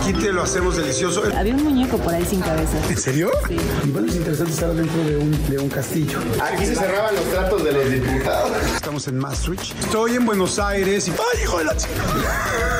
Aquí 0.00 0.12
te 0.14 0.32
lo 0.32 0.42
hacemos 0.42 0.76
delicioso. 0.76 1.22
Había 1.36 1.54
un 1.54 1.64
muñeco 1.64 1.96
por 1.98 2.14
ahí 2.14 2.24
sin 2.24 2.40
cabeza. 2.40 2.76
¿En 2.88 2.96
serio? 2.96 3.30
Sí. 3.46 3.56
Igual 3.84 4.08
es 4.08 4.16
interesante 4.16 4.52
estar 4.52 4.72
dentro 4.74 5.04
de 5.04 5.16
un, 5.16 5.50
de 5.50 5.58
un 5.58 5.68
castillo. 5.68 6.18
Aquí 6.40 6.66
se 6.66 6.74
cerraban 6.74 7.14
los 7.14 7.24
tratos 7.26 7.64
de 7.64 7.72
los 7.72 7.90
diputados. 7.90 8.50
Estamos 8.74 9.06
en 9.08 9.18
Maastricht. 9.18 9.78
Estoy 9.78 10.16
en 10.16 10.26
Buenos 10.26 10.58
Aires 10.58 11.08
y... 11.08 11.10
¡Ay, 11.12 11.42
hijo 11.42 11.58
de 11.58 11.64
la 11.64 11.76
chica! 11.76 11.92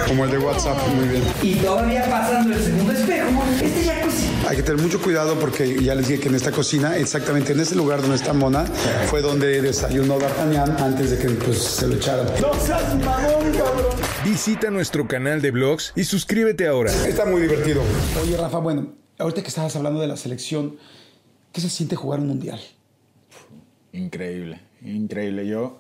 Como 0.08 0.24
el 0.24 0.30
de 0.30 0.38
WhatsApp, 0.38 0.76
muy 0.96 1.08
bien. 1.08 1.22
Y 1.42 1.54
todavía 1.56 2.04
pasando 2.10 2.54
el 2.54 2.62
segundo 2.62 2.92
espejo, 2.92 3.44
este 3.62 3.84
jacuzzi. 3.84 4.28
Hay 4.48 4.56
que 4.56 4.62
tener 4.62 4.82
mucho 4.82 5.00
cuidado 5.00 5.38
porque 5.38 5.82
ya 5.82 5.94
les 5.94 6.08
dije 6.08 6.20
que 6.20 6.28
en 6.28 6.34
esta 6.34 6.50
cocina, 6.50 6.96
exactamente 6.96 7.52
en 7.52 7.60
ese 7.60 7.76
lugar 7.76 8.00
donde 8.00 8.16
está 8.16 8.32
Mona, 8.32 8.64
fue 9.08 9.22
donde 9.22 9.62
desayunó 9.62 10.18
D'Artagnan 10.18 10.76
antes 10.82 11.10
de 11.10 11.18
que 11.18 11.28
pues, 11.30 11.58
se 11.62 11.86
lo 11.86 11.94
echaran. 11.94 12.26
¡No 12.40 12.52
seas 12.54 12.94
mamón, 12.96 13.52
cabrón! 13.52 14.11
Visita 14.24 14.70
nuestro 14.70 15.08
canal 15.08 15.42
de 15.42 15.50
blogs 15.50 15.92
y 15.96 16.04
suscríbete 16.04 16.68
ahora. 16.68 16.92
Está 16.92 17.26
muy 17.26 17.42
divertido. 17.42 17.82
Oye, 18.22 18.36
Rafa, 18.36 18.58
bueno, 18.58 18.92
ahorita 19.18 19.42
que 19.42 19.48
estabas 19.48 19.74
hablando 19.74 20.00
de 20.00 20.06
la 20.06 20.16
selección, 20.16 20.76
¿qué 21.52 21.60
se 21.60 21.68
siente 21.68 21.96
jugar 21.96 22.20
un 22.20 22.28
mundial? 22.28 22.60
Increíble, 23.92 24.60
increíble. 24.84 25.48
Yo, 25.48 25.76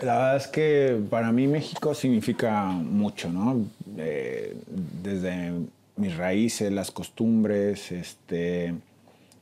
la 0.00 0.16
verdad 0.16 0.36
es 0.36 0.46
que 0.46 0.96
para 1.10 1.32
mí 1.32 1.48
México 1.48 1.92
significa 1.92 2.66
mucho, 2.66 3.30
¿no? 3.30 3.66
Eh, 3.98 4.56
desde 5.02 5.54
mis 5.96 6.16
raíces, 6.16 6.70
las 6.70 6.92
costumbres, 6.92 7.90
este, 7.90 8.74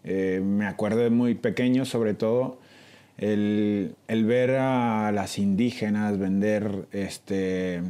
eh, 0.03 0.41
me 0.43 0.67
acuerdo 0.67 1.01
de 1.01 1.11
muy 1.11 1.35
pequeño 1.35 1.85
sobre 1.85 2.15
todo 2.15 2.64
el, 3.19 3.95
el 4.09 4.25
ver 4.25 4.53
a 4.53 5.13
las 5.13 5.39
indígenas 5.39 6.19
vender 6.19 6.87
este, 6.93 7.83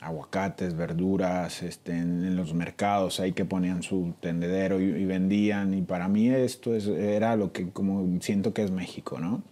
aguacates, 0.00 0.76
verduras 0.76 1.62
este, 1.62 1.92
en, 1.92 2.36
los 2.36 2.54
mercados, 2.54 3.20
ahí 3.20 3.32
que 3.32 3.44
ponían 3.44 3.82
su 3.82 4.14
tendedero 4.20 4.80
y, 4.80 5.04
vendían. 5.04 5.74
Y 5.74 5.82
para 5.82 6.08
mí 6.08 6.28
esto 6.28 6.74
es, 6.74 6.86
era 6.86 7.36
lo 7.36 7.52
que 7.52 7.70
como 7.70 8.20
siento 8.20 8.52
que 8.52 8.62
es 8.62 8.70
México, 8.70 9.18
¿no? 9.20 9.42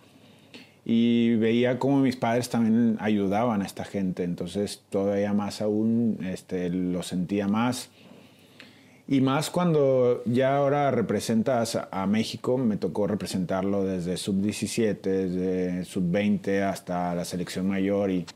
Y 0.84 1.34
veía 1.36 1.80
como 1.80 1.98
mis 1.98 2.14
padres 2.14 2.48
también 2.48 2.96
ayudaban 3.00 3.60
a 3.60 3.66
esta 3.66 3.84
gente, 3.84 4.22
entonces 4.22 4.84
todavía 4.88 5.32
más 5.32 5.60
aún 5.60 6.18
este, 6.22 6.70
lo 6.70 7.02
sentía 7.02 7.48
más. 7.48 7.90
Y 9.08 9.20
más 9.20 9.50
cuando 9.50 10.22
ya 10.24 10.56
ahora 10.56 10.90
representas 10.90 11.78
a, 11.90 12.06
México, 12.06 12.58
me 12.58 12.76
tocó 12.76 13.06
representarlo 13.06 13.84
desde 13.84 14.16
sub-17, 14.16 15.00
desde 15.00 15.84
sub-20 15.84 16.62
hasta 16.62 17.14
la 17.14 17.24
selección 17.24 17.68
mayor 17.68 18.10
y 18.10 18.26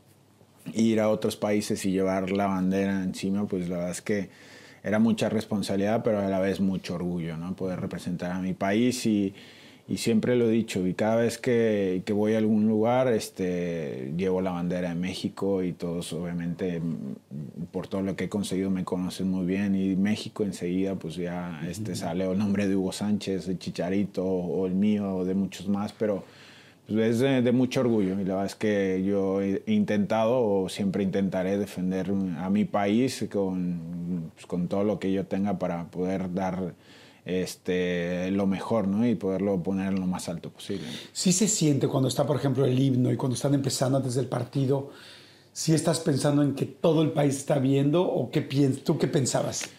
ir 0.73 1.01
a 1.01 1.09
otros 1.09 1.35
países 1.35 1.85
y 1.85 1.91
llevar 1.91 2.31
la 2.31 2.47
bandera 2.47 3.03
encima, 3.03 3.45
pues 3.47 3.67
la 3.67 3.77
verdad 3.77 3.91
es 3.91 4.01
que 4.01 4.29
era 4.83 4.97
mucha 4.97 5.27
responsabilidad, 5.27 6.03
pero 6.03 6.19
a 6.19 6.27
la 6.27 6.39
vez 6.39 6.61
mucho 6.61 6.95
orgullo, 6.95 7.35
¿no? 7.35 7.53
Poder 7.53 7.81
representar 7.81 8.31
a 8.31 8.39
mi 8.39 8.53
país 8.53 9.05
y, 9.05 9.33
y 9.87 9.97
siempre 9.97 10.35
lo 10.35 10.49
he 10.49 10.51
dicho, 10.51 10.85
y 10.87 10.93
cada 10.93 11.17
vez 11.17 11.37
que, 11.37 12.03
que, 12.05 12.13
voy 12.13 12.35
a 12.35 12.37
algún 12.37 12.67
lugar, 12.67 13.07
este, 13.09 14.13
llevo 14.15 14.41
la 14.41 14.51
bandera 14.51 14.89
de 14.89 14.95
México 14.95 15.63
y 15.63 15.73
todos 15.73 16.13
obviamente 16.13 16.81
por 17.71 17.87
todo 17.87 18.01
lo 18.01 18.15
que 18.15 18.25
he 18.25 18.29
conseguido 18.29 18.69
me 18.69 18.83
conocen 18.83 19.29
muy 19.29 19.45
bien 19.45 19.75
y 19.75 19.95
México 19.95 20.43
enseguida 20.43 20.95
pues 20.95 21.15
ya 21.15 21.61
este, 21.67 21.95
sale 21.95 22.29
el 22.29 22.37
nombre 22.37 22.67
de 22.67 22.75
Hugo 22.75 22.91
Sánchez, 22.91 23.47
el 23.47 23.59
Chicharito 23.59 24.25
o 24.25 24.65
el 24.67 24.73
mío 24.73 25.15
o 25.15 25.25
de 25.25 25.33
muchos 25.33 25.67
más, 25.67 25.93
pero 25.93 26.23
pues 26.87 27.15
es 27.15 27.19
de, 27.19 27.41
de, 27.41 27.51
mucho 27.51 27.81
orgullo 27.81 28.19
y 28.19 28.25
la 28.25 28.35
verdad 28.35 28.45
es 28.45 28.55
que 28.55 29.03
yo 29.05 29.41
he 29.41 29.61
intentado 29.67 30.41
o 30.41 30.69
siempre 30.69 31.03
intentaré 31.03 31.57
defender 31.57 32.11
a 32.37 32.49
mi 32.49 32.65
país 32.65 33.25
con, 33.31 34.31
pues, 34.33 34.45
con 34.45 34.67
todo 34.67 34.83
lo 34.83 34.99
que 34.99 35.11
yo 35.11 35.25
tenga 35.25 35.57
para 35.57 35.85
poder 35.85 36.33
dar 36.33 36.73
este, 37.25 38.31
lo 38.31 38.47
mejor 38.47 38.87
¿no? 38.87 39.07
y 39.07 39.15
poderlo 39.15 39.61
poner 39.61 39.93
lo 39.93 40.07
más 40.07 40.29
alto 40.29 40.49
posible. 40.49 40.87
Sí 41.13 41.31
se 41.31 41.47
siente 41.47 41.87
cuando 41.87 42.07
está, 42.07 42.25
por 42.25 42.37
ejemplo, 42.37 42.65
el 42.65 42.77
himno 42.77 43.11
y 43.11 43.17
cuando 43.17 43.35
están 43.35 43.53
empezando 43.53 43.97
antes 43.97 44.15
del 44.15 44.27
partido, 44.27 44.89
si 45.53 45.71
¿sí 45.71 45.73
estás 45.73 45.99
pensando 45.99 46.43
en 46.43 46.55
que 46.55 46.65
todo 46.65 47.01
el 47.01 47.11
país 47.11 47.37
está 47.37 47.59
viendo 47.59 48.03
o 48.03 48.31
qué 48.31 48.41
piensas, 48.41 48.83
tú 48.83 48.97
qué 48.97 49.07
pensabas? 49.07 49.69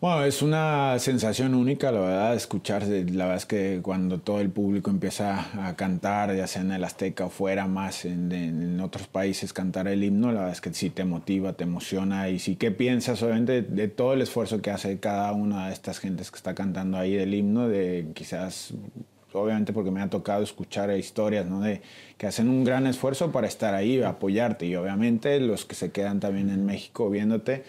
Bueno, 0.00 0.24
es 0.24 0.42
una 0.42 0.96
sensación 1.00 1.56
única, 1.56 1.90
la 1.90 1.98
verdad, 1.98 2.34
escuchar. 2.36 2.84
La 2.86 3.24
verdad 3.24 3.36
es 3.36 3.46
que 3.46 3.80
cuando 3.82 4.20
todo 4.20 4.38
el 4.40 4.48
público 4.48 4.90
empieza 4.90 5.66
a 5.66 5.74
cantar, 5.74 6.36
ya 6.36 6.46
sea 6.46 6.62
en 6.62 6.70
el 6.70 6.84
Azteca 6.84 7.24
o 7.24 7.30
fuera, 7.30 7.66
más 7.66 8.04
en, 8.04 8.80
otros 8.80 9.08
países, 9.08 9.52
cantar 9.52 9.88
el 9.88 10.04
himno, 10.04 10.28
la 10.28 10.34
verdad 10.34 10.52
es 10.52 10.60
que 10.60 10.72
sí 10.72 10.90
te 10.90 11.04
motiva, 11.04 11.54
te 11.54 11.64
emociona. 11.64 12.28
Y 12.28 12.38
sí 12.38 12.54
que 12.54 12.70
piensas, 12.70 13.20
obviamente, 13.24 13.62
de, 13.62 13.62
de 13.62 13.88
todo 13.88 14.12
el 14.12 14.22
esfuerzo 14.22 14.62
que 14.62 14.70
hace 14.70 15.00
cada 15.00 15.32
una 15.32 15.66
de 15.66 15.72
estas 15.72 15.98
gentes 15.98 16.30
que 16.30 16.36
está 16.36 16.54
cantando 16.54 16.96
ahí 16.96 17.14
del 17.14 17.34
himno, 17.34 17.66
de 17.68 18.06
quizás 18.14 18.74
obviamente 19.32 19.72
porque 19.72 19.90
me 19.90 20.00
ha 20.00 20.08
tocado 20.08 20.44
escuchar 20.44 20.96
historias, 20.96 21.46
¿no? 21.46 21.60
De 21.60 21.82
que 22.16 22.28
hacen 22.28 22.48
un 22.48 22.62
gran 22.62 22.86
esfuerzo 22.86 23.32
para 23.32 23.48
estar 23.48 23.74
ahí, 23.74 24.00
apoyarte 24.00 24.64
y 24.64 24.76
obviamente 24.76 25.40
los 25.40 25.64
que 25.64 25.74
se 25.74 25.90
quedan 25.90 26.20
también 26.20 26.50
en 26.50 26.64
México 26.64 27.10
viéndote. 27.10 27.64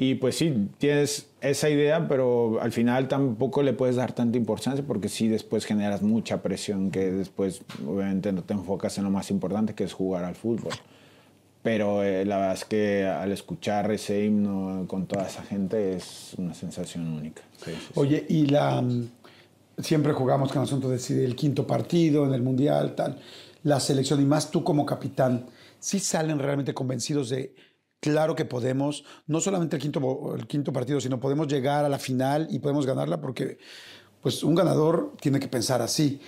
Y 0.00 0.14
pues 0.14 0.36
sí, 0.36 0.68
tienes 0.78 1.26
esa 1.40 1.68
idea, 1.68 2.06
pero 2.06 2.60
al 2.62 2.70
final 2.70 3.08
tampoco 3.08 3.64
le 3.64 3.72
puedes 3.72 3.96
dar 3.96 4.12
tanta 4.12 4.38
importancia 4.38 4.84
porque 4.86 5.08
sí 5.08 5.26
después 5.26 5.64
generas 5.64 6.02
mucha 6.02 6.40
presión 6.40 6.92
que 6.92 7.10
después 7.10 7.62
obviamente 7.84 8.30
no 8.30 8.44
te 8.44 8.54
enfocas 8.54 8.96
en 8.98 9.04
lo 9.04 9.10
más 9.10 9.32
importante 9.32 9.74
que 9.74 9.82
es 9.82 9.92
jugar 9.92 10.22
al 10.22 10.36
fútbol. 10.36 10.72
Pero 11.64 12.04
eh, 12.04 12.24
la 12.24 12.36
verdad 12.36 12.54
es 12.54 12.64
que 12.64 13.06
al 13.06 13.32
escuchar 13.32 13.90
ese 13.90 14.24
himno 14.24 14.84
con 14.86 15.06
toda 15.06 15.26
esa 15.26 15.42
gente 15.42 15.96
es 15.96 16.32
una 16.38 16.54
sensación 16.54 17.08
única. 17.08 17.42
Sí, 17.56 17.72
sí, 17.72 17.92
Oye, 17.96 18.24
y 18.28 18.46
la 18.46 18.80
siempre 19.78 20.12
jugamos 20.12 20.52
con 20.52 20.62
el 20.62 20.68
asunto 20.68 20.88
de 20.88 21.00
si 21.00 21.14
el 21.14 21.34
quinto 21.34 21.66
partido 21.66 22.24
en 22.24 22.34
el 22.34 22.42
mundial, 22.42 22.94
tal, 22.94 23.18
la 23.64 23.80
selección 23.80 24.22
y 24.22 24.26
más 24.26 24.52
tú 24.52 24.62
como 24.62 24.86
capitán, 24.86 25.46
sí 25.80 25.98
salen 25.98 26.38
realmente 26.38 26.72
convencidos 26.72 27.30
de 27.30 27.52
claro 28.00 28.34
que 28.34 28.44
podemos, 28.44 29.04
no 29.26 29.40
solamente 29.40 29.76
el 29.76 29.82
quinto, 29.82 30.34
el 30.36 30.46
quinto 30.46 30.72
partido, 30.72 31.00
sino 31.00 31.20
podemos 31.20 31.48
llegar 31.48 31.84
a 31.84 31.88
la 31.88 31.98
final 31.98 32.48
y 32.50 32.58
podemos 32.58 32.86
ganarla 32.86 33.20
porque 33.20 33.58
pues 34.22 34.42
un 34.42 34.54
ganador 34.54 35.12
tiene 35.20 35.38
que 35.40 35.48
pensar 35.48 35.82
así. 35.82 36.20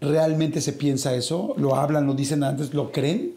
¿Realmente 0.00 0.60
se 0.60 0.72
piensa 0.72 1.14
eso? 1.14 1.54
¿Lo 1.56 1.76
hablan, 1.76 2.06
lo 2.06 2.14
dicen 2.14 2.42
antes, 2.44 2.74
lo 2.74 2.92
creen? 2.92 3.34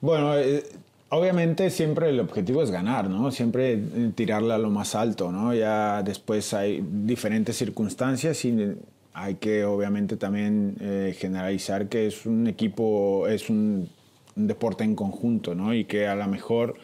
Bueno, 0.00 0.36
eh, 0.36 0.64
obviamente 1.10 1.70
siempre 1.70 2.10
el 2.10 2.20
objetivo 2.20 2.62
es 2.62 2.70
ganar, 2.70 3.08
¿no? 3.08 3.30
Siempre 3.30 3.78
tirarla 4.14 4.56
a 4.56 4.58
lo 4.58 4.70
más 4.70 4.94
alto, 4.94 5.30
¿no? 5.30 5.54
Ya 5.54 6.02
después 6.02 6.52
hay 6.52 6.84
diferentes 7.04 7.56
circunstancias 7.56 8.44
y 8.44 8.74
hay 9.14 9.36
que 9.36 9.64
obviamente 9.64 10.16
también 10.16 10.76
eh, 10.80 11.16
generalizar 11.18 11.88
que 11.88 12.06
es 12.06 12.26
un 12.26 12.46
equipo, 12.46 13.26
es 13.28 13.50
un, 13.50 13.88
un 14.36 14.46
deporte 14.46 14.84
en 14.84 14.94
conjunto, 14.94 15.54
¿no? 15.54 15.74
Y 15.74 15.84
que 15.84 16.06
a 16.06 16.14
lo 16.14 16.26
mejor 16.26 16.74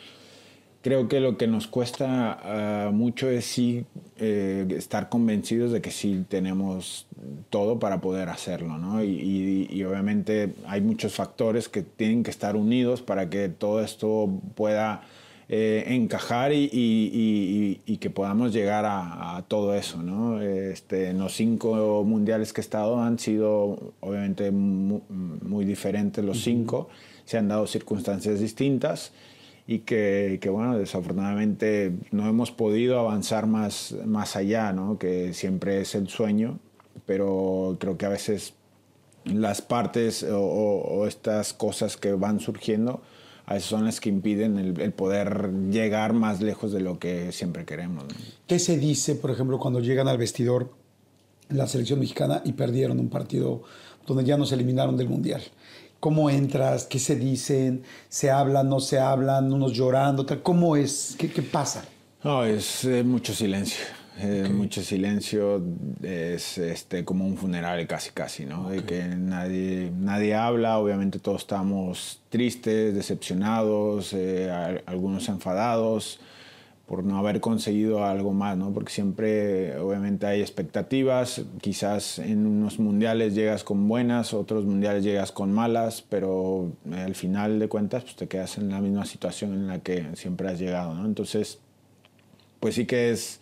creo 0.85 1.09
que 1.09 1.19
lo 1.19 1.39
que 1.39 1.47
nos 1.47 1.67
cuesta 1.67 2.89
uh, 2.91 2.93
mucho 2.93 3.31
es 3.31 3.47
sí 3.47 3.87
eh, 4.19 4.67
estar 4.77 5.09
convencidos 5.09 5.73
de 5.73 5.81
que 5.81 5.91
sí 5.91 6.27
tenemos 6.29 7.07
todo 7.49 7.79
para 7.79 8.03
poder 8.03 8.29
hacerlo, 8.29 8.77
¿no? 8.77 9.03
Y, 9.03 9.09
y, 9.09 9.67
y, 9.71 9.85
obviamente 9.85 10.53
hay 10.67 10.83
muchos 10.83 11.15
factores 11.15 11.71
que 11.71 11.81
tienen 11.81 12.23
que 12.23 12.31
estar 12.31 12.55
unidos 12.55 13.01
para 13.01 13.31
que 13.31 13.49
todo 13.49 13.83
esto 13.83 14.29
pueda 14.55 15.05
eh, 15.49 15.85
encajar 15.87 16.53
y, 16.53 16.69
y, 16.71 17.97
que 17.97 18.11
podamos 18.11 18.53
llegar 18.53 18.85
a, 18.85 19.39
a, 19.39 19.43
todo 19.43 19.75
eso, 19.75 20.03
¿no? 20.03 20.43
Este, 20.43 21.09
en 21.09 21.19
los 21.19 21.33
cinco 21.33 22.05
mundiales 22.05 22.53
que 22.53 22.61
he 22.61 22.65
estado 22.65 23.01
han 23.01 23.19
sido 23.19 23.95
obviamente 24.01 24.51
muy, 24.51 25.01
muy 25.09 25.65
diferentes 25.65 26.23
los 26.23 26.43
cinco, 26.43 26.91
se 27.25 27.39
han 27.39 27.49
dado 27.49 27.67
circunstancias 27.67 28.39
distintas 28.39 29.13
y 29.67 29.81
que, 29.81 30.39
que, 30.43 30.51
bueno, 30.51 30.77
desafortunadamente 30.77 31.93
no 32.11 32.29
hemos 32.29 32.51
podido 32.51 32.99
avanzar 32.99 33.47
más, 33.47 33.95
más 34.05 34.37
allá, 34.37 34.73
¿no? 34.73 34.99
que 34.99 35.33
siempre 35.33 35.81
es 35.81 35.95
el 35.95 36.09
sueño, 36.09 36.59
pero 37.07 37.77
creo 37.81 37.97
que 37.97 38.07
a 38.07 38.11
veces 38.11 38.55
las 39.25 39.63
partes 39.63 40.23
o, 40.23 40.39
o 40.39 41.07
estas 41.07 41.55
cosas 41.55 41.97
que 41.97 42.13
van 42.13 42.41
surgiendo, 42.41 43.01
a 43.47 43.55
veces 43.55 43.69
son 43.69 43.85
las 43.87 44.01
que 44.01 44.11
impiden 44.11 44.59
el, 44.59 44.81
el, 44.81 44.93
poder 44.93 45.51
llegar 45.71 46.13
más 46.13 46.43
lejos 46.43 46.73
de 46.73 46.81
lo 46.81 46.99
que 46.99 47.33
siempre 47.33 47.65
queremos. 47.65 48.05
¿no? 48.05 48.15
¿Qué 48.47 48.59
se 48.59 48.79
dice, 48.79 49.15
por 49.15 49.31
ejemplo, 49.31 49.59
cuando 49.59 49.81
llegan 49.81 50.09
al 50.09 50.19
vestidor 50.19 50.73
la 51.49 51.67
selección 51.67 52.01
mexicana 52.01 52.43
y 52.45 52.53
perdieron 52.53 53.01
un 53.01 53.09
partido 53.09 53.63
donde 54.07 54.25
ya 54.25 54.37
nos 54.37 54.53
eliminaron 54.53 54.97
del 54.97 55.09
Mundial? 55.09 55.43
¿Cómo 56.05 56.29
entras? 56.29 56.85
¿Qué 56.85 56.99
se 56.99 57.17
dicen? 57.17 57.83
¿Se 58.11 58.31
hablan, 58.31 58.69
no 58.69 58.79
se 58.79 58.99
hablan? 58.99 59.51
¿Unos 59.51 59.73
llorando? 59.73 60.27
tal? 60.27 60.43
¿Cómo 60.43 60.77
es? 60.77 61.17
¿Qué, 61.19 61.31
qué 61.31 61.41
pasa? 61.41 61.83
No, 62.23 62.45
es 62.45 62.85
eh, 62.85 63.03
mucho 63.03 63.33
silencio. 63.33 63.83
Eh, 64.19 64.47
Mucho 64.53 64.83
silencio, 64.83 65.63
es 66.03 66.59
este, 66.59 67.07
como 67.07 67.27
un 67.27 67.39
funeral 67.39 67.87
casi 67.87 68.11
casi, 68.11 68.45
¿no? 68.45 68.69
De 68.69 68.85
que 68.85 69.03
nadie, 69.17 69.91
nadie 69.99 70.35
habla, 70.35 70.77
obviamente 70.77 71.19
todos 71.19 71.41
estamos 71.41 72.21
tristes, 72.29 72.95
decepcionados, 72.95 74.13
eh, 74.13 74.83
algunos 74.85 75.31
enfadados 75.31 76.21
por 76.87 77.03
no 77.03 77.19
haber 77.19 77.41
conseguido 77.41 78.05
algo 78.05 78.33
más, 78.33 78.59
¿no? 78.59 78.73
Porque 78.73 78.93
siempre, 78.93 79.79
obviamente, 79.79 80.27
hay 80.27 80.43
expectativas. 80.43 81.43
Quizás 81.61 82.19
en 82.19 82.47
unos 82.47 82.79
mundiales 82.79 83.35
llegas 83.35 83.65
con 83.65 83.89
buenas, 83.89 84.35
otros 84.35 84.67
mundiales 84.67 85.03
llegas 85.03 85.33
con 85.33 85.51
malas, 85.51 86.03
pero 86.03 86.73
eh, 86.93 86.97
al 86.97 87.15
final 87.15 87.59
de 87.59 87.69
cuentas, 87.69 88.03
pues 88.03 88.17
te 88.17 88.29
quedas 88.29 88.59
en 88.59 88.69
la 88.69 88.81
misma 88.81 89.07
situación 89.07 89.55
en 89.55 89.67
la 89.67 89.79
que 89.79 90.09
siempre 90.15 90.49
has 90.49 90.59
llegado, 90.59 90.95
¿no? 90.95 91.07
Entonces, 91.07 91.59
pues 92.61 92.75
sí 92.75 92.85
que 92.85 93.11
es, 93.11 93.41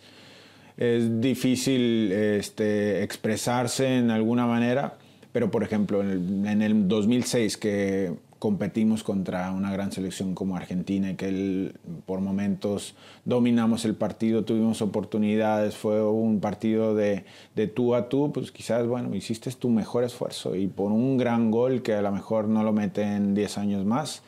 es 0.77 1.19
difícil 1.19 2.13
este, 2.13 3.03
expresarse 3.03 3.97
en 3.97 4.09
alguna 4.09 4.47
manera, 4.47 4.97
pero 5.33 5.51
por 5.51 5.63
ejemplo, 5.63 6.01
en 6.01 6.09
el, 6.09 6.47
en 6.47 6.61
el 6.61 6.87
2006 6.87 7.57
que 7.57 8.13
competimos 8.43 9.03
contra 9.03 9.53
una 9.53 9.71
gran 9.71 9.93
selección 9.93 10.35
como 10.35 10.57
Argentina 10.57 11.09
y 11.09 11.15
que 11.15 11.71
por 12.05 12.19
momentos 12.19 12.93
dominamos 13.23 13.85
el 13.85 13.95
partido, 13.95 14.43
tuvimos 14.43 14.81
oportunidades, 14.81 15.77
fue 15.77 16.05
un 16.05 16.41
partido 16.41 16.93
de, 16.93 17.23
de 17.55 17.67
tú 17.67 17.95
a 17.95 18.09
tú, 18.09 18.33
pues 18.33 18.51
quizás, 18.51 18.85
bueno, 18.85 19.15
hiciste 19.15 19.49
tu 19.51 19.69
mejor 19.69 20.03
esfuerzo 20.03 20.57
y 20.57 20.67
por 20.67 20.91
un 20.91 21.15
gran 21.15 21.51
gol 21.51 21.83
que 21.83 21.93
a 21.93 22.01
lo 22.01 22.11
mejor 22.11 22.49
no 22.49 22.63
lo 22.63 22.73
meten 22.73 23.33
10 23.33 23.57
años 23.59 23.85
más, 23.85 24.23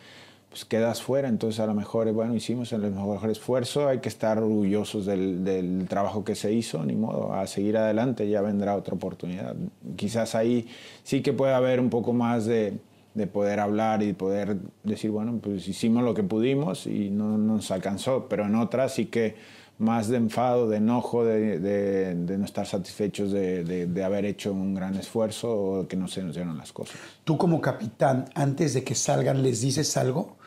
pues 0.48 0.64
quedas 0.64 1.02
fuera. 1.02 1.28
Entonces, 1.28 1.60
a 1.60 1.66
lo 1.66 1.74
mejor, 1.74 2.10
bueno, 2.14 2.36
hicimos 2.36 2.72
el 2.72 2.84
mejor 2.84 3.30
esfuerzo, 3.30 3.90
hay 3.90 4.00
que 4.00 4.08
estar 4.08 4.38
orgullosos 4.38 5.06
del, 5.06 5.44
del 5.44 5.88
trabajo 5.90 6.24
que 6.24 6.36
se 6.36 6.54
hizo, 6.54 6.86
ni 6.86 6.96
modo, 6.96 7.34
a 7.34 7.48
seguir 7.48 7.76
adelante, 7.76 8.30
ya 8.30 8.40
vendrá 8.40 8.78
otra 8.78 8.94
oportunidad. 8.96 9.58
Quizás 9.98 10.36
ahí 10.36 10.70
sí 11.04 11.22
que 11.22 11.34
puede 11.34 11.54
haber 11.54 11.82
un 11.82 11.90
poco 11.90 12.14
más 12.14 12.46
de, 12.46 12.80
de 13.16 13.26
poder 13.28 13.60
hablar 13.60 14.04
y 14.04 14.14
poder 14.14 14.58
decir, 14.84 15.10
bueno, 15.10 15.40
pues 15.42 15.68
hicimos 15.68 16.04
lo 16.04 16.14
que 16.14 16.22
pudimos 16.24 16.86
y 16.86 17.10
no 17.10 17.38
nos 17.38 17.72
alcanzó, 17.72 18.28
pero 18.30 18.46
en 18.46 18.56
otras 18.56 18.94
sí 18.94 19.08
que 19.08 19.36
más 19.78 20.08
de 20.08 20.18
enfado, 20.18 20.70
de 20.70 20.78
enojo, 20.78 21.26
de, 21.26 21.60
de- 21.60 22.16
de 22.16 22.38
no 22.38 22.46
estar 22.46 22.66
satisfechos 22.66 23.32
de, 23.32 23.64
de- 23.66 23.88
de 23.88 24.04
haber 24.04 24.24
hecho 24.26 24.54
un 24.54 24.74
gran 24.76 24.96
esfuerzo 24.96 25.52
o 25.52 25.88
que 25.88 25.98
no 25.98 26.08
se 26.08 26.24
nos 26.24 26.36
dieron 26.36 26.58
las 26.58 26.72
cosas. 26.72 26.96
Tú 27.24 27.38
como 27.38 27.60
capitán, 27.60 28.26
antes 28.36 28.74
de 28.74 28.84
que 28.84 28.96
salgan, 28.96 29.42
¿les 29.44 29.60
dices 29.62 29.98
algo? 29.98 30.38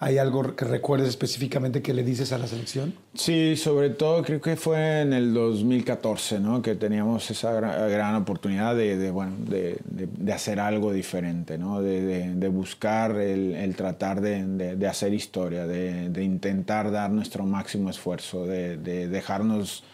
¿Hay 0.00 0.18
algo 0.18 0.54
que 0.56 0.64
recuerdes 0.64 1.08
específicamente 1.08 1.80
que 1.80 1.94
le 1.94 2.02
dices 2.02 2.32
a 2.32 2.38
la 2.38 2.46
selección? 2.46 2.94
Sí, 3.14 3.56
sobre 3.56 3.90
todo 3.90 4.22
creo 4.22 4.40
que 4.40 4.56
fue 4.56 5.00
en 5.00 5.12
el 5.12 5.32
2014, 5.32 6.40
¿no? 6.40 6.60
Que 6.60 6.74
teníamos 6.74 7.30
esa 7.30 7.52
gran, 7.52 8.14
oportunidad 8.16 8.74
de, 8.74 9.10
bueno, 9.10 9.32
de, 9.38 10.32
hacer 10.32 10.58
algo 10.60 10.92
diferente, 10.92 11.58
¿no? 11.58 11.80
De, 11.80 12.48
buscar 12.48 13.16
el, 13.16 13.74
tratar 13.76 14.20
de, 14.20 14.88
hacer 14.88 15.14
historia, 15.14 15.66
de, 15.66 16.22
intentar 16.22 16.90
dar 16.90 17.10
nuestro 17.10 17.44
máximo 17.44 17.88
esfuerzo, 17.88 18.46
de 18.46 19.08
dejarnos 19.08 19.84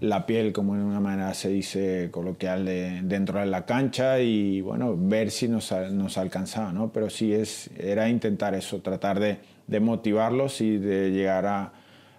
la 0.00 0.24
piel, 0.26 0.52
como 0.52 0.74
en 0.76 0.82
una 0.82 1.00
manera 1.00 1.34
se 1.34 1.48
dice 1.48 2.08
coloquial, 2.12 2.64
de, 2.64 3.00
dentro 3.02 3.40
de 3.40 3.46
la 3.46 3.66
cancha 3.66 4.20
y, 4.20 4.60
bueno, 4.60 4.94
ver 4.96 5.30
si 5.30 5.48
nos, 5.48 5.72
nos 5.92 6.16
alcanzaba, 6.18 6.72
¿no? 6.72 6.92
Pero 6.92 7.10
sí 7.10 7.32
es, 7.32 7.70
era 7.76 8.08
intentar 8.08 8.54
eso, 8.54 8.80
tratar 8.80 9.18
de, 9.18 9.38
de 9.66 9.80
motivarlos 9.80 10.60
y 10.60 10.78
de 10.78 11.10
llegar 11.10 11.46
a 11.46 11.72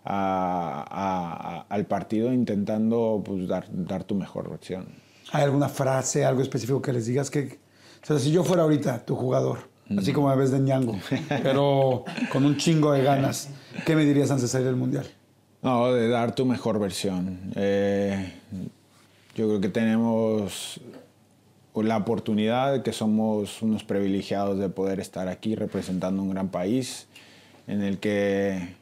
a- 0.03 0.83
a- 0.89 1.57
a- 1.59 1.65
al 1.69 1.85
partido 1.85 2.33
intentando 2.33 3.21
pues, 3.23 3.47
dar, 3.47 3.65
dar 3.69 4.03
tu 4.03 4.15
mejor 4.15 4.49
versión. 4.49 4.87
¿Hay 5.31 5.43
alguna 5.43 5.69
frase, 5.69 6.25
algo 6.25 6.41
específico 6.41 6.81
que 6.81 6.91
les 6.91 7.05
digas 7.05 7.29
que... 7.29 7.59
O 8.01 8.05
sea, 8.07 8.17
si 8.17 8.31
yo 8.31 8.43
fuera 8.43 8.63
ahorita 8.63 9.05
tu 9.05 9.15
jugador, 9.15 9.59
así 9.95 10.11
como 10.11 10.29
me 10.29 10.35
ves 10.35 10.49
de 10.49 10.59
ñango, 10.59 10.97
pero 11.43 12.03
con 12.31 12.45
un 12.45 12.57
chingo 12.57 12.91
de 12.93 13.03
ganas, 13.03 13.49
¿qué 13.85 13.95
me 13.95 14.03
dirías 14.03 14.31
antes 14.31 14.41
de 14.41 14.47
salir 14.47 14.65
del 14.65 14.75
Mundial? 14.75 15.05
No, 15.61 15.93
de 15.93 16.07
dar 16.07 16.33
tu 16.33 16.45
mejor 16.45 16.79
versión. 16.79 17.39
Eh, 17.55 18.33
yo 19.35 19.47
creo 19.47 19.61
que 19.61 19.69
tenemos 19.69 20.81
la 21.75 21.97
oportunidad 21.97 22.81
que 22.81 22.91
somos 22.91 23.61
unos 23.61 23.83
privilegiados 23.83 24.57
de 24.57 24.69
poder 24.69 24.99
estar 24.99 25.27
aquí 25.27 25.55
representando 25.55 26.21
un 26.21 26.31
gran 26.31 26.49
país 26.49 27.07
en 27.67 27.81
el 27.81 27.99
que 27.99 28.75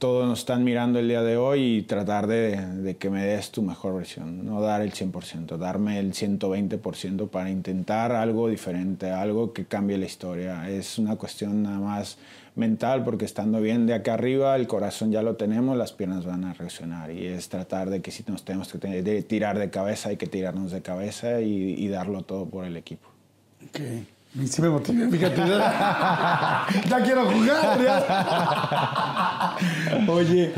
todos 0.00 0.26
nos 0.26 0.38
están 0.38 0.64
mirando 0.64 0.98
el 0.98 1.08
día 1.08 1.22
de 1.22 1.36
hoy 1.36 1.76
y 1.76 1.82
tratar 1.82 2.26
de, 2.26 2.56
de 2.56 2.96
que 2.96 3.10
me 3.10 3.22
des 3.22 3.50
tu 3.50 3.60
mejor 3.60 3.94
versión, 3.94 4.46
no 4.46 4.62
dar 4.62 4.80
el 4.80 4.92
100%, 4.92 5.58
darme 5.58 5.98
el 5.98 6.14
120% 6.14 7.28
para 7.28 7.50
intentar 7.50 8.10
algo 8.12 8.48
diferente, 8.48 9.10
algo 9.10 9.52
que 9.52 9.66
cambie 9.66 9.98
la 9.98 10.06
historia. 10.06 10.70
Es 10.70 10.98
una 10.98 11.16
cuestión 11.16 11.62
nada 11.62 11.78
más 11.80 12.16
mental 12.56 13.04
porque 13.04 13.26
estando 13.26 13.60
bien 13.60 13.86
de 13.86 13.92
acá 13.92 14.14
arriba, 14.14 14.56
el 14.56 14.66
corazón 14.66 15.12
ya 15.12 15.22
lo 15.22 15.36
tenemos, 15.36 15.76
las 15.76 15.92
piernas 15.92 16.24
van 16.24 16.44
a 16.44 16.54
reaccionar 16.54 17.10
y 17.10 17.26
es 17.26 17.50
tratar 17.50 17.90
de 17.90 18.00
que 18.00 18.10
si 18.10 18.24
nos 18.26 18.42
tenemos 18.42 18.72
que 18.72 19.22
tirar 19.22 19.58
de 19.58 19.68
cabeza, 19.68 20.08
hay 20.08 20.16
que 20.16 20.26
tirarnos 20.26 20.72
de 20.72 20.80
cabeza 20.80 21.42
y, 21.42 21.74
y 21.74 21.88
darlo 21.88 22.22
todo 22.22 22.46
por 22.46 22.64
el 22.64 22.78
equipo. 22.78 23.06
Ok. 23.68 23.80
Y 24.32 24.46
Sí 24.46 24.62
me 24.62 24.68
motivé, 24.68 25.10
fíjate. 25.10 25.40
Ya, 25.40 26.66
ya 26.88 27.02
quiero 27.02 27.28
jugar. 27.28 27.82
ya. 27.82 29.56
Oye, 30.08 30.52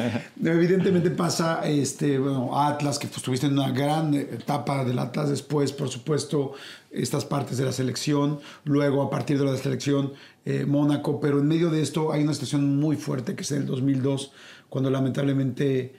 evidentemente 0.45 1.11
pasa, 1.11 1.63
este, 1.65 2.19
bueno, 2.19 2.59
Atlas, 2.59 2.99
que 2.99 3.07
pues, 3.07 3.23
tuviste 3.23 3.47
una 3.47 3.71
gran 3.71 4.13
etapa 4.13 4.85
del 4.85 4.99
Atlas, 4.99 5.31
después, 5.31 5.73
por 5.73 5.89
supuesto, 5.89 6.53
estas 6.91 7.25
partes 7.25 7.57
de 7.57 7.65
la 7.65 7.73
selección, 7.73 8.41
luego 8.65 9.01
a 9.03 9.09
partir 9.09 9.39
de 9.39 9.47
la 9.47 9.57
selección, 9.57 10.13
eh, 10.45 10.67
Mónaco, 10.67 11.19
pero 11.19 11.39
en 11.39 11.49
medio 11.49 11.71
de 11.71 11.81
esto 11.81 12.13
hay 12.13 12.25
una 12.25 12.35
situación 12.35 12.79
muy 12.79 12.97
fuerte 12.97 13.35
que 13.35 13.43
es 13.43 13.53
en 13.53 13.63
el 13.63 13.67
2002, 13.67 14.33
cuando 14.69 14.91
lamentablemente 14.91 15.95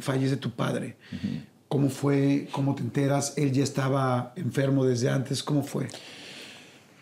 fallece 0.00 0.36
tu 0.36 0.50
padre. 0.50 0.96
¿Cómo 1.68 1.90
fue? 1.90 2.48
¿Cómo 2.50 2.74
te 2.74 2.82
enteras? 2.82 3.34
Él 3.36 3.52
ya 3.52 3.62
estaba 3.62 4.32
enfermo 4.36 4.84
desde 4.84 5.10
antes. 5.10 5.42
¿Cómo 5.42 5.62
fue? 5.62 5.88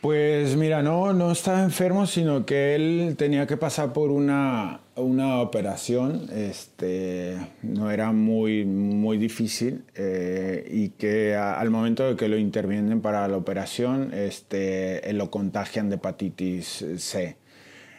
Pues 0.02 0.56
mira, 0.56 0.82
no, 0.82 1.12
no 1.12 1.30
estaba 1.30 1.62
enfermo, 1.62 2.06
sino 2.08 2.44
que 2.44 2.74
él 2.74 3.14
tenía 3.16 3.46
que 3.46 3.56
pasar 3.56 3.92
por 3.92 4.10
una, 4.10 4.80
una 4.96 5.40
operación, 5.40 6.28
este, 6.32 7.36
no 7.62 7.88
era 7.88 8.10
muy, 8.10 8.64
muy 8.64 9.16
difícil 9.16 9.84
eh, 9.94 10.68
y 10.68 10.88
que 10.88 11.36
al 11.36 11.70
momento 11.70 12.04
de 12.04 12.16
que 12.16 12.26
lo 12.26 12.36
intervienen 12.36 13.00
para 13.00 13.28
la 13.28 13.36
operación, 13.36 14.12
este, 14.12 15.08
eh, 15.08 15.12
lo 15.12 15.30
contagian 15.30 15.88
de 15.88 15.94
hepatitis 15.94 16.84
C. 16.98 17.36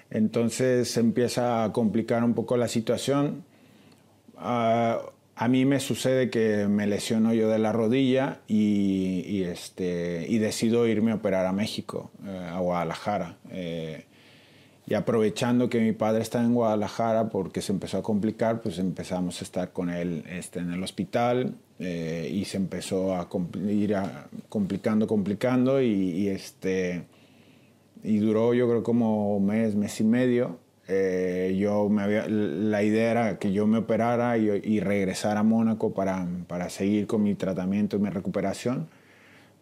Entonces 0.09 0.97
empieza 0.97 1.63
a 1.63 1.71
complicar 1.71 2.25
un 2.25 2.33
poco 2.33 2.57
la 2.57 2.67
situación. 2.67 3.45
Ah, 4.35 4.99
a 5.35 5.47
mí 5.47 5.65
me 5.65 5.79
sucede 5.79 6.29
que 6.29 6.67
me 6.67 6.85
lesiono 6.87 7.33
yo 7.33 7.49
de 7.49 7.57
la 7.59 7.71
rodilla 7.71 8.39
y, 8.47 9.43
este, 9.43 10.25
y 10.29 10.37
decido 10.37 10.87
irme 10.87 11.11
a 11.11 11.15
operar 11.15 11.45
a 11.45 11.51
México, 11.53 12.11
eh, 12.25 12.49
a 12.51 12.59
Guadalajara. 12.59 13.37
Eh, 13.49 14.05
y 14.85 14.95
aprovechando 14.95 15.69
que 15.69 15.79
mi 15.79 15.93
padre 15.93 16.21
está 16.21 16.41
en 16.43 16.53
Guadalajara 16.53 17.29
porque 17.29 17.61
se 17.61 17.71
empezó 17.71 17.97
a 17.97 18.03
complicar, 18.03 18.61
pues 18.61 18.77
empezamos 18.79 19.41
a 19.41 19.45
estar 19.45 19.71
con 19.71 19.89
él 19.89 20.23
este, 20.29 20.59
en 20.59 20.71
el 20.73 20.83
hospital 20.83 21.55
eh, 21.79 22.29
y 22.31 22.45
se 22.45 22.57
empezó 22.57 23.15
a 23.15 23.27
ir 23.69 23.95
a- 23.95 24.27
complicando, 24.49 25.07
complicando 25.07 25.81
y, 25.81 26.27
este, 26.27 27.03
y 28.03 28.17
duró 28.17 28.53
yo 28.53 28.67
creo 28.67 28.83
como 28.83 29.39
mes, 29.39 29.73
mes 29.75 29.99
y 29.99 30.03
medio. 30.03 30.59
Eh, 30.87 31.55
yo 31.57 31.87
me 31.89 32.03
había, 32.03 32.27
la 32.27 32.83
idea 32.83 33.11
era 33.11 33.39
que 33.39 33.53
yo 33.53 33.67
me 33.67 33.77
operara 33.79 34.37
y, 34.37 34.49
y 34.63 34.79
regresara 34.79 35.41
a 35.41 35.43
Mónaco 35.43 35.93
para, 35.93 36.27
para 36.47 36.69
seguir 36.69 37.07
con 37.07 37.23
mi 37.23 37.35
tratamiento 37.35 37.95
y 37.95 37.99
mi 37.99 38.09
recuperación. 38.09 38.87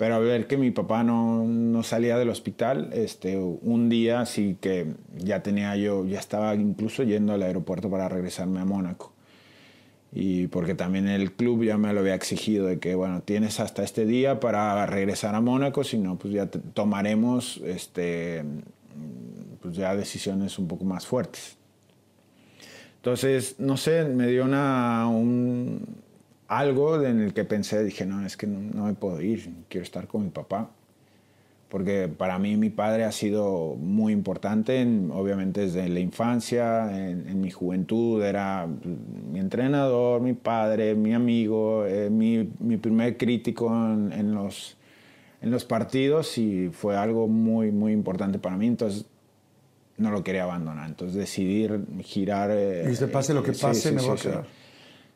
Pero 0.02 0.16
al 0.16 0.24
ver 0.24 0.48
que 0.48 0.58
mi 0.58 0.72
papá 0.72 1.04
no, 1.04 1.46
no 1.46 1.84
salía 1.84 2.18
del 2.18 2.30
hospital, 2.30 2.90
este, 2.92 3.38
un 3.38 3.88
día 3.88 4.26
sí 4.26 4.58
que 4.60 4.96
ya 5.16 5.44
tenía 5.44 5.76
yo, 5.76 6.08
ya 6.08 6.18
estaba 6.18 6.56
incluso 6.56 7.04
yendo 7.04 7.34
al 7.34 7.44
aeropuerto 7.44 7.88
para 7.88 8.10
regresarme 8.10 8.60
a 8.60 8.66
Mónaco. 8.66 9.14
Y 10.12 10.48
porque 10.48 10.74
también 10.74 11.08
el 11.08 11.34
club 11.34 11.64
ya 11.64 11.78
me 11.78 11.94
lo 11.94 12.00
había 12.00 12.16
exigido 12.16 12.66
de 12.66 12.80
que, 12.80 12.96
bueno, 12.96 13.22
tienes 13.22 13.60
hasta 13.60 13.84
este 13.84 14.08
día 14.08 14.40
para 14.40 14.84
regresar 14.88 15.36
a 15.36 15.42
Mónaco, 15.42 15.84
si 15.84 16.00
no, 16.00 16.18
pues 16.18 16.34
ya 16.34 16.48
tomaremos 16.48 17.62
este, 17.64 18.44
pues 19.62 19.76
ya 19.76 19.96
decisiones 19.96 20.58
un 20.60 20.68
poco 20.68 20.84
más 20.84 21.06
fuertes. 21.06 21.58
Entonces, 22.98 23.56
no 23.60 23.78
sé, 23.78 24.06
me 24.06 24.28
dio 24.28 24.46
una, 24.46 25.08
un, 25.08 25.84
algo 26.48 27.02
en 27.02 27.22
el 27.22 27.34
que 27.34 27.46
pensé, 27.46 27.84
dije, 27.84 28.06
no, 28.06 28.26
es 28.26 28.38
que 28.38 28.46
no, 28.46 28.60
no 28.60 28.86
me 28.86 28.94
puedo 28.94 29.22
ir, 29.22 29.50
quiero 29.70 29.84
estar 29.84 30.08
con 30.08 30.24
mi 30.24 30.30
papá. 30.30 30.70
porque 31.70 32.10
para 32.10 32.38
mí 32.38 32.58
mi 32.58 32.70
padre 32.70 33.06
ha 33.06 33.12
sido 33.14 33.76
muy 33.78 34.12
importante, 34.12 34.86
obviamente 35.12 35.62
desde 35.62 35.88
la 35.88 36.02
infancia, 36.02 37.10
en, 37.10 37.40
mi 37.40 37.50
juventud, 37.50 38.22
era 38.22 38.68
mi 38.68 39.40
entrenador, 39.40 40.22
mi 40.22 40.34
padre, 40.34 40.94
mi 40.96 41.14
amigo, 41.14 41.86
eh, 41.86 42.10
mi, 42.10 42.50
mi, 42.60 42.76
primer 42.78 43.16
crítico 43.18 43.74
en, 43.74 44.36
los, 44.36 44.76
en 45.42 45.50
los 45.50 45.64
partidos 45.64 46.38
y 46.38 46.70
fue 46.74 46.98
algo 46.98 47.30
muy, 47.30 47.72
muy 47.72 47.94
importante 47.94 48.38
para 48.38 48.58
mí, 48.58 48.68
entonces 48.68 49.06
no 50.02 50.12
lo 50.12 50.24
quería 50.24 50.44
abandonar, 50.44 50.90
entonces 50.90 51.16
decidí 51.16 51.68
girar... 52.04 52.52
y 52.52 52.88
dice, 52.88 53.08
pase 53.08 53.34
lo 53.34 53.44
que 53.44 53.54
pase, 53.54 53.92
me 53.92 54.02
voy 54.02 54.18
a 54.18 54.22
quedar. 54.22 54.46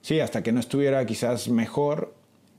Sí, 0.01 0.19
hasta 0.19 0.43
que 0.43 0.51
no 0.51 0.59
estuviera 0.59 1.03
quizás 1.05 1.49
mejor, 1.49 2.13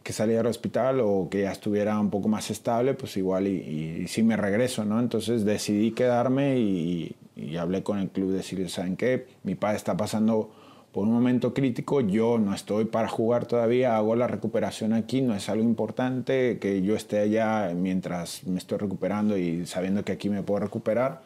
que 0.06 0.12
saliera 0.12 0.42
al 0.42 0.46
hospital 0.46 1.00
o 1.00 1.28
que 1.28 1.42
ya 1.42 1.50
estuviera 1.50 1.98
un 1.98 2.10
poco 2.10 2.28
más 2.28 2.48
estable, 2.50 2.94
pues 2.94 3.16
igual 3.16 3.48
y, 3.48 4.02
y, 4.02 4.08
sí 4.08 4.22
me 4.22 4.36
regreso, 4.36 4.84
¿no? 4.84 5.00
Entonces 5.00 5.44
decidí 5.44 5.90
quedarme 5.90 6.58
y, 6.60 7.16
hablé 7.58 7.82
con 7.82 7.98
el 7.98 8.08
club, 8.08 8.30
decirles, 8.30 8.72
¿saben 8.72 8.96
qué? 8.96 9.26
Mi 9.42 9.56
padre 9.56 9.76
está 9.76 9.96
pasando 9.96 10.50
por 10.92 11.04
un 11.04 11.12
momento 11.12 11.54
crítico, 11.54 12.00
yo 12.00 12.38
no 12.38 12.54
estoy 12.54 12.84
para 12.84 13.08
jugar 13.08 13.46
todavía, 13.46 13.96
hago 13.96 14.14
la 14.14 14.28
recuperación 14.28 14.92
aquí, 14.92 15.22
no 15.22 15.34
es 15.34 15.48
algo 15.48 15.64
importante 15.64 16.58
que 16.60 16.82
yo 16.82 16.94
esté 16.94 17.18
allá 17.18 17.72
mientras 17.74 18.44
me 18.44 18.58
estoy 18.58 18.78
recuperando 18.78 19.36
y 19.36 19.66
sabiendo 19.66 20.04
que 20.04 20.12
aquí 20.12 20.30
me 20.30 20.42
puedo 20.42 20.60
recuperar 20.60 21.22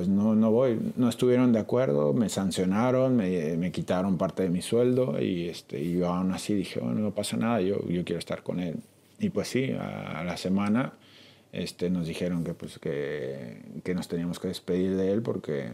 pues 0.00 0.08
no, 0.08 0.34
no 0.34 0.50
voy. 0.50 0.80
No 0.96 1.10
estuvieron 1.10 1.52
de 1.52 1.58
acuerdo, 1.58 2.14
me 2.14 2.30
sancionaron, 2.30 3.16
me, 3.16 3.54
me, 3.58 3.70
quitaron 3.70 4.16
parte 4.16 4.44
de 4.44 4.48
mi 4.48 4.62
sueldo 4.62 5.20
y, 5.20 5.50
este, 5.50 5.78
y 5.78 5.98
yo 5.98 6.08
aún 6.08 6.32
así 6.32 6.54
dije, 6.54 6.80
bueno, 6.80 7.00
no 7.00 7.10
pasa 7.10 7.36
nada, 7.36 7.60
yo, 7.60 7.86
yo 7.86 8.02
quiero 8.02 8.18
estar 8.18 8.42
con 8.42 8.60
él. 8.60 8.76
Y 9.18 9.28
pues 9.28 9.48
sí, 9.48 9.72
a, 9.78 10.24
la 10.24 10.38
semana 10.38 10.94
este, 11.52 11.90
nos 11.90 12.06
dijeron 12.06 12.44
que, 12.44 12.54
pues, 12.54 12.78
que, 12.78 13.60
que, 13.84 13.94
nos 13.94 14.08
teníamos 14.08 14.38
que 14.38 14.48
despedir 14.48 14.96
de 14.96 15.12
él 15.12 15.20
porque, 15.20 15.68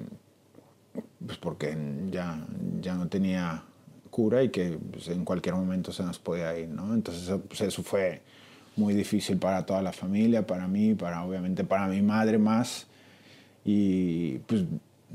pues 1.24 1.38
porque 1.38 1.78
ya, 2.10 2.44
ya 2.80 2.96
no 2.96 3.06
tenía 3.06 3.62
cura 4.10 4.42
y 4.42 4.48
que 4.48 4.76
pues, 4.90 5.06
en 5.06 5.24
cualquier 5.24 5.54
momento 5.54 5.92
se 5.92 6.02
nos 6.02 6.18
podía 6.18 6.58
ir, 6.58 6.68
¿no? 6.68 6.92
Entonces 6.92 7.32
pues, 7.46 7.60
eso 7.60 7.84
fue 7.84 8.22
muy 8.74 8.92
difícil 8.92 9.36
para 9.36 9.64
toda 9.64 9.82
la 9.82 9.92
familia, 9.92 10.44
para 10.44 10.66
mí, 10.66 10.96
para 10.96 11.22
obviamente 11.22 11.62
para 11.62 11.86
mi 11.86 12.02
madre 12.02 12.38
más 12.38 12.88
y 13.66 14.38
pues 14.46 14.64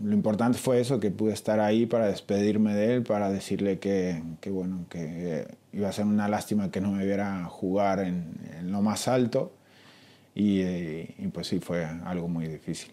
lo 0.04 0.14
importante 0.14 0.58
fue 0.58 0.82
eso, 0.82 1.00
que 1.00 1.10
pude 1.10 1.32
estar 1.32 1.62
ahí 1.62 1.86
para 1.86 2.08
despedirme 2.08 2.76
de 2.76 2.96
él, 2.96 3.04
para 3.04 3.32
decirle 3.32 3.80
que, 3.80 4.22
que 4.42 4.50
bueno, 4.50 4.86
que 4.90 5.48
iba 5.72 5.88
a 5.88 5.94
ser 5.94 6.06
una 6.06 6.28
lástima 6.28 6.70
que 6.70 6.82
no 6.82 6.92
me 6.92 7.06
viera 7.06 7.46
jugar 7.46 8.00
en, 8.00 8.34
en 8.60 8.72
lo 8.72 8.82
más 8.82 9.08
alto. 9.08 9.54
Y, 10.36 10.62
y, 10.62 11.30
pues 11.34 11.48
sí, 11.48 11.60
fue 11.60 11.86
algo 11.86 12.28
muy 12.28 12.48
difícil. 12.48 12.92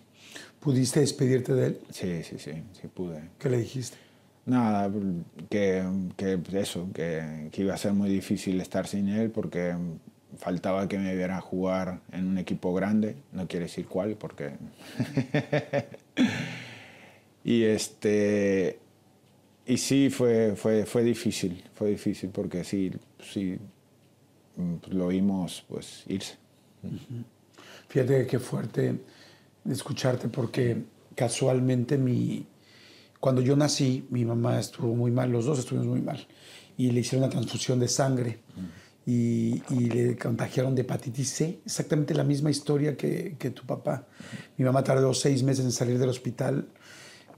¿Pudiste 0.61 1.01
despedirte 1.01 1.55
de 1.55 1.67
él? 1.67 1.81
Sí, 1.91 2.23
sí, 2.23 2.37
sí, 2.39 2.53
sí 2.73 2.89
pude. 2.89 3.31
¿Qué 3.39 3.49
le 3.49 3.59
dijiste? 3.59 3.97
Nada, 4.47 4.91
que, 5.51 5.85
que 6.17 6.41
eso, 6.55 6.89
que, 6.93 7.49
que 7.53 7.63
iba 7.63 7.75
a 7.75 7.77
ser 7.77 7.93
muy 7.93 8.09
difícil 8.11 8.61
estar 8.61 8.87
sin 8.87 9.09
él 9.09 9.31
porque 9.31 9.75
faltaba 10.37 10.89
que 10.89 10.99
me 10.99 11.15
viera 11.15 11.41
jugar 11.41 12.01
en 12.13 12.27
un 12.27 12.39
equipo 12.39 12.75
grande, 12.75 13.17
no 13.33 13.49
quiere 13.49 13.67
decir 13.67 13.87
cuál, 13.87 14.17
porque... 14.17 14.53
y 17.45 17.65
este... 17.65 18.79
Y 19.67 19.77
sí, 19.77 20.09
fue, 20.11 20.55
fue, 20.57 20.87
fue 20.87 21.03
difícil, 21.03 21.63
fue 21.75 21.91
difícil 21.91 22.31
porque 22.31 22.65
sí, 22.65 22.91
sí 23.21 23.59
lo 24.91 25.09
vimos 25.09 25.65
pues 25.69 26.05
irse. 26.07 26.37
Fíjate 27.89 28.27
qué 28.27 28.39
fuerte 28.39 28.99
escucharte 29.69 30.29
porque 30.29 30.85
casualmente 31.15 31.99
mi, 31.99 32.47
cuando 33.21 33.43
yo 33.43 33.57
nací, 33.57 34.07
mi 34.11 34.25
mamá 34.25 34.59
estuvo 34.59 34.95
muy 34.95 35.11
mal, 35.11 35.31
los 35.31 35.45
dos 35.45 35.59
estuvimos 35.59 35.89
muy 35.89 36.01
mal, 36.01 36.27
y 36.77 36.91
le 36.91 37.01
hicieron 37.01 37.25
una 37.25 37.31
transfusión 37.31 37.79
de 37.81 37.89
sangre 37.89 38.39
y, 39.11 39.63
le 39.89 40.19
contagiaron 40.19 40.75
de 40.75 40.83
hepatitis 40.83 41.31
C, 41.31 41.61
exactamente 41.65 42.13
la 42.13 42.25
misma 42.25 42.51
historia 42.51 42.95
que, 42.95 43.37
que, 43.39 43.51
tu 43.51 43.65
papá. 43.65 44.07
Mi 44.59 44.67
mamá 44.67 44.85
tardó 44.85 45.15
seis 45.15 45.43
meses 45.43 45.65
en 45.65 45.73
salir 45.73 45.99
del 45.99 46.11
hospital 46.11 46.69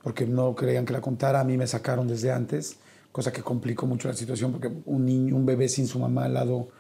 porque 0.02 0.26
no 0.26 0.56
creían 0.56 0.84
que 0.84 0.92
la 0.92 1.00
contara, 1.00 1.38
a 1.38 1.44
mí 1.44 1.56
me 1.56 1.68
sacaron 1.68 2.08
desde 2.08 2.32
antes, 2.32 2.78
cosa 3.12 3.32
que 3.32 3.42
complicó 3.42 3.86
mucho 3.86 4.08
la 4.08 4.14
situación 4.14 4.50
porque 4.50 4.72
un 4.84 5.06
niño, 5.06 5.36
un 5.36 5.46
bebé 5.46 5.68
sin 5.68 5.86
su 5.86 6.00
mamá 6.00 6.24
al 6.24 6.34
lado 6.34 6.70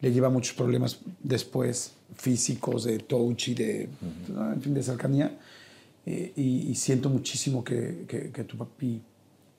le 0.00 0.12
lleva 0.12 0.30
muchos 0.30 0.54
problemas 0.54 1.00
después 1.20 1.94
físicos, 2.14 2.84
de 2.84 3.00
touch 3.00 3.48
y 3.48 3.54
de, 3.54 3.88
en 4.28 4.62
fin, 4.62 4.74
de 4.74 4.82
cercanía. 4.84 5.36
Eh, 6.04 6.32
y, 6.36 6.72
siento 6.76 7.10
muchísimo 7.10 7.64
que, 7.64 8.04
que, 8.06 8.30
que 8.30 8.44
tu 8.44 8.56
papi 8.56 9.02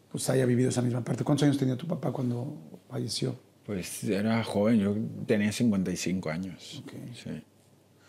pues, 0.10 0.30
haya 0.30 0.46
vivido 0.46 0.70
esa 0.70 0.82
misma 0.82 1.04
parte. 1.04 1.26
¿Cuántos 1.26 1.44
años 1.44 1.58
tenía 1.58 1.76
tu 1.76 1.88
papá 1.88 2.14
cuando 2.14 2.56
falleció? 2.90 3.47
Pues 3.68 4.06
era 4.06 4.42
joven, 4.46 4.80
yo 4.80 4.96
tenía 5.26 5.52
55 5.52 6.30
años. 6.30 6.84
Sí. 7.14 7.44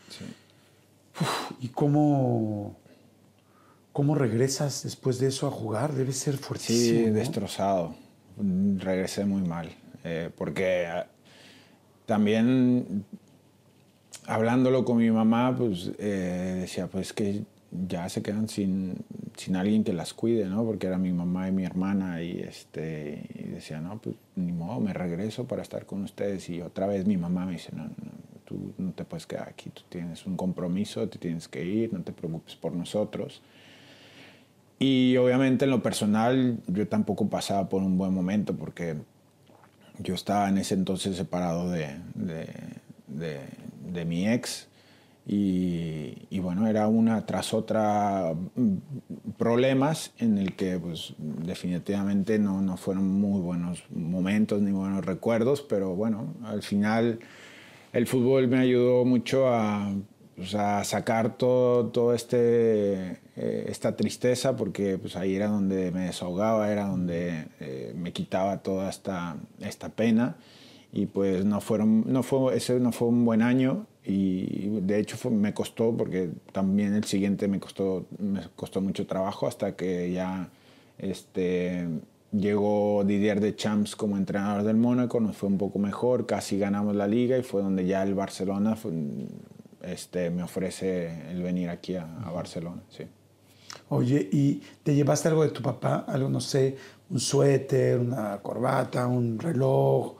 sí. 0.08 0.24
¿Y 1.60 1.68
cómo, 1.68 2.78
cómo 3.92 4.14
regresas 4.14 4.84
después 4.84 5.18
de 5.18 5.26
eso 5.26 5.48
a 5.48 5.50
jugar? 5.50 5.94
Debe 5.94 6.12
ser 6.12 6.36
fuertísimo. 6.38 7.06
Sí, 7.06 7.10
destrozado. 7.10 7.96
Regresé 8.76 9.24
muy 9.24 9.42
mal. 9.42 9.68
Eh, 10.04 10.30
porque 10.36 10.86
ah, 10.86 11.08
también 12.06 13.04
hablándolo 14.28 14.84
con 14.84 14.98
mi 14.98 15.10
mamá, 15.10 15.56
pues 15.58 15.90
eh, 15.98 16.58
decía, 16.60 16.86
pues 16.86 17.12
que 17.12 17.42
ya 17.70 18.08
se 18.08 18.22
quedan 18.22 18.48
sin, 18.48 19.04
sin 19.36 19.56
alguien 19.56 19.84
que 19.84 19.92
las 19.92 20.14
cuide, 20.14 20.46
¿no? 20.46 20.64
Porque 20.64 20.86
era 20.86 20.98
mi 20.98 21.12
mamá 21.12 21.48
y 21.48 21.52
mi 21.52 21.64
hermana 21.64 22.22
y, 22.22 22.40
este, 22.40 23.26
y 23.34 23.44
decía, 23.44 23.80
no, 23.80 23.98
pues 23.98 24.16
ni 24.36 24.52
modo, 24.52 24.80
me 24.80 24.92
regreso 24.92 25.46
para 25.46 25.62
estar 25.62 25.86
con 25.86 26.02
ustedes. 26.04 26.48
Y 26.48 26.60
otra 26.62 26.86
vez 26.86 27.06
mi 27.06 27.16
mamá 27.16 27.44
me 27.46 27.52
dice, 27.52 27.70
no, 27.74 27.84
no, 27.84 27.92
tú 28.44 28.72
no 28.78 28.92
te 28.92 29.04
puedes 29.04 29.26
quedar 29.26 29.48
aquí, 29.48 29.70
tú 29.70 29.82
tienes 29.88 30.26
un 30.26 30.36
compromiso, 30.36 31.08
te 31.08 31.18
tienes 31.18 31.48
que 31.48 31.64
ir, 31.64 31.92
no 31.92 32.02
te 32.02 32.12
preocupes 32.12 32.56
por 32.56 32.72
nosotros. 32.72 33.42
Y 34.78 35.16
obviamente 35.16 35.64
en 35.64 35.72
lo 35.72 35.82
personal 35.82 36.58
yo 36.68 36.86
tampoco 36.88 37.28
pasaba 37.28 37.68
por 37.68 37.82
un 37.82 37.98
buen 37.98 38.14
momento 38.14 38.54
porque 38.54 38.96
yo 39.98 40.14
estaba 40.14 40.48
en 40.48 40.58
ese 40.58 40.74
entonces 40.74 41.16
separado 41.16 41.68
de, 41.70 41.96
de, 42.14 42.46
de, 43.08 43.40
de 43.92 44.04
mi 44.04 44.28
ex 44.28 44.67
y, 45.30 46.38
bueno, 46.38 46.66
era 46.66 46.88
una 46.88 47.26
tras 47.26 47.52
otra 47.52 48.32
mm, 48.54 48.76
problemas 49.36 50.12
en 50.16 50.38
el 50.38 50.54
que 50.54 50.78
pues 50.78 51.12
definitivamente 51.18 52.38
no, 52.38 52.62
no 52.62 52.78
fueron 52.78 53.06
muy 53.20 53.42
buenos 53.42 53.84
momentos 53.90 54.62
ni 54.62 54.70
buenos 54.70 55.04
recuerdos, 55.04 55.60
pero 55.60 55.94
bueno, 55.94 56.34
al 56.44 56.62
final 56.62 57.18
el 57.92 58.06
fútbol 58.06 58.48
me 58.48 58.58
ayudó 58.58 59.04
mucho 59.04 59.48
a, 59.48 59.92
pues, 60.34 60.54
a 60.54 60.82
sacar 60.84 61.36
todo, 61.36 61.88
todo 61.88 62.14
este, 62.14 63.18
eh, 63.36 63.66
esta 63.68 63.96
tristeza 63.96 64.56
porque 64.56 64.96
pues 64.96 65.14
ahí 65.14 65.34
era 65.34 65.48
donde 65.48 65.90
me 65.90 66.06
desahogaba, 66.06 66.72
era 66.72 66.86
donde 66.86 67.48
eh, 67.60 67.92
me 67.94 68.14
quitaba 68.14 68.62
toda 68.62 68.88
esta, 68.88 69.36
esta 69.60 69.90
pena. 69.90 70.38
Y 70.90 71.04
pues 71.04 71.44
no 71.44 71.60
fueron 71.60 72.10
no 72.10 72.22
fue 72.22 72.56
ese 72.56 72.80
no 72.80 72.92
fue 72.92 73.08
un 73.08 73.26
buen 73.26 73.42
año 73.42 73.86
y 74.08 74.80
de 74.80 74.98
hecho 74.98 75.30
me 75.30 75.52
costó 75.52 75.94
porque 75.94 76.30
también 76.50 76.94
el 76.94 77.04
siguiente 77.04 77.46
me 77.46 77.60
costó 77.60 78.06
me 78.18 78.40
costó 78.56 78.80
mucho 78.80 79.06
trabajo 79.06 79.46
hasta 79.46 79.76
que 79.76 80.10
ya 80.10 80.48
este 80.96 81.86
llegó 82.32 83.04
Didier 83.04 83.40
de 83.40 83.54
Champs 83.54 83.94
como 83.94 84.16
entrenador 84.16 84.62
del 84.62 84.76
Mónaco 84.76 85.20
nos 85.20 85.36
fue 85.36 85.50
un 85.50 85.58
poco 85.58 85.78
mejor 85.78 86.24
casi 86.24 86.58
ganamos 86.58 86.96
la 86.96 87.06
liga 87.06 87.36
y 87.36 87.42
fue 87.42 87.60
donde 87.60 87.84
ya 87.86 88.02
el 88.02 88.14
Barcelona 88.14 88.78
este 89.82 90.30
me 90.30 90.42
ofrece 90.42 91.30
el 91.30 91.42
venir 91.42 91.68
aquí 91.68 91.96
a, 91.96 92.04
a 92.24 92.32
Barcelona 92.32 92.82
sí 92.88 93.04
Oye, 93.90 94.28
¿y 94.32 94.62
te 94.82 94.94
llevaste 94.94 95.28
algo 95.28 95.42
de 95.42 95.50
tu 95.50 95.62
papá? 95.62 96.04
Algo, 96.08 96.28
no 96.28 96.40
sé, 96.40 96.76
un 97.10 97.20
suéter, 97.20 97.98
una 97.98 98.38
corbata, 98.38 99.06
un 99.06 99.38
reloj, 99.38 100.17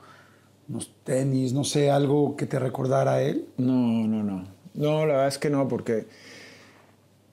unos 0.69 0.91
tenis, 1.03 1.53
no 1.53 1.63
sé, 1.63 1.89
algo 1.89 2.35
que 2.35 2.45
te 2.45 2.59
recordara 2.59 3.13
a 3.13 3.21
él? 3.21 3.45
No, 3.57 4.07
no, 4.07 4.23
no. 4.23 4.45
No, 4.75 5.05
la 5.05 5.13
verdad 5.13 5.27
es 5.27 5.37
que 5.37 5.49
no, 5.49 5.67
porque 5.67 6.05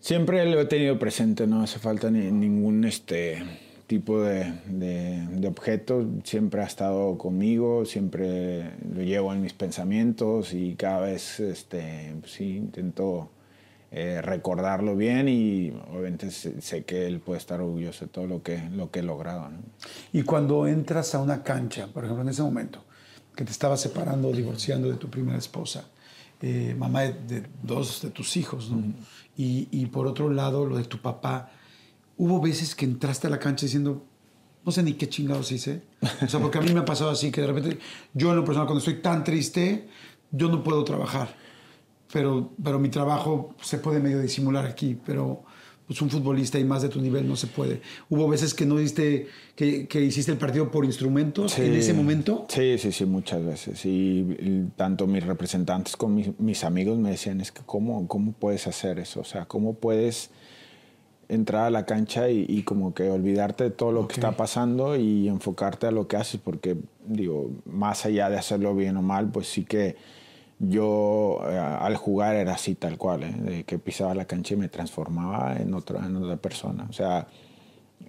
siempre 0.01 0.45
lo 0.51 0.61
he 0.61 0.65
tenido 0.65 0.99
presente, 0.99 1.47
no 1.47 1.63
hace 1.63 1.79
falta 1.79 2.11
ni, 2.11 2.31
ningún 2.31 2.85
este, 2.85 3.43
tipo 3.87 4.21
de, 4.21 4.53
de, 4.67 5.47
objeto, 5.47 6.05
siempre 6.25 6.63
ha 6.63 6.65
estado 6.65 7.17
conmigo, 7.19 7.85
siempre 7.85 8.73
lo 8.93 9.03
llevo 9.03 9.33
en 9.33 9.43
mis 9.43 9.53
pensamientos 9.53 10.53
y 10.55 10.75
cada 10.75 11.01
vez 11.01 11.39
este, 11.39 12.15
pues 12.21 12.33
sí, 12.33 12.57
intento 12.57 13.31
eh, 13.93 14.21
recordarlo 14.23 14.97
bien 14.97 15.29
y 15.29 15.71
obviamente 15.93 16.31
sé, 16.31 16.85
que 16.85 17.07
él 17.07 17.21
puede 17.21 17.39
estar 17.39 17.61
orgulloso 17.61 18.07
de 18.07 18.11
todo 18.11 18.27
lo 18.27 18.43
que, 18.43 18.61
lo 18.71 18.91
que 18.91 19.01
he 19.01 19.03
logrado. 19.03 19.49
Y 20.13 20.23
cuando 20.23 20.67
entras 20.67 21.15
a 21.15 21.21
una 21.21 21.43
cancha, 21.45 21.87
por 21.87 22.05
ejemplo, 22.05 22.23
en 22.23 22.31
ese 22.31 22.43
momento, 22.43 22.86
que 23.37 23.45
te 23.45 23.53
estabas 23.53 23.81
separando 23.81 24.29
o 24.29 24.33
divorciando 24.33 24.89
de 24.89 24.97
tu 24.97 25.09
primera 25.09 25.39
esposa, 25.39 25.85
eh, 26.43 26.75
mamá 26.77 27.03
de, 27.03 27.13
de 27.13 27.47
dos 27.63 28.03
de 28.03 28.11
tus 28.11 28.37
hijos, 28.37 28.71
¿no? 28.71 28.83
y, 29.37 29.69
y 29.71 29.87
por 29.87 30.07
otro 30.07 30.31
lado, 30.31 30.67
lo 30.67 30.77
de 30.77 30.85
tu 30.85 30.99
papá. 30.99 31.51
Hubo 32.17 32.41
veces 32.41 32.75
que 32.75 32.87
entraste 32.87 33.27
a 33.27 33.31
la 33.31 33.39
cancha 33.39 33.67
diciendo, 33.67 34.03
no 34.65 34.73
sé 34.73 34.83
ni 34.83 34.95
qué 34.95 35.09
chingados 35.09 35.53
hice. 35.53 35.83
O 36.23 36.29
sea, 36.29 36.41
porque 36.41 36.59
a 36.59 36.61
mí 36.61 36.73
me 36.73 36.81
ha 36.81 36.85
pasado 36.85 37.11
así, 37.11 37.31
que 37.31 37.43
de 37.43 37.47
repente, 37.47 37.79
yo 38.15 38.31
en 38.31 38.37
lo 38.37 38.45
personal, 38.45 38.67
cuando 38.67 38.81
estoy 38.81 39.01
tan 39.01 39.23
triste, 39.23 39.89
yo 40.33 40.49
no 40.49 40.65
puedo 40.65 40.83
trabajar. 40.83 41.37
Pero, 42.13 42.53
pero 42.63 42.79
mi 42.79 42.89
trabajo 42.89 43.55
se 43.61 43.79
puede 43.79 44.01
medio 44.01 44.21
disimular 44.21 44.67
aquí, 44.67 44.99
pero 45.05 45.45
pues 45.87 46.03
un 46.03 46.11
futbolista 46.11 46.59
y 46.59 46.65
más 46.65 46.83
de 46.83 46.89
tu 46.89 47.01
nivel 47.01 47.29
no 47.29 47.37
se 47.37 47.47
puede. 47.47 47.81
Hubo 48.11 48.29
veces 48.29 48.55
que 48.55 48.67
no 48.67 48.77
diste, 48.79 49.29
que, 49.55 49.87
que 49.87 50.01
hiciste 50.01 50.33
el 50.33 50.39
partido 50.39 50.71
por 50.71 50.85
instrumentos 50.85 51.59
en 51.59 51.75
ese 51.75 51.95
momento. 51.95 52.47
Sí, 52.49 52.77
sí, 52.79 52.91
sí, 52.91 53.05
muchas 53.05 53.45
veces. 53.45 53.85
Y, 53.87 53.89
y 54.39 54.69
tanto 54.77 55.07
mis 55.07 55.25
representantes 55.25 55.97
como 55.97 56.17
mis, 56.17 56.39
mis 56.41 56.65
amigos 56.65 56.99
me 56.99 57.11
decían, 57.11 57.41
es 57.41 57.53
que 57.53 57.63
¿cómo, 57.65 58.09
¿cómo 58.09 58.33
puedes 58.33 58.67
hacer 58.67 58.99
eso? 58.99 59.21
O 59.21 59.25
sea, 59.25 59.45
¿cómo 59.45 59.75
puedes 59.75 60.31
entrar 61.29 61.67
a 61.67 61.71
la 61.71 61.87
cancha 61.87 62.31
y, 62.31 62.47
y 62.49 62.63
como 62.63 62.93
que 62.93 63.09
olvidarte 63.09 63.65
de 63.65 63.71
todo 63.71 63.93
lo 63.93 64.09
que 64.09 64.15
está 64.15 64.37
pasando 64.37 64.97
y 64.97 65.29
enfocarte 65.29 65.87
a 65.87 65.93
lo 65.93 66.09
que 66.09 66.17
haces? 66.17 66.41
Porque, 66.43 66.77
digo, 67.07 67.51
más 67.65 68.07
allá 68.07 68.29
de 68.29 68.39
hacerlo 68.39 68.75
bien 68.75 68.97
o 68.97 69.03
mal, 69.03 69.31
pues 69.31 69.47
sí 69.47 69.65
que 69.65 69.95
yo 70.59 71.41
eh, 71.49 71.59
al 71.59 71.97
jugar 71.97 72.37
era 72.37 72.55
así 72.55 72.75
tal 72.75 72.97
cual, 72.97 73.25
¿eh? 73.25 73.33
de 73.33 73.65
que 73.65 73.79
pisaba 73.79 74.15
la 74.15 74.25
cancha 74.25 74.55
y 74.55 74.57
me 74.57 74.69
transformaba 74.69 75.57
en, 75.57 75.75
otro, 75.75 75.99
en 76.03 76.17
otra 76.17 76.37
persona. 76.37 76.87
O 76.89 76.93
sea, 76.93 77.27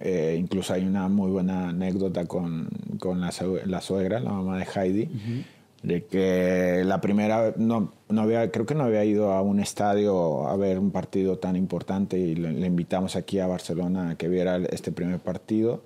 eh, 0.00 0.36
incluso 0.38 0.72
hay 0.72 0.84
una 0.84 1.08
muy 1.08 1.30
buena 1.30 1.68
anécdota 1.68 2.24
con, 2.26 2.68
con 2.98 3.20
la, 3.20 3.32
la 3.66 3.80
suegra, 3.80 4.20
la 4.20 4.30
mamá 4.30 4.58
de 4.58 4.66
Heidi, 4.74 5.10
de 5.82 6.04
que 6.06 6.82
la 6.84 7.00
primera, 7.00 7.52
no, 7.56 7.92
no 8.08 8.22
había, 8.22 8.50
creo 8.50 8.64
que 8.64 8.74
no 8.74 8.84
había 8.84 9.04
ido 9.04 9.32
a 9.32 9.42
un 9.42 9.60
estadio 9.60 10.48
a 10.48 10.56
ver 10.56 10.78
un 10.78 10.90
partido 10.90 11.38
tan 11.38 11.54
importante 11.54 12.18
y 12.18 12.34
le, 12.34 12.52
le 12.52 12.66
invitamos 12.66 13.14
aquí 13.14 13.38
a 13.40 13.46
Barcelona 13.46 14.10
a 14.10 14.14
que 14.16 14.28
viera 14.28 14.56
este 14.70 14.90
primer 14.90 15.20
partido. 15.20 15.82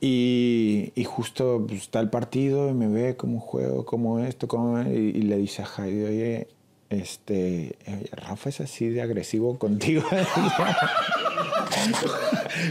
Y, 0.00 0.92
y 0.94 1.04
justo 1.04 1.64
pues, 1.66 1.82
está 1.82 2.00
el 2.00 2.08
partido 2.08 2.68
y 2.68 2.74
me 2.74 2.88
ve 2.88 3.16
cómo 3.16 3.40
juego, 3.40 3.84
cómo 3.84 4.20
esto. 4.20 4.46
Y, 4.86 4.96
y 4.96 5.22
le 5.22 5.36
dice 5.36 5.62
a 5.62 5.66
Heidi, 5.66 6.04
oye, 6.04 6.48
este, 6.90 7.76
Rafa 8.12 8.48
es 8.48 8.60
así 8.60 8.88
de 8.88 9.02
agresivo 9.02 9.58
contigo. 9.58 10.02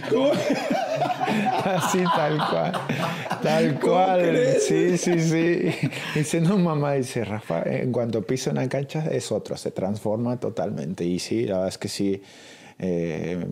¿Cómo? 0.10 0.32
Así, 1.64 2.04
tal 2.16 2.38
cual. 2.50 2.72
Tal 3.44 3.80
¿Cómo 3.80 3.94
cual. 3.94 4.38
Sí, 4.60 4.98
sí, 4.98 5.20
sí. 5.20 5.72
Dice, 6.16 6.42
no, 6.42 6.58
mamá, 6.58 6.94
dice, 6.94 7.24
Rafa, 7.26 7.62
en 7.64 7.92
cuanto 7.92 8.24
pisa 8.24 8.52
una 8.52 8.68
cancha 8.68 9.06
es 9.12 9.32
otro, 9.32 9.56
se 9.56 9.72
transforma 9.72 10.40
totalmente. 10.40 11.06
Y 11.06 11.20
sí, 11.20 11.46
la 11.46 11.56
verdad 11.56 11.70
es 11.70 11.78
que 11.78 11.88
sí, 11.88 12.22
eh, 12.80 13.46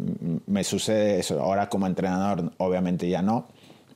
me 0.48 0.64
sucede 0.64 1.20
eso. 1.20 1.40
Ahora 1.42 1.70
como 1.70 1.86
entrenador, 1.88 2.52
obviamente 2.58 3.08
ya 3.08 3.22
no, 3.22 3.48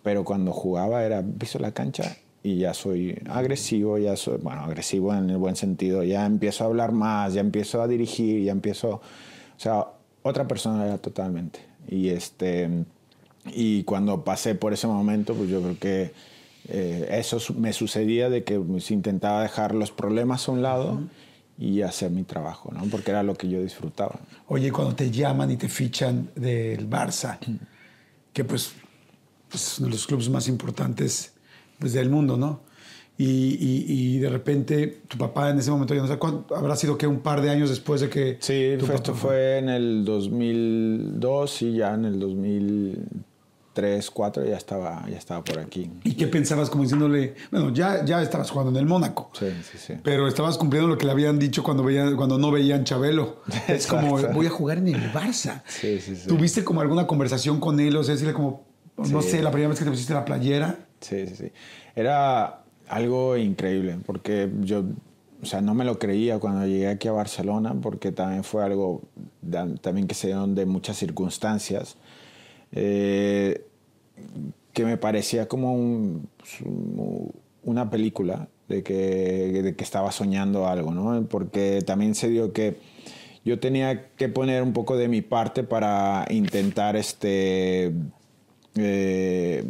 pero 0.04 0.24
cuando 0.24 0.52
jugaba 0.52 1.04
era, 1.04 1.24
piso 1.24 1.60
la 1.60 1.72
cancha 1.72 2.18
y 2.41 2.58
ya 2.58 2.74
soy 2.74 3.22
agresivo, 3.30 3.97
ya 3.97 4.16
soy, 4.16 4.38
bueno, 4.38 4.62
agresivo 4.62 5.14
en 5.14 5.30
el 5.30 5.38
buen 5.38 5.56
sentido, 5.56 6.04
ya 6.04 6.26
empiezo 6.26 6.64
a 6.64 6.68
hablar 6.68 6.91
más, 6.91 7.34
ya 7.34 7.41
empiezo 7.41 7.82
a 7.82 7.88
dirigir, 7.88 8.43
ya 8.43 8.52
empiezo, 8.52 8.89
o 8.89 9.02
sea, 9.60 9.88
otra 10.24 10.47
persona 10.47 10.86
era 10.86 10.97
totalmente. 10.97 11.60
Y 11.88 12.10
este... 12.10 12.86
Y 13.45 13.84
cuando 13.84 14.24
pasé 14.24 14.54
por 14.54 14.74
ese 14.74 14.86
momento, 14.86 15.34
pues 15.34 15.50
yo 15.50 15.62
creo 15.62 15.80
que 15.80 16.12
eh, 16.68 17.08
eso 17.12 17.39
me 17.56 17.74
sucedía 17.74 18.30
de 18.30 18.43
que 18.43 18.60
pues, 18.60 18.91
intentaba 18.91 19.41
dejar 19.41 19.74
los 19.74 19.91
problemas 19.91 20.47
a 20.47 20.52
un 20.52 20.62
lado 20.62 21.02
y 21.58 21.82
hacer 21.82 22.12
mi 22.12 22.24
trabajo, 22.24 22.72
¿no? 22.72 22.84
Porque 22.91 23.12
era 23.12 23.24
lo 23.24 23.36
que 23.36 23.50
yo 23.50 23.62
disfrutaba. 23.62 24.20
Oye, 24.47 24.72
cuando 24.72 24.95
te 24.95 25.10
llaman 25.10 25.52
y 25.52 25.58
te 25.58 25.68
fichan 25.68 26.30
del 26.36 26.89
Barça, 26.89 27.38
que 28.34 28.43
pues, 28.43 28.74
pues, 29.50 29.68
es 29.74 29.80
uno 29.80 29.88
de 29.88 29.93
los 29.93 30.08
clubes 30.08 30.30
más 30.30 30.47
importantes 30.47 31.34
pues, 31.80 31.93
del 31.93 32.10
mundo, 32.10 32.38
¿no? 32.38 32.62
Y, 33.18 33.26
y- 33.26 33.86
y 33.88 34.20
de 34.20 34.30
repente 34.30 35.02
tu 35.10 35.18
papá 35.18 35.50
en 35.50 35.60
ese 35.60 35.70
momento, 35.72 35.93
yo 35.93 36.02
no 36.02 36.08
sé 36.08 36.18
cuánto, 36.18 36.56
habrá 36.56 36.76
sido 36.78 36.97
que 36.97 37.06
un 37.06 37.20
par 37.20 37.41
de 37.41 37.50
años 37.50 37.70
después 37.70 38.00
de 38.00 38.10
que... 38.10 38.38
Sí, 38.39 38.76
tu 38.80 38.86
fue- 38.86 38.95
papá 38.95 38.95
esto 38.95 39.14
fue 39.16 39.58
en 39.58 39.68
el 39.70 40.06
2002 40.06 41.62
y 41.64 41.74
ya 41.78 41.93
en 41.95 42.06
el 42.06 42.20
2003, 42.20 42.95
2004 43.76 44.45
ya 44.45 44.58
estaba, 44.58 45.06
ya 45.10 45.18
estaba 45.18 45.43
por 45.43 45.60
aquí. 45.60 45.89
¿Y 46.04 46.14
qué 46.14 46.28
pensabas 46.28 46.70
como 46.70 46.84
diciéndole? 46.84 47.36
Bueno, 47.52 47.74
ya, 47.74 48.04
ya 48.06 48.22
estabas 48.22 48.50
jugando 48.52 48.72
en 48.72 48.78
el 48.78 48.86
Mónaco. 48.86 49.32
Sí, 49.38 49.47
sí, 49.70 49.78
sí. 49.78 49.93
Pero 50.04 50.28
estabas 50.28 50.58
cumpliendo 50.58 50.88
lo 50.89 50.97
que 50.97 51.06
le 51.06 51.12
habían 51.12 51.39
dicho 51.39 51.64
cuando, 51.64 51.84
veían, 51.84 52.16
cuando 52.16 52.38
no 52.38 52.52
veían 52.52 52.84
Chabelo. 52.84 53.41
Es 53.68 53.88
como, 53.88 54.18
voy 54.34 54.45
a 54.47 54.50
jugar 54.50 54.78
en 54.80 54.88
el 54.89 55.12
Barça. 55.14 55.62
Sí, 55.68 56.00
sí, 56.02 56.16
sí. 56.16 56.28
¿Tuviste 56.28 56.64
como 56.64 56.82
alguna 56.82 57.06
conversación 57.08 57.60
con 57.60 57.80
él? 57.80 57.95
O 57.95 58.04
sea, 58.04 58.14
decirle 58.16 58.34
como, 58.34 58.66
no 59.08 59.22
sé, 59.22 59.41
la 59.41 59.52
primera 59.52 59.70
vez 59.70 59.80
que 59.80 59.86
te 59.86 59.91
pusiste 59.91 60.14
la 60.14 60.26
playera. 60.26 60.80
Sí, 61.00 61.28
sí, 61.28 61.36
sí. 61.36 61.52
Era 61.95 62.64
algo 62.88 63.38
increíble 63.38 63.97
porque 64.06 64.50
yo, 64.62 64.84
o 65.41 65.45
sea, 65.45 65.62
no 65.62 65.74
me 65.74 65.86
lo 65.86 66.00
creía 66.00 66.39
cuando 66.39 66.66
llegué 66.66 66.88
aquí 66.88 67.08
a 67.08 67.12
Barcelona 67.12 67.76
porque 67.82 68.12
también 68.12 68.43
fue 68.43 68.64
algo 68.64 69.02
también 69.82 70.08
que 70.08 70.16
se 70.16 70.28
dieron 70.28 70.56
de 70.56 70.66
muchas 70.66 70.97
circunstancias 70.97 71.97
eh, 72.72 73.66
que 74.74 74.86
me 74.86 74.97
parecía 74.97 75.47
como 75.47 75.74
un- 75.74 76.28
un- 76.66 77.32
una 77.64 77.89
película 77.89 78.47
de 78.68 78.84
que, 78.84 78.93
de 79.64 79.76
que 79.76 79.84
estaba 79.84 80.12
soñando 80.12 80.68
algo, 80.68 80.93
¿no? 80.93 81.26
Porque 81.28 81.82
también 81.86 82.16
se 82.16 82.30
dio 82.30 82.54
que 82.54 82.78
yo 83.43 83.60
tenía 83.60 84.10
que 84.16 84.30
poner 84.30 84.62
un 84.62 84.74
poco 84.74 84.95
de 84.97 85.08
mi 85.08 85.22
parte 85.22 85.64
para 85.64 86.26
intentar 86.30 86.95
este 86.95 87.93
eh, 88.76 89.64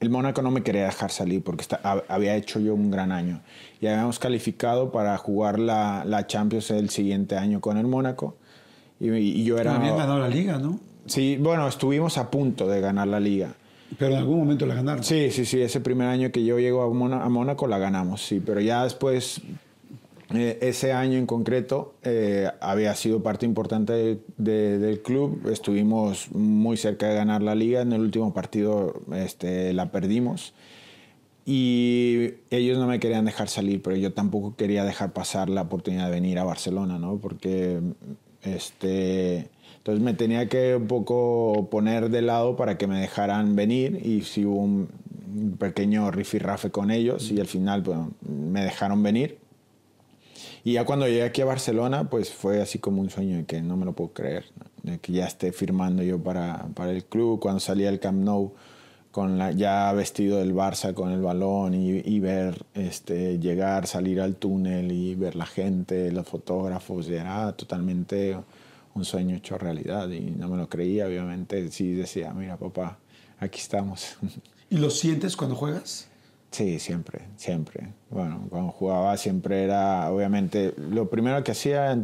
el 0.00 0.10
Mónaco 0.10 0.42
no 0.42 0.50
me 0.50 0.62
quería 0.62 0.84
dejar 0.84 1.10
salir 1.10 1.42
porque 1.42 1.62
está- 1.62 1.80
había 2.08 2.36
hecho 2.36 2.60
yo 2.60 2.74
un 2.74 2.90
gran 2.90 3.10
año 3.10 3.40
y 3.80 3.86
habíamos 3.88 4.18
calificado 4.18 4.92
para 4.92 5.16
jugar 5.18 5.58
la, 5.58 6.04
la 6.04 6.26
Champions 6.26 6.70
el 6.70 6.88
siguiente 6.90 7.36
año 7.36 7.60
con 7.60 7.76
el 7.78 7.86
Mónaco 7.86 8.36
y, 9.00 9.08
y 9.10 9.44
yo 9.44 9.58
era 9.58 9.74
Habían 9.76 9.96
ganado 9.96 10.20
la 10.20 10.28
liga, 10.28 10.58
¿no? 10.58 10.78
sí 11.06 11.36
bueno 11.40 11.66
estuvimos 11.66 12.16
a 12.18 12.30
punto 12.30 12.68
de 12.68 12.80
ganar 12.80 13.08
la 13.08 13.18
liga 13.18 13.54
Pero 13.98 14.12
en 14.12 14.18
algún 14.18 14.38
momento 14.38 14.66
la 14.66 14.74
ganaron. 14.76 15.02
sí 15.02 15.30
sí 15.32 15.44
sí 15.44 15.60
ese 15.60 15.80
primer 15.80 16.06
año 16.06 16.30
que 16.30 16.44
yo 16.44 16.58
llego 16.60 16.82
a 16.82 17.28
Mónaco 17.28 17.66
la 17.66 17.78
ganamos 17.78 18.22
sí 18.24 18.40
pero 18.44 18.60
ya 18.60 18.84
después 18.84 19.40
eh, 20.34 20.58
ese 20.60 20.92
año 20.92 21.16
en 21.18 21.26
concreto 21.26 21.94
eh, 22.02 22.48
había 22.60 22.94
sido 22.94 23.22
parte 23.22 23.46
importante 23.46 23.92
de- 23.92 24.18
de- 24.36 24.78
del 24.78 25.00
club. 25.02 25.48
Estuvimos 25.50 26.30
muy 26.32 26.76
cerca 26.76 27.08
de 27.08 27.14
ganar 27.14 27.42
la 27.42 27.54
liga. 27.54 27.80
En 27.80 27.92
el 27.92 28.00
último 28.02 28.34
partido 28.34 29.00
este, 29.14 29.72
la 29.72 29.90
perdimos. 29.90 30.52
Y 31.46 32.34
ellos 32.50 32.76
no 32.78 32.86
me 32.86 33.00
querían 33.00 33.24
dejar 33.24 33.48
salir, 33.48 33.80
pero 33.80 33.96
yo 33.96 34.12
tampoco 34.12 34.54
quería 34.54 34.84
dejar 34.84 35.12
pasar 35.14 35.48
la 35.48 35.62
oportunidad 35.62 36.04
de 36.06 36.10
venir 36.10 36.38
a 36.38 36.44
Barcelona, 36.44 36.98
¿no? 36.98 37.16
Porque 37.16 37.78
este, 38.42 39.48
entonces 39.78 40.04
me 40.04 40.12
tenía 40.12 40.46
que 40.48 40.76
un 40.76 40.86
poco 40.86 41.68
poner 41.70 42.10
de 42.10 42.20
lado 42.20 42.54
para 42.56 42.76
que 42.76 42.86
me 42.86 43.00
dejaran 43.00 43.56
venir 43.56 43.98
y 44.04 44.22
si 44.22 44.44
hubo 44.44 44.58
un 44.60 44.88
pequeño 45.58 46.10
rifirrafe 46.10 46.70
con 46.70 46.90
ellos 46.90 47.30
y 47.30 47.40
al 47.40 47.46
final 47.46 47.82
pues, 47.82 47.98
me 48.28 48.62
dejaron 48.62 49.02
venir. 49.02 49.38
Y 50.68 50.72
ya 50.74 50.84
cuando 50.84 51.06
llegué 51.06 51.22
aquí 51.22 51.40
a 51.40 51.46
Barcelona, 51.46 52.10
pues 52.10 52.30
fue 52.30 52.60
así 52.60 52.78
como 52.78 53.00
un 53.00 53.08
sueño 53.08 53.38
de 53.38 53.46
que 53.46 53.62
no 53.62 53.78
me 53.78 53.86
lo 53.86 53.94
puedo 53.94 54.12
creer, 54.12 54.44
de 54.82 54.98
que 54.98 55.12
ya 55.12 55.24
esté 55.24 55.50
firmando 55.50 56.02
yo 56.02 56.22
para, 56.22 56.66
para 56.74 56.90
el 56.90 57.06
club. 57.06 57.40
Cuando 57.40 57.58
salí 57.58 57.86
al 57.86 57.98
Camp 58.00 58.22
Nou, 58.22 58.52
con 59.10 59.38
la, 59.38 59.50
ya 59.52 59.90
vestido 59.94 60.40
del 60.40 60.54
Barça 60.54 60.92
con 60.92 61.10
el 61.10 61.22
balón 61.22 61.72
y, 61.72 62.02
y 62.04 62.20
ver 62.20 62.66
este, 62.74 63.38
llegar, 63.38 63.86
salir 63.86 64.20
al 64.20 64.36
túnel 64.36 64.92
y 64.92 65.14
ver 65.14 65.36
la 65.36 65.46
gente, 65.46 66.12
los 66.12 66.28
fotógrafos, 66.28 67.08
era 67.08 67.50
totalmente 67.52 68.36
un 68.94 69.06
sueño 69.06 69.36
hecho 69.36 69.56
realidad 69.56 70.10
y 70.10 70.20
no 70.20 70.48
me 70.48 70.58
lo 70.58 70.68
creía, 70.68 71.06
obviamente. 71.06 71.70
Sí 71.70 71.94
decía, 71.94 72.34
mira 72.34 72.58
papá, 72.58 72.98
aquí 73.40 73.58
estamos. 73.58 74.18
¿Y 74.68 74.76
lo 74.76 74.90
sientes 74.90 75.34
cuando 75.34 75.56
juegas? 75.56 76.08
Sí, 76.50 76.78
siempre, 76.78 77.26
siempre. 77.36 77.92
Bueno, 78.10 78.46
cuando 78.48 78.70
jugaba 78.72 79.16
siempre 79.16 79.64
era, 79.64 80.10
obviamente, 80.10 80.74
lo 80.76 81.10
primero 81.10 81.42
que 81.44 81.52
hacía, 81.52 81.98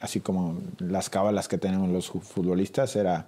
así 0.00 0.20
como 0.20 0.58
las 0.78 1.08
cábalas 1.08 1.48
que 1.48 1.58
tenemos 1.58 1.88
los 1.88 2.08
futbolistas, 2.08 2.94
era 2.96 3.26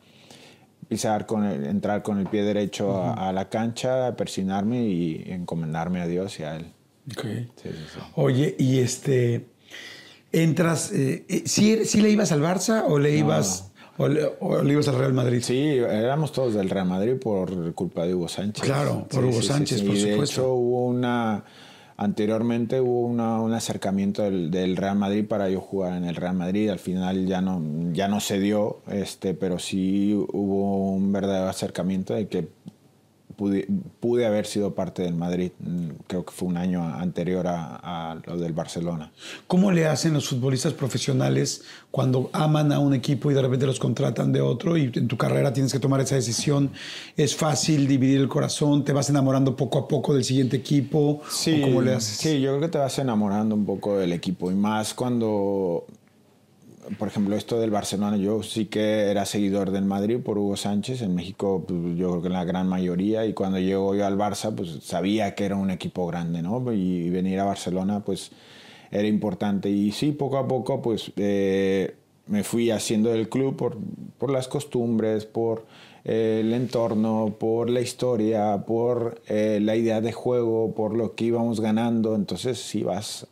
pisar 0.89 1.27
con 1.27 1.45
el, 1.45 1.65
entrar 1.65 2.03
con 2.03 2.19
el 2.19 2.27
pie 2.27 2.43
derecho 2.43 3.03
a, 3.03 3.29
a 3.29 3.33
la 3.33 3.49
cancha, 3.49 4.15
persinarme 4.17 4.85
y 4.85 5.25
encomendarme 5.27 6.01
a 6.01 6.07
Dios 6.07 6.39
y 6.39 6.43
a 6.43 6.57
Él. 6.57 6.73
Ok. 7.11 7.25
Sí, 7.25 7.49
sí, 7.65 7.71
sí. 7.95 8.01
Oye, 8.15 8.55
y 8.59 8.79
este, 8.81 9.47
entras, 10.33 10.93
eh, 10.93 11.25
eh, 11.29 11.43
¿sí, 11.47 11.85
sí 11.85 12.01
le 12.01 12.11
ibas 12.11 12.33
al 12.33 12.43
Barça 12.43 12.85
o 12.87 12.99
le 12.99 13.17
ibas, 13.17 13.72
o 13.99 14.05
o 14.41 14.63
le 14.63 14.73
ibas 14.73 14.89
al 14.89 14.99
Real 14.99 15.13
Madrid? 15.13 15.41
Sí, 15.43 15.59
éramos 15.77 16.33
todos 16.33 16.55
del 16.55 16.71
Real 16.71 16.87
Madrid 16.87 17.15
por 17.23 17.75
culpa 17.75 18.05
de 18.07 18.15
Hugo 18.15 18.29
Sánchez. 18.29 18.65
Claro, 18.65 19.07
por 19.11 19.23
Sí, 19.23 19.29
Hugo 19.29 19.41
sí, 19.43 19.49
Sánchez, 19.49 19.81
sí. 19.81 19.87
por 19.87 19.97
Y 19.97 20.03
de 20.03 20.11
supuesto. 20.13 20.41
hecho 20.43 20.55
hubo 20.55 20.87
una, 20.87 21.45
Anteriormente 21.95 22.81
hubo 22.81 23.03
una- 23.07 23.41
un 23.41 23.53
acercamiento 23.53 24.23
del, 24.23 24.51
del 24.51 24.77
Real 24.77 24.97
Madrid 24.97 25.25
para 25.29 25.49
yo 25.51 25.61
jugar 25.61 25.97
en 25.97 26.05
el 26.05 26.17
Real 26.17 26.35
Madrid. 26.35 26.69
Al 26.71 26.79
final 26.81 27.27
ya 27.27 27.41
no, 27.41 27.63
ya 27.93 28.09
no 28.09 28.19
se 28.19 28.41
dio, 28.41 28.81
este, 28.91 29.35
pero 29.35 29.59
sí 29.61 30.13
hubo 30.15 30.93
un 30.95 31.13
verdadero 31.13 31.49
acercamiento 31.49 32.15
de 32.15 32.27
que 32.27 32.49
pude, 33.43 33.67
pude 33.99 34.25
haber 34.25 34.47
sido 34.47 34.73
parte 34.73 35.03
del 35.03 35.15
Madrid. 35.15 35.51
Mm, 35.59 35.89
Creo 36.07 36.25
que 36.25 36.31
fue 36.33 36.47
un 36.49 36.57
año 36.57 36.85
anterior 36.85 37.49
a, 37.49 38.13
a 38.13 38.15
lo 38.25 38.37
del 38.39 38.53
Barcelona. 38.53 39.11
¿Cómo 39.49 39.73
le 39.73 39.87
hacen 39.87 40.13
los 40.13 40.29
futbolistas 40.29 40.75
profesionales 40.75 41.63
cuando 41.91 42.31
aman 42.33 42.71
a 42.71 42.79
un 42.79 42.95
equipo 42.95 43.31
y 43.33 43.35
de 43.35 43.43
repente 43.43 43.67
los 43.67 43.81
contratan 43.81 44.31
de 44.33 44.41
otro 44.41 44.77
y 44.77 44.93
en 44.95 45.09
tu 45.09 45.17
carrera 45.17 45.53
tienes 45.53 45.73
que 45.73 45.81
tomar 45.81 46.01
esa 46.01 46.15
decisión? 46.15 46.71
¿Es 47.17 47.35
fácil 47.35 47.89
dividir 47.89 48.21
el 48.21 48.29
corazón? 48.29 48.85
¿Te 48.85 48.93
vas 48.93 49.11
enamorando 49.11 49.57
poco 49.57 49.79
a 49.81 49.89
poco 49.89 50.15
del 50.15 50.23
siguiente 50.23 50.57
equipo? 50.59 51.21
Sí, 51.29 51.61
¿O 51.61 51.67
cómo 51.67 51.83
le 51.83 51.95
haces? 51.95 52.19
Sí, 52.19 52.41
yo 52.41 52.51
creo 52.51 52.61
que 52.61 52.69
te 52.69 52.79
vas 52.79 52.97
enamorando 53.01 53.57
un 53.57 53.67
poco 53.67 53.99
del 53.99 54.13
equipo 54.13 54.53
y 54.53 54.55
más 54.55 54.95
cuando, 54.95 55.85
por 56.99 57.09
ejemplo, 57.09 57.37
esto 57.37 57.61
del 57.61 57.71
Barcelona, 57.71 58.17
yo 58.17 58.43
sí 58.43 58.67
que 58.67 59.11
era 59.11 59.25
seguidor 59.25 59.71
del 59.71 59.85
Madrid 59.85 60.19
por 60.19 60.39
Hugo 60.39 60.57
Sánchez, 60.57 61.03
en 61.03 61.15
México 61.15 61.65
pues, 61.67 61.97
yo 61.97 62.11
creo 62.11 62.23
que 62.23 62.29
la 62.29 62.45
gran 62.45 62.69
mayoría 62.69 63.25
y 63.27 63.35
cuando 63.35 63.59
llego 63.59 63.95
yo 63.95 64.07
al 64.07 64.19
Barça 64.19 64.55
pues 64.55 64.79
sabía 64.83 65.35
que 65.35 65.45
era 65.45 65.57
un 65.57 65.71
equipo 65.71 66.07
grande, 66.07 66.43
¿no? 66.43 66.73
Y, 66.73 67.11
venir 67.11 67.41
a 67.41 67.45
Barcelona 67.45 68.01
pues 68.05 68.33
era 68.91 69.07
importante 69.07 69.71
y 69.71 69.93
sí, 69.93 70.13
poco 70.13 70.39
a 70.39 70.49
poco 70.49 70.83
pues 70.83 71.13
eh, 71.17 71.95
me 72.27 72.43
fui 72.45 72.71
haciendo 72.71 73.11
del 73.11 73.29
club 73.29 73.57
por, 73.57 73.77
por 74.19 74.31
las 74.31 74.49
costumbres, 74.49 75.25
por 75.25 75.67
eh, 76.05 76.41
el 76.43 76.53
entorno, 76.53 77.37
por 77.39 77.71
la 77.71 77.81
historia, 77.81 78.65
por 78.67 79.21
eh, 79.29 79.61
la 79.63 79.77
idea 79.77 80.01
de 80.01 80.13
juego, 80.13 80.75
por 80.75 80.97
lo 80.97 81.15
que 81.15 81.27
íbamos 81.27 81.61
ganando. 81.61 82.15
Entonces, 82.15 82.59
sí 82.59 82.83
vas 82.83 83.27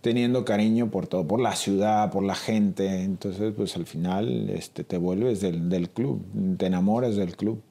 teniendo 0.00 0.44
cariño 0.44 0.90
por 0.90 1.06
todo, 1.06 1.26
por 1.26 1.40
la 1.40 1.54
ciudad, 1.56 2.10
por 2.10 2.24
la 2.24 2.34
gente. 2.34 3.02
Entonces, 3.02 3.52
pues 3.56 3.76
al 3.76 3.86
final 3.86 4.50
este, 4.50 4.84
te 4.84 4.98
vuelves 4.98 5.40
del, 5.40 5.68
del 5.68 5.90
club, 5.90 6.24
te 6.58 6.66
enamoras 6.66 7.16
del 7.16 7.36
club. 7.36 7.62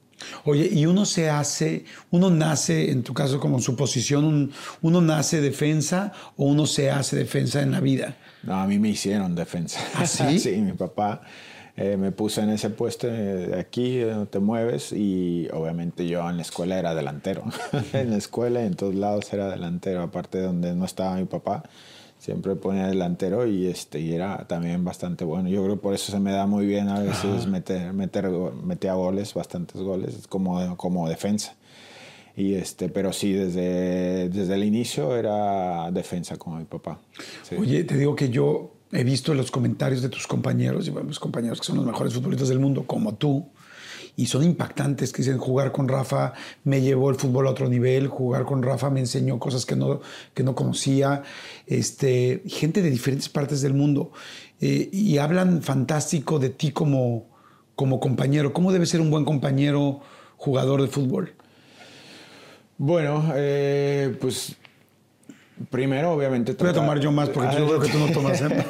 Oye, 0.45 0.69
y 0.71 0.85
uno 0.85 1.05
se 1.05 1.29
hace, 1.29 1.83
uno 2.11 2.29
nace, 2.29 2.91
en 2.91 3.03
tu 3.03 3.13
caso 3.13 3.39
como 3.39 3.59
su 3.59 3.75
posición, 3.75 4.23
un- 4.23 4.51
uno 4.81 5.01
nace 5.01 5.41
defensa 5.41 6.13
o 6.37 6.45
uno 6.45 6.65
se 6.65 6.91
hace 6.91 7.17
defensa 7.17 7.61
en 7.61 7.71
la 7.71 7.81
vida. 7.81 8.15
No, 8.43 8.55
a 8.55 8.67
mí 8.67 8.79
me 8.79 8.89
hicieron 8.89 9.35
defensa. 9.35 9.79
¿Ah, 9.95 10.05
sí? 10.05 10.39
sí, 10.39 10.51
mi 10.61 10.71
papá 10.73 11.21
eh, 11.75 11.97
me 11.97 12.11
puso 12.11 12.41
en 12.41 12.51
ese 12.51 12.69
puesto 12.69 13.07
eh, 13.09 13.47
de 13.47 13.59
aquí, 13.59 13.97
eh, 13.97 14.11
no 14.13 14.25
te 14.27 14.39
mueves, 14.39 14.93
y 14.93 15.47
obviamente 15.51 16.07
yo 16.07 16.29
en 16.29 16.37
la 16.37 16.43
escuela 16.43 16.77
era 16.79 16.95
delantero. 16.95 17.43
en 17.93 18.11
la 18.11 18.17
escuela 18.17 18.61
y 18.63 18.67
en 18.67 18.75
todos 18.75 18.95
lados 18.95 19.33
era 19.33 19.49
delantero, 19.49 20.03
aparte 20.03 20.37
de 20.37 20.45
donde 20.45 20.73
no 20.73 20.85
estaba 20.85 21.15
mi 21.15 21.25
papá. 21.25 21.63
Siempre 22.23 22.55
ponía 22.55 22.87
delantero 22.87 23.45
y, 23.45 23.67
este, 23.67 23.99
y 23.99 24.13
era 24.13 24.47
también 24.47 24.85
bastante 24.85 25.25
bueno. 25.25 25.49
Yo 25.49 25.61
creo 25.61 25.75
que 25.75 25.81
por 25.81 25.93
eso 25.93 26.09
se 26.09 26.21
me 26.21 26.31
da 26.31 26.47
muy 26.47 26.65
bien 26.65 26.87
a 26.87 27.01
veces 27.01 27.47
meter, 27.47 27.91
meter, 27.91 28.29
metía 28.63 28.93
goles, 28.93 29.33
bastantes 29.33 29.81
goles, 29.81 30.25
como, 30.29 30.77
como 30.77 31.09
defensa. 31.09 31.57
Y 32.37 32.53
este, 32.53 32.87
pero 32.87 33.11
sí, 33.11 33.33
desde, 33.33 34.29
desde 34.29 34.53
el 34.53 34.63
inicio 34.63 35.17
era 35.17 35.91
defensa 35.91 36.37
como 36.37 36.55
mi 36.55 36.63
papá. 36.63 37.01
Sí. 37.41 37.57
Oye, 37.59 37.83
te 37.83 37.97
digo 37.97 38.15
que 38.15 38.29
yo 38.29 38.71
he 38.93 39.03
visto 39.03 39.33
los 39.33 39.51
comentarios 39.51 40.01
de 40.01 40.07
tus 40.07 40.25
compañeros, 40.25 40.87
y 40.87 40.91
bueno, 40.91 41.09
mis 41.09 41.19
compañeros 41.19 41.59
que 41.59 41.65
son 41.65 41.75
los 41.75 41.85
mejores 41.85 42.13
futbolistas 42.13 42.47
del 42.47 42.59
mundo, 42.59 42.85
como 42.87 43.15
tú, 43.15 43.45
y 44.15 44.27
son 44.27 44.43
impactantes, 44.43 45.11
que 45.11 45.23
dicen, 45.23 45.37
jugar 45.37 45.71
con 45.71 45.87
Rafa 45.87 46.33
me 46.63 46.81
llevó 46.81 47.09
el 47.09 47.15
fútbol 47.15 47.47
a 47.47 47.51
otro 47.51 47.67
nivel, 47.67 48.07
jugar 48.07 48.45
con 48.45 48.61
Rafa 48.61 48.89
me 48.89 48.99
enseñó 48.99 49.39
cosas 49.39 49.65
que 49.65 49.75
no, 49.75 50.01
que 50.33 50.43
no 50.43 50.53
conocía, 50.53 51.23
este, 51.65 52.43
gente 52.45 52.81
de 52.81 52.91
diferentes 52.91 53.29
partes 53.29 53.61
del 53.61 53.73
mundo, 53.73 54.11
eh, 54.61 54.89
y 54.91 55.17
hablan 55.17 55.61
fantástico 55.61 56.39
de 56.39 56.49
ti 56.49 56.71
como, 56.71 57.25
como 57.75 57.99
compañero. 57.99 58.53
¿Cómo 58.53 58.71
debe 58.71 58.85
ser 58.85 59.01
un 59.01 59.09
buen 59.09 59.25
compañero 59.25 60.01
jugador 60.37 60.81
de 60.81 60.87
fútbol? 60.87 61.33
Bueno, 62.77 63.31
eh, 63.35 64.15
pues 64.21 64.55
primero 65.69 66.11
obviamente... 66.11 66.53
Voy 66.53 66.69
a 66.69 66.73
tomar 66.73 66.99
yo 66.99 67.11
más 67.11 67.29
porque 67.29 67.57
yo 67.57 67.65
creo 67.65 67.79
que 67.79 67.89
tú 67.89 67.97
no 67.97 68.11
tomas. 68.11 68.41
¿eh? 68.41 68.63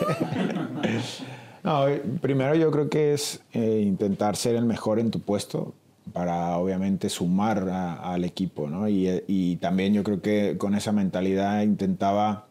No, 1.64 1.86
primero 2.22 2.56
yo 2.56 2.72
creo 2.72 2.90
que 2.90 3.14
es 3.14 3.42
eh, 3.54 3.82
intentar 3.86 4.36
ser 4.36 4.56
el 4.56 4.66
mejor 4.66 5.00
en 5.00 5.12
tu 5.12 5.22
puesto 5.22 5.74
para 6.12 6.58
obviamente 6.58 7.08
sumar 7.10 7.70
al 7.70 8.26
equipo, 8.26 8.70
¿no? 8.70 8.90
Y, 8.90 9.58
también 9.62 9.94
yo 9.94 10.04
creo 10.04 10.22
que 10.22 10.58
con 10.58 10.76
esa 10.76 10.92
mentalidad 10.92 11.62
intentaba 11.62 12.48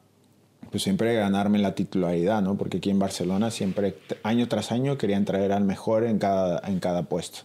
pues 0.71 0.83
siempre 0.83 1.15
ganarme 1.15 1.59
la 1.59 1.75
titularidad, 1.75 2.41
¿no? 2.41 2.57
Porque 2.57 2.79
aquí 2.79 2.89
en 2.89 2.99
Barcelona 2.99 3.51
siempre, 3.51 3.99
año 4.23 4.49
tras 4.49 4.73
año, 4.73 4.97
querían 4.97 5.27
traer 5.27 5.53
al 5.53 5.65
mejor 5.65 6.05
en 6.05 6.19
cada, 6.19 6.67
en 6.67 6.81
cada 6.81 7.03
puesto. 7.03 7.41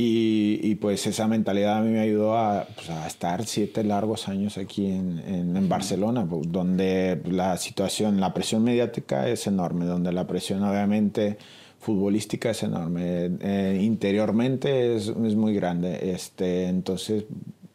Y, 0.00 0.60
y, 0.62 0.76
pues 0.76 1.08
esa 1.08 1.26
mentalidad 1.26 1.78
a 1.78 1.80
mí 1.80 1.90
me 1.90 1.98
ayudó 1.98 2.36
a, 2.38 2.68
pues, 2.76 2.88
a 2.88 3.04
estar 3.08 3.44
siete 3.44 3.82
largos 3.82 4.28
años 4.28 4.56
aquí 4.56 4.86
en, 4.86 5.18
en- 5.26 5.56
en 5.56 5.68
Barcelona, 5.68 6.24
pues, 6.24 6.52
donde 6.52 7.20
la 7.28 7.56
situación, 7.56 8.20
la 8.20 8.32
presión 8.32 8.62
mediática 8.62 9.28
es 9.28 9.48
enorme, 9.48 9.86
donde 9.86 10.12
la 10.12 10.24
presión 10.28 10.62
obviamente 10.62 11.36
futbolística 11.80 12.50
es 12.50 12.62
enorme, 12.62 13.28
eh, 13.40 13.80
interiormente 13.82 14.94
es, 14.94 15.08
es 15.08 15.34
muy 15.34 15.52
grande. 15.54 16.12
Este, 16.12 16.68
entonces, 16.68 17.24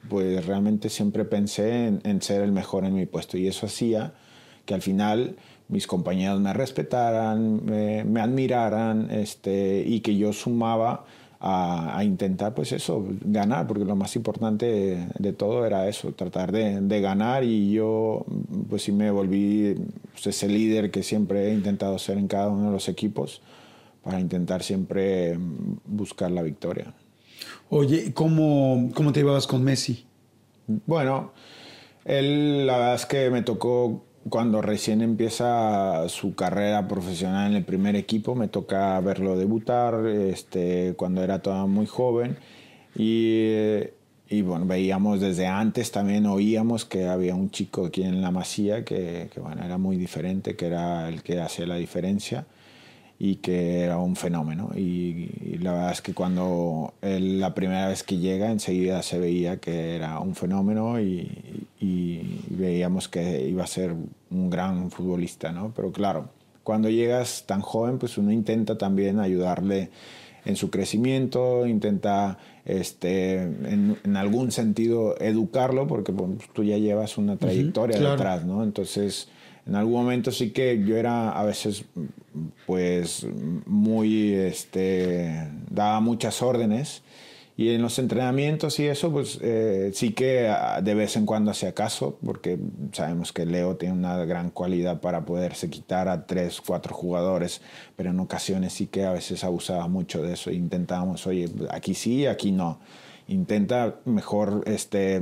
pues 0.09 0.45
realmente 0.45 0.87
siempre 0.87 1.25
pensé 1.25 1.87
en, 1.87 1.99
en 2.05 2.21
ser 2.21 2.41
el 2.41 2.53
mejor 2.53 2.85
en 2.85 2.93
mi 2.95 3.05
puesto 3.05 3.37
y 3.37 3.47
eso 3.47 3.65
hacía 3.65 4.13
que 4.65 4.73
al 4.73 4.81
final 4.81 5.35
mis 5.67 5.87
compañeros 5.87 6.39
me 6.39 6.53
respetaran, 6.53 7.65
me, 7.65 8.05
me 8.05 8.21
admiraran 8.21 9.09
este, 9.11 9.83
y 9.85 9.99
que 9.99 10.15
yo 10.15 10.31
sumaba 10.31 11.05
a, 11.45 11.97
a 11.97 12.05
intentar 12.05 12.55
pues 12.55 12.71
eso, 12.71 13.05
ganar, 13.25 13.67
porque 13.67 13.83
lo 13.83 13.97
más 13.97 14.15
importante 14.15 14.65
de, 14.65 15.07
de 15.19 15.33
todo 15.33 15.65
era 15.65 15.89
eso, 15.89 16.13
tratar 16.13 16.53
de, 16.53 16.79
de 16.79 17.01
ganar 17.01 17.43
y 17.43 17.73
yo 17.73 18.25
pues 18.69 18.83
sí 18.83 18.93
me 18.93 19.11
volví 19.11 19.75
pues, 20.13 20.27
ese 20.27 20.47
líder 20.47 20.89
que 20.89 21.03
siempre 21.03 21.49
he 21.49 21.53
intentado 21.53 21.99
ser 21.99 22.17
en 22.17 22.29
cada 22.29 22.47
uno 22.47 22.67
de 22.67 22.71
los 22.71 22.87
equipos 22.87 23.41
para 24.03 24.21
intentar 24.21 24.63
siempre 24.63 25.37
buscar 25.85 26.31
la 26.31 26.43
victoria. 26.43 26.93
Oye, 27.69 28.13
¿cómo, 28.13 28.91
¿cómo 28.95 29.11
te 29.11 29.19
llevabas 29.19 29.45
con 29.45 29.65
Messi? 29.65 30.05
Bueno, 30.85 31.33
él 32.05 32.65
la 32.65 32.77
verdad 32.77 32.95
es 32.95 33.05
que 33.05 33.29
me 33.29 33.41
tocó 33.41 34.05
cuando 34.29 34.61
recién 34.61 35.01
empieza 35.01 36.07
su 36.09 36.35
carrera 36.35 36.87
profesional 36.87 37.51
en 37.51 37.57
el 37.57 37.65
primer 37.65 37.95
equipo, 37.95 38.35
me 38.35 38.47
toca 38.47 38.99
verlo 39.01 39.37
debutar 39.37 40.05
este, 40.05 40.93
cuando 40.95 41.23
era 41.23 41.39
todavía 41.41 41.65
muy 41.65 41.85
joven. 41.85 42.37
Y, 42.95 43.51
y 44.29 44.41
bueno, 44.41 44.65
veíamos 44.65 45.19
desde 45.19 45.47
antes, 45.47 45.91
también 45.91 46.25
oíamos 46.25 46.85
que 46.85 47.07
había 47.07 47.35
un 47.35 47.49
chico 47.51 47.87
aquí 47.87 48.03
en 48.03 48.21
la 48.21 48.31
Masía 48.31 48.85
que, 48.85 49.29
que 49.33 49.39
bueno, 49.39 49.63
era 49.63 49.77
muy 49.77 49.97
diferente, 49.97 50.55
que 50.55 50.67
era 50.67 51.09
el 51.09 51.23
que 51.23 51.41
hacía 51.41 51.65
la 51.65 51.75
diferencia 51.75 52.45
y 53.23 53.37
que 53.37 53.79
era 53.79 53.99
un 53.99 54.17
fenómeno. 54.17 54.71
Y, 54.75 55.29
y 55.41 55.57
la 55.61 55.71
verdad 55.71 55.91
es 55.93 56.01
que 56.01 56.13
cuando 56.13 56.93
él, 57.01 57.39
la 57.39 57.53
primera 57.53 57.87
vez 57.87 58.03
que 58.03 58.17
llega, 58.17 58.51
enseguida 58.51 59.01
se 59.01 59.17
veía 59.17 59.61
que 59.61 59.95
era 59.95 60.19
un 60.19 60.35
fenómeno 60.35 60.99
y, 60.99 61.65
y 61.79 62.41
veíamos 62.49 63.07
que 63.07 63.47
iba 63.47 63.63
a 63.63 63.67
ser 63.67 63.95
un 64.29 64.49
gran 64.49 64.91
futbolista, 64.91 65.53
¿no? 65.53 65.71
Pero 65.73 65.93
claro, 65.93 66.31
cuando 66.65 66.89
llegas 66.89 67.45
tan 67.47 67.61
joven, 67.61 67.97
pues 67.97 68.17
uno 68.17 68.29
intenta 68.29 68.77
también 68.77 69.21
ayudarle 69.21 69.89
en 70.43 70.57
su 70.57 70.69
crecimiento, 70.69 71.65
intenta 71.65 72.37
este, 72.65 73.35
en, 73.35 73.95
en 74.03 74.17
algún 74.17 74.51
sentido 74.51 75.17
educarlo, 75.21 75.87
porque 75.87 76.11
pues, 76.11 76.29
tú 76.51 76.65
ya 76.65 76.77
llevas 76.77 77.17
una 77.17 77.37
trayectoria 77.37 77.99
claro. 77.99 78.17
detrás, 78.17 78.43
¿no? 78.43 78.63
Entonces, 78.63 79.29
en 79.65 79.75
algún 79.75 79.93
momento 79.93 80.31
sí 80.31 80.51
que 80.51 80.83
yo 80.83 80.97
era 80.97 81.31
a 81.31 81.43
veces 81.45 81.85
pues 82.65 83.25
muy 83.65 84.33
este 84.33 85.47
daba 85.69 85.99
muchas 85.99 86.41
órdenes. 86.41 87.01
Y 87.55 87.69
en 87.69 87.83
los 87.83 87.99
entrenamientos 87.99 88.79
y 88.79 88.87
eso 88.87 89.11
pues 89.11 89.37
eh, 89.43 89.91
sí 89.93 90.13
que 90.13 90.47
ah, 90.49 90.81
de 90.81 90.95
vez 90.95 91.15
en 91.17 91.27
cuando 91.27 91.51
hacía 91.51 91.71
caso 91.73 92.17
porque 92.25 92.57
sabemos 92.93 93.31
que 93.31 93.45
Leo 93.45 93.75
tiene 93.75 93.93
una 93.93 94.25
gran 94.25 94.49
cualidad 94.49 95.01
para 95.01 95.23
poderse 95.23 95.69
quitar 95.69 96.07
a 96.07 96.25
tres 96.25 96.59
cuatro 96.59 96.95
jugadores 96.95 97.61
pero 97.95 98.09
en 98.09 98.19
ocasiones 98.19 98.73
sí 98.73 98.87
que 98.87 99.05
a 99.05 99.11
veces 99.11 99.43
abusaba 99.43 99.87
mucho 99.87 100.23
de 100.23 100.33
eso. 100.33 100.49
Intentábamos 100.49 101.27
oye 101.27 101.47
aquí 101.69 101.93
sí 101.93 102.25
aquí 102.25 102.51
no 102.51 102.79
intenta 103.27 103.99
mejor 104.05 104.63
este 104.65 105.21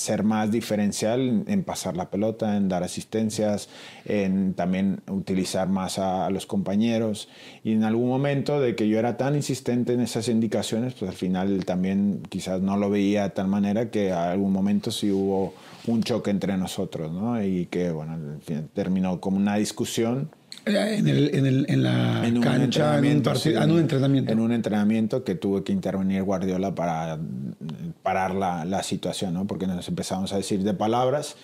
ser 0.00 0.24
más 0.24 0.50
diferencial 0.50 1.44
en, 1.46 1.62
pasar 1.62 1.96
la 1.96 2.10
pelota, 2.10 2.56
en 2.56 2.68
dar 2.68 2.82
asistencias, 2.82 3.68
en 4.04 4.54
también 4.54 5.00
utilizar 5.08 5.68
más 5.68 5.98
a, 5.98 6.26
a 6.26 6.30
los 6.30 6.46
compañeros. 6.46 7.28
Y 7.62 7.72
en 7.72 7.84
algún 7.84 8.08
momento 8.08 8.60
de 8.60 8.74
que 8.74 8.88
yo 8.88 8.98
era 8.98 9.16
tan 9.16 9.36
insistente 9.36 9.92
en 9.92 10.00
esas 10.00 10.28
indicaciones, 10.28 10.94
pues 10.94 11.10
al 11.10 11.16
final 11.16 11.64
también 11.64 12.22
quizás 12.28 12.60
no 12.60 12.76
lo 12.76 12.90
veía 12.90 13.24
de 13.24 13.30
tal 13.30 13.48
manera 13.48 13.90
que 13.90 14.12
a 14.12 14.32
algún 14.32 14.52
momento 14.52 14.90
sí 14.90 15.10
hubo 15.10 15.54
un 15.86 16.02
choque 16.02 16.30
entre 16.30 16.56
nosotros, 16.56 17.12
¿no? 17.12 17.42
Y 17.42 17.66
que, 17.66 17.90
bueno, 17.90 18.14
al 18.14 18.40
final 18.42 18.68
terminó 18.74 19.20
como 19.20 19.36
una 19.36 19.56
discusión 19.56 20.30
Eh, 20.66 20.96
En, 20.98 21.08
el, 21.08 21.34
en, 21.34 21.46
el, 21.46 21.66
en 21.68 21.82
la 21.82 22.26
en 22.26 22.36
un 22.36 22.42
cancha, 22.42 22.98
en 22.98 23.26
un, 23.26 23.36
sí. 23.36 23.50
en 23.54 23.70
un 23.70 23.78
entrenamiento. 23.78 24.32
En 24.32 24.40
un 24.40 24.52
entrenamiento 24.52 25.24
que 25.24 25.34
tuvo 25.34 25.64
que 25.64 25.72
intervenir 25.72 26.22
Guardiola 26.22 26.74
para 26.74 27.18
parar 28.02 28.34
la, 28.34 28.64
la 28.64 28.82
situación, 28.82 29.34
¿no? 29.34 29.46
Porque 29.46 29.66
nos 29.66 29.88
empezamos 29.88 30.32
a 30.32 30.36
decir 30.36 30.62
de 30.62 30.74
palabras 30.74 31.36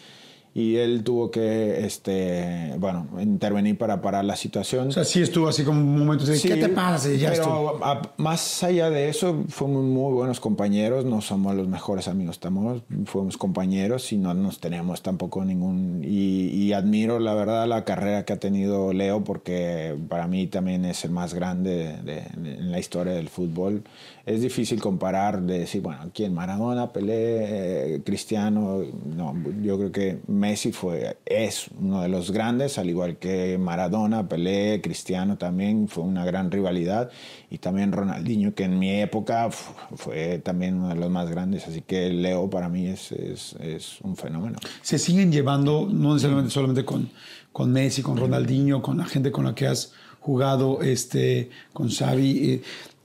y 0.59 0.77
él 0.77 1.03
tuvo 1.05 1.31
que, 1.31 1.85
este, 1.85 2.73
bueno, 2.79 3.07
intervenir 3.21 3.77
para 3.77 4.01
parar 4.01 4.25
la 4.25 4.37
situación. 4.37 4.89
o 4.89 4.91
sea, 4.91 5.05
sí 5.05 5.21
estuvo 5.21 5.49
así 5.49 5.65
como 5.65 5.81
un 5.81 5.99
momento 5.99 6.25
de, 6.25 6.39
Sí, 6.39 6.49
¿qué 6.49 6.57
te 6.57 6.71
pasa? 6.71 7.13
Y 7.13 7.19
ya 7.19 7.31
pero 7.33 7.85
a- 7.85 8.15
más 8.17 8.63
allá 8.63 8.89
de 8.89 9.11
eso, 9.11 9.45
fuimos 9.49 9.85
muy 9.85 10.15
buenos 10.15 10.41
compañeros, 10.41 11.05
no 11.05 11.21
somos 11.21 11.55
los 11.55 11.69
mejores 11.69 12.09
amigos, 12.09 12.37
estamos, 12.37 12.83
fuimos 13.05 13.37
compañeros 13.37 14.11
y 14.13 14.17
no 14.17 14.33
nos 14.33 14.59
teníamos 14.59 15.03
tampoco 15.03 15.45
ningún... 15.45 16.01
Y, 16.03 16.47
y 16.49 16.73
admiro 16.73 17.19
la 17.19 17.35
verdad 17.35 17.67
la 17.67 17.85
carrera 17.85 18.25
que 18.25 18.33
ha 18.33 18.39
tenido 18.39 18.95
Leo 18.95 19.25
porque 19.25 19.95
para 20.09 20.27
mí 20.27 20.47
también 20.47 20.87
es 20.87 21.05
el 21.05 21.11
más 21.11 21.35
grande 21.35 21.99
de- 22.03 22.23
de- 22.43 22.55
en 22.55 22.73
la 22.73 22.79
historia 22.79 23.13
del 23.13 23.29
fútbol. 23.29 23.83
Es 24.25 24.41
difícil 24.41 24.81
comparar, 24.81 25.41
de 25.43 25.61
decir, 25.61 25.83
bueno, 25.83 26.11
¿quién? 26.13 26.35
Maradona, 26.35 26.93
Pelé, 26.93 27.95
eh, 27.97 28.03
Cristiano. 28.05 28.81
No, 29.17 29.35
yo 29.63 29.77
creo 29.79 29.93
que 29.93 30.19
Messi 30.47 30.71
fue, 30.71 31.17
es 31.27 31.67
uno 31.77 32.03
de 32.03 32.09
los 32.09 32.31
grandes, 32.31 32.79
al 32.79 32.89
igual 32.89 33.17
que 33.19 33.59
Maradona, 33.59 34.29
Pelé, 34.29 34.81
Cristiano 34.81 35.37
también, 35.37 35.89
fue 35.89 36.05
una 36.05 36.25
gran 36.25 36.51
rivalidad. 36.53 37.11
Y 37.51 37.59
también 37.59 37.91
Ronaldinho, 37.91 38.55
que 38.55 38.65
en 38.65 38.79
mi 38.79 38.91
época 39.01 39.51
fu- 39.51 39.73
fue 39.97 40.39
también 40.39 40.77
uno 40.77 40.89
de 40.91 40.95
los 40.95 41.11
más 41.11 41.29
grandes. 41.31 41.67
Así 41.67 41.81
que 41.83 42.11
Leo 42.11 42.49
para 42.49 42.69
mí 42.69 42.87
es, 42.87 43.11
es, 43.13 43.55
es 43.61 44.01
un 44.03 44.15
fenómeno. 44.17 44.57
se 44.83 44.99
siguen 44.99 45.33
llevando, 45.33 45.89
no 45.93 46.15
necesariamente 46.15 46.53
solamente 46.53 46.85
con, 46.85 47.11
con 47.53 47.73
Messi, 47.73 48.03
con 48.03 48.17
Ronaldinho, 48.17 48.81
con 48.83 48.99
la 48.99 49.05
gente 49.07 49.33
con 49.33 49.45
la 49.47 49.55
que 49.55 49.67
has 49.67 49.93
jugado, 50.21 50.81
este, 50.83 51.51
con 51.73 51.89
Xavi. 51.91 52.53
eh, 52.53 52.63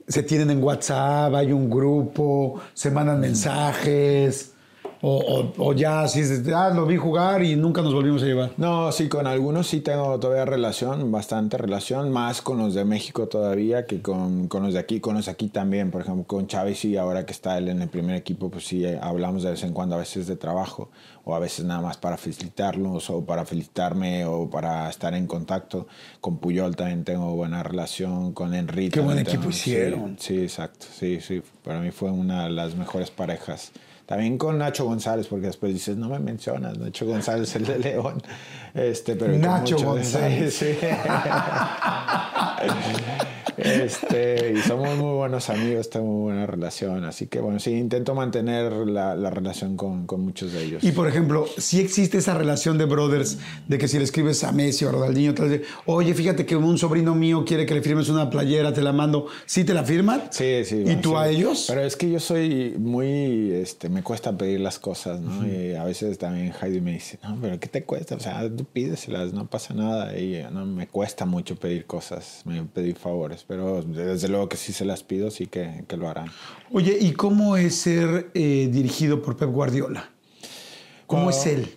se 0.08 0.22
tienen 0.22 0.50
en 0.50 0.62
WhatsApp, 0.62 1.34
hay 1.34 1.52
un 1.52 1.70
grupo, 1.70 2.60
se 2.74 2.90
mandan 2.90 3.20
mensajes, 3.20 4.51
o, 5.02 5.16
o- 5.18 5.52
o 5.68 5.72
ya 5.74 6.02
así 6.02 6.22
de, 6.22 6.54
ah, 6.54 6.70
lo 6.70 6.86
vi 6.86 6.96
jugar 6.96 7.42
y 7.42 7.56
nunca 7.56 7.82
nos 7.82 7.92
volvimos 7.92 8.22
a 8.22 8.26
llevar. 8.26 8.50
No, 8.56 8.90
sí, 8.92 9.08
con 9.08 9.26
algunos 9.26 9.66
sí 9.66 9.80
tengo 9.80 10.18
todavía 10.20 10.44
relación, 10.44 11.10
bastante 11.10 11.58
relación, 11.58 12.10
más 12.12 12.40
con 12.40 12.58
los 12.58 12.72
de 12.74 12.84
México 12.84 13.26
todavía 13.26 13.84
que 13.84 14.00
con, 14.00 14.46
con 14.48 14.62
los 14.62 14.74
de 14.74 14.78
aquí, 14.80 15.00
con 15.00 15.16
los 15.16 15.26
de 15.26 15.32
aquí 15.32 15.48
también. 15.48 15.90
Por 15.90 16.02
ejemplo, 16.02 16.24
con 16.24 16.46
Chávez 16.46 16.78
sí, 16.78 16.96
ahora 16.96 17.26
que 17.26 17.32
está 17.32 17.58
él 17.58 17.68
en 17.68 17.82
el 17.82 17.88
primer 17.88 18.14
equipo, 18.16 18.48
pues 18.48 18.64
sí, 18.66 18.84
hablamos 19.00 19.42
de 19.42 19.50
vez 19.50 19.62
en 19.64 19.72
cuando, 19.72 19.96
a 19.96 19.98
veces 19.98 20.26
de 20.28 20.36
trabajo, 20.36 20.88
o 21.24 21.34
a 21.34 21.38
veces 21.38 21.64
nada 21.64 21.80
más 21.80 21.96
para 21.96 22.16
felicitarlos, 22.16 23.10
o 23.10 23.24
para 23.24 23.44
felicitarme, 23.44 24.24
o 24.24 24.48
para 24.48 24.88
estar 24.88 25.14
en 25.14 25.26
contacto. 25.26 25.86
Con 26.20 26.38
Puyol 26.38 26.76
también 26.76 27.02
tengo 27.04 27.34
buena 27.34 27.62
relación, 27.62 28.32
con 28.32 28.54
Enrique. 28.54 28.90
Qué 28.90 29.00
buen 29.00 29.18
equipo 29.18 29.42
tengo- 29.42 29.52
sí, 29.52 29.70
hicieron. 29.70 30.16
Sí, 30.18 30.38
exacto, 30.42 30.86
sí, 30.96 31.20
sí, 31.20 31.42
para 31.64 31.80
mí 31.80 31.90
fue 31.90 32.10
una 32.12 32.44
de 32.44 32.50
las 32.50 32.76
mejores 32.76 33.10
parejas. 33.10 33.72
También 34.12 34.36
con 34.36 34.58
Nacho 34.58 34.84
González, 34.84 35.26
porque 35.26 35.46
después 35.46 35.72
dices, 35.72 35.96
no 35.96 36.10
me 36.10 36.18
mencionas, 36.18 36.76
Nacho 36.76 37.06
González, 37.06 37.56
el 37.56 37.64
de 37.64 37.78
León. 37.78 38.22
Este, 38.74 39.16
pero 39.16 39.38
Nacho 39.38 39.78
González. 39.78 40.52
Sí, 40.52 40.74
sí. 40.78 40.86
Este, 43.56 44.54
y 44.56 44.62
somos 44.62 44.96
muy 44.96 45.14
buenos 45.14 45.50
amigos, 45.50 45.90
tengo 45.90 46.06
muy 46.06 46.22
buena 46.32 46.46
relación. 46.46 47.04
Así 47.04 47.26
que 47.26 47.40
bueno, 47.40 47.58
sí, 47.58 47.72
intento 47.72 48.14
mantener 48.14 48.72
la, 48.72 49.14
la 49.14 49.30
relación 49.30 49.76
con, 49.76 50.06
con 50.06 50.20
muchos 50.22 50.52
de 50.52 50.64
ellos. 50.64 50.84
Y 50.84 50.92
por 50.92 51.06
ejemplo, 51.08 51.46
si 51.58 51.80
existe 51.80 52.18
esa 52.18 52.34
relación 52.34 52.78
de 52.78 52.86
brothers, 52.86 53.38
de 53.68 53.78
que 53.78 53.88
si 53.88 53.98
le 53.98 54.04
escribes 54.04 54.42
a 54.44 54.52
Messi 54.52 54.84
o 54.84 54.88
a 54.88 54.92
Ronaldinho, 54.92 55.34
tal 55.34 55.50
vez, 55.50 55.62
oye, 55.86 56.14
fíjate 56.14 56.46
que 56.46 56.56
un 56.56 56.78
sobrino 56.78 57.14
mío 57.14 57.44
quiere 57.44 57.66
que 57.66 57.74
le 57.74 57.82
firmes 57.82 58.08
una 58.08 58.30
playera, 58.30 58.72
te 58.72 58.82
la 58.82 58.92
mando, 58.92 59.26
¿sí 59.46 59.64
te 59.64 59.74
la 59.74 59.84
firman? 59.84 60.22
Sí, 60.30 60.64
sí. 60.64 60.84
¿Y 60.86 60.96
tú 60.96 61.10
sí. 61.10 61.16
a 61.16 61.28
ellos? 61.28 61.66
Pero 61.68 61.82
es 61.82 61.96
que 61.96 62.10
yo 62.10 62.20
soy 62.20 62.74
muy, 62.78 63.52
este, 63.52 63.88
me 63.88 64.01
cuesta 64.02 64.36
pedir 64.36 64.60
las 64.60 64.78
cosas, 64.78 65.20
¿no? 65.20 65.46
Y 65.46 65.74
a 65.74 65.84
veces 65.84 66.18
también 66.18 66.52
Heidi 66.60 66.80
me 66.80 66.92
dice, 66.92 67.18
no, 67.22 67.38
pero 67.40 67.58
¿qué 67.58 67.68
te 67.68 67.84
cuesta? 67.84 68.14
O 68.16 68.20
sea, 68.20 68.48
tú 68.54 68.64
pídeselas, 68.64 69.32
no 69.32 69.46
pasa 69.46 69.74
nada. 69.74 70.18
Y 70.18 70.44
no, 70.52 70.66
me 70.66 70.86
cuesta 70.86 71.24
mucho 71.26 71.56
pedir 71.56 71.86
cosas, 71.86 72.42
me 72.44 72.62
pedir 72.64 72.96
favores, 72.96 73.44
pero 73.46 73.82
desde 73.82 74.28
luego 74.28 74.48
que 74.48 74.56
si 74.56 74.72
se 74.72 74.84
las 74.84 75.02
pido, 75.02 75.30
sí 75.30 75.46
que, 75.46 75.84
que 75.88 75.96
lo 75.96 76.08
harán. 76.08 76.28
Oye, 76.70 76.96
¿y 77.00 77.12
cómo 77.12 77.56
es 77.56 77.76
ser 77.76 78.30
eh, 78.34 78.68
dirigido 78.70 79.22
por 79.22 79.36
Pep 79.36 79.50
Guardiola? 79.50 80.10
¿Cómo 81.06 81.28
Ah. 81.28 81.30
es 81.30 81.46
él? 81.46 81.68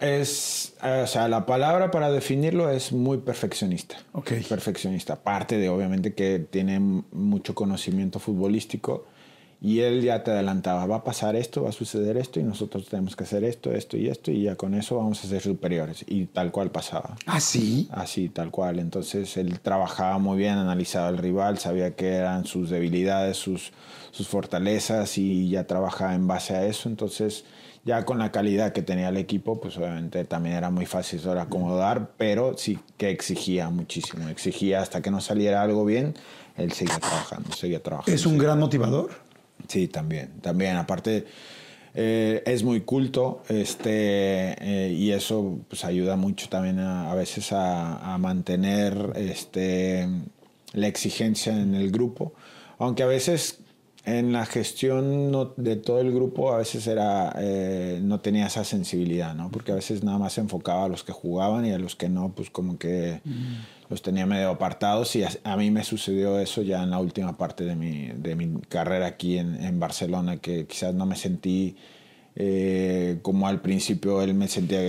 Es, 0.00 0.74
eh, 0.82 1.02
o 1.04 1.06
sea, 1.06 1.28
la 1.28 1.46
palabra 1.46 1.90
para 1.92 2.10
definirlo 2.10 2.68
es 2.70 2.92
muy 2.92 3.18
perfeccionista. 3.18 3.96
Ok. 4.12 4.32
Perfeccionista. 4.48 5.12
Aparte 5.14 5.58
de, 5.58 5.68
obviamente, 5.68 6.12
que 6.14 6.40
tiene 6.40 6.80
mucho 6.80 7.54
conocimiento 7.54 8.18
futbolístico 8.18 9.06
y 9.64 9.78
él 9.78 10.02
ya 10.02 10.24
te 10.24 10.32
adelantaba, 10.32 10.86
va 10.86 10.96
a 10.96 11.04
pasar 11.04 11.36
esto, 11.36 11.62
va 11.62 11.68
a 11.68 11.72
suceder 11.72 12.16
esto 12.16 12.40
y 12.40 12.42
nosotros 12.42 12.86
tenemos 12.86 13.14
que 13.14 13.22
hacer 13.22 13.44
esto, 13.44 13.70
esto 13.70 13.96
y 13.96 14.08
esto 14.08 14.32
y 14.32 14.42
ya 14.42 14.56
con 14.56 14.74
eso 14.74 14.96
vamos 14.96 15.22
a 15.22 15.28
ser 15.28 15.40
superiores. 15.40 16.04
Y 16.08 16.26
tal 16.26 16.50
cual 16.50 16.72
pasaba. 16.72 17.16
¿Ah, 17.26 17.38
sí? 17.38 17.88
Así, 17.92 18.28
tal 18.28 18.50
cual. 18.50 18.80
Entonces 18.80 19.36
él 19.36 19.60
trabajaba 19.60 20.18
muy 20.18 20.36
bien, 20.36 20.54
analizaba 20.54 21.06
al 21.06 21.18
rival, 21.18 21.58
sabía 21.58 21.94
qué 21.94 22.08
eran 22.08 22.44
sus 22.44 22.70
debilidades, 22.70 23.36
sus, 23.36 23.70
sus 24.10 24.26
fortalezas 24.26 25.16
y 25.16 25.50
ya 25.50 25.64
trabajaba 25.68 26.16
en 26.16 26.26
base 26.26 26.56
a 26.56 26.66
eso. 26.66 26.88
Entonces, 26.88 27.44
ya 27.84 28.04
con 28.04 28.18
la 28.18 28.32
calidad 28.32 28.72
que 28.72 28.82
tenía 28.82 29.10
el 29.10 29.16
equipo, 29.16 29.60
pues 29.60 29.76
obviamente 29.76 30.24
también 30.24 30.56
era 30.56 30.70
muy 30.70 30.86
fácil 30.86 31.22
de 31.22 31.38
acomodar, 31.38 32.10
pero 32.16 32.58
sí 32.58 32.80
que 32.96 33.10
exigía 33.10 33.70
muchísimo. 33.70 34.28
Exigía 34.28 34.82
hasta 34.82 35.02
que 35.02 35.12
no 35.12 35.20
saliera 35.20 35.62
algo 35.62 35.84
bien, 35.84 36.14
él 36.56 36.72
seguía 36.72 36.98
trabajando, 36.98 37.52
seguía 37.52 37.80
trabajando. 37.80 38.12
¿Es 38.12 38.26
un 38.26 38.38
gran 38.38 38.58
motivador? 38.58 39.10
Sí, 39.72 39.88
también, 39.88 40.28
también. 40.42 40.76
Aparte, 40.76 41.24
eh, 41.94 42.42
es 42.44 42.62
muy 42.62 42.82
culto 42.82 43.42
este, 43.48 44.52
eh, 44.60 44.92
y 44.92 45.12
eso 45.12 45.60
pues, 45.66 45.86
ayuda 45.86 46.14
mucho 46.16 46.50
también 46.50 46.78
a, 46.78 47.10
a 47.10 47.14
veces 47.14 47.52
a, 47.52 48.18
mantener 48.18 49.14
este, 49.16 50.06
la 50.74 50.88
exigencia 50.88 51.58
en 51.58 51.74
el 51.74 51.90
grupo. 51.90 52.34
Aunque 52.78 53.02
a 53.02 53.06
veces 53.06 53.60
en 54.04 54.34
la 54.34 54.44
gestión 54.44 55.30
no- 55.30 55.54
de 55.56 55.76
todo 55.76 56.00
el 56.02 56.12
grupo 56.12 56.52
a 56.52 56.58
veces 56.58 56.86
era, 56.86 57.34
eh, 57.38 57.98
no 58.02 58.20
tenía 58.20 58.48
esa 58.48 58.64
sensibilidad, 58.64 59.34
¿no? 59.34 59.50
Porque 59.50 59.72
a 59.72 59.76
veces 59.76 60.04
nada 60.04 60.18
más 60.18 60.34
se 60.34 60.42
enfocaba 60.42 60.84
a 60.84 60.88
los 60.88 61.02
que 61.02 61.12
jugaban 61.12 61.64
y 61.64 61.72
a 61.72 61.78
los 61.78 61.96
que 61.96 62.10
no, 62.10 62.34
pues 62.34 62.50
como 62.50 62.76
que 62.76 63.22
los 63.92 64.00
tenía 64.02 64.24
medio 64.24 64.48
apartados 64.48 65.14
y 65.16 65.22
a, 65.22 65.28
a 65.44 65.56
mí 65.56 65.70
me 65.70 65.84
sucedió 65.84 66.38
eso 66.40 66.62
ya 66.62 66.82
en 66.82 66.88
la 66.90 66.98
última 66.98 67.36
parte 67.36 67.62
de 67.64 67.76
mi, 67.76 68.08
de 68.08 68.34
mi 68.34 68.58
carrera 68.68 69.06
aquí 69.06 69.36
en, 69.36 69.62
en 69.62 69.78
Barcelona, 69.78 70.38
que 70.38 70.66
quizás 70.66 70.94
no 70.94 71.04
me 71.04 71.14
sentí 71.14 71.76
eh, 72.34 73.18
como 73.22 73.46
al 73.46 73.60
principio 73.60 74.22
él 74.22 74.32
me 74.34 74.48
sentía, 74.48 74.80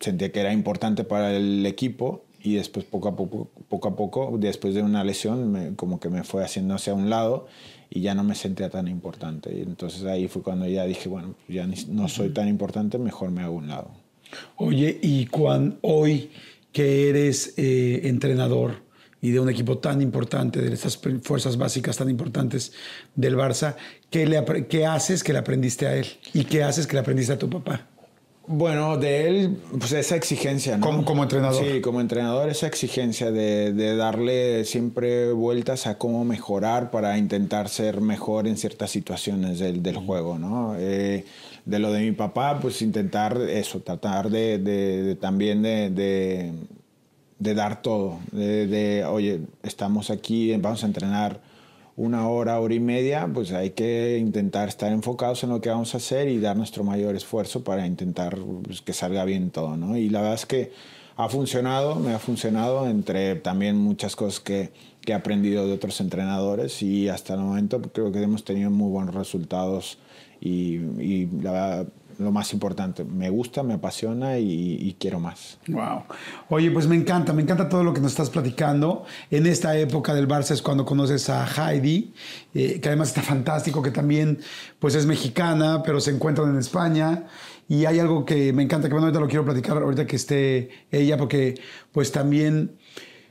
sentía 0.00 0.30
que 0.30 0.40
era 0.40 0.52
importante 0.52 1.02
para 1.04 1.36
el 1.36 1.66
equipo 1.66 2.22
y 2.40 2.54
después 2.54 2.84
poco 2.84 3.08
a 3.08 3.16
poco, 3.16 3.50
poco 3.68 3.88
a 3.88 3.96
poco, 3.96 4.36
después 4.38 4.74
de 4.74 4.82
una 4.82 5.02
lesión, 5.04 5.50
me- 5.50 5.74
como 5.74 5.98
que 5.98 6.08
me 6.08 6.22
fue 6.24 6.44
haciendo 6.44 6.74
hacia 6.74 6.94
un 6.94 7.10
lado 7.10 7.46
y 7.90 8.00
ya 8.00 8.14
no 8.14 8.22
me 8.24 8.34
sentía 8.36 8.70
tan 8.70 8.86
importante. 8.88 9.52
Y 9.56 9.62
entonces 9.62 10.04
ahí 10.04 10.28
fue 10.28 10.42
cuando 10.42 10.66
ya 10.68 10.84
dije, 10.84 11.08
bueno, 11.08 11.34
ya 11.48 11.66
no 11.88 12.08
soy 12.08 12.30
tan 12.30 12.48
importante, 12.48 12.98
mejor 12.98 13.30
me 13.32 13.42
hago 13.42 13.54
un 13.56 13.68
lado. 13.68 13.90
Oye, 14.56 14.98
y 15.02 15.26
cuando 15.26 15.76
hoy 15.82 16.30
que 16.72 17.08
eres 17.08 17.54
eh, 17.56 18.00
entrenador 18.04 18.82
y 19.20 19.30
de 19.30 19.38
un 19.38 19.48
equipo 19.48 19.78
tan 19.78 20.02
importante, 20.02 20.60
de 20.60 20.74
estas 20.74 20.98
fuerzas 21.22 21.56
básicas 21.56 21.96
tan 21.96 22.10
importantes 22.10 22.72
del 23.14 23.36
Barça, 23.36 23.76
¿qué, 24.10 24.26
le, 24.26 24.66
qué 24.68 24.84
haces 24.84 25.22
que 25.22 25.32
le 25.32 25.38
aprendiste 25.38 25.86
a 25.86 25.94
él? 25.94 26.06
¿Y 26.34 26.44
qué 26.44 26.64
haces 26.64 26.88
que 26.88 26.94
le 26.94 27.00
aprendiste 27.00 27.32
a 27.32 27.38
tu 27.38 27.48
papá? 27.48 27.91
Bueno, 28.54 28.98
de 28.98 29.28
él, 29.28 29.56
pues 29.78 29.92
esa 29.92 30.14
exigencia, 30.16 30.76
¿no? 30.76 30.84
Como- 30.84 31.04
como 31.06 31.22
entrenador. 31.22 31.64
Sí, 31.64 31.80
como 31.80 32.00
entrenador, 32.02 32.50
esa 32.50 32.66
exigencia 32.66 33.30
de, 33.30 33.72
de 33.72 33.96
darle 33.96 34.64
siempre 34.66 35.32
vueltas 35.32 35.86
a 35.86 35.96
cómo 35.96 36.24
mejorar 36.26 36.90
para 36.90 37.16
intentar 37.16 37.70
ser 37.70 38.02
mejor 38.02 38.46
en 38.46 38.58
ciertas 38.58 38.90
situaciones 38.90 39.58
del, 39.58 39.82
del 39.82 39.96
juego, 39.96 40.38
¿no? 40.38 40.74
Eh, 40.78 41.24
de 41.64 41.78
lo 41.78 41.92
de 41.92 42.00
mi 42.00 42.12
papá, 42.12 42.58
pues 42.60 42.82
intentar 42.82 43.38
eso, 43.40 43.80
tratar 43.80 44.28
de, 44.28 44.58
de- 44.58 45.02
de 45.02 45.14
también 45.16 45.62
de, 45.62 46.52
dar 47.38 47.80
todo, 47.80 48.18
de, 48.32 49.04
oye, 49.08 49.40
estamos 49.62 50.10
aquí, 50.10 50.54
vamos 50.56 50.82
a 50.84 50.86
entrenar 50.86 51.40
una 51.96 52.28
hora, 52.28 52.58
hora 52.58 52.74
y 52.74 52.80
media, 52.80 53.28
pues 53.32 53.52
hay 53.52 53.70
que 53.70 54.18
intentar 54.18 54.68
estar 54.68 54.90
enfocados 54.92 55.44
en 55.44 55.50
lo 55.50 55.60
que 55.60 55.68
vamos 55.68 55.94
a 55.94 55.98
hacer 55.98 56.28
y 56.28 56.38
dar 56.38 56.56
nuestro 56.56 56.84
mayor 56.84 57.14
esfuerzo 57.16 57.62
para 57.62 57.86
intentar 57.86 58.36
pues, 58.64 58.80
que 58.80 58.92
salga 58.92 59.24
bien 59.24 59.50
todo, 59.50 59.76
¿no? 59.76 59.96
Y 59.96 60.08
la 60.08 60.20
verdad 60.20 60.36
es 60.36 60.46
que 60.46 60.72
ha 61.16 61.28
funcionado, 61.28 61.96
me 61.96 62.14
ha 62.14 62.18
funcionado, 62.18 62.88
entre 62.88 63.36
también 63.36 63.76
muchas 63.76 64.16
cosas 64.16 64.40
que, 64.40 64.70
que 65.02 65.12
he 65.12 65.14
aprendido 65.14 65.66
de 65.66 65.74
otros 65.74 66.00
entrenadores 66.00 66.82
y 66.82 67.08
hasta 67.08 67.34
el 67.34 67.40
momento 67.40 67.82
creo 67.82 68.10
que 68.10 68.22
hemos 68.22 68.44
tenido 68.44 68.70
muy 68.70 68.90
buenos 68.90 69.14
resultados 69.14 69.98
y, 70.40 70.76
y 71.00 71.28
la 71.42 71.52
verdad 71.52 71.86
lo 72.22 72.32
más 72.32 72.52
importante. 72.52 73.04
Me 73.04 73.30
gusta, 73.30 73.62
me 73.62 73.74
apasiona 73.74 74.38
y, 74.38 74.96
quiero 74.98 75.20
más. 75.20 75.58
Wow. 75.68 76.04
Oye, 76.48 76.70
pues 76.70 76.86
me 76.86 76.96
encanta, 76.96 77.32
me 77.32 77.42
encanta 77.42 77.68
todo 77.68 77.84
lo 77.84 77.92
que 77.92 78.00
nos 78.00 78.12
estás 78.12 78.30
platicando. 78.30 79.04
En 79.30 79.46
esta 79.46 79.76
época 79.76 80.14
del 80.14 80.28
Barça 80.28 80.52
es 80.52 80.62
cuando 80.62 80.84
conoces 80.84 81.28
a 81.30 81.46
Heidi, 81.46 82.12
eh, 82.54 82.80
que 82.80 82.88
además 82.88 83.08
está 83.08 83.22
fantástico, 83.22 83.82
que 83.82 83.90
también 83.90 84.38
pues 84.78 84.94
es 84.94 85.06
mexicana, 85.06 85.82
pero 85.84 86.00
se 86.00 86.10
encuentran 86.10 86.50
en 86.50 86.58
España. 86.58 87.26
Y 87.68 87.86
hay 87.86 87.98
algo 87.98 88.24
que 88.24 88.52
me 88.52 88.62
encanta, 88.62 88.88
que 88.88 88.92
bueno, 88.94 89.06
ahorita 89.06 89.20
lo 89.20 89.28
quiero 89.28 89.44
platicar, 89.44 89.78
ahorita 89.78 90.06
que 90.06 90.16
esté 90.16 90.70
ella, 90.90 91.16
porque 91.16 91.60
pues 91.92 92.12
también 92.12 92.76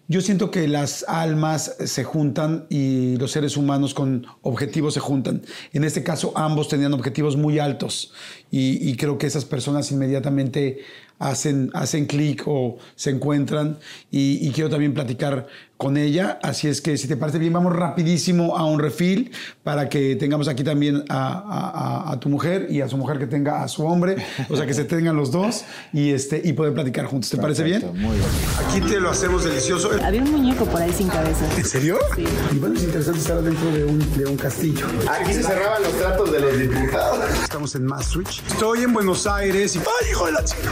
yo 0.08 0.22
siento 0.22 0.52
que 0.52 0.68
las 0.68 1.06
almas 1.08 1.76
se 1.86 2.04
juntan 2.04 2.66
y 2.70 3.16
los 3.18 3.32
seres 3.32 3.56
humanos 3.56 3.94
con 3.94 4.28
objetivos 4.42 4.94
se 4.94 5.00
juntan. 5.00 5.44
En 5.72 5.84
este 5.84 6.04
caso, 6.04 6.34
ambos 6.36 6.68
tenían 6.68 6.94
objetivos 6.94 7.38
muy 7.38 7.60
altos 7.60 8.14
y, 8.50 8.96
creo 8.98 9.18
que 9.18 9.28
esas 9.28 9.46
personas 9.46 9.92
inmediatamente 9.92 10.80
hacen, 11.18 11.70
hacen 11.74 12.08
clic 12.08 12.44
o 12.46 12.78
se 12.96 13.12
encuentran 13.12 13.80
y, 14.12 14.50
quiero 14.52 14.70
también 14.70 14.94
platicar 14.94 15.48
con 15.82 15.98
ella. 15.98 16.38
Así 16.44 16.68
es 16.68 16.80
que 16.80 16.96
si 16.96 17.08
te 17.08 17.18
parece 17.18 17.40
bien, 17.40 17.54
vamos 17.54 17.76
rapidísimo 17.76 18.56
a 18.56 18.66
un 18.66 18.80
refil 18.80 19.32
para 19.64 19.90
que 19.90 20.16
tengamos 20.16 20.48
aquí 20.48 20.64
también 20.64 21.04
a, 21.10 22.16
tu 22.22 22.30
mujer 22.30 22.68
y 22.70 22.82
a 22.82 22.88
su 22.88 22.98
mujer 22.98 23.18
que 23.18 23.26
tenga 23.26 23.64
a 23.64 23.68
su 23.68 23.84
hombre, 23.84 24.18
o 24.48 24.56
sea 24.56 24.68
que 24.68 24.76
se 24.76 24.84
tengan 24.84 25.16
los 25.16 25.32
dos 25.32 25.64
y, 25.92 26.12
este, 26.12 26.40
y 26.44 26.54
poder 26.54 26.76
platicar 26.76 27.06
juntos. 27.06 27.32
¿Te 27.32 27.38
parece 27.38 27.64
bien? 27.64 27.82
Muy 27.96 28.16
bien. 28.16 28.30
Aquí 28.68 28.82
te 28.82 29.00
lo 29.00 29.10
hacemos 29.10 29.44
delicioso. 29.44 29.90
Había 30.04 30.22
un 30.22 30.32
muñeco 30.32 30.66
por 30.66 30.80
ahí 30.80 30.94
sin 30.94 31.08
cabeza. 31.08 31.48
¿En 31.58 31.66
serio? 31.66 31.98
Sí. 32.16 32.26
Y 32.52 32.60
bueno, 32.60 32.76
es 32.76 32.84
interesante 32.84 33.20
estar 33.20 33.42
dentro 33.42 33.72
de 33.72 33.84
un, 33.84 34.18
de 34.18 34.26
un 34.28 34.38
castillo. 34.38 34.86
Aquí 35.10 35.34
se 35.34 35.42
cerraban 35.42 35.82
los 35.82 35.94
tratos 35.94 36.32
de 36.32 36.42
los 36.42 36.60
diputados. 36.60 37.26
Estamos 37.42 37.74
en 37.74 37.86
Maastricht. 37.86 38.46
Estoy 38.52 38.84
en 38.84 38.94
Buenos 38.94 39.26
Aires 39.26 39.76
y... 39.76 39.80
¡Ay, 39.80 40.12
hijo 40.12 40.28
de 40.28 40.32
la 40.34 40.44
chica! 40.46 40.70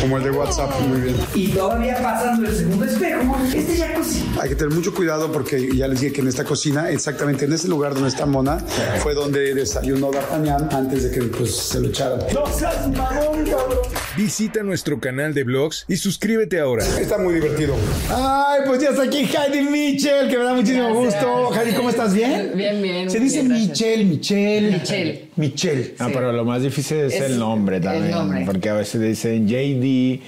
Como 0.00 0.16
el 0.16 0.24
de 0.24 0.30
WhatsApp, 0.32 0.80
muy 0.80 1.00
bien. 1.00 1.16
Y 1.32 1.48
todavía 1.48 2.02
pasando 2.02 2.48
el 2.48 2.56
segundo 2.56 2.84
espejo, 2.86 3.36
este 3.54 3.76
ya 3.76 3.94
cocina. 3.94 4.15
Hay 4.40 4.48
que 4.50 4.54
tener 4.54 4.74
mucho 4.74 4.94
cuidado 4.94 5.32
porque 5.32 5.74
ya 5.74 5.88
les 5.88 6.00
dije 6.00 6.12
que 6.12 6.20
en 6.20 6.28
esta 6.28 6.44
cocina, 6.44 6.90
exactamente 6.90 7.46
en 7.46 7.52
ese 7.52 7.68
lugar 7.68 7.94
donde 7.94 8.08
está 8.08 8.26
Mona, 8.26 8.58
fue 9.02 9.14
donde 9.14 9.54
desayunó 9.54 10.10
D'Artagnan 10.10 10.68
antes 10.72 11.04
de 11.04 11.10
que 11.10 11.22
pues, 11.22 11.56
se 11.56 11.80
lo 11.80 11.88
echaran. 11.88 12.20
¡No 12.32 12.46
seas 12.46 12.88
mamón, 12.88 13.44
cabrón! 13.44 13.78
Visita 14.16 14.62
nuestro 14.62 15.00
canal 15.00 15.34
de 15.34 15.44
blogs 15.44 15.84
y 15.88 15.96
suscríbete 15.96 16.60
ahora. 16.60 16.84
Está 16.98 17.18
muy 17.18 17.34
divertido. 17.34 17.74
Ay, 18.10 18.60
pues 18.66 18.80
ya 18.80 18.90
está 18.90 19.02
aquí 19.02 19.18
Heidi 19.24 19.62
Mitchell, 19.62 20.28
que 20.28 20.38
me 20.38 20.44
da 20.44 20.54
muchísimo 20.54 20.94
gusto. 20.94 21.52
Heidi, 21.54 21.72
¿cómo 21.74 21.90
estás? 21.90 22.14
¿Bien? 22.14 22.52
Bien, 22.54 22.80
bien. 22.82 23.10
Se 23.10 23.20
dice 23.20 23.42
Michelle, 23.42 24.04
Michelle. 24.04 24.78
Michelle. 24.78 25.25
Michelle. 25.36 25.94
Ah, 25.98 26.08
pero 26.12 26.32
lo 26.32 26.44
más 26.44 26.62
difícil 26.62 26.96
es, 26.98 27.14
Es 27.14 27.22
el 27.22 27.38
nombre 27.38 27.76
el 27.76 27.82
también. 27.82 28.10
nombre. 28.10 28.42
Porque 28.46 28.68
a 28.70 28.74
veces 28.74 29.00
dicen 29.00 29.46
JD, 29.46 30.20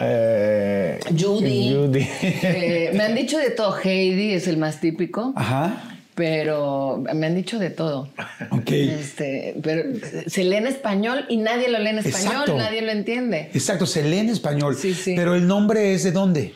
eh, 0.00 1.00
Judy. 1.18 1.74
Judy. 1.74 2.06
Eh, 2.22 2.90
me 2.94 3.04
han 3.04 3.14
dicho 3.14 3.38
de 3.38 3.50
todo. 3.50 3.74
Heidi 3.82 4.32
es 4.34 4.46
el 4.48 4.56
más 4.58 4.80
típico. 4.80 5.32
Ajá. 5.36 5.84
Pero 6.14 7.02
me 7.14 7.26
han 7.26 7.34
dicho 7.34 7.58
de 7.58 7.70
todo. 7.70 8.08
Ok. 8.50 8.70
Este, 8.70 9.54
pero 9.62 9.84
se 10.26 10.44
lee 10.44 10.56
en 10.56 10.66
español 10.66 11.24
y 11.30 11.38
nadie 11.38 11.70
lo 11.70 11.78
lee 11.78 11.90
en 11.90 11.98
español, 11.98 12.32
Exacto. 12.32 12.56
nadie 12.58 12.82
lo 12.82 12.90
entiende. 12.92 13.48
Exacto, 13.54 13.86
se 13.86 14.02
lee 14.02 14.18
en 14.18 14.28
español. 14.28 14.76
Sí, 14.76 14.92
sí. 14.92 15.14
Pero 15.16 15.34
el 15.34 15.46
nombre 15.46 15.94
es 15.94 16.02
de 16.04 16.12
dónde? 16.12 16.52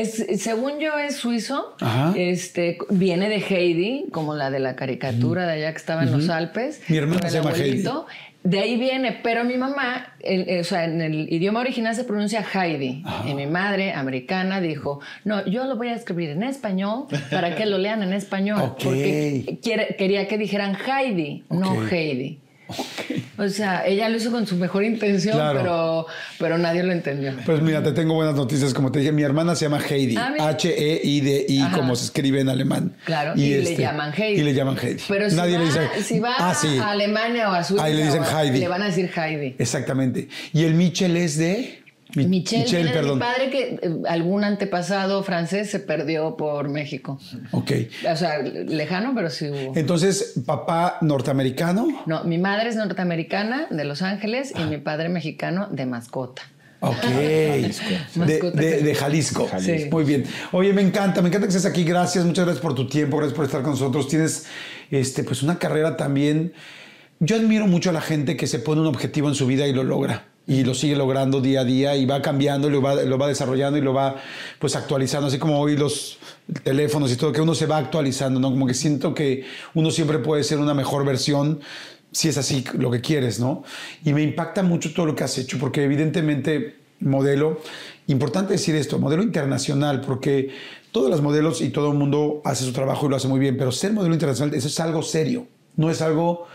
Es, 0.00 0.42
según 0.42 0.78
yo 0.78 0.98
es 0.98 1.16
suizo, 1.16 1.74
Ajá. 1.80 2.12
este 2.16 2.78
viene 2.90 3.28
de 3.28 3.36
Heidi, 3.38 4.04
como 4.12 4.34
la 4.34 4.50
de 4.50 4.58
la 4.60 4.76
caricatura 4.76 5.46
de 5.46 5.54
allá 5.54 5.70
que 5.72 5.78
estaba 5.78 6.02
en 6.02 6.12
los 6.12 6.28
Alpes. 6.28 6.82
Mi 6.88 6.98
hermana 6.98 7.28
se 7.30 7.38
llama 7.38 7.50
abuelito. 7.50 8.06
De 8.44 8.60
ahí 8.60 8.76
viene, 8.76 9.18
pero 9.24 9.42
mi 9.42 9.56
mamá, 9.56 10.14
el- 10.20 10.48
el- 10.48 10.60
o 10.60 10.64
sea, 10.64 10.84
en 10.84 11.00
el 11.00 11.32
idioma 11.32 11.58
original 11.60 11.96
se 11.96 12.04
pronuncia 12.04 12.44
Heidi. 12.54 13.02
Y 13.26 13.34
mi 13.34 13.46
madre, 13.46 13.92
americana, 13.92 14.60
dijo, 14.60 15.00
no, 15.24 15.44
yo 15.46 15.64
lo 15.64 15.76
voy 15.76 15.88
a 15.88 15.94
escribir 15.94 16.30
en 16.30 16.44
español 16.44 17.06
para 17.30 17.56
que 17.56 17.66
lo 17.66 17.78
lean 17.78 18.02
en 18.04 18.12
español. 18.12 18.74
Porque 18.84 19.58
quiere- 19.62 19.96
quería 19.98 20.28
que 20.28 20.38
dijeran 20.38 20.76
Heidi, 20.76 21.42
no 21.50 21.72
Ok. 21.72 21.88
O 23.38 23.48
sea, 23.48 23.86
ella 23.86 24.08
lo 24.08 24.16
hizo 24.16 24.30
con 24.30 24.46
su 24.46 24.56
mejor 24.56 24.82
intención, 24.82 25.34
Claro. 25.34 25.58
pero, 25.60 26.06
pero 26.38 26.58
nadie 26.58 26.82
lo 26.82 26.92
entendió. 26.92 27.34
Pues 27.44 27.60
mira, 27.60 27.82
te 27.82 27.92
tengo 27.92 28.14
buenas 28.14 28.34
noticias. 28.34 28.72
Como 28.72 28.90
te 28.90 29.00
dije, 29.00 29.12
mi 29.12 29.22
hermana 29.22 29.54
se 29.54 29.66
llama 29.66 29.78
Heidi. 29.78 30.16
Ah. 30.16 30.34
H-E-I-D-I, 30.40 31.60
Ajá. 31.60 31.76
como 31.76 31.94
se 31.96 32.06
escribe 32.06 32.40
en 32.40 32.48
alemán. 32.48 32.96
Claro, 33.04 33.34
y, 33.36 33.54
le 33.62 33.76
llaman 33.76 34.12
Heidi. 34.16 34.40
Y 34.40 34.44
le 34.44 34.54
llaman 34.54 34.76
Heidi. 34.78 35.02
Pero 35.06 35.28
si 35.28 35.36
Nadie 35.36 35.54
va, 35.58 35.58
le 35.60 35.64
dice. 35.66 35.80
si 36.02 36.18
va 36.20 36.34
ah, 36.38 36.54
sí. 36.54 36.78
a 36.78 36.90
Alemania 36.90 37.50
o 37.50 37.52
a 37.52 37.62
Suiza, 37.62 37.84
Ahí 37.84 37.94
le 37.94 38.04
dicen 38.06 38.22
Heidi. 38.24 38.58
le 38.58 38.68
van 38.68 38.82
a 38.82 38.86
decir 38.86 39.10
Heidi. 39.14 39.54
Exactamente. 39.58 40.28
Y 40.52 40.64
el 40.64 40.74
Michel 40.74 41.16
es 41.16 41.36
de. 41.36 41.82
Mi- 42.24 42.42
de 42.42 42.90
perdón. 42.92 43.14
mi 43.18 43.20
padre 43.20 43.50
que 43.50 43.78
eh, 43.82 43.90
algún 44.08 44.42
antepasado 44.44 45.22
francés 45.22 45.70
se 45.70 45.80
perdió 45.80 46.36
por 46.36 46.68
México. 46.68 47.18
Ok. 47.52 47.72
O 48.10 48.16
sea, 48.16 48.38
lejano, 48.38 49.12
pero 49.14 49.28
sí 49.30 49.48
hubo. 49.50 49.76
Entonces, 49.76 50.34
papá 50.46 50.98
norteamericano. 51.02 51.86
No, 52.06 52.24
mi 52.24 52.38
madre 52.38 52.70
es 52.70 52.76
norteamericana 52.76 53.66
de 53.70 53.84
Los 53.84 54.02
Ángeles 54.02 54.52
y 54.58 54.64
mi 54.64 54.78
padre 54.78 55.08
mexicano 55.08 55.68
de 55.70 55.86
mascota. 55.86 56.42
Ok. 56.80 57.02
de, 57.04 57.74
Mascota. 58.16 58.60
de- 58.60 58.82
de 58.82 58.94
Jalisco. 58.94 59.48
Jalisco. 59.50 59.96
Muy 59.96 60.04
bien. 60.04 60.24
Oye, 60.52 60.72
me 60.72 60.82
encanta, 60.82 61.22
me 61.22 61.28
encanta 61.28 61.46
que 61.48 61.56
estés 61.56 61.64
aquí. 61.70 61.84
Gracias, 61.84 62.24
muchas 62.24 62.44
gracias 62.44 62.62
por 62.62 62.74
tu 62.74 62.86
tiempo, 62.86 63.16
gracias 63.16 63.34
por 63.34 63.44
estar 63.46 63.62
con 63.62 63.72
nosotros. 63.72 64.08
Tienes 64.08 64.46
este, 64.90 65.24
pues 65.24 65.42
una 65.42 65.58
carrera 65.58 65.96
también. 65.96 66.52
Yo 67.18 67.36
admiro 67.36 67.66
mucho 67.66 67.90
a 67.90 67.92
la 67.94 68.02
gente 68.02 68.36
que 68.36 68.46
se 68.46 68.58
pone 68.58 68.82
un 68.82 68.86
objetivo 68.88 69.28
en 69.28 69.34
su 69.34 69.46
vida 69.46 69.66
y 69.66 69.72
lo 69.72 69.84
logra. 69.84 70.26
Y 70.48 70.62
lo 70.62 70.74
sigue 70.74 70.94
logrando 70.94 71.40
día 71.40 71.62
a 71.62 71.64
día 71.64 71.96
y 71.96 72.06
va 72.06 72.22
cambiando, 72.22 72.70
lo 72.70 72.80
va, 72.80 72.94
lo 72.94 73.18
va 73.18 73.26
desarrollando 73.26 73.78
y 73.78 73.82
lo 73.82 73.92
va 73.92 74.16
pues 74.60 74.76
actualizando, 74.76 75.26
así 75.26 75.38
como 75.38 75.58
hoy 75.58 75.76
los 75.76 76.18
teléfonos 76.62 77.12
y 77.12 77.16
todo, 77.16 77.32
que 77.32 77.40
uno 77.40 77.54
se 77.54 77.66
va 77.66 77.78
actualizando, 77.78 78.38
¿no? 78.38 78.50
Como 78.50 78.66
que 78.66 78.74
siento 78.74 79.12
que 79.12 79.44
uno 79.74 79.90
siempre 79.90 80.18
puede 80.20 80.44
ser 80.44 80.58
una 80.58 80.74
mejor 80.74 81.04
versión 81.04 81.60
si 82.12 82.28
es 82.28 82.38
así 82.38 82.64
lo 82.78 82.90
que 82.90 83.00
quieres, 83.00 83.40
¿no? 83.40 83.64
Y 84.04 84.12
me 84.12 84.22
impacta 84.22 84.62
mucho 84.62 84.94
todo 84.94 85.06
lo 85.06 85.14
que 85.14 85.24
has 85.24 85.36
hecho, 85.36 85.58
porque 85.58 85.84
evidentemente 85.84 86.76
modelo, 87.00 87.60
importante 88.06 88.52
decir 88.52 88.74
esto, 88.74 88.98
modelo 88.98 89.22
internacional, 89.22 90.00
porque 90.00 90.50
todas 90.92 91.10
las 91.10 91.20
modelos 91.20 91.60
y 91.60 91.70
todo 91.70 91.90
el 91.90 91.98
mundo 91.98 92.40
hace 92.44 92.64
su 92.64 92.72
trabajo 92.72 93.06
y 93.06 93.10
lo 93.10 93.16
hace 93.16 93.28
muy 93.28 93.38
bien, 93.38 93.56
pero 93.58 93.72
ser 93.72 93.92
modelo 93.92 94.14
internacional, 94.14 94.54
eso 94.54 94.68
es 94.68 94.80
algo 94.80 95.02
serio, 95.02 95.46
no 95.76 95.90
es 95.90 96.00
algo, 96.00 96.46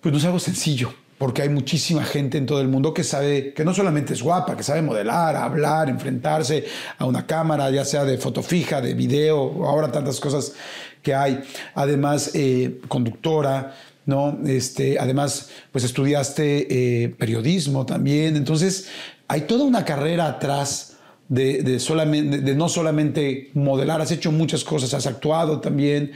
pues 0.00 0.12
no 0.12 0.18
es 0.18 0.24
algo 0.24 0.40
sencillo. 0.40 0.92
Porque 1.22 1.42
hay 1.42 1.50
muchísima 1.50 2.02
gente 2.02 2.36
en 2.36 2.46
todo 2.46 2.60
el 2.60 2.66
mundo 2.66 2.92
que 2.92 3.04
sabe, 3.04 3.52
que 3.54 3.64
no 3.64 3.72
solamente 3.72 4.12
es 4.12 4.20
guapa, 4.20 4.56
que 4.56 4.64
sabe 4.64 4.82
modelar, 4.82 5.36
hablar, 5.36 5.88
enfrentarse 5.88 6.64
a 6.98 7.04
una 7.04 7.28
cámara, 7.28 7.70
ya 7.70 7.84
sea 7.84 8.04
de 8.04 8.18
foto 8.18 8.42
fija, 8.42 8.80
de 8.80 8.94
video, 8.94 9.64
ahora 9.64 9.92
tantas 9.92 10.18
cosas 10.18 10.54
que 11.00 11.14
hay. 11.14 11.40
Además, 11.76 12.32
eh, 12.34 12.80
conductora, 12.88 13.72
¿no? 14.04 14.36
Este, 14.44 14.98
además, 14.98 15.50
pues 15.70 15.84
estudiaste 15.84 17.04
eh, 17.04 17.08
periodismo 17.10 17.86
también. 17.86 18.34
Entonces, 18.34 18.88
hay 19.28 19.42
toda 19.42 19.62
una 19.62 19.84
carrera 19.84 20.26
atrás 20.26 20.96
de, 21.28 21.62
de 21.62 21.78
solamente, 21.78 22.38
de, 22.40 22.54
no 22.56 22.68
solamente 22.68 23.52
modelar, 23.54 24.00
has 24.00 24.10
hecho 24.10 24.32
muchas 24.32 24.64
cosas, 24.64 24.92
has 24.92 25.06
actuado 25.06 25.60
también. 25.60 26.10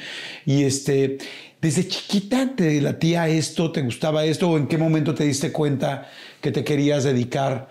Y 0.44 0.64
este, 0.64 1.18
desde 1.60 1.88
chiquita 1.88 2.54
te 2.54 2.80
latía 2.80 3.28
esto, 3.28 3.72
te 3.72 3.82
gustaba 3.82 4.24
esto, 4.24 4.50
o 4.50 4.58
en 4.58 4.66
qué 4.66 4.78
momento 4.78 5.14
te 5.14 5.24
diste 5.24 5.52
cuenta 5.52 6.08
que 6.40 6.52
te 6.52 6.64
querías 6.64 7.04
dedicar 7.04 7.68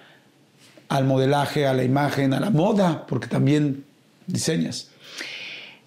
al 0.90 1.06
modelaje, 1.06 1.68
a 1.68 1.74
la 1.74 1.84
imagen, 1.84 2.34
a 2.34 2.40
la 2.40 2.49
moda, 2.49 3.06
porque 3.07 3.28
también 3.28 3.84
diseñas. 4.28 4.90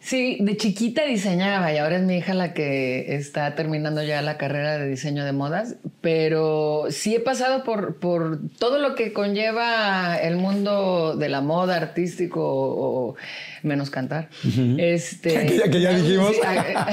Sí, 0.09 0.39
de 0.41 0.57
chiquita 0.57 1.05
diseñaba 1.05 1.71
y 1.71 1.77
ahora 1.77 1.97
es 1.97 2.03
mi 2.03 2.17
hija 2.17 2.33
la 2.33 2.55
que 2.55 3.15
está 3.17 3.55
terminando 3.55 4.03
ya 4.03 4.23
la 4.23 4.39
carrera 4.39 4.79
de 4.79 4.89
diseño 4.89 5.23
de 5.27 5.33
modas, 5.33 5.75
pero 6.01 6.87
sí 6.89 7.15
he 7.15 7.21
pasado 7.21 7.63
por, 7.63 7.97
por 7.99 8.39
todo 8.59 8.79
lo 8.79 8.95
que 8.95 9.13
conlleva 9.13 10.17
el 10.17 10.37
mundo 10.37 11.15
de 11.15 11.29
la 11.29 11.43
moda 11.43 11.77
artístico 11.77 12.41
o, 12.43 13.09
o 13.11 13.17
menos 13.63 13.91
cantar. 13.91 14.31
este, 14.79 15.45
Que 15.47 15.59
ya- 15.65 15.71
que 15.71 15.81
ya 15.83 15.93
dijimos. 15.93 16.35
Sí, 16.35 16.41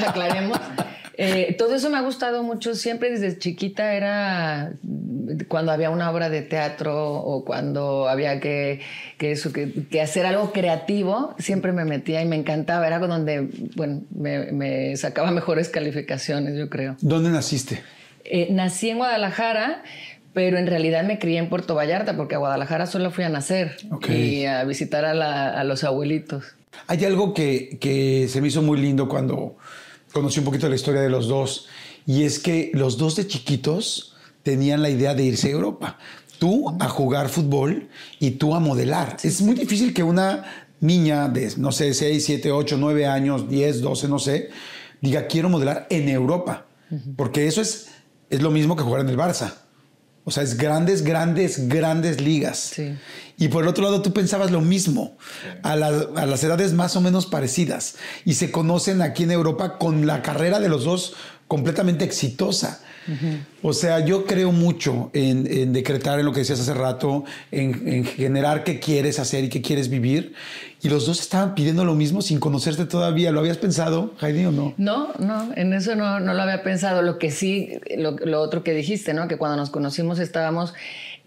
aclaremos. 0.07 0.59
Eh, 1.17 1.55
todo 1.57 1.75
eso 1.75 1.89
me 1.89 1.97
ha 1.97 2.01
gustado 2.01 2.43
mucho. 2.43 2.75
Siempre 2.75 3.09
desde 3.09 3.37
chiquita 3.39 3.93
era 3.93 4.73
cuando 5.47 5.71
había 5.71 5.89
una 5.89 6.11
obra 6.11 6.29
de 6.29 6.41
teatro 6.41 7.13
o 7.13 7.45
cuando 7.45 8.07
había 8.09 8.39
que, 8.39 8.81
que 9.17 9.31
eso, 9.31 9.53
que, 9.53 9.71
que 9.89 10.01
hacer 10.01 10.25
algo 10.25 10.51
creativo, 10.51 11.33
siempre 11.39 11.71
me 11.71 11.85
metía 11.85 12.21
y 12.21 12.25
me 12.25 12.35
encantaba. 12.35 12.85
Era 12.87 12.99
donde, 12.99 13.47
bueno, 13.75 14.01
me, 14.13 14.51
me 14.51 14.97
sacaba 14.97 15.31
mejores 15.39 15.69
calificaciones, 15.69 16.57
yo 16.57 16.69
creo. 16.69 16.97
¿Dónde 17.01 17.29
naciste? 17.29 17.81
Eh, 18.25 18.47
nací 18.51 18.89
en 18.89 18.97
Guadalajara, 18.97 19.83
pero 20.33 20.57
en 20.57 20.67
realidad 20.67 21.03
me 21.05 21.17
crié 21.19 21.37
en 21.39 21.47
Puerto 21.47 21.75
Vallarta 21.75 22.17
porque 22.17 22.35
a 22.35 22.39
Guadalajara 22.39 22.87
solo 22.87 23.11
fui 23.11 23.23
a 23.23 23.29
nacer 23.29 23.77
y 24.09 24.45
a 24.45 24.63
visitar 24.65 25.05
a, 25.05 25.13
la- 25.13 25.49
a 25.57 25.63
los 25.63 25.83
abuelitos. 25.85 26.43
Hay 26.87 27.05
algo 27.05 27.33
que, 27.33 27.77
que 27.79 28.27
se 28.27 28.41
me 28.41 28.49
hizo 28.49 28.61
muy 28.61 28.77
lindo 28.81 29.07
cuando 29.07 29.55
conocí 30.15 30.39
un 30.39 30.45
poquito 30.45 30.69
la 30.69 30.75
historia 30.75 31.01
de 31.01 31.09
los 31.09 31.27
dos, 31.27 31.67
y 32.05 32.23
es 32.23 32.39
que 32.39 32.71
los 32.73 32.97
dos 32.97 33.17
de 33.17 33.27
chiquitos 33.27 34.15
tenían 34.43 34.81
la 34.81 34.89
idea 34.89 35.13
de 35.13 35.25
irse 35.25 35.49
a 35.49 35.51
Europa. 35.51 35.97
Tú 36.39 36.73
a 36.79 36.87
jugar 36.87 37.27
fútbol 37.27 37.89
y 38.21 38.31
tú 38.31 38.55
a 38.55 38.61
modelar. 38.61 39.17
Es 39.23 39.41
muy 39.41 39.55
difícil 39.55 39.93
que 39.93 40.03
una 40.03 40.45
niña 40.79 41.27
de, 41.27 41.51
no 41.57 41.73
sé, 41.73 41.93
6, 41.93 42.23
7, 42.23 42.51
8, 42.53 42.77
9 42.79 43.07
años, 43.07 43.49
10, 43.49 43.81
12, 43.81 44.07
no 44.07 44.19
sé, 44.19 44.51
diga 45.01 45.27
quiero 45.27 45.49
modelar 45.49 45.85
en 45.89 46.07
Europa. 46.07 46.65
Porque 47.17 47.47
eso 47.47 47.61
es, 47.61 47.89
es 48.29 48.41
lo 48.41 48.51
mismo 48.51 48.77
que 48.77 48.83
jugar 48.83 49.01
en 49.01 49.09
el 49.09 49.17
Barça. 49.17 49.64
O 50.27 50.31
sea, 50.31 50.41
es 50.43 50.57
grandes, 50.57 51.03
grandes, 51.03 51.67
grandes 51.69 52.19
ligas. 52.19 52.57
Sí. 52.57 52.97
Y 53.37 53.47
por 53.49 53.63
el 53.63 53.69
otro 53.69 53.83
lado, 53.83 54.01
tú 54.01 54.11
pensabas 54.11 54.49
lo 54.51 54.59
mismo, 54.59 55.17
a, 55.61 55.75
la- 55.75 56.07
a 56.15 56.25
las 56.25 56.43
edades 56.43 56.73
más 56.73 56.95
o 56.95 57.01
menos 57.01 57.27
parecidas. 57.27 57.95
Y 58.25 58.33
se 58.33 58.49
conocen 58.51 59.01
aquí 59.03 59.23
en 59.23 59.31
Europa 59.31 59.77
con 59.77 60.07
la 60.07 60.21
carrera 60.23 60.59
de 60.59 60.67
los 60.67 60.83
dos 60.83 61.13
completamente 61.47 62.05
exitosa. 62.05 62.81
O 63.61 63.73
sea, 63.73 64.05
yo 64.05 64.25
creo 64.25 64.51
mucho 64.51 65.09
en, 65.13 65.73
decretar 65.73 66.19
en 66.19 66.25
lo 66.25 66.31
que 66.31 66.39
decías 66.39 66.59
hace 66.59 66.73
rato, 66.73 67.23
en, 67.51 67.87
en 67.87 68.05
generar 68.05 68.63
qué 68.63 68.79
quieres 68.79 69.19
hacer 69.19 69.43
y 69.43 69.49
qué 69.49 69.61
quieres 69.61 69.89
vivir. 69.89 70.33
Y 70.81 70.89
los 70.89 71.07
dos 71.07 71.19
estaban 71.19 71.55
pidiendo 71.55 71.83
lo 71.83 71.95
mismo 71.95 72.21
sin 72.21 72.39
conocerte 72.39 72.85
todavía. 72.85 73.31
¿Lo 73.31 73.39
habías 73.39 73.57
pensado, 73.57 74.13
Heidi, 74.21 74.45
o 74.45 74.51
no? 74.51 74.73
No, 74.77 75.13
no, 75.17 75.49
en 75.55 75.73
eso 75.73 75.95
no, 75.95 76.19
no 76.19 76.33
lo 76.33 76.41
había 76.43 76.61
pensado. 76.61 77.01
Lo 77.01 77.17
que 77.17 77.31
sí, 77.31 77.79
lo, 77.97 78.11
lo 78.11 78.39
otro 78.41 78.63
que 78.63 78.73
dijiste, 78.73 79.13
¿no? 79.13 79.27
Que 79.27 79.37
cuando 79.37 79.57
nos 79.57 79.71
conocimos 79.71 80.19
estábamos 80.19 80.75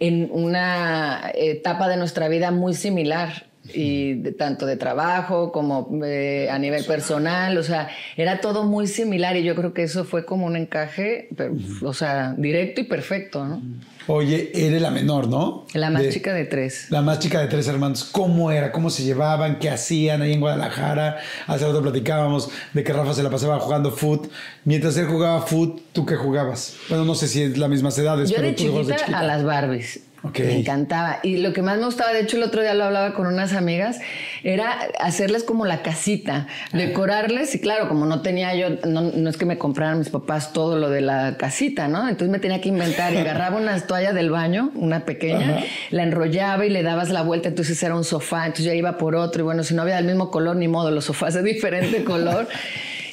en 0.01 0.29
una 0.31 1.33
etapa 1.35 1.89
de 1.89 1.97
nuestra 1.97 2.29
vida 2.29 2.51
muy 2.51 2.75
similar. 2.75 3.48
Y 3.75 4.15
de- 4.15 4.33
tanto 4.33 4.65
de 4.67 4.77
trabajo 4.77 5.53
como 5.53 5.89
eh, 6.05 6.49
a 6.51 6.59
nivel 6.59 6.85
personal, 6.85 7.57
o 7.59 7.63
sea, 7.63 7.89
era 8.17 8.41
todo 8.41 8.65
muy 8.65 8.87
similar 8.87 9.37
y 9.37 9.43
yo 9.43 9.55
creo 9.55 9.75
que 9.75 9.83
eso 9.83 10.05
fue 10.05 10.25
como 10.25 10.47
un 10.47 10.57
encaje, 10.57 11.29
pero, 11.37 11.55
o 11.83 11.93
sea, 11.93 12.35
directo 12.37 12.81
y 12.81 12.85
perfecto, 12.85 13.45
¿no? 13.45 13.63
Oye, 14.11 14.51
eres 14.55 14.81
la 14.81 14.91
menor, 14.91 15.29
¿no? 15.29 15.67
La 15.75 15.91
más 15.91 16.03
De- 16.03 16.09
chica 16.09 16.33
de 16.33 16.47
tres. 16.47 16.87
La 16.91 17.03
más 17.03 17.19
chica 17.19 17.41
de 17.43 17.47
tres 17.49 17.69
hermanos, 17.69 18.05
¿cómo 18.05 18.51
era? 18.51 18.73
¿Cómo 18.73 18.89
se 18.89 19.03
llevaban? 19.03 19.59
¿Qué 19.59 19.69
hacían 19.69 20.23
ahí 20.23 20.33
en 20.33 20.41
Guadalajara? 20.41 21.19
Hace 21.47 21.67
rato 21.67 21.83
platicábamos 21.83 22.49
de 22.73 22.83
que 22.85 22.93
Rafa 22.95 23.13
se 23.13 23.23
la 23.23 23.29
pasaba 23.29 23.59
jugando 23.61 23.91
foot. 23.91 24.31
Mientras 24.65 24.97
él 24.97 25.07
jugaba 25.09 25.43
foot, 25.43 25.83
¿tú 25.93 26.07
qué 26.07 26.17
jugabas? 26.17 26.75
Bueno, 26.89 27.05
no 27.05 27.15
sé 27.15 27.29
si 27.29 27.43
es 27.43 27.59
las 27.59 27.69
mismas 27.69 27.99
edades, 27.99 28.31
Yo 28.31 28.37
pero 28.37 28.49
de 28.49 28.55
tú 28.55 28.69
jugabas 28.69 28.97
chiquita, 28.97 29.19
a 29.19 29.23
las 29.25 29.45
Barbies. 29.45 30.01
Ok. 30.25 30.41
Me 30.41 30.59
encantaba. 30.59 31.21
Y 31.23 31.37
lo 31.37 31.53
que 31.53 31.63
más 31.63 31.79
me 31.79 31.85
gustaba, 31.85 32.13
de 32.13 32.21
hecho 32.21 32.37
el 32.37 32.43
otro 32.43 32.61
día 32.61 32.75
lo 32.75 32.85
hablaba 32.85 33.15
con 33.15 33.27
unas 33.29 33.53
amigas, 33.53 34.01
era 34.43 34.77
hacerles 34.99 35.45
como 35.45 35.65
la 35.65 35.83
casita, 35.83 36.49
decorarles. 36.73 37.55
Y 37.55 37.61
claro, 37.61 37.89
como 37.89 38.05
no 38.05 38.21
tenía 38.21 38.55
yo, 38.57 38.71
no, 38.85 39.03
no 39.03 39.31
es 39.31 39.37
que 39.37 39.47
me 39.47 39.59
compraran 39.59 39.99
mis 39.99 40.09
papás 40.09 40.53
todo 40.53 40.77
lo 40.77 40.91
de 40.91 41.03
la 41.03 41.37
casita, 41.37 41.87
¿no? 41.87 42.09
Entonces 42.09 42.31
me 42.31 42.41
tenía 42.41 42.61
que 42.61 42.69
inventar 42.69 43.13
y 43.15 43.19
agarraba 43.19 43.57
una 43.61 43.79
toalla 43.81 44.13
del 44.13 44.31
baño, 44.31 44.73
una 44.75 45.05
pequeña, 45.05 45.63
la 45.91 46.03
enrollaba 46.03 46.67
y 46.67 46.71
le 46.71 46.83
dabas 46.83 47.11
la 47.11 47.23
vuelta, 47.23 47.49
entonces 47.49 47.81
era 47.81 47.95
un 47.95 48.05
sofá, 48.05 48.47
entonces 48.47 48.67
ya 48.67 48.75
iba 48.75 48.99
por 48.99 49.15
otro. 49.15 49.43
Y 49.43 49.45
bueno, 49.45 49.63
si 49.63 49.75
no 49.75 49.83
había 49.83 49.97
del 49.97 50.07
mismo 50.07 50.33
color, 50.33 50.57
ni 50.57 50.67
modo, 50.67 50.91
los 50.91 51.05
sofás 51.05 51.35
de 51.35 51.43
diferente 51.45 52.03
color. 52.05 52.49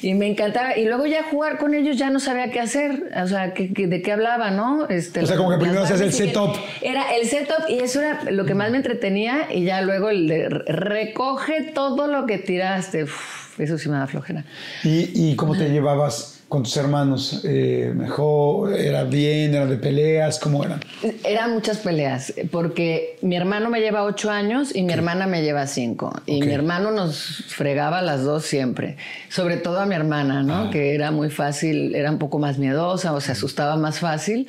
Y 0.02 0.14
me 0.14 0.26
encantaba. 0.28 0.76
Y 0.76 0.84
luego 0.84 1.06
ya 1.06 1.22
jugar 1.24 1.58
con 1.58 1.74
ellos 1.74 1.96
ya 1.96 2.10
no 2.10 2.20
sabía 2.20 2.50
qué 2.50 2.60
hacer. 2.60 3.10
O 3.22 3.26
sea, 3.26 3.54
¿qué- 3.54 3.72
qué- 3.72 3.86
¿de 3.86 4.02
qué 4.02 4.12
hablaba, 4.12 4.50
no? 4.50 4.88
Este, 4.88 5.20
O 5.20 5.26
sea, 5.26 5.36
como 5.36 5.50
que 5.50 5.58
primero 5.58 5.82
hacías 5.82 6.00
el 6.00 6.06
que- 6.10 6.12
setup. 6.16 6.56
Era 6.82 7.14
el 7.16 7.26
setup 7.26 7.68
y 7.68 7.78
eso 7.80 8.00
era 8.00 8.22
lo 8.30 8.44
que 8.44 8.54
más 8.54 8.70
me 8.70 8.76
entretenía. 8.78 9.48
Y 9.52 9.64
ya 9.64 9.80
luego 9.82 10.10
el 10.10 10.28
de 10.28 10.48
re- 10.48 10.64
recoge 10.66 11.72
todo 11.74 12.06
lo 12.06 12.26
que 12.26 12.38
tiraste. 12.38 13.04
Uf, 13.04 13.58
eso 13.60 13.78
sí 13.78 13.88
me 13.88 13.96
da 13.96 14.06
flojera. 14.06 14.44
¿Y, 14.84 15.30
y 15.30 15.36
cómo 15.36 15.56
te 15.56 15.68
llevabas 15.70 16.35
con 16.48 16.62
tus 16.62 16.76
hermanos? 16.76 17.42
Eh, 17.44 17.92
¿Mejor? 17.94 18.72
¿Era 18.72 19.04
bien? 19.04 19.54
¿Era 19.54 19.66
de 19.66 19.76
peleas? 19.76 20.38
¿Cómo 20.38 20.64
eran? 20.64 20.80
Eran 21.24 21.52
muchas 21.54 21.78
peleas, 21.78 22.32
porque 22.50 23.18
mi 23.22 23.36
hermano 23.36 23.68
me 23.70 23.80
lleva 23.80 24.04
ocho 24.04 24.30
años 24.30 24.74
y 24.74 24.82
mi 24.82 24.92
hermana 24.92 25.26
me 25.26 25.42
lleva 25.42 25.66
cinco. 25.66 26.12
Y 26.26 26.40
mi 26.42 26.52
hermano 26.52 26.90
nos 26.92 27.44
fregaba 27.48 27.98
a 27.98 28.02
las 28.02 28.22
dos 28.22 28.44
siempre. 28.44 28.96
Sobre 29.28 29.56
todo 29.56 29.80
a 29.80 29.86
mi 29.86 29.94
hermana, 29.94 30.42
¿no? 30.42 30.70
Que 30.70 30.94
era 30.94 31.10
muy 31.10 31.30
fácil, 31.30 31.94
era 31.94 32.10
un 32.10 32.18
poco 32.18 32.38
más 32.38 32.58
miedosa 32.58 33.12
o 33.12 33.20
se 33.20 33.32
asustaba 33.32 33.76
más 33.76 33.98
fácil. 33.98 34.46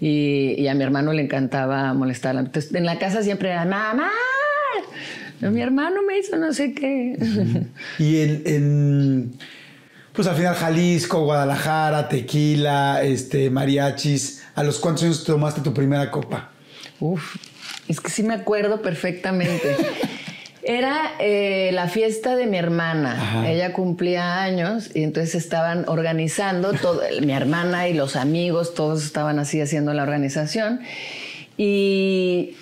Y, 0.00 0.54
y 0.56 0.68
a 0.68 0.74
mi 0.74 0.84
hermano 0.84 1.12
le 1.12 1.22
encantaba 1.22 1.92
molestarla. 1.94 2.40
Entonces, 2.40 2.74
en 2.74 2.86
la 2.86 2.98
casa 2.98 3.22
siempre 3.22 3.50
era, 3.50 3.64
mamá, 3.64 4.10
mi 5.40 5.60
hermano 5.60 6.02
me 6.02 6.18
hizo 6.18 6.36
no 6.36 6.52
sé 6.52 6.72
qué. 6.72 7.16
Y 7.98 8.20
en, 8.20 8.42
en, 8.46 9.32
pues 10.18 10.26
al 10.26 10.34
final 10.34 10.56
Jalisco, 10.56 11.20
Guadalajara, 11.20 12.08
tequila, 12.08 13.04
este, 13.04 13.50
mariachis. 13.50 14.42
¿A 14.56 14.64
los 14.64 14.80
cuántos 14.80 15.04
años 15.04 15.22
tomaste 15.22 15.60
tu 15.60 15.72
primera 15.72 16.10
copa? 16.10 16.50
Uf, 16.98 17.36
es 17.86 18.00
que 18.00 18.10
sí 18.10 18.24
me 18.24 18.34
acuerdo 18.34 18.82
perfectamente. 18.82 19.76
Era 20.64 21.12
eh, 21.20 21.70
la 21.72 21.86
fiesta 21.86 22.34
de 22.34 22.48
mi 22.48 22.58
hermana. 22.58 23.12
Ajá. 23.12 23.48
Ella 23.48 23.72
cumplía 23.72 24.42
años 24.42 24.90
y 24.92 25.04
entonces 25.04 25.36
estaban 25.36 25.84
organizando, 25.86 26.72
todo, 26.72 27.00
mi 27.22 27.32
hermana 27.32 27.86
y 27.86 27.94
los 27.94 28.16
amigos, 28.16 28.74
todos 28.74 29.04
estaban 29.04 29.38
así 29.38 29.60
haciendo 29.60 29.94
la 29.94 30.02
organización. 30.02 30.80
Y 31.60 32.54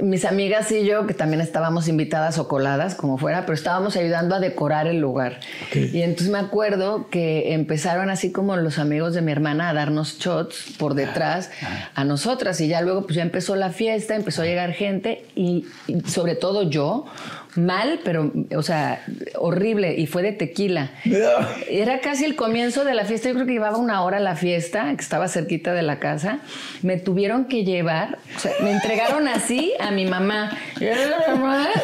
mis 0.00 0.24
amigas 0.24 0.72
y 0.72 0.84
yo, 0.84 1.06
que 1.06 1.14
también 1.14 1.40
estábamos 1.40 1.86
invitadas 1.86 2.36
o 2.38 2.48
coladas, 2.48 2.96
como 2.96 3.16
fuera, 3.16 3.42
pero 3.42 3.54
estábamos 3.54 3.96
ayudando 3.96 4.34
a 4.34 4.40
decorar 4.40 4.88
el 4.88 4.98
lugar. 4.98 5.38
Y 5.72 6.02
entonces 6.02 6.30
me 6.30 6.38
acuerdo 6.38 7.08
que 7.10 7.54
empezaron 7.54 8.10
así 8.10 8.32
como 8.32 8.56
los 8.56 8.80
amigos 8.80 9.14
de 9.14 9.22
mi 9.22 9.30
hermana 9.30 9.68
a 9.68 9.72
darnos 9.72 10.18
shots 10.18 10.74
por 10.78 10.94
detrás 10.94 11.52
a 11.94 12.02
nosotras. 12.02 12.60
Y 12.60 12.66
ya 12.66 12.80
luego 12.80 13.04
pues 13.04 13.14
ya 13.14 13.22
empezó 13.22 13.54
la 13.54 13.70
fiesta, 13.70 14.16
empezó 14.16 14.42
a 14.42 14.46
llegar 14.46 14.72
gente 14.72 15.24
y, 15.36 15.66
y 15.86 16.00
sobre 16.00 16.34
todo 16.34 16.64
yo, 16.64 17.06
mal, 17.56 18.00
pero, 18.04 18.32
o 18.56 18.62
sea, 18.62 19.04
horrible. 19.36 19.94
Y 19.98 20.06
fue 20.06 20.22
de 20.22 20.32
tequila. 20.32 20.90
Era 21.68 22.00
casi 22.00 22.24
el 22.24 22.36
comienzo 22.36 22.84
de 22.84 22.94
la 22.94 23.04
fiesta. 23.04 23.28
Yo 23.28 23.34
creo 23.34 23.46
que 23.46 23.52
llevaba 23.52 23.78
una 23.78 24.02
hora 24.02 24.20
la 24.20 24.36
fiesta, 24.36 24.94
que 24.94 25.02
estaba 25.02 25.28
cerquita 25.28 25.72
de 25.72 25.82
la 25.82 25.98
casa. 25.98 26.40
Me 26.82 26.98
tuvieron 26.98 27.46
que 27.46 27.64
llevar, 27.64 28.18
o 28.36 28.40
sea, 28.40 28.52
me 28.62 28.72
entregaron 28.72 29.28
así 29.28 29.72
a 29.80 29.90
mi 29.90 30.06
mamá. 30.06 30.56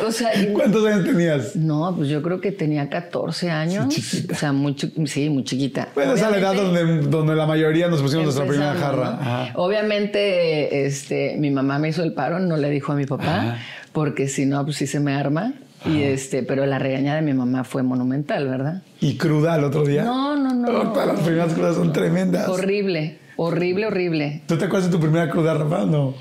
O 0.06 0.12
sea, 0.12 0.30
¿Cuántos 0.52 0.86
años 0.86 1.04
tenías? 1.04 1.56
no, 1.56 1.94
pues 1.96 2.08
yo 2.08 2.22
creo 2.22 2.40
que 2.40 2.52
tenía 2.52 2.88
14 2.88 3.50
años. 3.50 3.88
chiquita. 3.88 4.34
O 4.34 4.36
sea, 4.36 4.52
muy 4.52 4.76
sí, 5.06 5.28
muy 5.30 5.44
chiquita. 5.44 5.88
Bueno, 5.94 6.14
esa 6.14 6.26
es 6.26 6.32
la 6.32 6.38
edad 6.38 6.54
donde, 6.54 7.08
donde 7.08 7.34
la 7.34 7.46
mayoría 7.46 7.88
nos 7.88 8.02
pusimos 8.02 8.24
nuestra 8.24 8.46
primera 8.46 8.74
jarra. 8.74 9.10
¿no? 9.10 9.20
Ajá. 9.20 9.52
Obviamente, 9.54 10.86
este, 10.86 11.36
mi 11.38 11.50
mamá 11.50 11.78
me 11.78 11.88
hizo 11.88 12.02
el 12.02 12.12
paro, 12.12 12.38
no 12.38 12.56
le 12.56 12.70
dijo 12.70 12.92
a 12.92 12.96
mi 12.96 13.06
papá, 13.06 13.58
porque 13.92 14.28
si 14.28 14.46
no, 14.46 14.64
pues 14.64 14.76
sí 14.76 14.86
se 14.86 15.00
me 15.00 15.14
arma. 15.14 15.54
Y 15.86 16.02
este, 16.02 16.42
pero 16.42 16.66
la 16.66 16.78
regañada 16.78 17.16
de 17.16 17.22
mi 17.22 17.32
mamá 17.32 17.64
fue 17.64 17.82
monumental, 17.82 18.46
¿verdad? 18.46 18.82
¿Y 19.00 19.16
cruda 19.16 19.54
al 19.54 19.64
otro 19.64 19.82
día? 19.84 20.04
No, 20.04 20.36
no, 20.36 20.52
no, 20.52 20.68
Oh, 20.68 21.06
las 21.06 21.20
primeras 21.20 21.54
crudas 21.54 21.76
son 21.76 21.92
tremendas. 21.92 22.48
Horrible, 22.48 23.18
horrible, 23.36 23.86
horrible. 23.86 24.42
¿Tú 24.46 24.58
te 24.58 24.66
acuerdas 24.66 24.90
de 24.90 24.96
tu 24.96 25.00
primera 25.00 25.30
cruda, 25.30 25.54
Rafa? 25.54 25.86
No. 25.86 26.14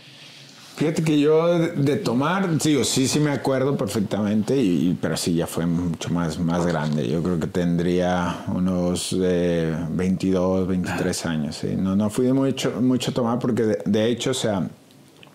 Fíjate 0.77 1.03
que 1.03 1.19
yo 1.19 1.59
de, 1.59 1.97
tomar, 1.97 2.47
sí, 2.61 2.73
o 2.77 2.85
sí, 2.85 3.09
sí 3.09 3.19
me 3.19 3.31
acuerdo 3.31 3.75
perfectamente, 3.75 4.55
y, 4.55 4.97
pero 5.01 5.17
sí, 5.17 5.33
ya 5.33 5.45
fue 5.45 5.65
mucho 5.65 6.09
más, 6.09 6.39
más 6.39 6.65
grande. 6.65 7.05
Yo 7.05 7.21
creo 7.21 7.37
que 7.37 7.47
tendría 7.47 8.45
unos 8.47 9.13
eh, 9.21 9.75
22, 9.89 10.69
23 10.69 11.25
años. 11.25 11.57
¿sí? 11.57 11.75
No, 11.77 11.97
no 11.97 12.09
fui 12.09 12.27
de 12.27 12.31
mucho, 12.31 12.79
mucho 12.81 13.11
a 13.11 13.13
tomar 13.13 13.39
porque, 13.39 13.63
de, 13.63 13.79
de 13.85 14.05
hecho, 14.05 14.31
o 14.31 14.33
sea, 14.33 14.69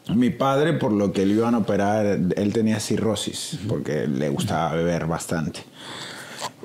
mi 0.08 0.30
padre, 0.30 0.74
por 0.74 0.92
lo 0.92 1.12
que 1.12 1.24
le 1.24 1.34
iban 1.34 1.54
a 1.54 1.58
operar, 1.58 2.04
él 2.36 2.52
tenía 2.52 2.80
cirrosis, 2.80 3.58
porque 3.68 4.06
le 4.06 4.28
gustaba 4.28 4.74
beber 4.74 5.06
bastante. 5.06 5.60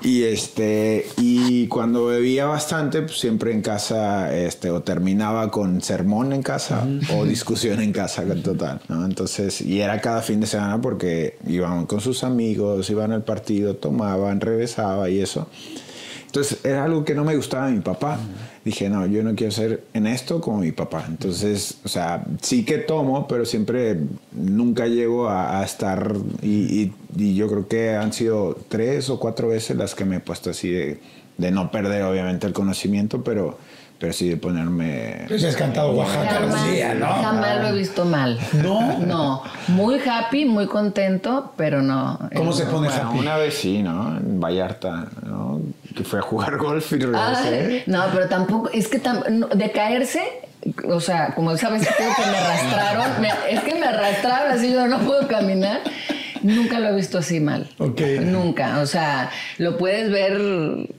Y 0.01 0.23
este 0.23 1.07
y 1.17 1.67
cuando 1.67 2.05
bebía 2.05 2.45
bastante, 2.45 3.01
pues 3.01 3.19
siempre 3.19 3.51
en 3.51 3.61
casa 3.61 4.33
este 4.35 4.71
o 4.71 4.81
terminaba 4.81 5.51
con 5.51 5.81
sermón 5.81 6.31
en 6.31 6.41
casa 6.41 6.87
o 7.13 7.25
discusión 7.25 7.81
en 7.81 7.91
casa 7.91 8.23
total, 8.41 8.81
¿no? 8.87 9.05
Entonces, 9.05 9.61
y 9.61 9.81
era 9.81 9.99
cada 9.99 10.21
fin 10.21 10.39
de 10.39 10.47
semana 10.47 10.81
porque 10.81 11.37
iban 11.47 11.85
con 11.85 11.99
sus 11.99 12.23
amigos, 12.23 12.89
iban 12.89 13.11
al 13.11 13.23
partido, 13.23 13.75
tomaban, 13.75 14.39
regresaba 14.39 15.09
y 15.09 15.19
eso. 15.19 15.47
Entonces 16.25 16.63
era 16.63 16.85
algo 16.85 17.03
que 17.03 17.15
no 17.15 17.25
me 17.25 17.35
gustaba 17.35 17.67
de 17.67 17.73
mi 17.73 17.81
papá. 17.81 18.19
Dije, 18.65 18.89
no, 18.89 19.05
yo 19.07 19.23
no 19.23 19.35
quiero 19.35 19.51
ser 19.51 19.83
en 19.93 20.05
esto 20.07 20.41
como 20.41 20.59
mi 20.59 20.71
papá. 20.71 21.05
Entonces, 21.07 21.77
o 21.85 21.87
sea, 21.87 22.25
sí 22.41 22.65
que 22.65 22.77
tomo, 22.77 23.27
pero 23.27 23.45
siempre 23.45 23.97
nunca 24.33 24.87
llego 24.87 25.29
a, 25.29 25.63
estar. 25.63 26.13
Y, 26.41 26.47
y- 26.83 26.93
y 27.17 27.35
yo 27.35 27.47
creo 27.47 27.67
que 27.67 27.95
han 27.95 28.13
sido 28.13 28.57
tres 28.67 29.09
o 29.09 29.19
cuatro 29.19 29.47
veces 29.47 29.75
las 29.77 29.95
que 29.95 30.05
me 30.05 30.17
he 30.17 30.19
puesto 30.19 30.49
así 30.51 30.69
de, 30.69 30.99
de 31.37 31.51
no 31.51 31.71
perder, 31.71 32.03
obviamente, 32.03 32.45
el 32.47 32.53
conocimiento, 32.53 33.23
pero, 33.23 33.57
pero 33.99 34.13
sí 34.13 34.29
de 34.29 34.37
ponerme. 34.37 35.25
Pues 35.27 35.43
has 35.43 35.55
cantado 35.55 35.91
Oaxaca 35.91 36.29
Jamás, 36.39 36.71
día, 36.71 36.93
¿no? 36.93 37.07
jamás 37.07 37.57
lo 37.61 37.67
he 37.67 37.73
visto 37.73 38.05
mal. 38.05 38.39
¿No? 38.53 38.97
No. 38.99 39.43
Muy 39.67 39.99
happy, 39.99 40.45
muy 40.45 40.67
contento, 40.67 41.53
pero 41.57 41.81
no. 41.81 42.17
¿Cómo 42.35 42.51
Eh, 42.51 42.53
se 42.53 42.65
pone 42.65 42.87
Bueno, 42.87 43.09
happy? 43.09 43.19
una 43.19 43.35
vez 43.37 43.53
sí, 43.55 43.83
¿no? 43.83 44.17
En 44.17 44.39
Vallarta, 44.39 45.07
¿no? 45.25 45.61
Que 45.95 46.03
fue 46.03 46.19
a 46.19 46.21
jugar 46.21 46.57
golf 46.65 46.91
y 46.93 46.95
Ah, 47.13 47.33
regresé. 47.43 47.83
no, 47.87 48.03
pero 48.13 48.27
tampoco, 48.29 48.69
es 48.73 48.87
que 48.87 49.01
tam- 49.03 49.27
no, 49.29 49.47
de 49.47 49.71
caerse, 49.71 50.21
o 50.89 50.99
sea, 51.01 51.33
como 51.35 51.57
sabes 51.57 51.85
que 51.87 51.93
tengo 51.95 52.11
que 52.15 52.25
me 52.31 52.37
arrastraron, 52.37 53.21
me- 53.21 53.53
es 53.53 53.59
que 53.61 53.75
me 53.75 53.85
arrastraron 53.85 54.51
así, 54.51 54.71
yo 54.71 54.87
no 54.87 54.99
puedo 54.99 55.27
caminar. 55.27 55.81
Nunca 56.43 56.79
lo 56.79 56.89
he 56.89 56.95
visto 56.95 57.17
así 57.17 57.39
mal. 57.39 57.69
Ok. 57.77 58.01
Nunca. 58.21 58.79
O 58.79 58.85
sea, 58.85 59.29
lo 59.57 59.77
puedes 59.77 60.09
ver. 60.11 60.39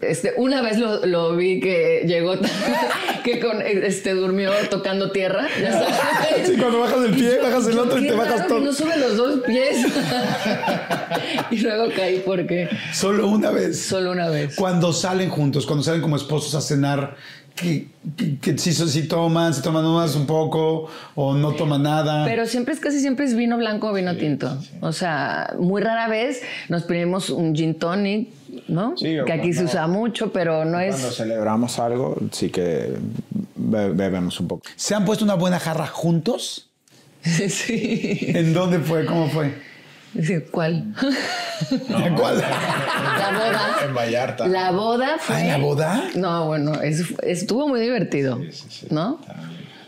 Este, 0.01 0.35
una 0.37 0.63
vez 0.63 0.79
lo, 0.79 1.07
lo 1.07 1.37
vi 1.37 1.61
que 1.61 2.05
llegó, 2.07 2.35
que 3.25 3.41
con, 3.41 3.63
este, 3.63 4.15
durmió 4.15 4.51
tocando 4.71 5.11
tierra. 5.11 5.49
ya 5.61 5.73
sabes. 5.73 6.49
Sí, 6.49 6.57
cuando 6.57 6.81
bajas 6.81 7.05
el 7.05 7.15
pie, 7.15 7.39
bajas 7.43 7.67
el 7.67 7.79
otro 7.79 7.99
y 7.99 8.07
te 8.07 8.13
bajas 8.15 8.47
todo. 8.49 8.61
no 8.61 8.73
sube 8.73 8.97
los 8.97 9.17
dos 9.17 9.41
pies. 9.47 9.87
y 11.51 11.59
luego 11.59 11.89
caí 11.95 12.23
porque 12.25 12.69
Solo 12.93 13.29
una 13.29 13.51
vez. 13.51 13.81
solo 13.81 14.11
una 14.13 14.29
vez. 14.29 14.55
Cuando 14.57 14.93
salen 14.93 15.29
juntos, 15.31 15.67
cuando 15.67 15.83
salen 15.85 16.01
como 16.01 16.17
esposos 16.17 16.55
a 16.55 16.61
cenar, 16.61 17.17
que, 17.55 17.89
que, 18.17 18.39
que 18.39 18.59
si, 18.59 18.73
si 18.73 19.03
toman, 19.09 19.53
si 19.55 19.63
toman 19.63 19.83
nomás 19.83 20.15
un 20.17 20.27
poco 20.27 20.89
o 21.15 21.35
no 21.35 21.53
toman 21.53 21.83
nada. 21.83 22.25
Pero 22.25 22.47
siempre 22.47 22.75
es 22.75 22.81
casi 22.81 23.01
siempre 23.01 23.27
es 23.27 23.35
vino 23.37 23.57
blanco 23.59 23.89
o 23.89 23.93
vino 23.93 24.17
tinto. 24.17 24.57
O 24.81 24.93
sea, 24.93 25.55
muy 25.59 25.83
rara 25.83 26.09
vez 26.09 26.41
nos 26.69 26.85
pedimos 26.85 27.29
un 27.31 27.55
gin 27.55 27.75
tonic, 27.75 28.29
¿no? 28.69 28.97
Sí, 28.97 29.17
que 29.27 29.33
aquí 29.33 29.53
se 29.53 29.61
cuando- 29.65 29.71
usa 29.73 29.87
mucho, 29.87 30.33
pero 30.33 30.65
no 30.65 30.79
Cuando 30.79 31.09
es. 31.09 31.15
celebramos 31.17 31.79
algo, 31.79 32.17
sí 32.33 32.49
que 32.51 32.95
be- 33.57 33.91
bebemos 33.91 34.41
un 34.41 34.49
poco. 34.49 34.63
¿Se 34.77 34.95
han 34.95 35.05
puesto 35.05 35.25
una 35.25 35.35
buena 35.35 35.59
jarra 35.61 35.87
juntos? 35.87 36.69
sí. 37.23 38.19
¿En 38.29 38.55
dónde 38.55 38.79
fue? 38.79 39.05
¿Cómo 39.05 39.29
fue? 39.29 39.53
Sí, 40.13 40.41
¿Cuál? 40.51 40.93
¿Cuál? 42.17 42.39
La 42.41 43.31
boda. 43.31 43.77
En 43.87 43.95
Vallarta. 43.95 44.47
La 44.49 44.71
boda 44.73 45.17
fue. 45.21 45.37
¿Ah, 45.37 45.45
la 45.45 45.59
boda? 45.59 46.05
No, 46.17 46.47
bueno, 46.47 46.75
es- 46.83 47.15
estuvo 47.23 47.69
muy 47.69 47.81
divertido, 47.81 48.41
¿no? 48.91 49.21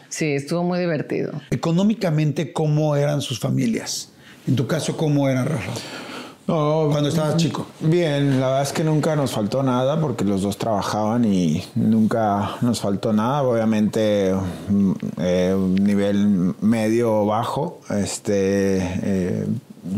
Sí, 0.09 0.33
estuvo 0.33 0.63
muy 0.63 0.79
divertido. 0.79 1.33
Económicamente, 1.51 2.53
¿cómo 2.53 2.95
eran 2.97 3.21
sus 3.21 3.41
familias? 3.41 4.11
En 4.47 4.55
tu 4.57 4.67
caso, 4.67 4.97
¿cómo 4.97 5.29
eran, 5.29 5.47
Rafa? 5.47 5.73
No, 6.47 6.89
Cuando 6.91 7.09
estabas 7.09 7.37
chico. 7.37 7.67
Bien, 7.81 8.41
la 8.41 8.47
verdad 8.49 8.63
es 8.63 8.73
que 8.73 8.83
nunca 8.85 9.15
nos 9.17 9.31
faltó 9.31 9.63
nada 9.63 10.01
porque 10.01 10.25
los 10.25 10.43
dos 10.43 10.59
trabajaban 10.59 11.25
y 11.25 11.65
nunca 11.77 12.57
nos 12.61 12.81
faltó 12.81 13.13
nada. 13.13 13.43
Obviamente 13.45 14.35
mm, 14.69 14.93
eh, 15.19 15.55
un 15.57 15.75
nivel 15.77 16.55
medio 16.61 17.23
o 17.23 17.27
bajo, 17.27 17.81
este, 17.91 18.79
eh, 18.81 19.47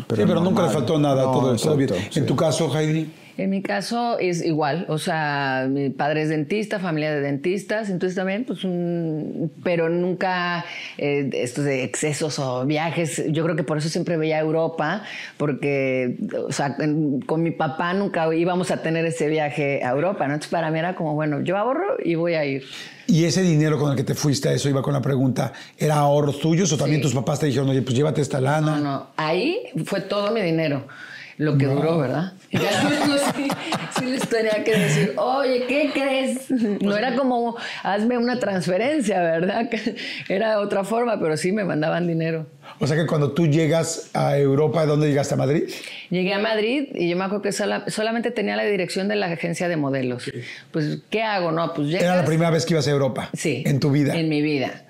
pero, 0.06 0.22
sí, 0.22 0.28
pero 0.28 0.40
nunca 0.40 0.62
normal. 0.62 0.66
le 0.66 0.72
faltó 0.72 0.98
nada, 0.98 1.24
No, 1.24 1.32
todo, 1.32 1.56
todo 1.56 1.76
bien. 1.76 1.90
En 2.14 2.26
tu 2.26 2.34
caso, 2.36 2.70
Heidi. 2.76 3.12
En 3.36 3.50
mi 3.50 3.62
caso 3.62 4.16
es 4.20 4.44
igual, 4.44 4.86
o 4.88 4.96
sea, 4.98 5.66
mi 5.68 5.90
padre 5.90 6.22
es 6.22 6.28
dentista, 6.28 6.78
familia 6.78 7.12
de 7.12 7.20
dentistas, 7.20 7.90
entonces 7.90 8.14
también, 8.14 8.44
pues, 8.44 8.62
un, 8.62 9.50
pero 9.64 9.88
nunca 9.88 10.64
eh, 10.98 11.28
estos 11.32 11.64
de 11.64 11.82
excesos 11.82 12.38
o 12.38 12.64
viajes. 12.64 13.24
Yo 13.32 13.42
creo 13.42 13.56
que 13.56 13.64
por 13.64 13.76
eso 13.78 13.88
siempre 13.88 14.16
veía 14.16 14.38
Europa, 14.38 15.02
porque, 15.36 16.16
o 16.46 16.52
sea, 16.52 16.76
en- 16.78 17.20
con 17.22 17.42
mi 17.42 17.50
papá 17.50 17.92
nunca 17.92 18.32
íbamos 18.32 18.70
a 18.70 18.82
tener 18.82 19.04
ese 19.04 19.26
viaje 19.28 19.82
a 19.82 19.90
Europa, 19.90 20.28
¿no? 20.28 20.34
Entonces 20.34 20.52
para 20.52 20.70
mí 20.70 20.78
era 20.78 20.94
como, 20.94 21.14
bueno, 21.14 21.40
yo 21.40 21.56
ahorro 21.56 21.96
y 22.04 22.14
voy 22.14 22.34
a 22.34 22.44
ir. 22.44 22.62
¿Y 23.08 23.24
ese 23.24 23.42
dinero 23.42 23.78
con 23.80 23.90
el 23.90 23.96
que 23.96 24.04
te 24.04 24.14
fuiste 24.14 24.48
a 24.48 24.52
eso, 24.52 24.68
iba 24.68 24.80
con 24.80 24.92
la 24.94 25.02
pregunta, 25.02 25.52
¿era 25.76 25.96
ahorros 25.96 26.38
tuyos 26.38 26.72
o 26.72 26.76
también 26.76 27.00
Sí. 27.00 27.08
tus 27.08 27.14
papás 27.14 27.40
te 27.40 27.46
dijeron, 27.46 27.68
oye, 27.68 27.82
pues 27.82 27.96
llévate 27.96 28.20
esta 28.22 28.40
lana? 28.40 28.76
No, 28.76 28.80
no, 28.80 29.06
ahí 29.16 29.58
fue 29.86 30.00
todo 30.02 30.30
mi 30.30 30.40
dinero. 30.40 30.86
Lo 31.38 31.58
que 31.58 31.66
duró, 31.66 31.98
¿verdad? 31.98 32.32
Sí, 33.34 33.48
sí 33.98 34.04
les 34.06 34.28
tenía 34.28 34.62
que 34.64 34.76
decir, 34.76 35.12
oye, 35.16 35.64
¿qué 35.66 35.90
crees? 35.92 36.50
No 36.50 36.96
era 36.96 37.16
como, 37.16 37.56
hazme 37.82 38.16
una 38.18 38.38
transferencia, 38.38 39.20
¿verdad? 39.20 39.68
Era 40.28 40.60
otra 40.60 40.84
forma, 40.84 41.18
pero 41.20 41.36
sí 41.36 41.50
me 41.52 41.64
mandaban 41.64 42.06
dinero. 42.06 42.46
O 42.80 42.86
sea 42.86 42.96
que 42.96 43.06
cuando 43.06 43.32
tú 43.32 43.46
llegas 43.46 44.10
a 44.14 44.38
Europa, 44.38 44.86
¿dónde 44.86 45.08
llegaste 45.08 45.34
a 45.34 45.36
Madrid? 45.36 45.64
Llegué 46.10 46.32
a 46.34 46.38
Madrid 46.38 46.88
y 46.94 47.08
yo 47.08 47.16
me 47.16 47.24
acuerdo 47.24 47.42
que 47.42 47.52
sola- 47.52 47.84
solamente 47.88 48.30
tenía 48.30 48.56
la 48.56 48.64
dirección 48.64 49.08
de 49.08 49.16
la 49.16 49.26
agencia 49.26 49.68
de 49.68 49.76
modelos. 49.76 50.30
Pues, 50.70 50.98
¿qué 51.10 51.22
hago? 51.22 51.50
No, 51.52 51.72
pues 51.74 51.88
llegas... 51.88 52.04
Era 52.04 52.16
la 52.16 52.24
primera 52.24 52.50
vez 52.50 52.64
que 52.66 52.74
ibas 52.74 52.86
a 52.86 52.90
Europa. 52.90 53.30
Sí. 53.32 53.62
En 53.66 53.80
tu 53.80 53.90
vida. 53.90 54.14
En 54.16 54.28
mi 54.28 54.42
vida. 54.42 54.84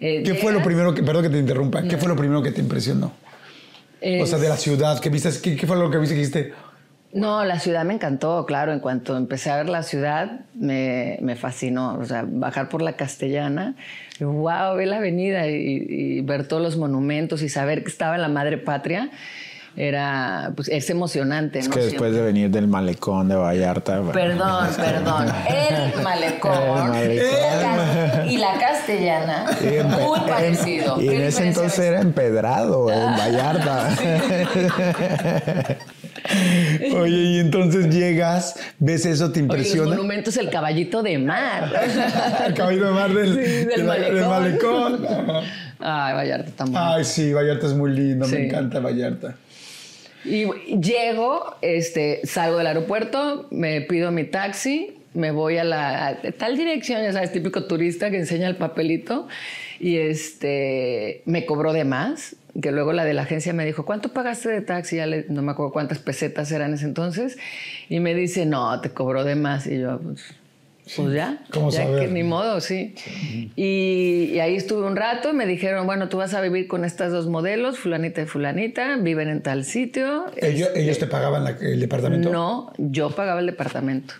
Eh, 0.00 0.22
¿Qué 0.24 0.34
fue 0.34 0.52
lo 0.52 0.62
primero 0.62 0.94
que, 0.94 1.02
perdón 1.02 1.24
que 1.24 1.30
te 1.30 1.38
interrumpa, 1.38 1.82
qué 1.82 1.96
fue 1.98 2.08
lo 2.08 2.16
primero 2.16 2.42
que 2.42 2.52
te 2.52 2.60
impresionó? 2.60 3.12
O 4.02 4.26
sea, 4.26 4.38
de 4.38 4.48
la 4.48 4.56
ciudad, 4.56 4.98
¿qué 5.00 5.10
viste? 5.10 5.30
¿Qué, 5.42 5.56
qué 5.56 5.66
fue 5.66 5.76
lo 5.76 5.90
que 5.90 5.98
viste 5.98 6.14
que 6.14 6.20
dijiste? 6.20 6.52
No, 7.12 7.44
la 7.44 7.58
ciudad 7.58 7.84
me 7.84 7.94
encantó, 7.94 8.46
claro. 8.46 8.72
En 8.72 8.78
cuanto 8.80 9.16
empecé 9.16 9.50
a 9.50 9.56
ver 9.56 9.68
la 9.68 9.82
ciudad, 9.82 10.40
me, 10.54 11.18
me 11.20 11.34
fascinó. 11.34 11.98
O 11.98 12.04
sea, 12.04 12.24
bajar 12.26 12.68
por 12.68 12.82
la 12.82 12.92
castellana, 12.92 13.74
wow, 14.20 14.76
ver 14.76 14.88
la 14.88 14.98
avenida 14.98 15.48
y, 15.48 15.86
y 15.88 16.20
ver 16.20 16.46
todos 16.46 16.62
los 16.62 16.76
monumentos 16.76 17.42
y 17.42 17.48
saber 17.48 17.82
que 17.82 17.90
estaba 17.90 18.14
en 18.14 18.22
la 18.22 18.28
madre 18.28 18.58
patria, 18.58 19.10
era, 19.76 20.52
pues, 20.56 20.68
es 20.68 20.90
emocionante. 20.90 21.58
Es 21.60 21.68
¿no? 21.68 21.74
que 21.74 21.80
después 21.82 22.12
de 22.12 22.20
venir 22.22 22.50
del 22.50 22.66
malecón 22.68 23.28
de 23.28 23.36
Vallarta. 23.36 23.98
bueno, 24.00 24.12
Perdón, 24.12 24.68
perdón. 24.76 25.26
El 25.48 26.02
malecón, 26.02 26.52
El 26.52 26.88
malecón. 26.90 27.28
la 27.30 27.60
cas- 27.62 28.26
y 28.30 28.36
la 28.36 28.52
castellana, 28.58 29.44
y 29.62 29.74
en- 29.76 29.88
muy 29.90 30.18
en- 30.18 30.26
parecido. 30.26 31.00
Y 31.00 31.08
¿Qué 31.08 31.16
en 31.16 31.22
ese 31.22 31.46
entonces 31.48 31.78
era 31.78 32.00
empedrado, 32.00 32.90
en 32.90 33.16
Vallarta. 33.16 33.88
Oye, 36.96 37.16
y 37.16 37.38
entonces 37.40 37.88
llegas, 37.94 38.56
ves 38.78 39.06
eso, 39.06 39.32
te 39.32 39.40
Oye, 39.40 39.48
los 39.48 39.56
impresiona. 39.56 39.90
monumentos, 39.96 40.36
el 40.36 40.50
caballito 40.50 41.02
de 41.02 41.18
mar. 41.18 41.72
El 42.46 42.54
caballo 42.54 42.86
de 42.86 42.92
mar 42.92 43.10
del, 43.12 43.34
Sí, 43.34 43.40
del 43.40 43.68
de 43.68 43.76
la- 43.84 43.94
del 43.94 44.14
malecón. 44.26 45.02
malecón. 45.02 45.44
Ay, 45.78 46.14
Vallarta 46.14 46.64
bonito. 46.64 46.80
Ay, 46.80 47.04
sí, 47.04 47.32
Vallarta 47.32 47.66
es 47.66 47.72
muy 47.74 47.92
lindo, 47.92 48.26
Sí. 48.26 48.34
me 48.34 48.46
encanta 48.46 48.80
Vallarta. 48.80 49.34
Y 50.24 50.46
llego, 50.80 51.56
este, 51.62 52.20
salgo 52.24 52.58
del 52.58 52.66
aeropuerto, 52.66 53.46
me 53.50 53.80
pido 53.80 54.10
mi 54.10 54.24
taxi, 54.24 54.96
me 55.14 55.30
voy 55.30 55.56
a 55.56 55.64
la 55.64 56.20
tal 56.38 56.56
dirección, 56.56 57.02
ya 57.02 57.12
sabes, 57.12 57.32
típico 57.32 57.64
turista 57.64 58.10
que 58.10 58.18
enseña 58.18 58.46
el 58.46 58.56
papelito 58.56 59.28
y 59.80 59.96
este 59.96 61.22
me 61.24 61.46
cobró 61.46 61.72
de 61.72 61.84
más, 61.84 62.36
que 62.60 62.70
luego 62.70 62.92
la 62.92 63.04
de 63.04 63.14
la 63.14 63.22
agencia 63.22 63.52
me 63.52 63.64
dijo, 63.64 63.84
"¿Cuánto 63.84 64.10
pagaste 64.10 64.50
de 64.50 64.60
taxi?" 64.60 64.96
Ya 64.96 65.06
no 65.06 65.42
me 65.42 65.52
acuerdo 65.52 65.72
cuántas 65.72 65.98
pesetas 65.98 66.52
eran 66.52 66.68
en 66.70 66.74
ese 66.74 66.84
entonces 66.84 67.38
y 67.88 67.98
me 68.00 68.14
dice, 68.14 68.46
"No, 68.46 68.80
te 68.80 68.90
cobró 68.90 69.24
de 69.24 69.34
más." 69.36 69.66
Y 69.66 69.80
yo, 69.80 69.98
pues, 70.00 70.34
pues 70.96 71.14
ya, 71.14 71.38
¿cómo 71.50 71.70
ya 71.70 71.84
saber? 71.84 72.00
que 72.00 72.08
ni 72.12 72.22
modo, 72.22 72.60
sí. 72.60 72.94
Y, 73.56 74.30
y 74.34 74.40
ahí 74.40 74.56
estuve 74.56 74.86
un 74.86 74.96
rato, 74.96 75.32
me 75.32 75.46
dijeron, 75.46 75.86
bueno, 75.86 76.08
tú 76.08 76.16
vas 76.16 76.34
a 76.34 76.40
vivir 76.40 76.66
con 76.68 76.84
estas 76.84 77.12
dos 77.12 77.26
modelos, 77.26 77.78
fulanita 77.78 78.22
y 78.22 78.26
fulanita, 78.26 78.96
viven 78.96 79.28
en 79.28 79.42
tal 79.42 79.64
sitio. 79.64 80.26
¿Ellos, 80.36 80.70
ellos 80.74 80.98
te 80.98 81.06
pagaban 81.06 81.44
la- 81.44 81.56
el 81.60 81.80
departamento? 81.80 82.30
No, 82.30 82.72
yo 82.78 83.10
pagaba 83.10 83.40
el 83.40 83.46
departamento. 83.46 84.14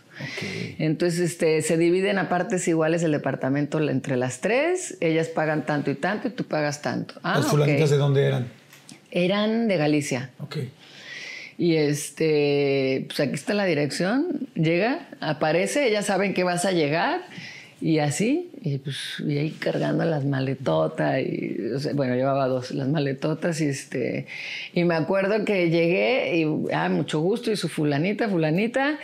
Entonces, 0.78 1.20
este, 1.20 1.62
se 1.62 1.76
dividen 1.78 2.18
a 2.18 2.28
partes 2.28 2.68
iguales 2.68 3.02
el 3.02 3.12
departamento 3.12 3.80
entre 3.88 4.16
las 4.16 4.40
tres. 4.40 4.96
Ellas 5.00 5.28
pagan 5.28 5.64
tanto 5.64 5.90
y 5.90 5.94
tanto 5.94 6.28
y 6.28 6.30
tú 6.32 6.44
pagas 6.44 6.82
tanto. 6.82 7.14
Ah, 7.22 7.36
¿Los 7.36 7.46
ok. 7.46 7.50
fulanitas 7.52 7.90
de 7.90 7.96
dónde 7.96 8.26
eran? 8.26 8.48
Eran 9.10 9.66
de 9.66 9.76
Galicia. 9.76 10.30
Ok. 10.40 10.56
Y 11.60 11.76
este, 11.76 13.04
pues 13.06 13.20
aquí 13.20 13.34
está 13.34 13.52
la 13.52 13.66
dirección. 13.66 14.48
Llega, 14.54 15.06
aparece, 15.20 15.86
ellas 15.86 16.06
saben 16.06 16.32
que 16.32 16.42
vas 16.42 16.64
a 16.64 16.72
llegar. 16.72 17.20
Y 17.82 17.98
así, 17.98 18.50
y 18.62 18.78
pues 18.78 18.96
y 19.26 19.36
ahí 19.36 19.50
cargando 19.50 20.06
las 20.06 20.24
maletotas, 20.24 21.20
y, 21.20 21.58
o 21.74 21.78
sea, 21.78 21.92
bueno, 21.92 22.14
llevaba 22.14 22.46
dos, 22.46 22.70
las 22.72 22.88
maletotas, 22.88 23.60
y 23.60 23.66
este, 23.66 24.26
y 24.74 24.84
me 24.84 24.94
acuerdo 24.94 25.46
que 25.46 25.70
llegué, 25.70 26.36
y 26.36 26.74
ah, 26.74 26.90
mucho 26.90 27.20
gusto, 27.20 27.50
y 27.50 27.56
su 27.56 27.68
fulanita, 27.68 28.28
fulanita, 28.28 28.98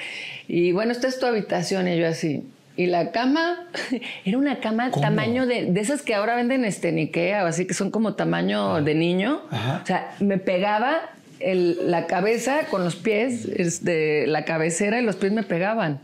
y 0.47 0.73
bueno, 0.73 0.93
esta 0.93 1.09
es 1.09 1.19
tu 1.19 1.25
habitación, 1.25 1.89
y 1.89 1.97
yo 1.97 2.07
así. 2.07 2.43
Y 2.77 2.87
la 2.87 3.13
cama, 3.13 3.67
era 4.27 4.37
una 4.37 4.61
cama 4.61 4.91
¿Cómo? 4.91 5.03
tamaño 5.03 5.47
de, 5.47 5.73
de 5.73 5.81
esas 5.81 6.03
que 6.03 6.15
ahora 6.15 6.37
venden 6.37 6.67
este 6.67 6.91
en 6.91 6.99
Ikea, 6.99 7.45
o 7.45 7.47
así 7.47 7.67
que 7.67 7.73
son 7.73 7.91
como 7.91 8.13
tamaño 8.13 8.83
de 8.83 8.95
niño. 8.95 9.41
Ajá. 9.51 9.81
O 9.83 9.87
sea, 9.87 10.15
me 10.21 10.37
pegaba 10.37 11.16
el- 11.41 11.91
la 11.91 12.07
cabeza 12.07 12.67
con 12.71 12.85
los 12.85 12.97
pies, 12.97 13.45
este, 13.47 14.27
la 14.27 14.45
cabecera 14.45 15.01
y 15.01 15.05
los 15.05 15.17
pies 15.17 15.33
me 15.33 15.43
pegaban. 15.43 16.01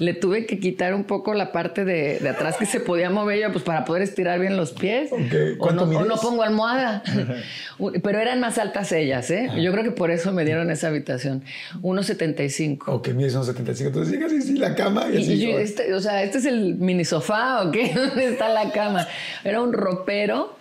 Le 0.00 0.12
tuve 0.12 0.44
que 0.44 0.58
quitar 0.58 0.92
un 0.92 1.04
poco 1.04 1.34
la 1.34 1.52
parte 1.52 1.84
de, 1.84 2.18
de 2.18 2.28
atrás 2.28 2.56
que 2.56 2.66
se 2.66 2.80
podía 2.80 3.10
mover 3.10 3.38
yo, 3.40 3.52
pues 3.52 3.62
para 3.62 3.84
poder 3.84 4.02
estirar 4.02 4.40
bien 4.40 4.56
los 4.56 4.72
pies. 4.72 5.12
Ok. 5.12 5.20
O, 5.54 5.58
¿Cuánto 5.58 5.86
no, 5.86 5.98
o 6.00 6.04
no 6.04 6.16
pongo 6.16 6.42
almohada. 6.42 7.04
Pero 8.02 8.18
eran 8.18 8.40
más 8.40 8.58
altas 8.58 8.90
ellas, 8.90 9.30
¿eh? 9.30 9.48
Yo 9.62 9.70
creo 9.70 9.84
que 9.84 9.92
por 9.92 10.10
eso 10.10 10.32
me 10.32 10.44
dieron 10.44 10.72
esa 10.72 10.88
habitación. 10.88 11.44
1,75. 11.80 12.82
Ok, 12.88 13.08
mides 13.10 13.34
unos 13.34 13.46
75. 13.46 13.88
Entonces 13.88 14.12
llegas 14.12 14.32
y 14.32 14.42
sí, 14.42 14.58
la 14.58 14.74
cama 14.74 15.06
y 15.12 15.18
Y, 15.18 15.22
así. 15.22 15.38
yo, 15.38 15.58
este, 15.60 15.94
o 15.94 16.00
sea, 16.00 16.24
¿este 16.24 16.38
es 16.38 16.46
el 16.46 16.74
mini 16.74 17.04
sofá 17.04 17.62
o 17.62 17.70
qué? 17.70 17.92
¿Dónde 17.94 18.26
está 18.26 18.48
la 18.48 18.72
cama? 18.72 19.06
Era 19.44 19.62
un 19.62 19.72
ropero 19.72 20.56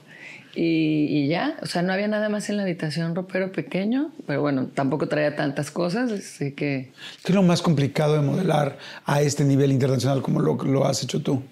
y, 0.57 1.05
y 1.09 1.27
ya. 1.27 1.55
O 1.61 1.67
sea, 1.67 1.83
no 1.83 1.93
había 1.93 2.07
nada 2.07 2.29
más 2.29 2.49
en 2.49 2.57
la 2.57 2.63
habitación, 2.63 3.13
ropero 3.13 3.51
pequeño. 3.51 4.11
Pero 4.25 4.41
bueno, 4.41 4.67
tampoco 4.73 5.07
traía 5.07 5.35
tantas 5.35 5.69
cosas, 5.69 6.11
así 6.11 6.53
que... 6.53 6.89
¿Qué 7.23 7.31
es 7.31 7.35
lo 7.35 7.43
más 7.43 7.61
complicado 7.61 8.15
de 8.15 8.21
modelar 8.21 8.79
a 9.05 9.21
este 9.21 9.43
nivel 9.43 9.71
internacional 9.71 10.23
como 10.23 10.41
lo, 10.41 10.55
lo 10.55 10.85
has 10.85 11.03
hecho 11.03 11.21
tú? 11.21 11.43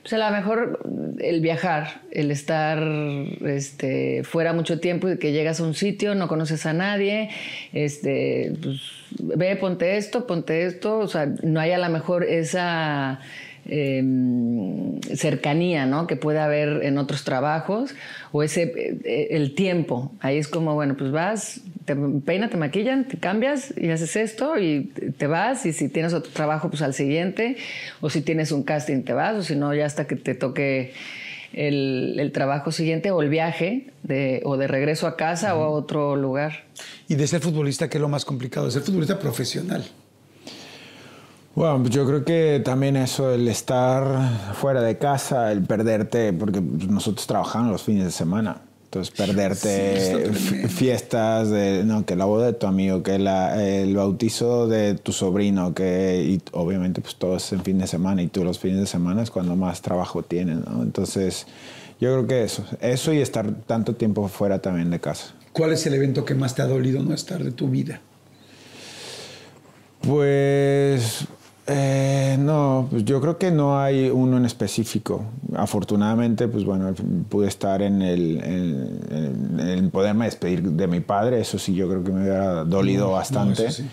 Pues 0.00 0.14
a 0.14 0.18
lo 0.18 0.30
mejor 0.34 0.80
el 1.18 1.42
viajar, 1.42 2.00
el 2.10 2.30
estar 2.30 2.82
este, 3.44 4.24
fuera 4.24 4.54
mucho 4.54 4.80
tiempo 4.80 5.10
y 5.10 5.18
que 5.18 5.32
llegas 5.32 5.60
a 5.60 5.64
un 5.64 5.74
sitio, 5.74 6.14
no 6.14 6.26
conoces 6.26 6.64
a 6.64 6.72
nadie, 6.72 7.28
este, 7.74 8.54
pues, 8.62 8.80
ve, 9.18 9.56
ponte 9.56 9.98
esto, 9.98 10.26
ponte 10.26 10.64
esto, 10.64 10.98
o 10.98 11.06
sea, 11.06 11.26
no 11.42 11.60
hay 11.60 11.72
a 11.72 11.78
lo 11.78 11.90
mejor 11.90 12.24
esa 12.24 13.20
em, 13.66 15.00
cercanía 15.00 15.86
¿no? 15.86 16.06
que 16.06 16.16
puede 16.16 16.38
haber 16.38 16.84
en 16.84 16.98
otros 16.98 17.24
trabajos 17.24 17.94
o 18.32 18.42
ese 18.42 18.72
eh, 19.04 19.28
el 19.30 19.54
tiempo. 19.54 20.12
Ahí 20.20 20.38
es 20.38 20.48
como, 20.48 20.74
bueno, 20.74 20.96
pues 20.96 21.10
vas, 21.10 21.60
te 21.84 21.96
peinas, 22.24 22.50
te 22.50 22.56
maquillan, 22.56 23.08
te 23.08 23.18
cambias 23.18 23.72
y 23.76 23.90
haces 23.90 24.16
esto 24.16 24.58
y 24.58 24.92
te 25.16 25.26
vas 25.26 25.66
y 25.66 25.72
si 25.72 25.88
tienes 25.88 26.12
otro 26.12 26.32
trabajo, 26.32 26.70
pues 26.70 26.82
al 26.82 26.94
siguiente 26.94 27.56
o 28.00 28.10
si 28.10 28.20
tienes 28.20 28.52
un 28.52 28.62
casting 28.62 29.02
te 29.02 29.12
vas 29.12 29.36
o 29.36 29.42
si 29.42 29.56
no, 29.56 29.74
ya 29.74 29.86
hasta 29.86 30.06
que 30.06 30.16
te 30.16 30.34
toque 30.34 30.92
el, 31.52 32.16
el 32.18 32.32
trabajo 32.32 32.72
siguiente 32.72 33.10
o 33.10 33.22
el 33.22 33.28
viaje 33.28 33.90
de, 34.02 34.42
o 34.44 34.56
de 34.56 34.68
regreso 34.68 35.06
a 35.06 35.16
casa 35.16 35.54
o 35.56 35.62
a 35.62 35.68
otro 35.68 36.16
lugar. 36.16 36.64
Y 37.08 37.14
de 37.16 37.26
ser 37.26 37.40
futbolista, 37.40 37.88
¿qué 37.88 37.98
es 37.98 38.02
lo 38.02 38.08
más 38.08 38.24
complicado? 38.24 38.66
De 38.66 38.72
ser 38.72 38.82
futbolista 38.82 39.18
profesional. 39.18 39.84
Bueno, 41.54 41.78
pues 41.80 41.90
yo 41.90 42.06
creo 42.06 42.24
que 42.24 42.62
también 42.64 42.96
eso, 42.96 43.32
el 43.32 43.48
estar 43.48 44.54
fuera 44.54 44.80
de 44.82 44.98
casa, 44.98 45.50
el 45.52 45.62
perderte, 45.62 46.32
porque 46.32 46.60
nosotros 46.60 47.26
trabajamos 47.26 47.72
los 47.72 47.82
fines 47.82 48.04
de 48.04 48.10
semana. 48.12 48.62
Entonces, 48.84 49.14
perderte 49.14 50.32
Sí, 50.32 50.66
fiestas, 50.68 51.48
de, 51.50 51.84
no, 51.84 52.04
que 52.04 52.16
la 52.16 52.24
boda 52.24 52.46
de 52.46 52.52
tu 52.54 52.66
amigo, 52.66 53.02
que 53.04 53.18
la- 53.20 53.62
el 53.64 53.94
bautizo 53.94 54.66
de 54.66 54.94
tu 54.94 55.12
sobrino, 55.12 55.74
que 55.74 56.24
y 56.26 56.42
obviamente 56.52 57.00
pues 57.00 57.14
todo 57.14 57.36
es 57.36 57.52
en 57.52 57.62
fin 57.62 57.78
de 57.78 57.86
semana 57.86 58.20
y 58.22 58.26
tú 58.26 58.42
los 58.42 58.58
fines 58.58 58.78
de 58.80 58.86
semana 58.86 59.22
es 59.22 59.30
cuando 59.30 59.54
más 59.54 59.80
trabajo 59.80 60.22
tienes, 60.24 60.58
¿no? 60.66 60.82
Entonces, 60.82 61.46
yo 62.00 62.12
creo 62.14 62.26
que 62.26 62.42
eso, 62.42 62.64
eso 62.80 63.12
y 63.12 63.18
estar 63.20 63.48
tanto 63.66 63.94
tiempo 63.94 64.26
fuera 64.26 64.60
también 64.60 64.90
de 64.90 64.98
casa. 64.98 65.34
¿Cuál 65.52 65.72
es 65.72 65.86
el 65.86 65.94
evento 65.94 66.24
que 66.24 66.34
más 66.34 66.54
te 66.56 66.62
ha 66.62 66.66
dolido 66.66 67.00
no 67.02 67.14
estar 67.14 67.44
de 67.44 67.52
tu 67.52 67.68
vida? 67.68 68.00
Pues 70.00 71.26
eh, 71.70 72.36
no, 72.38 72.86
pues 72.90 73.04
yo 73.04 73.20
creo 73.20 73.38
que 73.38 73.50
no 73.50 73.78
hay 73.80 74.10
uno 74.10 74.36
en 74.36 74.44
específico. 74.44 75.24
Afortunadamente, 75.56 76.48
pues 76.48 76.64
bueno, 76.64 76.92
pude 77.28 77.48
estar 77.48 77.80
en 77.82 78.02
el, 78.02 78.40
en, 78.42 79.00
en- 79.10 79.60
en 79.60 79.90
poderme 79.90 80.24
despedir 80.24 80.62
de 80.62 80.86
mi 80.86 81.00
padre. 81.00 81.40
Eso 81.40 81.58
sí, 81.58 81.74
yo 81.74 81.88
creo 81.88 82.02
que 82.02 82.10
me 82.12 82.22
hubiera 82.22 82.64
dolido 82.64 83.06
No, 83.06 83.12
bastante. 83.12 83.66
eso 83.66 83.82
sí. 83.82 83.88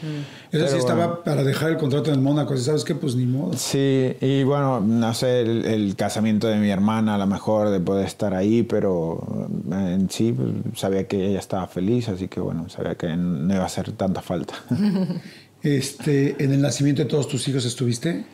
Eso 0.52 0.78
estaba 0.78 1.24
para 1.24 1.44
dejar 1.44 1.72
el 1.72 1.78
contrato 1.78 2.10
en 2.10 2.16
el 2.16 2.22
Mónaco. 2.22 2.56
¿Sabes 2.58 2.84
qué? 2.84 2.96
Pues 2.96 3.16
ni 3.16 3.26
modo. 3.26 3.54
Sí, 3.54 4.16
y 4.22 4.44
bueno, 4.44 4.80
no 4.80 5.14
sé, 5.14 5.42
el, 5.42 5.66
el 5.66 5.96
casamiento 5.96 6.48
de 6.48 6.58
mi 6.58 6.70
hermana, 6.70 7.16
a 7.16 7.18
lo 7.18 7.28
mejor 7.28 7.70
de 7.70 7.80
poder 7.80 8.06
estar 8.06 8.34
ahí, 8.34 8.64
pero 8.64 9.48
eh, 9.72 9.94
en 9.94 10.10
sí 10.10 10.34
pues, 10.34 10.80
sabía 10.80 11.08
que 11.08 11.28
ella 11.30 11.40
estaba 11.40 11.68
feliz, 11.68 12.10
así 12.10 12.28
que 12.28 12.40
bueno, 12.40 12.70
sabía 12.70 12.96
que 12.96 13.16
no 13.16 13.54
iba 13.54 13.64
a 13.64 13.68
hacer 13.68 13.92
tanta 13.92 14.22
falta. 14.22 14.54
Este, 15.64 16.36
¿En 16.44 16.54
el 16.54 16.62
nacimiento 16.62 17.02
de 17.04 17.08
todos 17.10 17.28
tus 17.28 17.48
hijos 17.48 17.66
estuviste? 17.66 18.26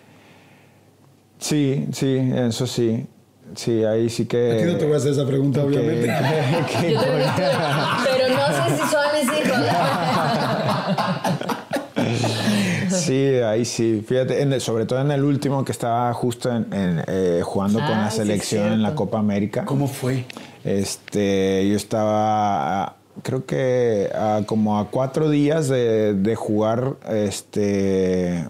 Sí, 1.39 1.87
sí, 1.91 2.17
eso 2.35 2.67
sí. 2.67 3.05
Sí, 3.55 3.83
ahí 3.83 4.09
sí 4.09 4.25
que... 4.25 4.53
Aquí 4.53 4.63
no 4.71 4.77
te 4.77 4.85
voy 4.85 4.93
a 4.93 4.97
hacer 4.97 5.11
esa 5.11 5.25
pregunta, 5.27 5.61
que- 5.61 5.67
obviamente. 5.67 6.07
que- 6.07 6.93
Yo 6.93 6.99
pero 7.01 8.29
no 8.29 8.47
sé 8.47 8.75
si 8.75 8.81
son 8.89 9.05
mis 9.13 9.27
hijos. 9.45 9.59
sí, 13.01 13.25
ahí 13.45 13.65
sí. 13.65 14.03
Fíjate, 14.07 14.41
en 14.41 14.53
el- 14.53 14.61
sobre 14.61 14.85
todo 14.85 15.01
en 15.01 15.11
el 15.11 15.23
último 15.23 15.63
que 15.65 15.71
estaba 15.71 16.13
justo 16.13 16.49
en, 16.55 16.71
en, 16.73 17.03
eh, 17.07 17.41
jugando 17.43 17.79
con 17.79 17.89
Ah, 17.89 18.03
la 18.05 18.11
sí, 18.11 18.17
selección 18.17 18.71
en 18.73 18.81
la. 18.81 18.95
Copa 18.95 19.19
América. 19.19 19.65
¿Cómo 19.65 19.87
fue? 19.87 20.25
Este, 20.63 21.67
yo 21.69 21.75
estaba, 21.75 22.83
ah, 22.85 22.95
creo 23.22 23.45
que 23.45 24.10
a 24.14 24.41
como 24.45 24.80
a 24.80 24.90
cuatro 24.90 25.30
días 25.30 25.68
de, 25.69 26.35
jugar, 26.35 26.95
este, 27.10 28.48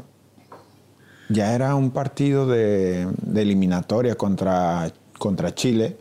ya 1.30 1.54
era 1.54 1.76
un 1.76 1.92
partido 1.92 2.48
de, 2.48 3.08
eliminatoria 3.36 4.16
contra, 4.16 4.92
contra 5.18 5.54
Chile. 5.54 5.98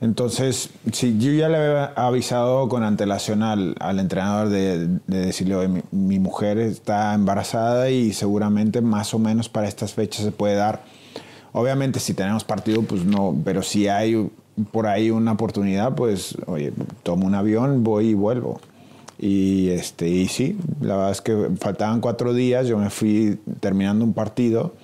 Entonces, 0.00 0.70
sí, 0.92 1.16
yo 1.18 1.30
ya 1.32 1.48
le 1.48 1.56
había 1.58 1.84
avisado 1.94 2.68
con 2.68 2.82
antelación 2.82 3.42
al, 3.44 3.76
entrenador 3.98 4.48
de, 4.48 4.88
de 5.06 5.26
decirle, 5.26 5.54
"Oye, 5.54 5.68
mi, 5.68 5.82
mi 5.92 6.18
mujer 6.18 6.58
está 6.58 7.14
embarazada 7.14 7.88
y 7.88 8.12
seguramente 8.12 8.80
más 8.80 9.14
o 9.14 9.20
menos 9.20 9.48
para 9.48 9.68
estas 9.68 9.94
fechas 9.94 10.24
se 10.24 10.32
puede 10.32 10.56
dar. 10.56 10.82
Obviamente 11.52 12.00
si 12.00 12.14
tenemos 12.14 12.42
partido, 12.42 12.82
pues 12.82 13.04
no, 13.04 13.36
pero 13.44 13.62
si 13.62 13.86
hay 13.86 14.28
por 14.70 14.86
ahí 14.86 15.10
una 15.10 15.32
oportunidad, 15.32 15.94
pues, 15.94 16.36
oye, 16.46 16.72
tomo 17.02 17.26
un 17.26 17.34
avión, 17.34 17.82
voy 17.82 18.08
y 18.08 18.14
vuelvo. 18.14 18.60
Y, 19.18 19.68
este, 19.70 20.08
y 20.08 20.26
sí, 20.28 20.58
la 20.80 20.96
verdad 20.96 21.12
es 21.12 21.20
que 21.20 21.50
faltaban 21.60 22.00
cuatro 22.00 22.34
días, 22.34 22.66
yo 22.66 22.76
me 22.78 22.90
fui 22.90 23.38
terminando 23.60 24.04
un 24.04 24.14
partido, 24.14 24.74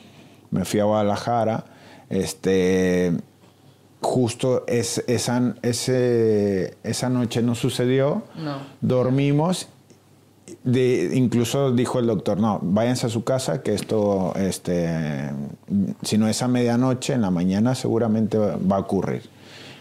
me 0.51 0.65
fui 0.65 0.81
a 0.81 0.85
Guadalajara, 0.85 1.65
este, 2.09 3.15
justo 4.01 4.65
es, 4.69 5.03
esa, 5.09 5.55
ese, 5.63 6.77
esa 6.85 7.09
noche 7.09 7.43
no 7.43 7.55
sucedió, 7.55 8.23
No. 8.37 8.59
dormimos, 8.81 9.69
de, 10.65 11.11
incluso 11.15 11.73
dijo 11.73 11.99
el 11.99 12.07
doctor, 12.07 12.39
no, 12.39 12.61
váyanse 12.63 13.07
a 13.07 13.11
su 13.11 13.25
casa, 13.25 13.63
que 13.63 13.75
esto, 13.75 14.35
este, 14.37 15.31
si 16.03 16.17
no 16.17 16.29
es 16.29 16.43
a 16.43 16.49
medianoche, 16.49 17.13
en 17.13 17.23
la 17.23 17.31
mañana 17.31 17.75
seguramente 17.75 18.39
va 18.39 18.77
a 18.77 18.81
ocurrir. 18.81 19.23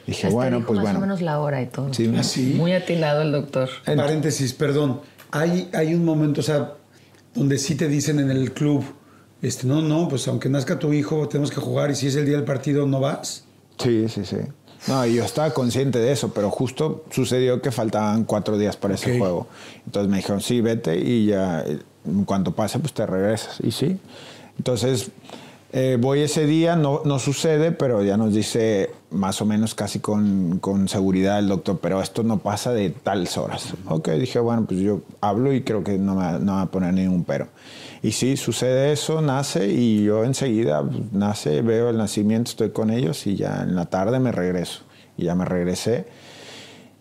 Dije, 0.07 0.27
Hasta 0.27 0.35
bueno, 0.35 0.57
dijo 0.57 0.67
pues 0.67 0.77
más 0.77 0.83
bueno. 0.85 0.97
o 0.99 1.01
menos 1.01 1.21
la 1.21 1.39
hora 1.39 1.61
y 1.61 1.67
todo. 1.67 1.93
Sí, 1.93 2.11
¿Ah, 2.17 2.23
sí? 2.23 2.53
Muy 2.57 2.73
atinado 2.73 3.21
el 3.21 3.31
doctor. 3.31 3.69
Paréntesis, 3.85 4.53
perdón. 4.53 5.01
Hay, 5.31 5.69
hay 5.73 5.93
un 5.93 6.03
momento, 6.05 6.39
o 6.39 6.43
sea, 6.43 6.73
donde 7.35 7.57
sí 7.59 7.75
te 7.75 7.87
dicen 7.89 8.19
en 8.19 8.31
el 8.31 8.53
club, 8.53 8.83
este, 9.41 9.67
no, 9.67 9.81
no, 9.81 10.07
pues 10.07 10.27
aunque 10.29 10.47
nazca 10.49 10.79
tu 10.79 10.93
hijo, 10.93 11.27
tenemos 11.27 11.51
que 11.51 11.57
jugar 11.61 11.91
y 11.91 11.95
si 11.95 12.07
es 12.07 12.15
el 12.15 12.25
día 12.25 12.37
del 12.37 12.45
partido, 12.45 12.87
¿no 12.87 12.99
vas? 13.01 13.43
Sí, 13.77 14.07
sí, 14.09 14.25
sí. 14.25 14.37
No, 14.87 15.05
y 15.05 15.15
yo 15.15 15.25
estaba 15.25 15.53
consciente 15.53 15.99
de 15.99 16.11
eso, 16.13 16.31
pero 16.33 16.49
justo 16.49 17.03
sucedió 17.11 17.61
que 17.61 17.71
faltaban 17.71 18.23
cuatro 18.23 18.57
días 18.57 18.77
para 18.77 18.93
ese 18.95 19.11
Ok. 19.11 19.17
juego. 19.19 19.47
Entonces 19.85 20.09
me 20.09 20.17
dijeron, 20.17 20.39
sí, 20.39 20.61
vete 20.61 20.97
y 20.97 21.25
ya 21.25 21.61
eh, 21.67 21.79
en 22.05 22.23
cuanto 22.23 22.53
pase, 22.55 22.79
pues 22.79 22.93
te 22.93 23.05
regresas. 23.05 23.57
Y 23.61 23.71
sí. 23.71 23.99
Entonces 24.57 25.11
eh, 25.73 25.97
voy 25.99 26.21
ese 26.21 26.45
día, 26.45 26.75
no, 26.77 27.01
no 27.03 27.19
sucede, 27.19 27.71
pero 27.73 28.03
ya 28.03 28.15
nos 28.17 28.33
dice 28.33 28.91
más 29.09 29.41
o 29.41 29.45
menos 29.45 29.73
casi 29.73 29.99
con, 29.99 30.59
con 30.59 30.87
seguridad 30.87 31.39
el 31.39 31.47
doctor, 31.47 31.79
pero 31.81 32.01
esto 32.01 32.23
no 32.23 32.39
pasa 32.39 32.73
de 32.73 32.89
tales 32.89 33.37
horas. 33.37 33.73
Ok, 33.87 34.09
dije, 34.11 34.39
bueno, 34.39 34.65
pues 34.65 34.79
yo 34.79 35.01
hablo 35.21 35.53
y 35.53 35.61
creo 35.61 35.83
que 35.83 35.97
no 35.97 36.15
me, 36.15 36.39
no 36.39 36.53
va 36.53 36.63
a 36.63 36.71
poner 36.71 36.93
ningún 36.93 37.23
pero. 37.23 37.47
Y 38.01 38.11
sí, 38.11 38.37
sucede 38.37 38.91
eso, 38.91 39.21
nace 39.21 39.69
y 39.69 40.03
yo 40.03 40.23
enseguida 40.23 40.83
pues, 40.83 41.11
nace, 41.11 41.61
veo 41.61 41.89
el 41.89 41.97
nacimiento, 41.97 42.51
estoy 42.51 42.71
con 42.71 42.89
ellos 42.89 43.25
y 43.27 43.35
ya 43.35 43.63
en 43.63 43.75
la 43.75 43.85
tarde 43.85 44.19
me 44.19 44.31
regreso. 44.31 44.83
Y 45.17 45.25
ya 45.25 45.35
me 45.35 45.45
regresé. 45.45 46.05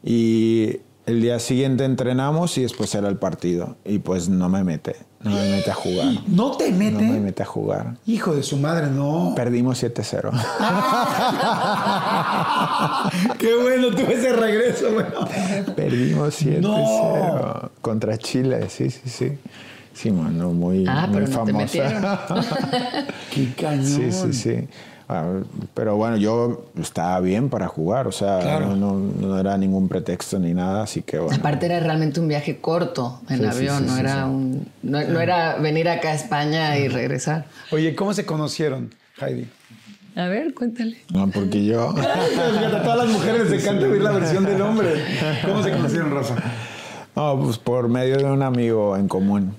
Y 0.03 0.81
el 1.07 1.23
día 1.23 1.39
siguiente 1.39 1.85
entrenamos 1.85 2.59
y 2.59 2.63
después 2.63 2.95
era 2.95 3.09
el 3.09 3.17
partido. 3.17 3.77
Y 3.85 3.99
pues 4.01 4.29
no 4.29 4.49
me 4.49 4.65
mete, 4.65 4.97
no 5.23 5.31
me 5.31 5.51
mete 5.51 5.71
a 5.71 5.75
jugar. 5.75 6.07
¿No 6.27 6.51
te 6.57 6.71
mete? 6.73 7.03
No 7.05 7.13
me 7.15 7.21
mete 7.21 7.43
a 7.43 7.47
jugar. 7.47 7.95
Hijo 8.07 8.35
de 8.35 8.43
su 8.43 8.57
madre, 8.57 8.89
no. 8.89 9.33
Perdimos 9.37 9.83
7-0. 9.83 10.31
Qué 13.39 13.55
bueno, 13.55 13.91
tuve 13.91 14.15
ese 14.15 14.33
regreso, 14.33 14.93
bueno. 14.93 15.29
Perdimos 15.75 16.43
7-0 16.43 16.61
No. 16.61 17.71
contra 17.81 18.17
Chile, 18.19 18.69
sí, 18.69 18.91
sí, 18.91 19.09
sí. 19.09 19.33
Sí, 19.93 20.11
mano, 20.11 20.51
muy, 20.53 20.85
Ah, 20.87 21.07
muy 21.09 21.21
pero 21.23 21.29
no 21.29 21.45
te 21.45 21.53
famosa. 21.53 21.57
metieron. 21.57 22.05
Qué 23.35 23.55
cañón. 23.55 23.87
Sí, 23.87 24.13
sí, 24.13 24.33
sí. 24.35 24.69
Ah, 25.09 25.35
pero 25.75 25.95
bueno, 25.97 26.17
yo 26.17 26.67
estaba 26.81 27.21
bien 27.21 27.49
para 27.49 27.69
jugar, 27.69 28.09
o 28.09 28.13
sea, 28.13 28.41
Claro. 28.41 28.75
no, 28.75 28.95
no- 28.99 29.29
no 29.29 29.39
era 29.39 29.57
ningún 29.57 29.89
pretexto 29.89 30.39
ni 30.41 30.53
nada, 30.53 30.83
así 30.83 31.03
que 31.03 31.19
bueno. 31.21 31.37
Aparte 31.39 31.67
era 31.67 31.79
realmente 31.79 32.19
un 32.19 32.27
viaje 32.27 32.59
corto 32.59 33.21
en 33.29 33.39
Sí, 33.39 33.45
avión, 33.45 33.79
sí, 33.79 33.85
no 33.87 33.95
sí, 33.95 34.01
era 34.01 34.15
sí. 34.25 34.29
un 34.31 34.69
no, 34.83 35.01
no 35.03 35.21
era 35.21 35.57
venir 35.59 35.89
acá 35.89 36.09
a 36.11 36.15
España 36.15 36.77
y 36.79 36.89
regresar. 36.89 37.45
Oye, 37.71 37.95
¿cómo 37.95 38.15
se 38.15 38.27
conocieron, 38.27 38.93
Heidi? 39.21 39.49
A 40.17 40.27
ver, 40.29 40.55
cuéntale. 40.55 40.97
No, 41.13 41.29
porque 41.29 41.65
yo... 41.65 41.91
A 41.97 42.83
todas 42.83 42.97
las 42.99 43.09
mujeres 43.09 43.51
les 43.51 43.63
encanta 43.63 43.87
oír 43.87 44.01
la 44.03 44.11
versión 44.13 44.45
del 44.45 44.61
hombre. 44.63 44.89
¿Cómo 45.45 45.63
se 45.63 45.71
conocieron, 45.71 46.11
Rafa? 46.11 46.35
No, 47.17 47.41
pues 47.43 47.57
por 47.57 47.89
medio 47.89 48.19
de 48.19 48.25
un 48.27 48.43
amigo 48.43 48.95
en 48.95 49.09
común, 49.09 49.55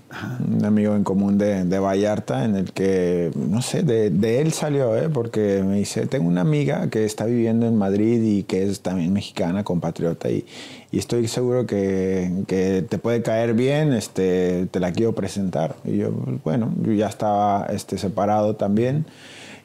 un 0.48 0.64
amigo 0.64 0.94
en 0.96 1.04
común 1.04 1.40
de, 1.40 1.66
de 1.66 1.80
Vallarta, 1.80 2.46
en 2.46 2.56
el 2.56 2.72
que, 2.72 3.32
no 3.36 3.64
sé, 3.64 3.82
de, 3.82 4.12
de 4.12 4.42
él 4.42 4.52
salió, 4.54 4.96
¿eh? 4.96 5.10
porque 5.10 5.64
me 5.66 5.78
dice, 5.78 6.06
tengo 6.06 6.28
una 6.28 6.42
amiga 6.42 6.92
que 6.92 7.04
está 7.04 7.26
viviendo 7.26 7.66
en 7.66 7.76
Madrid 7.76 8.22
y 8.22 8.44
que 8.44 8.62
es 8.62 8.82
también 8.82 9.12
mexicana, 9.12 9.64
compatriota, 9.64 10.30
y, 10.30 10.46
y 10.92 11.00
estoy 11.00 11.28
seguro 11.28 11.66
que, 11.66 12.32
que 12.46 12.86
te 12.88 13.00
puede 13.00 13.24
caer 13.24 13.56
bien, 13.56 13.92
este, 13.92 14.68
te 14.70 14.80
la 14.80 14.92
quiero 14.92 15.16
presentar. 15.16 15.78
Y 15.84 15.98
yo, 15.98 16.12
bueno, 16.44 16.72
yo 16.84 16.92
ya 16.92 17.08
estaba 17.08 17.66
este, 17.72 17.98
separado 17.98 18.56
también. 18.56 19.08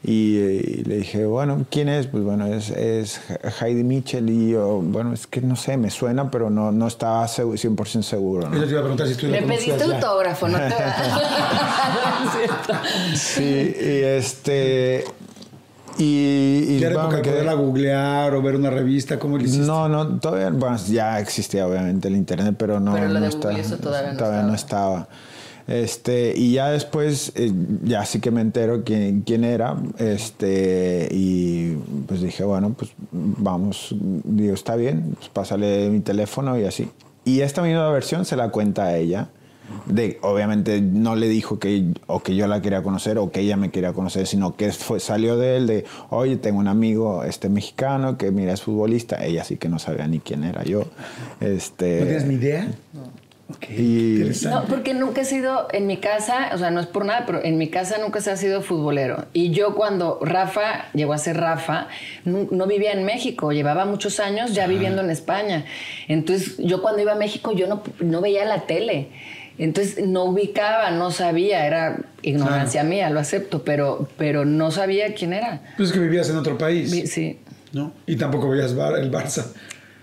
Y, 0.04 0.36
eh, 0.36 0.82
le 0.84 0.96
dije, 0.96 1.26
bueno, 1.26 1.64
¿quién 1.70 1.88
es? 1.88 2.08
Pues 2.08 2.24
bueno, 2.24 2.44
es, 2.46 2.70
es 2.70 3.20
Heidi 3.60 3.84
Mitchell. 3.84 4.28
Y 4.28 4.50
yo, 4.50 4.80
bueno, 4.82 5.12
es 5.12 5.28
que 5.28 5.40
no 5.40 5.54
sé, 5.54 5.76
me 5.76 5.90
suena, 5.90 6.28
pero 6.28 6.50
no, 6.50 6.72
no 6.72 6.88
estaba 6.88 7.24
segu- 7.28 7.56
100% 7.56 8.02
seguro. 8.02 8.48
¿no? 8.48 8.56
Yo 8.56 8.64
te 8.64 8.70
iba 8.70 8.80
a 8.80 8.82
preguntar 8.82 9.06
si 9.06 9.14
tú 9.14 9.28
Le 9.28 9.42
pediste 9.42 9.78
ya. 9.78 9.84
autógrafo, 9.94 10.48
no 10.48 10.58
te. 10.58 10.74
Sí, 13.14 13.74
y 13.78 14.02
este. 14.04 15.04
Y, 15.98 16.64
y 16.68 16.78
Ya 16.80 16.88
era 16.88 17.04
bueno, 17.04 17.22
quedé- 17.22 17.30
poderla 17.32 17.52
googlear 17.54 18.34
o 18.34 18.40
ver 18.42 18.56
una 18.56 18.70
revista, 18.70 19.18
¿cómo 19.18 19.36
le 19.36 19.44
hiciste? 19.44 19.66
No, 19.66 19.88
no, 19.90 20.18
todavía, 20.18 20.48
bueno, 20.50 20.78
ya 20.88 21.20
existía 21.20 21.66
obviamente 21.66 22.08
el 22.08 22.16
internet, 22.16 22.54
pero 22.58 22.80
no, 22.80 22.94
Pero 22.94 23.08
lo 23.08 23.14
no 23.14 23.20
de 23.20 23.28
estaba, 23.28 23.58
eso 23.58 23.76
todavía 23.76 24.14
no 24.14 24.42
no 24.48 24.54
estaba. 24.54 25.06
Este, 25.66 26.34
y 26.36 26.52
ya 26.52 26.70
después, 26.70 27.32
eh, 27.34 27.52
ya 27.84 28.04
sí 28.04 28.20
que 28.20 28.30
me 28.30 28.40
entero 28.40 28.82
quién, 28.84 29.22
quién 29.22 29.44
era, 29.44 29.76
este, 29.98 31.08
y 31.10 31.76
pues 32.06 32.20
dije, 32.20 32.44
bueno, 32.44 32.74
pues 32.76 32.92
vamos, 33.10 33.94
digo, 34.24 34.54
está 34.54 34.76
bien, 34.76 35.14
pues 35.16 35.28
pásale 35.28 35.88
mi 35.90 36.00
teléfono 36.00 36.58
y 36.58 36.64
así. 36.64 36.88
Y 37.24 37.40
esta 37.40 37.62
misma 37.62 37.90
versión 37.90 38.24
se 38.24 38.36
la 38.36 38.50
cuenta 38.50 38.84
a 38.84 38.96
ella. 38.96 39.28
De, 39.86 40.18
obviamente 40.20 40.82
no 40.82 41.16
le 41.16 41.28
dijo 41.28 41.58
que, 41.58 41.94
o 42.06 42.20
que 42.22 42.34
yo 42.36 42.46
la 42.46 42.60
quería 42.60 42.82
conocer 42.82 43.16
o 43.16 43.30
que 43.30 43.40
ella 43.40 43.56
me 43.56 43.70
quería 43.70 43.94
conocer, 43.94 44.26
sino 44.26 44.54
que 44.54 44.70
fue, 44.72 45.00
salió 45.00 45.38
de 45.38 45.56
él 45.56 45.66
de, 45.66 45.84
oye, 46.10 46.36
tengo 46.36 46.58
un 46.58 46.68
amigo 46.68 47.24
este 47.24 47.48
mexicano 47.48 48.18
que 48.18 48.30
mira 48.32 48.52
es 48.52 48.60
futbolista. 48.60 49.24
Ella 49.24 49.44
sí 49.44 49.56
que 49.56 49.68
no 49.68 49.78
sabía 49.78 50.06
ni 50.08 50.18
quién 50.18 50.44
era 50.44 50.62
yo. 50.64 50.84
Este, 51.40 52.00
¿No 52.00 52.06
tienes 52.06 52.26
ni 52.26 52.34
idea? 52.34 52.68
Ok, 53.48 53.66
Y- 53.76 54.16
interesante. 54.16 54.56
No, 54.56 54.64
porque 54.66 54.94
nunca 54.94 55.20
he 55.20 55.24
sido 55.24 55.68
en 55.72 55.86
mi 55.86 55.98
casa, 55.98 56.50
o 56.54 56.58
sea, 56.58 56.70
no 56.70 56.80
es 56.80 56.86
por 56.86 57.04
nada, 57.04 57.24
pero 57.26 57.44
en 57.44 57.58
mi 57.58 57.68
casa 57.68 57.98
nunca 57.98 58.20
se 58.20 58.30
ha 58.30 58.36
sido 58.36 58.62
futbolero. 58.62 59.26
Y 59.34 59.50
yo 59.50 59.74
cuando 59.74 60.18
Rafa 60.22 60.86
llegó 60.94 61.12
a 61.12 61.18
ser 61.18 61.36
Rafa, 61.36 61.88
no, 62.24 62.48
no 62.50 62.66
vivía 62.66 62.92
en 62.92 63.04
México, 63.04 63.52
llevaba 63.52 63.84
muchos 63.84 64.20
años 64.20 64.54
ya 64.54 64.66
viviendo 64.66 65.02
en 65.02 65.10
España. 65.10 65.64
Entonces, 66.08 66.56
yo 66.58 66.80
cuando 66.80 67.02
iba 67.02 67.12
a 67.12 67.16
México, 67.16 67.52
yo 67.52 67.66
no, 67.66 67.82
no 68.00 68.20
veía 68.22 68.44
la 68.46 68.62
tele. 68.66 69.08
Entonces, 69.58 70.02
no 70.06 70.24
ubicaba, 70.24 70.90
no 70.92 71.10
sabía, 71.10 71.66
era 71.66 71.98
ignorancia 72.22 72.84
mía, 72.84 73.10
lo 73.10 73.20
acepto, 73.20 73.62
pero, 73.64 74.08
pero 74.16 74.46
no 74.46 74.70
sabía 74.70 75.12
quién 75.14 75.34
era. 75.34 75.60
Pues 75.76 75.90
es 75.90 75.92
que 75.94 76.00
vivías 76.00 76.30
en 76.30 76.36
otro 76.36 76.56
país, 76.56 76.90
Vi- 76.90 77.06
Sí. 77.06 77.38
¿no? 77.74 77.92
Y 78.06 78.16
tampoco 78.16 78.48
veías 78.48 78.74
Bar- 78.74 78.98
el 78.98 79.10
Barça. 79.12 79.44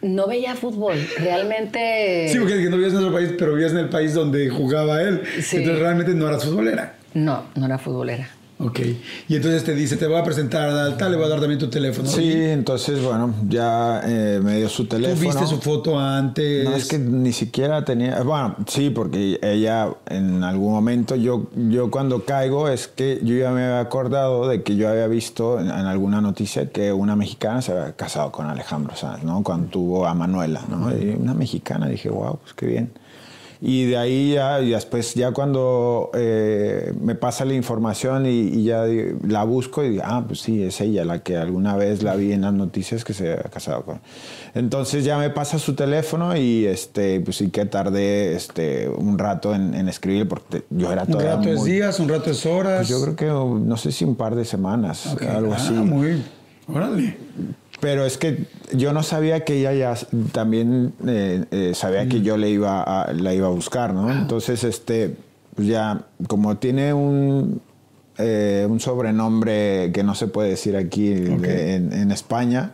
No 0.02 0.28
veía 0.28 0.56
fútbol, 0.56 0.96
realmente... 1.20 2.30
Sí, 2.32 2.40
porque 2.40 2.56
no 2.70 2.78
vivías 2.78 2.94
en 2.94 3.00
otro 3.00 3.14
país, 3.14 3.34
pero 3.38 3.54
vivías 3.54 3.72
en 3.74 3.80
el 3.80 3.90
país 3.90 4.14
donde 4.14 4.50
jugaba 4.50 5.02
él. 5.02 5.22
Sí. 5.42 5.58
Entonces 5.58 5.82
realmente 5.82 6.14
no 6.14 6.28
eras 6.28 6.46
futbolera. 6.46 6.96
No, 7.14 7.46
no 7.56 7.66
era 7.66 7.78
futbolera. 7.78 8.30
Ok. 8.62 8.80
Y 9.30 9.36
entonces 9.38 9.64
te 9.64 9.74
dice, 9.74 9.96
te 9.96 10.06
voy 10.06 10.18
a 10.18 10.24
presentar 10.24 10.70
a 10.70 10.98
tal, 10.98 11.12
le 11.12 11.18
voy 11.18 11.28
a 11.28 11.30
dar 11.30 11.40
también 11.40 11.60
tu 11.60 11.70
teléfono. 11.70 12.10
Sí, 12.10 12.30
entonces, 12.34 13.02
bueno, 13.02 13.34
ya 13.48 14.02
eh, 14.06 14.42
me 14.44 14.58
dio 14.58 14.68
su 14.68 14.84
¿Tú 14.84 14.98
teléfono. 14.98 15.22
viste 15.22 15.48
su 15.48 15.62
foto 15.62 15.98
antes? 15.98 16.66
No, 16.66 16.76
es 16.76 16.86
que 16.90 17.00
ni 17.00 17.32
siquiera 17.32 17.86
tenía. 17.86 18.22
Bueno, 18.22 18.58
sí, 18.68 18.90
porque 18.90 19.40
ella 19.42 19.88
en 20.08 20.44
algún 20.44 20.74
momento, 20.74 21.16
yo, 21.16 21.48
yo 21.56 21.90
cuando 21.90 22.26
caigo, 22.26 22.68
es 22.68 22.90
que 22.90 23.22
yo 23.24 23.36
ya 23.36 23.52
me 23.52 23.64
había 23.64 23.80
acordado 23.80 24.50
de 24.50 24.62
que 24.62 24.76
yo 24.76 24.90
había 24.90 25.08
visto 25.08 25.58
en, 25.62 25.68
en 25.68 25.86
alguna 25.86 26.20
noticia 26.20 26.70
que 26.70 26.92
una 26.92 27.16
mexicana 27.16 27.62
se 27.62 27.72
había 27.72 27.94
casado 27.96 28.34
con 28.34 28.48
Alejandro 28.48 28.94
Sanz, 28.94 29.24
¿no? 29.24 29.42
Cuando 29.42 29.70
tuvo 29.70 30.06
a 30.06 30.14
Manuela, 30.14 30.62
¿no? 30.70 30.92
Y 30.92 31.16
una 31.18 31.34
mexicana, 31.34 31.88
dije, 31.88 32.10
wow, 32.10 32.40
pues 32.42 32.54
qué 32.56 32.66
bien. 32.66 32.92
Y 33.62 33.88
de 33.88 33.98
ahí 33.98 34.34
ya, 34.36 34.62
y 34.62 34.70
después 34.70 35.14
ya 35.16 35.32
cuando 35.34 36.12
eh, 36.14 36.94
me 37.02 37.16
pasa 37.16 37.44
la 37.44 37.54
información 37.54 38.26
y, 38.26 38.30
y 38.54 38.64
ya 38.64 38.86
la 39.28 39.44
busco 39.44 39.84
y 39.84 39.90
digo, 39.90 40.04
ah, 40.06 40.24
pues 40.26 40.40
sí, 40.40 40.64
es 40.64 40.80
ella 40.80 41.04
la 41.04 41.20
que 41.24 41.36
alguna 41.36 41.76
vez 41.76 42.02
la 42.02 42.16
vi 42.16 42.32
en 42.32 42.42
las 42.44 42.54
noticias 42.54 43.04
que 43.04 43.14
se 43.14 43.34
había 43.34 43.44
casado 43.50 43.84
con. 43.84 44.00
Entonces 44.56 45.04
ya 45.04 45.18
me 45.18 45.30
pasa 45.30 45.60
su 45.60 45.76
teléfono 45.76 46.38
y 46.38 46.66
este, 46.68 47.20
pues 47.20 47.36
sí 47.36 47.50
que 47.50 47.66
tardé 47.66 48.34
este, 48.34 48.88
un 48.88 49.20
rato 49.20 49.54
en, 49.54 49.74
en 49.74 49.90
escribir 49.90 50.26
porque 50.30 50.64
yo 50.70 50.90
era 50.94 51.04
Un 51.04 51.10
todavía 51.12 51.36
rato 51.36 51.50
es 51.50 51.60
muy- 51.60 51.70
días, 51.72 52.00
un 52.00 52.08
rato 52.08 52.32
es 52.32 52.46
horas. 52.46 52.78
pues 52.78 52.88
yo 52.88 53.02
creo 53.02 53.16
que 53.18 53.26
no 53.66 53.76
sé 53.76 53.92
si 53.92 54.06
un 54.06 54.16
par 54.16 54.36
de 54.36 54.46
semanas, 54.46 55.06
Ok. 55.08 55.24
algo 55.24 55.52
Ah, 55.52 55.58
así. 55.58 55.74
muy... 55.74 56.24
Órale. 56.74 57.18
Pero 57.80 58.06
es 58.06 58.18
que 58.18 58.46
yo 58.74 58.92
no 58.94 59.04
sabía 59.04 59.46
que 59.46 59.60
ella 59.60 59.74
ya 59.74 59.96
también 60.32 60.94
eh, 61.08 61.46
eh, 61.52 61.72
sabía 61.74 62.08
que 62.10 62.22
yo 62.22 62.36
le 62.38 62.50
iba 62.50 62.84
a, 62.84 63.14
la 63.14 63.34
iba 63.34 63.48
a 63.48 63.52
buscar, 63.52 63.94
¿no? 63.94 64.12
Entonces, 64.12 64.64
este, 64.66 65.16
pues 65.56 65.68
ya, 65.68 66.02
como 66.28 66.58
tiene 66.58 66.94
un, 66.94 67.62
eh, 68.18 68.68
un 68.70 68.80
sobrenombre 68.82 69.92
que 69.94 70.04
no 70.04 70.14
se 70.14 70.28
puede 70.28 70.50
decir 70.50 70.76
aquí 70.76 71.14
de- 71.14 71.76
en, 71.76 71.94
en 71.94 72.12
España, 72.12 72.72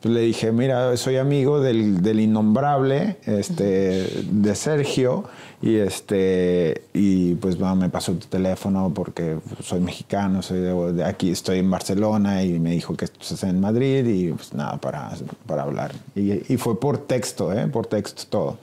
pues 0.00 0.12
le 0.12 0.20
dije, 0.22 0.50
mira, 0.52 0.96
soy 0.96 1.16
amigo 1.16 1.60
del, 1.60 2.02
del 2.02 2.18
innombrable, 2.20 3.16
este, 3.26 4.06
de 4.30 4.54
Sergio, 4.56 5.24
y 5.62 5.76
este, 5.76 6.82
y 6.92 7.34
pues 7.36 7.56
bueno, 7.58 7.76
me 7.76 7.88
pasó 7.88 8.12
tu 8.12 8.26
teléfono 8.26 8.92
porque 8.94 9.36
soy 9.62 9.80
mexicano, 9.80 10.42
soy 10.42 10.60
de, 10.60 10.92
de 10.92 11.04
aquí, 11.04 11.30
estoy 11.30 11.58
en 11.60 11.70
Barcelona, 11.70 12.42
y 12.42 12.58
me 12.60 12.70
dijo 12.72 12.94
que 12.96 13.06
estás 13.06 13.42
en 13.44 13.60
Madrid, 13.60 14.04
y 14.06 14.32
pues 14.32 14.52
nada, 14.54 14.76
para, 14.78 15.10
para 15.46 15.62
hablar. 15.62 15.92
Y, 16.14 16.52
y 16.52 16.56
fue 16.56 16.78
por 16.78 16.98
texto, 16.98 17.52
¿eh? 17.52 17.66
Por 17.68 17.86
texto 17.86 18.24
todo. 18.28 18.58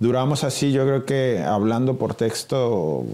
Duramos 0.00 0.44
así, 0.44 0.70
yo 0.70 0.84
creo 0.86 1.04
que 1.04 1.40
hablando 1.44 1.98
por 1.98 2.14
texto, 2.14 3.04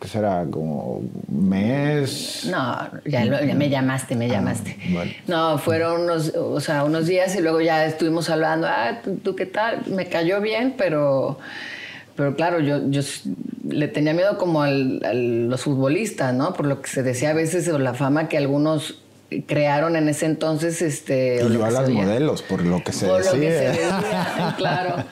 ¿qué 0.00 0.08
será? 0.08 0.44
Como 0.50 0.96
un 1.28 1.48
mes. 1.48 2.48
No, 2.50 2.76
ya, 3.06 3.24
lo- 3.24 3.44
ya 3.44 3.54
me 3.54 3.70
llamaste, 3.70 4.16
me 4.16 4.28
llamaste. 4.28 4.76
bueno. 4.90 5.12
No, 5.28 5.58
fueron 5.58 6.02
unos, 6.02 6.32
o 6.34 6.58
sea, 6.58 6.82
unos 6.82 7.06
días 7.06 7.36
y 7.36 7.40
luego 7.40 7.60
ya 7.60 7.86
estuvimos 7.86 8.28
hablando, 8.30 8.66
ah, 8.66 8.98
¿tú, 9.04 9.14
tú 9.22 9.36
qué 9.36 9.46
tal? 9.46 9.84
Me 9.86 10.06
cayó 10.08 10.40
bien, 10.40 10.74
pero, 10.76 11.38
pero 12.16 12.34
claro, 12.36 12.60
yo, 12.60 12.80
yo 12.90 13.00
le 13.68 13.88
tenía 13.88 14.12
miedo 14.14 14.38
como 14.38 14.62
al- 14.62 15.00
a 15.04 15.12
los 15.14 15.62
futbolistas, 15.62 16.32
¿no? 16.34 16.52
Por 16.52 16.66
lo 16.66 16.80
que 16.82 16.88
se 16.88 17.02
decía 17.02 17.30
a 17.30 17.34
veces, 17.34 17.68
o 17.68 17.78
la 17.78 17.94
fama 17.94 18.28
que 18.28 18.36
algunos 18.38 19.00
crearon 19.48 19.96
en 19.96 20.08
ese 20.08 20.26
entonces, 20.26 20.80
este... 20.80 21.36
Y 21.40 21.48
lo 21.48 21.54
yo 21.54 21.64
a 21.64 21.70
las 21.70 21.90
modelos, 21.90 22.42
por 22.42 22.62
lo 22.64 22.84
que 22.84 22.92
se 22.92 23.06
Por 23.06 23.24
lo 23.24 23.32
decía. 23.32 23.40
que 23.40 23.50
se 23.50 23.64
decía, 23.82 24.54
claro. 24.56 25.04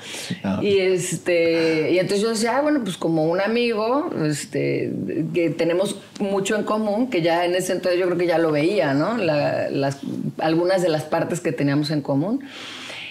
No. 0.45 0.63
Y 0.63 0.79
este, 0.79 1.91
y 1.91 1.99
entonces 1.99 2.23
yo 2.23 2.29
decía, 2.29 2.59
ah, 2.59 2.61
bueno, 2.61 2.83
pues 2.85 2.97
como 2.97 3.25
un 3.25 3.41
amigo, 3.41 4.11
este, 4.25 4.93
que 5.35 5.51
tenemos 5.51 5.97
mucho 6.21 6.55
en 6.55 6.63
común, 6.63 7.11
que 7.11 7.21
ya 7.23 7.45
en 7.47 7.57
ese 7.57 7.73
entonces 7.73 7.99
yo 7.99 8.07
creo 8.07 8.19
que 8.19 8.27
ya 8.29 8.39
lo 8.39 8.53
veía, 8.53 8.95
¿no? 8.95 9.17
La- 9.17 9.69
las, 9.71 9.99
algunas 10.39 10.83
de 10.83 10.89
las 10.91 11.03
partes 11.03 11.41
que 11.41 11.51
teníamos 11.51 11.91
en 11.91 12.01
común. 12.03 12.45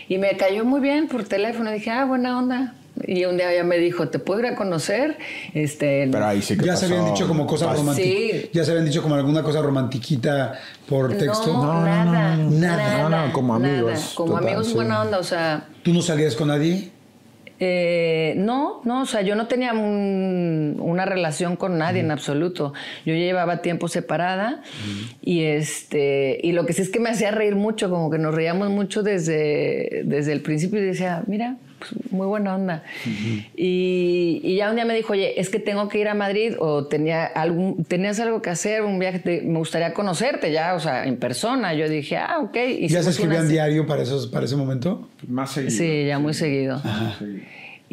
Y 0.07 0.17
me 0.17 0.37
cayó 0.37 0.63
muy 0.63 0.79
bien 0.79 1.07
por 1.09 1.23
teléfono. 1.25 1.71
Dije, 1.71 1.89
ah, 1.89 2.05
buena 2.05 2.37
onda. 2.39 2.75
Y 3.07 3.25
un 3.25 3.37
día 3.37 3.53
ya 3.53 3.63
me 3.63 3.77
dijo, 3.77 4.09
¿te 4.09 4.19
puedo 4.19 4.41
ir 4.41 4.45
a 4.47 4.55
conocer? 4.55 5.17
Este, 5.53 6.07
Pero 6.11 6.25
ahí 6.25 6.41
sí 6.41 6.57
que 6.57 6.65
Ya 6.65 6.75
se 6.75 6.85
habían 6.85 7.05
dicho 7.05 7.27
como 7.27 7.47
cosas 7.47 7.75
románticas. 7.77 8.11
Sí. 8.11 8.49
Ya 8.53 8.63
se 8.63 8.71
habían 8.71 8.85
dicho 8.85 9.01
como 9.01 9.15
alguna 9.15 9.43
cosa 9.43 9.61
romantiquita 9.61 10.59
por 10.87 11.13
texto. 11.17 11.47
No, 11.47 11.63
No, 11.63 11.73
no, 11.73 11.85
nada, 11.85 12.35
no, 12.37 12.49
nada. 12.51 13.09
No, 13.09 13.27
no, 13.27 13.33
como 13.33 13.57
nada. 13.57 13.73
amigos, 13.79 14.11
Como 14.15 14.33
total, 14.33 14.45
amigos 14.47 14.67
sí. 14.67 14.73
buena 14.73 15.01
onda, 15.01 15.19
o 15.19 15.23
sea... 15.23 15.67
¿Tú 15.83 15.93
no 15.93 16.01
salías 16.01 16.35
con 16.35 16.49
nadie? 16.49 16.89
Eh, 17.63 18.33
no, 18.37 18.81
no, 18.85 19.03
o 19.03 19.05
sea, 19.05 19.21
yo 19.21 19.35
no 19.35 19.45
tenía 19.47 19.71
un- 19.73 20.77
una 20.79 21.05
relación 21.05 21.55
con 21.55 21.77
nadie 21.77 21.99
en 22.01 22.09
absoluto. 22.09 22.73
Yo 23.05 23.13
ya 23.13 23.19
llevaba 23.19 23.61
tiempo 23.61 23.87
separada 23.87 24.63
y 25.21 25.43
este 25.43 26.39
y 26.41 26.53
lo 26.53 26.65
que 26.65 26.73
sí 26.73 26.81
es 26.81 26.89
que 26.89 26.99
me 26.99 27.11
hacía 27.11 27.29
reír 27.29 27.55
mucho, 27.55 27.91
como 27.91 28.09
que 28.09 28.17
nos 28.17 28.33
reíamos 28.33 28.69
mucho 28.71 29.03
desde, 29.03 30.01
desde 30.05 30.31
el 30.33 30.41
principio 30.41 30.79
y 30.81 30.85
decía, 30.85 31.21
mira, 31.27 31.57
muy 32.11 32.27
buena 32.27 32.55
onda. 32.55 32.83
y, 33.55 34.41
y 34.43 34.55
ya 34.57 34.69
un 34.69 34.75
día 34.75 34.85
me 34.85 34.93
dijo, 34.95 35.13
oye, 35.13 35.39
es 35.39 35.49
que 35.49 35.59
tengo 35.59 35.87
que 35.89 35.99
ir 35.99 36.07
a 36.07 36.13
Madrid 36.13 36.53
o 36.59 36.85
tenía 36.87 37.25
algún, 37.25 37.83
tenías 37.85 38.19
algo 38.19 38.41
que 38.41 38.49
hacer, 38.49 38.83
un 38.83 38.99
viaje, 38.99 39.19
te- 39.19 39.41
me 39.41 39.57
gustaría 39.59 39.93
conocerte 39.93 40.51
ya, 40.51 40.73
o 40.75 40.79
sea, 40.79 41.05
en 41.05 41.17
persona. 41.17 41.73
Yo 41.73 41.87
dije, 41.89 42.17
ah, 42.17 42.39
ok. 42.41 42.55
¿Ya 42.87 43.03
se 43.03 43.09
escribían 43.11 43.41
una- 43.41 43.49
diario 43.49 43.85
para, 43.85 44.01
esos, 44.03 44.27
para 44.27 44.45
ese 44.45 44.55
momento? 44.55 45.07
Más 45.27 45.51
seguido. 45.51 45.71
Sí, 45.71 46.05
ya 46.07 46.19
muy 46.19 46.33
seguido. 46.33 46.81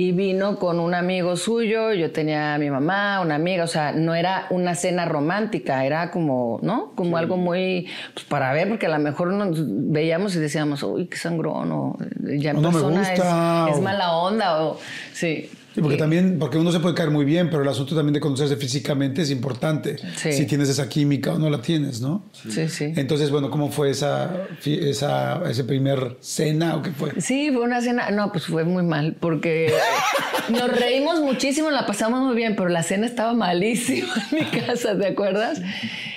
Y 0.01 0.13
vino 0.13 0.61
con 0.61 0.79
un 0.79 0.95
amigo 0.95 1.37
suyo, 1.37 1.93
yo 1.93 2.13
tenía 2.13 2.55
a 2.55 2.59
mi 2.59 2.71
mamá, 2.71 3.21
una 3.21 3.35
amiga, 3.35 3.65
o 3.65 3.67
sea, 3.67 3.91
no 3.91 4.15
era 4.15 4.47
una 4.51 4.77
cena 4.77 5.07
romántica, 5.07 5.85
era 5.85 6.13
como, 6.13 6.61
¿no? 6.63 6.93
Como 6.95 7.17
algo 7.17 7.37
muy, 7.37 7.89
pues 8.15 8.25
para 8.27 8.53
ver, 8.53 8.69
porque 8.69 8.87
a 8.87 8.91
lo 8.91 9.01
mejor 9.01 9.33
nos 9.33 9.59
veíamos 9.67 10.37
y 10.37 10.39
decíamos, 10.39 10.85
uy, 10.85 11.07
qué 11.07 11.17
sangrón, 11.17 11.73
o 11.73 11.97
ya 12.23 12.53
en 12.53 12.63
no 12.63 12.71
persona 12.71 13.03
es- 13.03 13.09
gusta, 13.19 13.67
es, 13.73 13.77
o- 13.77 13.83
mala 13.83 14.13
onda, 14.13 14.63
o 14.63 14.79
sí. 15.13 15.51
Sí, 15.79 15.83
porque 15.83 15.97
también, 15.97 16.39
porque 16.41 16.59
uno 16.59 16.73
se 16.73 16.81
puede 16.81 16.97
caer 16.97 17.13
muy 17.13 17.25
bien, 17.25 17.51
pero 17.51 17.63
el 17.63 17.69
asunto 17.69 17.95
también 17.95 18.15
de 18.15 18.19
conocerse 18.19 18.57
físicamente 18.57 19.23
es 19.23 19.31
importante. 19.31 19.97
Sí. 20.17 20.33
Si 20.33 20.45
tienes 20.45 20.69
esa 20.69 20.89
química 20.89 21.35
o 21.35 21.39
no 21.39 21.49
la 21.51 21.63
tienes, 21.63 22.01
¿no? 22.01 22.25
Sí, 22.33 22.69
sí. 22.69 22.93
Entonces, 22.97 23.31
bueno, 23.31 23.49
¿cómo 23.49 23.71
fue 23.71 23.91
esa, 23.91 24.49
esa 24.65 25.49
ese 25.49 25.63
primer 25.63 26.17
cena 26.21 26.75
o 26.75 26.83
qué 26.83 26.91
fue? 26.91 27.21
Sí, 27.21 27.53
fue 27.53 27.63
una 27.63 27.81
cena, 27.81 28.11
no, 28.11 28.33
pues 28.33 28.47
fue 28.47 28.65
muy 28.65 28.83
mal, 28.83 29.15
porque 29.21 29.73
nos 30.49 30.69
reímos 30.77 31.21
muchísimo, 31.21 31.71
la 31.71 31.87
pasamos 31.87 32.23
muy 32.23 32.35
bien, 32.35 32.57
pero 32.57 32.69
la 32.71 32.83
cena 32.83 33.07
estaba 33.07 33.35
malísima 33.35 34.13
en 34.33 34.39
mi 34.39 34.61
casa, 34.61 34.99
¿te 34.99 35.07
acuerdas? 35.07 35.63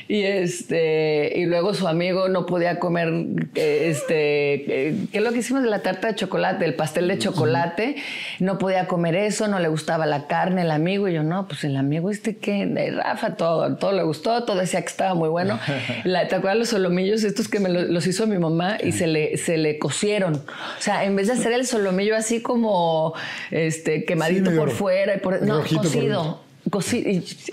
Y 0.07 0.23
este, 0.23 1.31
y 1.37 1.45
luego 1.45 1.73
su 1.73 1.87
amigo 1.87 2.27
no 2.27 2.45
podía 2.45 2.79
comer, 2.79 3.07
eh, 3.55 3.87
este, 3.91 4.89
eh, 4.89 4.95
¿qué 5.11 5.19
es 5.19 5.23
lo 5.23 5.31
que 5.31 5.39
hicimos 5.39 5.63
de 5.63 5.69
la 5.69 5.83
tarta 5.83 6.07
de 6.09 6.15
chocolate? 6.15 6.65
El 6.65 6.73
pastel 6.73 7.07
de 7.07 7.17
chocolate, 7.17 7.95
no 8.39 8.57
podía 8.57 8.87
comer 8.87 9.15
eso, 9.15 9.47
no 9.51 9.59
le 9.59 9.67
gustaba 9.67 10.05
la 10.07 10.25
carne, 10.27 10.63
el 10.63 10.71
amigo, 10.71 11.07
y 11.07 11.13
yo, 11.13 11.21
no, 11.23 11.47
pues 11.47 11.63
el 11.63 11.77
amigo 11.77 12.09
este 12.09 12.37
que, 12.37 12.91
Rafa, 12.95 13.35
todo, 13.35 13.75
todo 13.75 13.91
le 13.91 14.01
gustó, 14.03 14.43
todo 14.45 14.57
decía 14.57 14.81
que 14.81 14.87
estaba 14.87 15.13
muy 15.13 15.29
bueno. 15.29 15.59
La- 16.05 16.27
¿Te 16.27 16.35
acuerdas 16.35 16.57
los 16.57 16.69
solomillos 16.69 17.23
estos 17.23 17.47
que 17.47 17.59
me 17.59 17.69
lo- 17.69 17.83
los 17.83 18.07
hizo 18.07 18.25
mi 18.25 18.37
mamá 18.39 18.77
y 18.83 18.93
se 18.93 19.05
le, 19.07 19.37
se 19.37 19.57
le 19.57 19.77
cocieron? 19.77 20.35
O 20.35 20.81
sea, 20.81 21.03
en 21.03 21.15
vez 21.15 21.27
de 21.27 21.33
hacer 21.33 21.51
el 21.51 21.67
solomillo 21.67 22.15
así 22.15 22.41
como 22.41 23.13
este 23.51 24.05
quemadito 24.05 24.55
por 24.55 24.71
fuera 24.71 25.15
y 25.15 25.19
por 25.19 25.41
no, 25.43 25.61
cocido. 25.61 26.41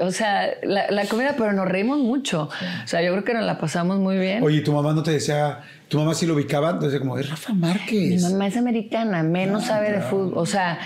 O 0.01 0.11
sea, 0.12 0.49
la, 0.62 0.91
la 0.91 1.07
comida, 1.07 1.35
pero 1.37 1.53
nos 1.53 1.66
reímos 1.66 1.99
mucho. 1.99 2.51
O 2.85 2.87
sea, 2.87 3.03
yo 3.03 3.11
creo 3.12 3.25
que 3.25 3.35
nos 3.35 3.45
la 3.45 3.59
pasamos 3.59 3.99
muy 3.99 4.19
bien. 4.19 4.43
Oye, 4.43 4.61
tu 4.61 4.73
mamá 4.73 4.93
no 4.93 5.03
te 5.03 5.11
decía, 5.12 5.61
tu 5.89 5.99
mamá 5.99 6.15
sí 6.15 6.27
lo 6.27 6.35
ubicaba, 6.35 6.70
entonces 6.70 7.01
como, 7.01 7.19
es 7.19 7.29
Rafa 7.29 7.53
Mi 7.55 7.61
Márquez. 7.61 8.23
mamá 8.23 8.47
es 8.47 8.57
americana, 8.57 9.23
menos 9.23 9.65
sabe 9.65 9.93
de 9.93 10.01
fútbol. 10.03 10.33
O 10.37 10.47
sea, 10.47 10.79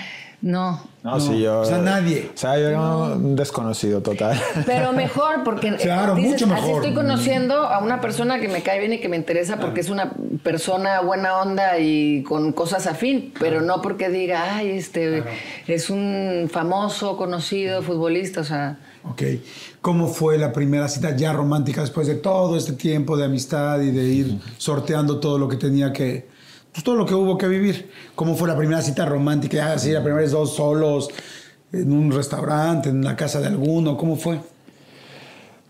no. 0.42 0.80
No, 1.04 1.20
sí, 1.20 1.40
yo. 1.40 1.60
o 1.60 1.64
sea, 1.64 1.78
nadie. 1.78 2.30
O 2.34 2.36
sea, 2.36 2.58
yo 2.58 2.68
era 2.68 2.80
un 2.80 3.36
desconocido 3.36 4.02
total. 4.02 4.40
Pero 4.66 4.92
mejor, 4.92 5.44
porque 5.44 5.72
Claro, 5.80 6.16
mucho 6.16 6.46
Así 6.46 6.46
mejor. 6.46 6.84
estoy 6.84 6.94
conociendo 6.94 7.54
a 7.54 7.78
una 7.78 8.00
persona 8.00 8.40
que 8.40 8.48
me 8.48 8.62
cae 8.62 8.80
bien 8.80 8.92
y 8.92 9.00
que 9.00 9.08
me 9.08 9.16
interesa 9.16 9.58
porque 9.58 9.80
es 9.80 9.88
una 9.88 10.12
persona 10.42 11.00
buena 11.00 11.38
onda 11.38 11.78
y 11.78 12.24
con 12.24 12.52
cosas 12.52 12.88
afín, 12.88 13.32
pero 13.38 13.60
no 13.60 13.80
porque 13.82 14.08
diga, 14.08 14.56
ay, 14.56 14.70
este 14.70 15.22
es 15.68 15.90
un 15.90 16.48
famoso, 16.52 17.16
conocido 17.16 17.80
futbolista, 17.82 18.40
o 18.40 18.44
sea. 18.44 18.78
Ok. 19.04 19.22
¿Cómo 19.80 20.08
fue 20.08 20.38
la 20.38 20.52
primera 20.52 20.88
cita 20.88 21.16
ya 21.16 21.32
romántica 21.32 21.80
después 21.80 22.06
de 22.06 22.16
todo 22.16 22.56
este 22.56 22.72
tiempo 22.72 23.16
de 23.16 23.24
amistad 23.24 23.80
y 23.80 23.90
de 23.92 24.04
ir 24.04 24.38
sorteando 24.58 25.18
todo 25.20 25.38
lo 25.38 25.48
que 25.48 25.56
tenía 25.56 25.92
que, 25.92 26.28
pues 26.72 26.82
todo 26.84 26.96
lo 26.96 27.06
que 27.06 27.14
hubo 27.14 27.36
que 27.38 27.48
vivir? 27.48 27.90
¿Cómo 28.14 28.34
fue 28.34 28.48
la 28.48 28.56
primera 28.56 28.80
cita 28.82 29.04
romántica? 29.04 29.72
Así, 29.72 29.90
la 29.92 30.00
primera 30.02 30.22
vez 30.22 30.30
dos 30.32 30.54
solos, 30.56 31.08
en 31.72 31.92
un 31.92 32.10
restaurante, 32.12 32.88
en 32.88 33.04
la 33.04 33.14
casa 33.16 33.40
de 33.40 33.46
alguno, 33.46 33.96
¿cómo 33.96 34.16
fue? 34.16 34.40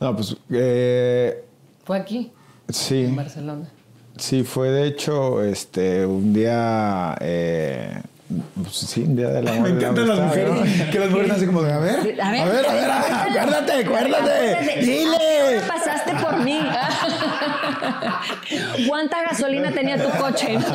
No, 0.00 0.16
pues. 0.16 0.36
eh, 0.50 1.44
Fue 1.84 1.98
aquí, 1.98 2.32
sí. 2.68 3.04
en 3.04 3.16
Barcelona. 3.16 3.68
Sí, 4.16 4.42
fue 4.44 4.70
de 4.70 4.86
hecho 4.86 5.42
este, 5.42 6.04
un 6.04 6.32
día. 6.32 7.16
eh, 7.20 8.00
sí, 8.70 9.02
un 9.02 9.16
día 9.16 9.28
del 9.28 9.48
amor. 9.48 9.60
Me 9.62 9.68
la 9.68 9.74
encantan 9.76 10.08
las 10.08 10.20
mujeres, 10.20 10.90
que 10.90 10.98
las 10.98 11.10
mujeres 11.10 11.32
así 11.32 11.44
como 11.46 11.62
de, 11.62 11.72
a 11.72 11.78
ver, 11.78 12.20
a 12.20 12.30
ver, 12.30 12.30
a 12.40 12.44
ver, 12.44 12.66
a 12.66 12.72
ver, 12.72 12.90
acuérdate, 12.90 13.72
acuérdate, 13.72 14.80
dile. 14.80 15.16
Ahora 15.42 15.68
pasaste 15.68 16.14
por 16.14 16.44
mí. 16.44 16.60
¿Cuánta 18.88 19.22
gasolina 19.22 19.70
tenía 19.72 20.02
tu 20.02 20.10
coche? 20.18 20.58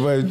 Pues, 0.00 0.24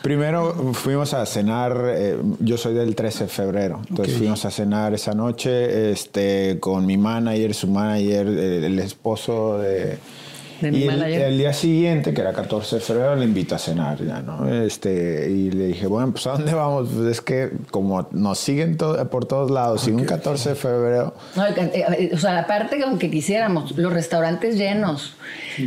primero 0.00 0.72
fuimos 0.72 1.12
a 1.12 1.26
cenar, 1.26 1.84
eh, 1.88 2.16
yo 2.38 2.56
soy 2.56 2.72
del 2.72 2.94
13 2.94 3.24
de 3.24 3.30
febrero, 3.30 3.82
entonces 3.90 4.16
fuimos 4.16 4.42
a 4.46 4.50
cenar 4.50 4.94
esa 4.94 5.12
noche 5.12 5.92
este, 5.92 6.58
con 6.60 6.86
mi 6.86 6.96
manager, 6.96 7.52
su 7.52 7.68
manager, 7.68 8.26
el 8.26 8.78
esposo 8.78 9.58
de... 9.58 9.98
Y 10.62 10.84
el, 10.86 11.38
día 11.38 11.52
siguiente, 11.52 12.12
que 12.14 12.20
era 12.20 12.32
14 12.32 12.76
de 12.76 12.80
febrero, 12.80 13.16
le 13.16 13.24
invito 13.24 13.54
a 13.54 13.58
cenar 13.58 14.04
ya, 14.04 14.20
¿no? 14.22 14.48
Este, 14.48 15.28
y 15.30 15.50
le 15.50 15.68
dije, 15.68 15.86
bueno, 15.86 16.12
pues 16.12 16.26
¿a 16.26 16.32
dónde 16.32 16.54
vamos? 16.54 16.88
Pues 16.94 17.06
es 17.12 17.20
que 17.20 17.50
como 17.70 18.08
nos 18.12 18.38
siguen 18.38 18.76
to- 18.76 19.08
por 19.10 19.24
todos 19.24 19.50
lados, 19.50 19.86
y 19.88 19.90
un 19.90 20.04
14 20.04 20.50
de 20.50 20.54
febrero, 20.54 21.14
No, 21.36 21.46
eh, 21.46 22.10
o 22.12 22.18
sea, 22.18 22.38
aparte 22.38 22.76
que 22.78 22.84
aunque 22.84 23.10
quisiéramos, 23.10 23.76
los 23.76 23.92
restaurantes 23.92 24.56
llenos. 24.56 25.14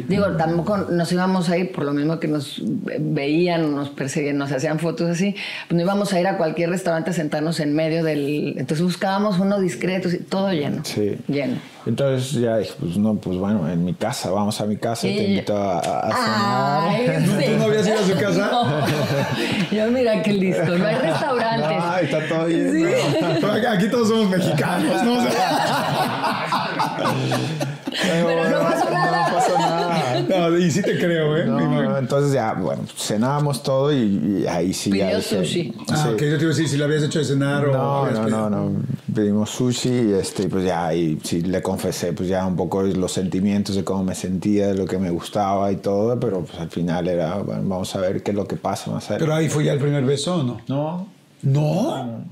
Digo, 0.08 0.26
tampoco 0.38 0.78
nos 0.78 1.12
íbamos 1.12 1.50
a 1.50 1.58
ir, 1.58 1.72
por 1.72 1.84
lo 1.86 1.94
mismo 1.94 2.20
que 2.20 2.28
nos 2.28 2.62
veían, 3.00 3.76
nos 3.76 3.90
perseguían, 3.90 4.38
nos 4.38 4.52
hacían 4.52 4.80
fotos 4.80 5.10
así, 5.10 5.36
pues 5.68 5.76
no 5.78 5.82
íbamos 5.82 6.14
a 6.14 6.20
ir 6.20 6.28
a 6.28 6.38
cualquier 6.38 6.70
restaurante 6.70 7.12
a 7.12 7.14
sentarnos 7.14 7.60
en 7.60 7.76
medio 7.76 8.04
del... 8.04 8.56
Entonces 8.58 8.84
buscábamos 8.84 9.40
uno 9.40 9.60
discreto, 9.60 10.10
todo 10.30 10.52
lleno. 10.52 10.84
Sí. 10.84 11.18
Lleno. 11.28 11.58
Entonces 11.86 12.32
ya 12.34 12.58
dije, 12.58 12.74
pues 12.80 12.98
no, 12.98 13.16
pues 13.16 13.38
bueno, 13.38 13.68
en 13.70 13.84
mi 13.86 13.94
casa, 13.94 14.30
vamos 14.32 14.60
a 14.62 14.66
mi 14.66 14.78
casa, 14.78 15.02
Sí. 15.02 15.16
te 15.16 15.24
invito 15.26 15.56
a, 15.58 15.80
a 15.80 16.08
cenar. 16.12 16.90
Ay, 16.90 17.08
sí. 17.46 17.52
¿Tú 17.52 17.58
no 17.58 17.64
habías 17.66 17.88
ido 17.88 18.00
a 18.00 18.04
su 18.04 18.16
casa? 18.16 18.50
No. 18.52 18.86
Yo 19.72 19.92
mira 19.92 20.22
qué 20.22 20.34
listo, 20.34 20.78
no 20.78 20.86
hay 20.88 20.96
restaurantes. 20.96 21.68
Ay, 21.82 22.06
está 22.06 22.28
todo 22.28 22.48
lleno. 22.48 22.90
Pero 23.42 23.52
aquí- 23.54 23.66
Aquí 23.66 23.88
todos 23.90 24.08
somos 24.10 24.30
mexicanos, 24.30 25.04
¿no? 25.04 25.18
Pero 28.02 28.50
no 28.50 28.60
pasó 28.60 28.90
nada. 28.90 29.28
No 29.30 29.34
pasó 29.36 29.58
nada. 29.58 30.20
no, 30.30 30.50
y 30.66 30.72
sí 30.72 30.82
te 30.82 30.98
creo, 30.98 31.38
¿eh? 31.38 31.46
No, 31.46 31.60
no, 31.60 31.98
entonces 31.98 32.34
ya, 32.34 32.54
bueno, 32.54 32.84
cenábamos 32.98 33.64
todo 33.64 33.92
y, 33.94 34.42
y 34.44 34.48
ahí 34.48 34.74
sí 34.74 34.90
ya 34.90 35.08
Pidió 35.08 35.18
dije- 35.18 35.38
sushi. 35.46 35.74
Ah, 35.90 35.96
sí. 36.04 36.10
ok, 36.14 36.22
yo 36.22 36.38
te 36.38 36.44
iba 36.44 36.46
a 36.46 36.48
decir 36.56 36.68
si 36.70 36.78
lo 36.78 36.86
habías 36.86 37.04
hecho 37.04 37.20
de 37.20 37.26
cenar 37.26 37.66
o... 37.68 37.74
No, 37.74 37.98
habías 38.06 38.20
no, 38.20 38.26
pedido. 38.26 38.50
no, 38.50 38.70
no. 38.70 38.82
Pedimos 39.14 39.50
sushi 39.52 39.90
y 39.90 40.14
este, 40.14 40.48
pues 40.50 40.66
ya 40.66 40.88
ahí 40.88 41.20
sí 41.24 41.42
le 41.42 41.62
confesé, 41.62 42.14
pues 42.14 42.28
ya 42.30 42.46
un 42.46 42.56
poco 42.56 42.82
los 42.84 43.12
sentimientos 43.12 43.76
de 43.76 43.84
cómo 43.84 44.04
me 44.04 44.16
sentía, 44.16 44.68
de 44.68 44.76
lo 44.76 44.86
que 44.86 44.98
me 44.98 45.10
gustaba 45.12 45.72
y 45.72 45.76
todo, 45.78 46.20
pero 46.20 46.42
pues 46.44 46.58
al 46.60 46.70
final 46.70 47.08
era, 47.08 47.36
bueno, 47.38 47.62
vamos 47.66 47.96
a 47.96 48.00
ver 48.00 48.24
qué 48.24 48.32
es 48.32 48.38
lo 48.38 48.48
que 48.48 48.56
pasa 48.56 48.90
más 48.92 49.04
adelante. 49.06 49.26
Pero 49.26 49.36
ahí 49.36 49.50
fue 49.50 49.64
ya 49.66 49.74
el 49.74 49.80
primer 49.80 50.04
beso, 50.04 50.36
¿o 50.38 50.44
no? 50.44 50.58
no, 50.68 51.08
¿No? 51.44 52.24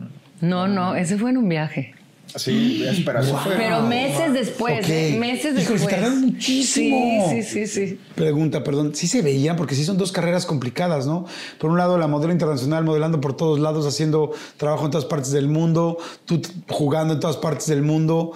No, 0.41 0.67
no, 0.67 0.95
ese 0.95 1.17
fue 1.17 1.29
en 1.29 1.37
un 1.37 1.47
viaje. 1.49 1.93
Sí, 2.35 3.03
fue. 3.43 3.55
Pero 3.57 3.81
meses 3.81 4.33
después. 4.33 4.89
¿eh? 4.89 5.17
meses 5.19 5.51
Híjole, 5.51 5.65
se 5.65 5.71
después. 5.73 5.89
tardaron 5.89 6.21
muchísimo. 6.21 7.29
Sí, 7.29 7.43
sí, 7.43 7.67
sí, 7.67 7.87
sí. 7.87 7.99
Pregunta, 8.15 8.63
perdón, 8.63 8.95
sí 8.95 9.07
se 9.07 9.21
veían 9.21 9.55
porque 9.55 9.75
sí 9.75 9.83
son 9.83 9.97
dos 9.97 10.11
carreras 10.11 10.45
complicadas, 10.45 11.07
¿no? 11.07 11.25
Por 11.59 11.71
un 11.71 11.77
lado, 11.77 11.97
la 11.97 12.07
modelo 12.07 12.33
internacional 12.33 12.83
modelando 12.83 13.19
por 13.21 13.35
todos 13.35 13.59
lados, 13.59 13.85
haciendo 13.85 14.31
trabajo 14.57 14.85
en 14.85 14.91
todas 14.91 15.05
partes 15.05 15.31
del 15.31 15.47
mundo, 15.47 15.97
tú 16.25 16.41
jugando 16.69 17.13
en 17.13 17.19
todas 17.19 17.37
partes 17.37 17.67
del 17.67 17.81
mundo. 17.81 18.31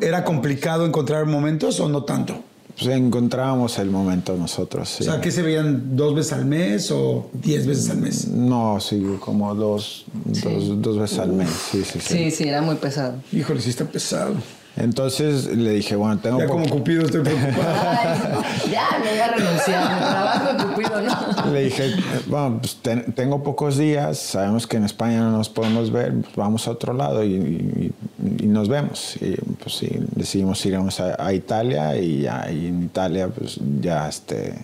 ¿Era 0.00 0.24
complicado 0.24 0.86
encontrar 0.86 1.26
momentos 1.26 1.80
o 1.80 1.88
no 1.88 2.04
tanto? 2.04 2.44
Pues 2.78 2.96
encontrábamos 2.96 3.78
el 3.78 3.90
momento 3.90 4.36
nosotros. 4.36 4.88
sí. 4.88 5.02
O 5.02 5.06
sea, 5.06 5.20
¿qué 5.20 5.30
se 5.30 5.42
veían 5.42 5.96
dos 5.96 6.14
veces 6.14 6.32
al 6.32 6.46
mes 6.46 6.90
o 6.90 7.30
diez 7.32 7.66
veces 7.66 7.90
al 7.90 7.98
mes? 7.98 8.28
No, 8.28 8.80
sí, 8.80 9.02
como 9.20 9.54
dos, 9.54 10.04
dos, 10.14 10.80
dos 10.80 10.98
veces 10.98 11.18
al 11.18 11.32
mes. 11.32 11.50
Sí, 11.70 11.84
sí, 11.84 12.00
sí. 12.00 12.14
Sí, 12.14 12.30
sí, 12.30 12.44
era 12.48 12.62
muy 12.62 12.76
pesado. 12.76 13.14
Híjole, 13.32 13.60
sí 13.60 13.70
está 13.70 13.84
pesado. 13.84 14.34
Entonces 14.76 15.54
le 15.54 15.70
dije, 15.72 15.96
bueno, 15.96 16.18
tengo 16.18 16.38
Ya 16.38 16.46
como 16.46 16.66
Cupido 16.68 17.04
estoy 17.04 17.20
preocupado. 17.22 17.74
Ay, 17.92 18.70
ya 18.72 18.88
me 19.02 19.10
voy 19.10 19.18
a 19.18 19.28
renunciar. 19.28 19.98
Trabajo 19.98 20.52
de 20.54 20.64
cupido, 20.64 21.00
¿no? 21.02 21.52
Le 21.52 21.64
dije, 21.64 21.90
bueno, 22.26 22.58
pues 22.58 22.76
ten- 22.80 23.12
tengo 23.12 23.42
pocos 23.42 23.76
días, 23.76 24.18
sabemos 24.18 24.66
que 24.66 24.78
en 24.78 24.84
España 24.84 25.20
no 25.20 25.30
nos 25.32 25.50
podemos 25.50 25.90
ver, 25.92 26.12
pues 26.22 26.34
vamos 26.36 26.66
a 26.66 26.70
otro 26.70 26.94
lado 26.94 27.22
y, 27.22 27.34
y- 27.34 27.92
y 28.40 28.46
nos 28.46 28.68
vemos. 28.68 29.16
Y 29.20 29.34
pues 29.62 29.74
sí, 29.76 29.90
decidimos 30.16 30.64
irnos 30.64 31.00
a, 31.00 31.22
a 31.22 31.32
Italia 31.34 31.94
y, 31.98 32.22
ya, 32.22 32.48
y 32.50 32.66
en 32.68 32.82
Italia 32.84 33.28
pues 33.28 33.58
ya 33.80 34.08
este, 34.08 34.54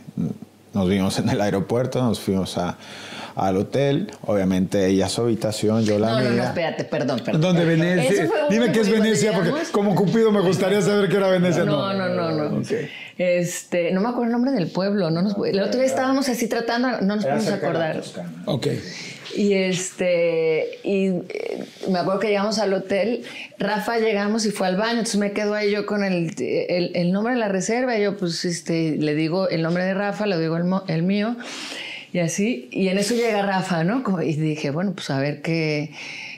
nos 0.72 0.88
vimos 0.88 1.18
en 1.18 1.28
el 1.28 1.40
aeropuerto, 1.40 2.00
nos 2.02 2.18
fuimos 2.18 2.56
a, 2.56 2.76
al 3.38 3.56
hotel. 3.56 4.10
Obviamente 4.26 4.86
ella 4.86 5.08
su 5.08 5.22
habitación, 5.22 5.84
yo 5.84 5.98
la 5.98 6.08
No, 6.08 6.18
no, 6.20 6.24
no, 6.24 6.30
mía. 6.36 6.44
espérate, 6.44 6.84
perdón, 6.84 7.20
perdón. 7.24 7.40
¿Dónde 7.40 7.64
Venecia? 7.64 8.28
Dime 8.50 8.72
que 8.72 8.80
es 8.80 8.90
Venecia, 8.90 9.32
porque 9.32 9.52
como 9.72 9.94
Cupido 9.94 10.30
me 10.32 10.40
gustaría 10.40 10.82
saber 10.82 11.08
que 11.08 11.16
era 11.16 11.28
Venecia. 11.28 11.64
No, 11.64 11.92
no, 11.94 12.08
no, 12.08 12.30
no. 12.50 12.62
Este, 13.16 13.90
no 13.92 14.00
me 14.00 14.08
acuerdo 14.08 14.26
el 14.26 14.32
nombre 14.32 14.52
del 14.52 14.68
pueblo. 14.68 15.10
No 15.10 15.22
nos, 15.22 15.34
el 15.46 15.60
otro 15.60 15.80
día 15.80 15.86
estábamos 15.88 16.28
así 16.28 16.48
tratando, 16.48 17.00
no 17.00 17.16
nos 17.16 17.24
podemos 17.24 17.48
acordar. 17.48 18.02
Ok. 18.46 18.66
Y 19.36 19.52
este, 19.52 20.78
y 20.84 21.06
eh, 21.08 21.64
me 21.90 21.98
acuerdo 21.98 22.18
que 22.18 22.28
llegamos 22.28 22.58
al 22.58 22.72
hotel, 22.72 23.22
Rafa 23.58 23.98
llegamos 23.98 24.46
y 24.46 24.50
fue 24.50 24.66
al 24.66 24.76
baño, 24.76 24.92
entonces 25.00 25.20
me 25.20 25.32
quedo 25.32 25.54
ahí 25.54 25.70
yo 25.70 25.84
con 25.84 26.02
el, 26.02 26.32
el, 26.38 26.92
el 26.94 27.12
nombre 27.12 27.34
de 27.34 27.38
la 27.38 27.48
reserva, 27.48 27.96
y 27.98 28.02
yo 28.02 28.16
pues 28.16 28.44
este, 28.46 28.96
le 28.98 29.14
digo 29.14 29.48
el 29.50 29.62
nombre 29.62 29.84
de 29.84 29.92
Rafa, 29.94 30.26
le 30.26 30.38
digo 30.40 30.56
el, 30.56 30.64
mo- 30.64 30.82
el 30.88 31.02
mío, 31.02 31.36
y 32.12 32.18
así, 32.20 32.68
y 32.72 32.88
en 32.88 32.98
eso 32.98 33.14
llega 33.14 33.42
Rafa, 33.42 33.84
¿no? 33.84 34.02
Y 34.22 34.34
dije, 34.34 34.70
bueno, 34.70 34.92
pues 34.94 35.10
a 35.10 35.18
ver 35.20 35.42
qué, 35.42 35.92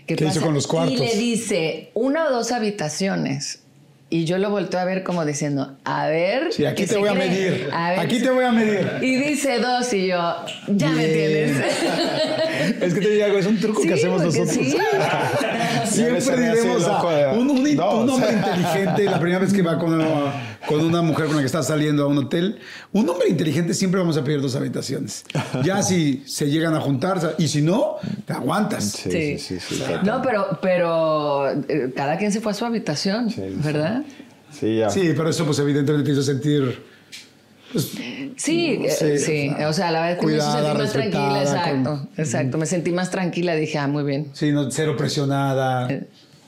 qué, 0.07 0.17
¿Qué 0.17 0.25
hizo 0.25 0.35
pasa. 0.35 0.47
con 0.47 0.55
los 0.55 0.67
cuartos? 0.67 0.95
Y 0.95 0.99
le 0.99 1.15
dice, 1.17 1.91
una 1.95 2.27
o 2.27 2.31
dos 2.33 2.53
habitaciones. 2.53 3.61
Y 4.13 4.25
yo 4.25 4.39
lo 4.39 4.51
volteo 4.51 4.81
a 4.81 4.85
ver 4.85 5.05
como 5.05 5.25
diciendo, 5.25 5.77
a 5.85 6.09
ver. 6.09 6.53
Sí, 6.53 6.65
aquí 6.67 6.83
¿qué 6.83 6.89
te 6.89 6.97
voy 6.99 7.09
a 7.11 7.15
medir. 7.15 7.69
A 7.73 7.91
ver 7.91 8.01
Aquí 8.01 8.19
te 8.19 8.29
voy 8.31 8.45
a 8.45 8.51
medir. 8.51 8.91
Y 9.03 9.15
dice 9.15 9.61
dos 9.61 9.93
y 9.93 10.09
yo, 10.09 10.35
ya 10.67 10.89
me 10.91 11.05
entiendes. 11.05 11.65
Es 12.83 12.93
que 12.93 13.01
te 13.01 13.09
digo, 13.09 13.39
es 13.39 13.47
un 13.47 13.59
truco 13.59 13.81
Sí, 13.81 13.89
que 13.89 13.95
hacemos 13.95 14.23
nosotros. 14.23 14.51
sí. 14.51 14.77
Siempre 15.87 16.37
diremos 16.37 16.85
a 16.87 17.33
un, 17.33 17.51
un 17.51 18.11
hombre 18.11 18.33
inteligente, 18.33 19.05
la 19.05 19.19
primera 19.21 19.39
vez 19.39 19.53
que 19.53 19.63
va 19.63 19.79
con 19.79 19.95
una, 19.95 20.50
con 20.69 20.85
una 20.85 21.03
mujer 21.03 21.27
con 21.27 21.37
la 21.37 21.43
que 21.43 21.47
está 21.47 21.63
saliendo 21.63 22.05
a 22.05 22.07
un 22.07 22.19
hotel, 22.19 22.59
un 22.93 23.09
hombre 23.09 23.29
inteligente 23.29 23.73
siempre 23.75 24.01
vamos 24.01 24.17
a 24.17 24.25
pedir 24.25 24.41
dos 24.43 24.55
habitaciones. 24.57 25.25
Ya 25.65 25.83
si 25.83 26.23
se 26.27 26.51
llegan 26.51 26.75
a 26.75 26.81
juntar, 26.81 27.35
y 27.39 27.49
si 27.49 27.63
no, 27.63 27.97
te 28.27 28.33
aguantas. 28.33 28.85
Sí, 28.85 29.39
sí, 29.39 29.59
sí. 29.61 29.83
No, 30.05 30.21
pero, 30.23 30.59
pero 30.61 31.51
eh, 31.51 31.93
cada 31.97 32.17
quien 32.19 32.31
se 32.33 32.41
fue 32.41 32.53
a 32.53 32.55
su 32.55 32.65
habitación, 32.65 33.31
Sí, 33.31 33.37
sí. 33.41 33.57
¿verdad? 33.63 34.03
Sí, 34.53 34.77
ya. 34.79 34.91
Sí, 34.91 35.13
pero 35.17 35.31
eso 35.31 35.45
pues 35.47 35.59
evidentemente 35.61 36.07
te 36.07 36.13
hizo 36.13 36.23
sentir... 36.23 36.83
pues, 37.73 37.93
Sí, 38.37 38.81
eh, 38.85 38.91
Sí, 38.91 39.19
sí. 39.19 39.49
o 39.51 39.57
sea, 39.57 39.69
O 39.69 39.73
sea, 39.73 39.91
la 39.91 40.01
verdad 40.03 40.13
es 40.13 40.19
que 40.19 40.27
me 40.27 40.41
sentir 40.41 40.73
más 40.79 40.93
tranquila, 40.93 41.43
exacto. 41.43 41.91
con- 41.91 42.09
Exacto. 42.17 42.59
Me 42.59 42.67
sentí 42.67 42.93
más 42.93 43.11
tranquila, 43.11 43.55
dije, 43.55 43.79
ah, 43.79 43.87
muy 43.87 44.03
bien. 44.03 44.31
sí, 44.35 44.51
no, 44.53 44.71
cero 44.71 44.97
presionada. 44.97 45.89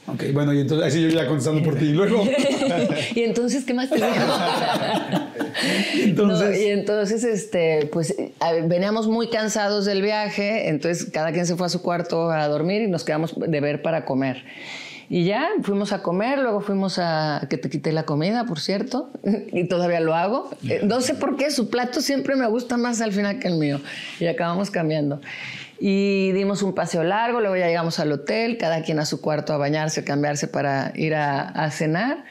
Ok, 0.06 0.24
bueno, 0.32 0.52
y 0.52 0.60
entonces, 0.60 0.86
así 0.88 1.00
yo 1.00 1.08
ya 1.08 1.26
contestando 1.26 1.62
por 1.62 1.76
ti. 1.78 1.86
Y 1.86 1.92
luego... 1.92 2.24
y 3.14 3.20
entonces, 3.22 3.64
¿qué 3.64 3.72
más 3.72 3.88
te 3.88 3.96
dijo? 3.96 4.08
Entonces- 6.02 6.48
No, 6.50 6.56
y 6.56 6.66
entonces, 6.70 7.24
este, 7.24 7.88
pues 7.92 8.14
veníamos 8.66 9.06
muy 9.08 9.28
cansados 9.28 9.84
del 9.84 10.02
viaje, 10.02 10.68
entonces 10.68 11.08
cada 11.12 11.32
quien 11.32 11.46
se 11.46 11.56
fue 11.56 11.66
a 11.66 11.68
su 11.70 11.82
cuarto 11.82 12.30
a 12.30 12.48
dormir 12.48 12.82
y 12.82 12.88
nos 12.88 13.04
quedamos 13.04 13.34
de 13.38 13.60
ver 13.60 13.82
para 13.82 14.04
comer. 14.04 14.44
Y 15.08 15.24
ya 15.24 15.46
fuimos 15.62 15.92
a 15.92 16.02
comer, 16.02 16.38
luego 16.38 16.60
fuimos 16.62 16.98
a 16.98 17.46
que 17.50 17.58
te 17.58 17.68
quité 17.68 17.92
la 17.92 18.04
comida, 18.04 18.44
por 18.46 18.58
cierto, 18.60 19.10
y 19.52 19.64
todavía 19.68 20.00
lo 20.00 20.14
hago. 20.14 20.50
Eh, 20.68 20.80
No 20.84 21.00
sé 21.00 21.14
por 21.14 21.36
qué, 21.36 21.50
su 21.50 21.68
plato 21.70 22.00
siempre 22.00 22.34
me 22.34 22.46
gusta 22.48 22.76
más 22.76 23.00
al 23.00 23.12
final 23.12 23.38
que 23.38 23.48
el 23.48 23.54
mío. 23.56 23.80
Y 24.18 24.26
acabamos 24.26 24.70
cambiando. 24.70 25.20
Y 25.84 26.30
dimos 26.30 26.62
un 26.62 26.74
paseo 26.74 27.02
largo, 27.02 27.40
luego 27.40 27.56
ya 27.56 27.66
llegamos 27.66 27.98
al 27.98 28.12
hotel, 28.12 28.56
cada 28.56 28.84
quien 28.84 29.00
a 29.00 29.04
su 29.04 29.20
cuarto 29.20 29.52
a 29.52 29.56
bañarse, 29.56 30.02
a 30.02 30.04
cambiarse 30.04 30.46
para 30.46 30.92
ir 30.94 31.12
a, 31.12 31.40
a 31.40 31.72
cenar. 31.72 32.24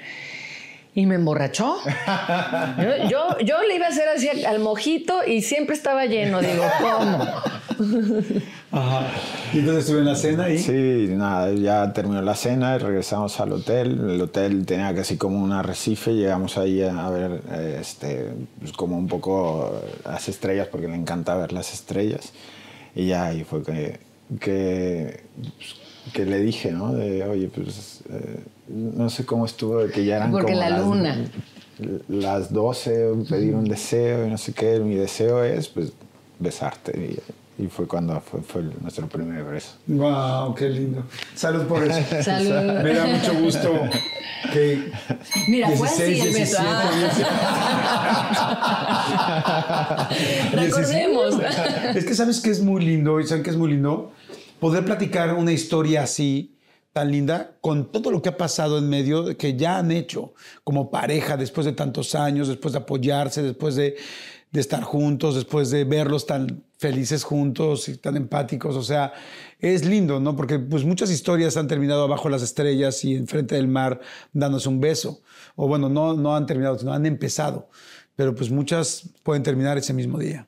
Y 0.96 1.06
me 1.06 1.16
emborrachó. 1.16 1.76
Yo, 2.78 3.10
yo, 3.10 3.40
yo 3.44 3.62
le 3.68 3.76
iba 3.76 3.88
a 3.88 3.90
hacer 3.90 4.08
así 4.08 4.30
al 4.46 4.60
mojito 4.60 5.26
y 5.28 5.42
siempre 5.42 5.76
estaba 5.76 6.06
lleno. 6.06 6.40
Digo, 6.40 6.64
¿cómo? 6.80 7.28
Ajá. 8.72 9.08
Y 9.54 9.60
entonces 9.60 9.84
estuve 9.84 10.00
en 10.00 10.06
la 10.06 10.16
cena 10.16 10.50
y... 10.50 10.58
Sí, 10.58 11.08
nada, 11.10 11.52
ya 11.52 11.92
terminó 11.92 12.22
la 12.22 12.36
cena 12.36 12.76
y 12.76 12.80
regresamos 12.80 13.38
al 13.42 13.52
hotel. 13.52 14.12
El 14.12 14.22
hotel 14.22 14.66
tenía 14.66 14.96
casi 14.96 15.18
como 15.18 15.44
un 15.44 15.52
arrecife. 15.52 16.14
Llegamos 16.14 16.58
ahí 16.58 16.82
a, 16.84 17.10
ver 17.10 17.42
eh, 17.52 17.80
este, 17.82 18.30
pues 18.60 18.72
como 18.72 18.98
un 18.98 19.10
poco 19.10 19.82
las 20.06 20.30
estrellas, 20.30 20.70
porque 20.72 20.88
le 20.88 20.96
encanta 20.96 21.36
ver 21.36 21.52
las 21.52 21.74
estrellas. 21.74 22.32
Y 22.96 23.08
ya 23.08 23.26
ahí 23.28 23.44
fue 23.44 23.64
que, 23.64 24.00
que, 24.40 25.22
que 26.14 26.26
le 26.26 26.40
dije, 26.40 26.72
¿no? 26.72 26.94
De, 26.94 27.24
oye, 27.24 27.48
pues 27.54 28.02
eh, 28.10 28.40
no 28.68 29.10
sé 29.10 29.26
cómo 29.26 29.46
estuvo, 29.46 29.80
de 29.80 29.92
que 29.92 30.04
ya 30.06 30.18
eran 30.18 30.32
Porque 30.32 30.52
como 30.54 30.60
la 30.64 30.70
las- 30.70 30.82
luna. 30.86 31.26
Las 32.10 32.54
12, 32.54 33.08
pedir 33.28 33.56
un 33.56 33.66
deseo 33.66 34.28
y 34.28 34.30
no 34.30 34.38
sé 34.38 34.54
qué. 34.54 34.80
Mi 34.80 34.96
deseo 34.96 35.44
es, 35.44 35.68
pues, 35.68 35.94
besarte. 36.38 36.92
Y, 37.00 37.20
y 37.62 37.68
fue 37.68 37.88
cuando 37.88 38.20
fue, 38.20 38.42
fue 38.42 38.64
nuestro 38.82 39.08
primer 39.08 39.44
beso. 39.44 39.70
Wow, 39.88 40.56
qué 40.56 40.68
lindo. 40.70 41.04
Salud 41.36 41.64
por 41.68 41.84
eso. 41.84 42.00
Salud. 42.24 42.82
Me 42.84 42.94
da 42.94 43.06
mucho 43.06 43.34
gusto 43.36 43.72
que 44.52 44.92
Mira, 45.48 45.70
fue 45.70 45.88
16, 45.88 46.20
así 46.20 46.28
el 46.28 46.34
beso. 46.34 46.58
17, 46.62 47.30
Ah. 49.44 50.10
Recordemos. 50.54 51.36
Es 51.96 52.06
que 52.06 52.16
sabes 52.16 52.40
que 52.40 52.50
es 52.50 52.62
muy 52.62 52.84
lindo 52.84 53.20
y 53.20 53.28
saben 53.28 53.44
que 53.44 53.50
es 53.52 53.58
muy 53.58 53.72
lindo 53.72 54.12
poder 54.60 54.86
platicar 54.86 55.34
una 55.34 55.52
historia 55.52 56.04
así 56.04 56.58
tan 56.94 57.12
linda 57.12 57.56
con 57.62 57.92
todo 57.92 58.12
lo 58.12 58.22
que 58.22 58.30
ha 58.30 58.38
pasado 58.38 58.78
en 58.78 58.90
medio 58.90 59.38
que 59.38 59.56
ya 59.56 59.78
han 59.78 59.92
hecho 59.92 60.34
como 60.64 60.92
pareja 60.92 61.38
después 61.38 61.66
de 61.66 61.72
tantos 61.74 62.16
años, 62.16 62.48
después 62.48 62.74
de 62.74 62.80
apoyarse, 62.80 63.42
después 63.44 63.76
de, 63.76 63.96
de 64.52 64.60
estar 64.60 64.84
juntos, 64.84 65.36
después 65.36 65.70
de 65.72 65.86
verlos 65.86 66.26
tan 66.26 66.64
felices 66.82 67.24
juntos 67.24 67.88
y 67.90 67.98
tan 67.98 68.18
empáticos. 68.18 68.76
O 68.76 68.82
sea, 68.82 69.14
es 69.60 69.86
lindo, 69.86 70.20
¿no? 70.20 70.36
Porque 70.36 70.58
pues 70.58 70.84
muchas 70.84 71.12
historias 71.12 71.56
han 71.56 71.68
terminado 71.68 72.04
abajo 72.04 72.28
las 72.28 72.42
estrellas 72.42 73.06
y 73.06 73.16
enfrente 73.16 73.54
del 73.54 73.68
mar 73.68 74.02
dándose 74.34 74.68
un 74.68 74.82
beso. 74.82 75.22
O 75.56 75.68
bueno, 75.68 75.90
no, 75.90 76.16
no 76.16 76.36
han 76.36 76.48
terminado, 76.48 76.80
sino 76.80 76.92
han 76.92 77.06
empezado. 77.06 77.70
Pero 78.16 78.34
pues 78.34 78.50
muchas 78.50 79.12
pueden 79.22 79.44
terminar 79.44 79.78
ese 79.78 79.94
mismo 79.94 80.18
día. 80.18 80.48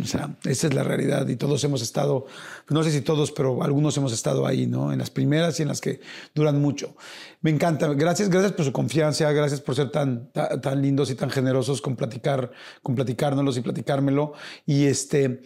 O 0.00 0.06
sea, 0.06 0.36
esa 0.44 0.66
es 0.66 0.74
la 0.74 0.82
realidad 0.82 1.26
y 1.28 1.36
todos 1.36 1.62
hemos 1.64 1.82
estado, 1.82 2.26
no 2.68 2.82
sé 2.82 2.90
si 2.90 3.00
todos, 3.00 3.32
pero 3.32 3.62
algunos 3.62 3.96
hemos 3.96 4.12
estado 4.12 4.46
ahí, 4.46 4.66
¿no? 4.66 4.92
En 4.92 4.98
las 4.98 5.10
primeras 5.10 5.58
y 5.58 5.62
en 5.62 5.68
las 5.68 5.80
que 5.80 6.00
duran 6.34 6.60
mucho. 6.60 6.96
Me 7.40 7.50
encanta. 7.50 7.86
Gracias, 7.88 8.30
gracias 8.30 8.52
por 8.52 8.64
su 8.64 8.72
confianza, 8.72 9.30
gracias 9.32 9.60
por 9.60 9.74
ser 9.74 9.90
tan, 9.90 10.30
ta- 10.32 10.60
tan, 10.60 10.80
lindos 10.82 11.10
y 11.10 11.14
tan 11.14 11.30
generosos 11.30 11.80
con 11.82 11.94
platicar, 11.94 12.50
con 12.82 12.94
platicárnoslos 12.94 13.56
y 13.58 13.60
platicármelo. 13.60 14.32
Y 14.66 14.86
este, 14.86 15.42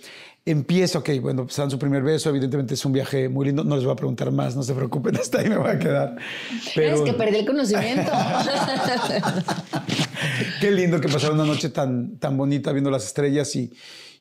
empiezo, 0.47 1.01
ok, 1.01 1.11
bueno, 1.21 1.45
pues 1.45 1.57
dan 1.57 1.71
su 1.71 1.79
primer 1.79 2.03
beso, 2.03 2.31
evidentemente 2.31 2.75
es 2.75 2.85
un 2.85 2.93
viaje 2.93 3.29
muy 3.29 3.47
lindo, 3.47 3.65
no 3.65 3.75
les 3.75 3.85
voy 3.85 3.93
a 3.93 3.97
preguntar 3.97 4.31
más, 4.31 4.55
no 4.57 4.63
se 4.63 4.75
preocupen, 4.75 5.17
hasta 5.17 5.41
ahí 5.41 5.49
me 5.49 5.59
voy 5.59 5.71
a 5.71 5.79
quedar. 5.79 6.17
Es 6.77 7.01
que 7.01 7.13
perdí 7.13 7.39
el 7.39 7.47
conocimiento. 7.47 8.13
Qué 10.61 10.71
lindo 10.71 11.01
que 11.01 11.09
pasaron 11.09 11.39
una 11.39 11.47
noche 11.47 11.69
tan, 11.71 12.17
tan 12.19 12.37
bonita 12.37 12.73
viendo 12.73 12.91
las 12.91 13.05
estrellas 13.05 13.55
y, 13.57 13.73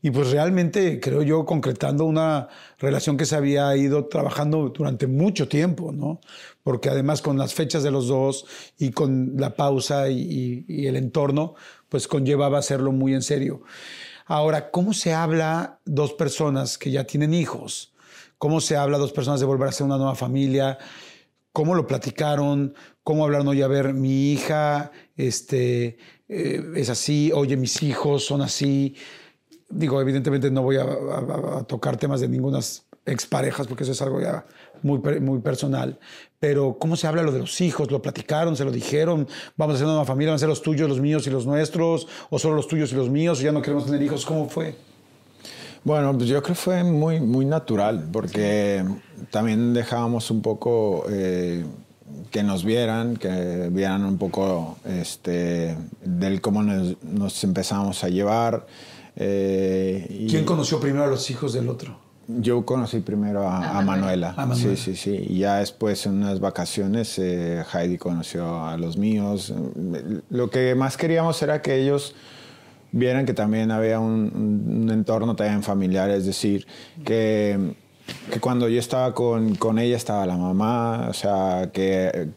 y 0.01 0.11
pues 0.11 0.31
realmente 0.31 0.99
creo 0.99 1.23
yo 1.23 1.45
concretando 1.45 2.05
una 2.05 2.49
relación 2.79 3.17
que 3.17 3.25
se 3.25 3.35
había 3.35 3.75
ido 3.75 4.05
trabajando 4.07 4.69
durante 4.69 5.07
mucho 5.07 5.47
tiempo, 5.47 5.91
¿no? 5.91 6.19
Porque 6.63 6.89
además 6.89 7.21
con 7.21 7.37
las 7.37 7.53
fechas 7.53 7.83
de 7.83 7.91
los 7.91 8.07
dos 8.07 8.45
y 8.77 8.91
con 8.91 9.33
la 9.37 9.55
pausa 9.55 10.09
y, 10.09 10.65
el 10.67 10.95
entorno, 10.95 11.55
pues 11.89 12.07
conllevaba 12.07 12.59
hacerlo 12.59 12.91
muy 12.91 13.13
en 13.13 13.21
serio. 13.21 13.61
Ahora, 14.25 14.71
¿cómo 14.71 14.93
se 14.93 15.13
habla 15.13 15.79
dos 15.85 16.13
personas 16.13 16.77
que 16.77 16.91
ya 16.91 17.05
tienen 17.05 17.33
hijos? 17.33 17.93
¿Cómo 18.37 18.61
se 18.61 18.75
habla 18.75 18.97
dos 18.97 19.13
personas 19.13 19.39
de 19.39 19.45
volver 19.45 19.69
a 19.69 19.71
ser 19.71 19.85
una 19.85 19.97
nueva 19.97 20.15
familia? 20.15 20.77
cómo 21.57 21.73
lo 21.73 21.87
platicaron, 21.87 22.75
cómo 23.03 23.25
hablaron, 23.25 23.47
oye, 23.47 23.63
a 23.63 23.67
ver, 23.67 23.95
mi 23.95 24.31
hija 24.31 24.91
este, 25.15 25.97
eh, 26.29 26.63
es 26.75 26.91
así, 26.91 27.31
oye, 27.33 27.57
mis 27.57 27.81
hijos 27.81 28.25
son 28.25 28.43
así. 28.43 28.95
Digo, 29.69 29.99
evidentemente 30.01 30.49
no 30.49 30.61
voy 30.63 30.77
a, 30.77 30.83
a- 30.83 31.59
a 31.59 31.63
tocar 31.63 31.97
temas 31.97 32.21
de 32.21 32.27
ninguna 32.29 32.59
exparejas 33.05 33.67
porque 33.67 33.83
eso 33.83 33.91
es 33.93 34.01
algo 34.01 34.19
ya 34.21 34.45
muy, 34.81 34.99
muy 35.19 35.39
personal. 35.39 35.97
Pero 36.39 36.77
¿cómo 36.79 36.95
se 36.95 37.07
habla 37.07 37.23
lo 37.23 37.31
de 37.31 37.39
los 37.39 37.59
hijos? 37.61 37.89
¿Lo 37.91 38.01
platicaron? 38.01 38.55
¿Se 38.55 38.63
lo 38.65 38.71
dijeron? 38.71 39.27
¿Vamos 39.55 39.75
a 39.75 39.79
ser 39.79 39.87
una 39.87 40.05
familia? 40.05 40.31
¿Van 40.31 40.35
a 40.35 40.39
ser 40.39 40.49
los 40.49 40.61
tuyos, 40.61 40.87
los 40.87 40.99
míos 41.01 41.25
y 41.27 41.29
los 41.29 41.45
nuestros? 41.45 42.07
¿O 42.29 42.37
solo 42.39 42.55
los 42.55 42.67
tuyos 42.67 42.91
y 42.91 42.95
los 42.95 43.09
míos? 43.09 43.39
¿O 43.39 43.43
ya 43.43 43.51
no 43.51 43.61
queremos 43.61 43.85
tener 43.85 44.01
hijos? 44.01 44.25
¿Cómo 44.25 44.47
fue? 44.49 44.75
Bueno, 45.83 46.11
pues 46.17 46.27
yo 46.27 46.41
creo 46.41 46.55
que 46.55 46.61
fue 46.61 46.83
muy, 46.83 47.19
muy 47.19 47.45
natural, 47.45 48.07
porque 48.11 48.83
también 49.31 49.73
dejábamos 49.73 50.29
un 50.31 50.41
poco 50.41 51.05
eh, 51.09 51.65
que 52.29 52.43
nos 52.43 52.65
vieran, 52.65 53.15
que 53.15 53.69
vieran 53.71 54.03
un 54.03 54.17
poco 54.17 54.77
este, 54.85 55.77
del 56.03 56.41
cómo 56.41 56.61
nos, 56.61 57.01
nos 57.03 57.41
empezamos 57.43 58.03
a 58.03 58.09
llevar. 58.09 58.65
Eh, 59.19 60.05
y 60.09 60.27
¿Quién 60.27 60.45
conoció 60.45 60.79
primero 60.79 61.05
a 61.05 61.07
los 61.07 61.29
hijos 61.31 61.53
del 61.53 61.69
otro? 61.69 61.97
Yo 62.27 62.65
conocí 62.65 62.99
primero 62.99 63.47
a, 63.47 63.79
a 63.79 63.81
Manuela. 63.81 64.33
A 64.37 64.45
Manuela. 64.45 64.75
Sí, 64.75 64.75
sí, 64.75 64.95
sí. 64.95 65.25
Y 65.29 65.39
ya 65.39 65.57
después, 65.57 66.05
en 66.05 66.17
unas 66.17 66.39
vacaciones, 66.39 67.17
eh, 67.17 67.63
Heidi 67.73 67.97
conoció 67.97 68.65
a 68.65 68.77
los 68.77 68.97
míos. 68.97 69.53
Lo 70.29 70.49
que 70.49 70.75
más 70.75 70.97
queríamos 70.97 71.41
era 71.41 71.61
que 71.61 71.81
ellos 71.81 72.15
vieran 72.91 73.25
que 73.25 73.33
también 73.33 73.71
había 73.71 73.99
un, 73.99 74.83
un 74.83 74.89
entorno 74.91 75.35
también 75.35 75.63
familiar, 75.63 76.09
es 76.09 76.25
decir, 76.25 76.67
que, 77.05 77.75
que 78.31 78.39
cuando 78.39 78.67
yo 78.67 78.79
estaba 78.79 79.13
con, 79.13 79.55
con, 79.55 79.79
ella 79.79 79.95
estaba 79.95 80.25
la 80.25 80.37
mamá, 80.37 81.07
o 81.09 81.13
sea, 81.13 81.69
que, 81.73 82.29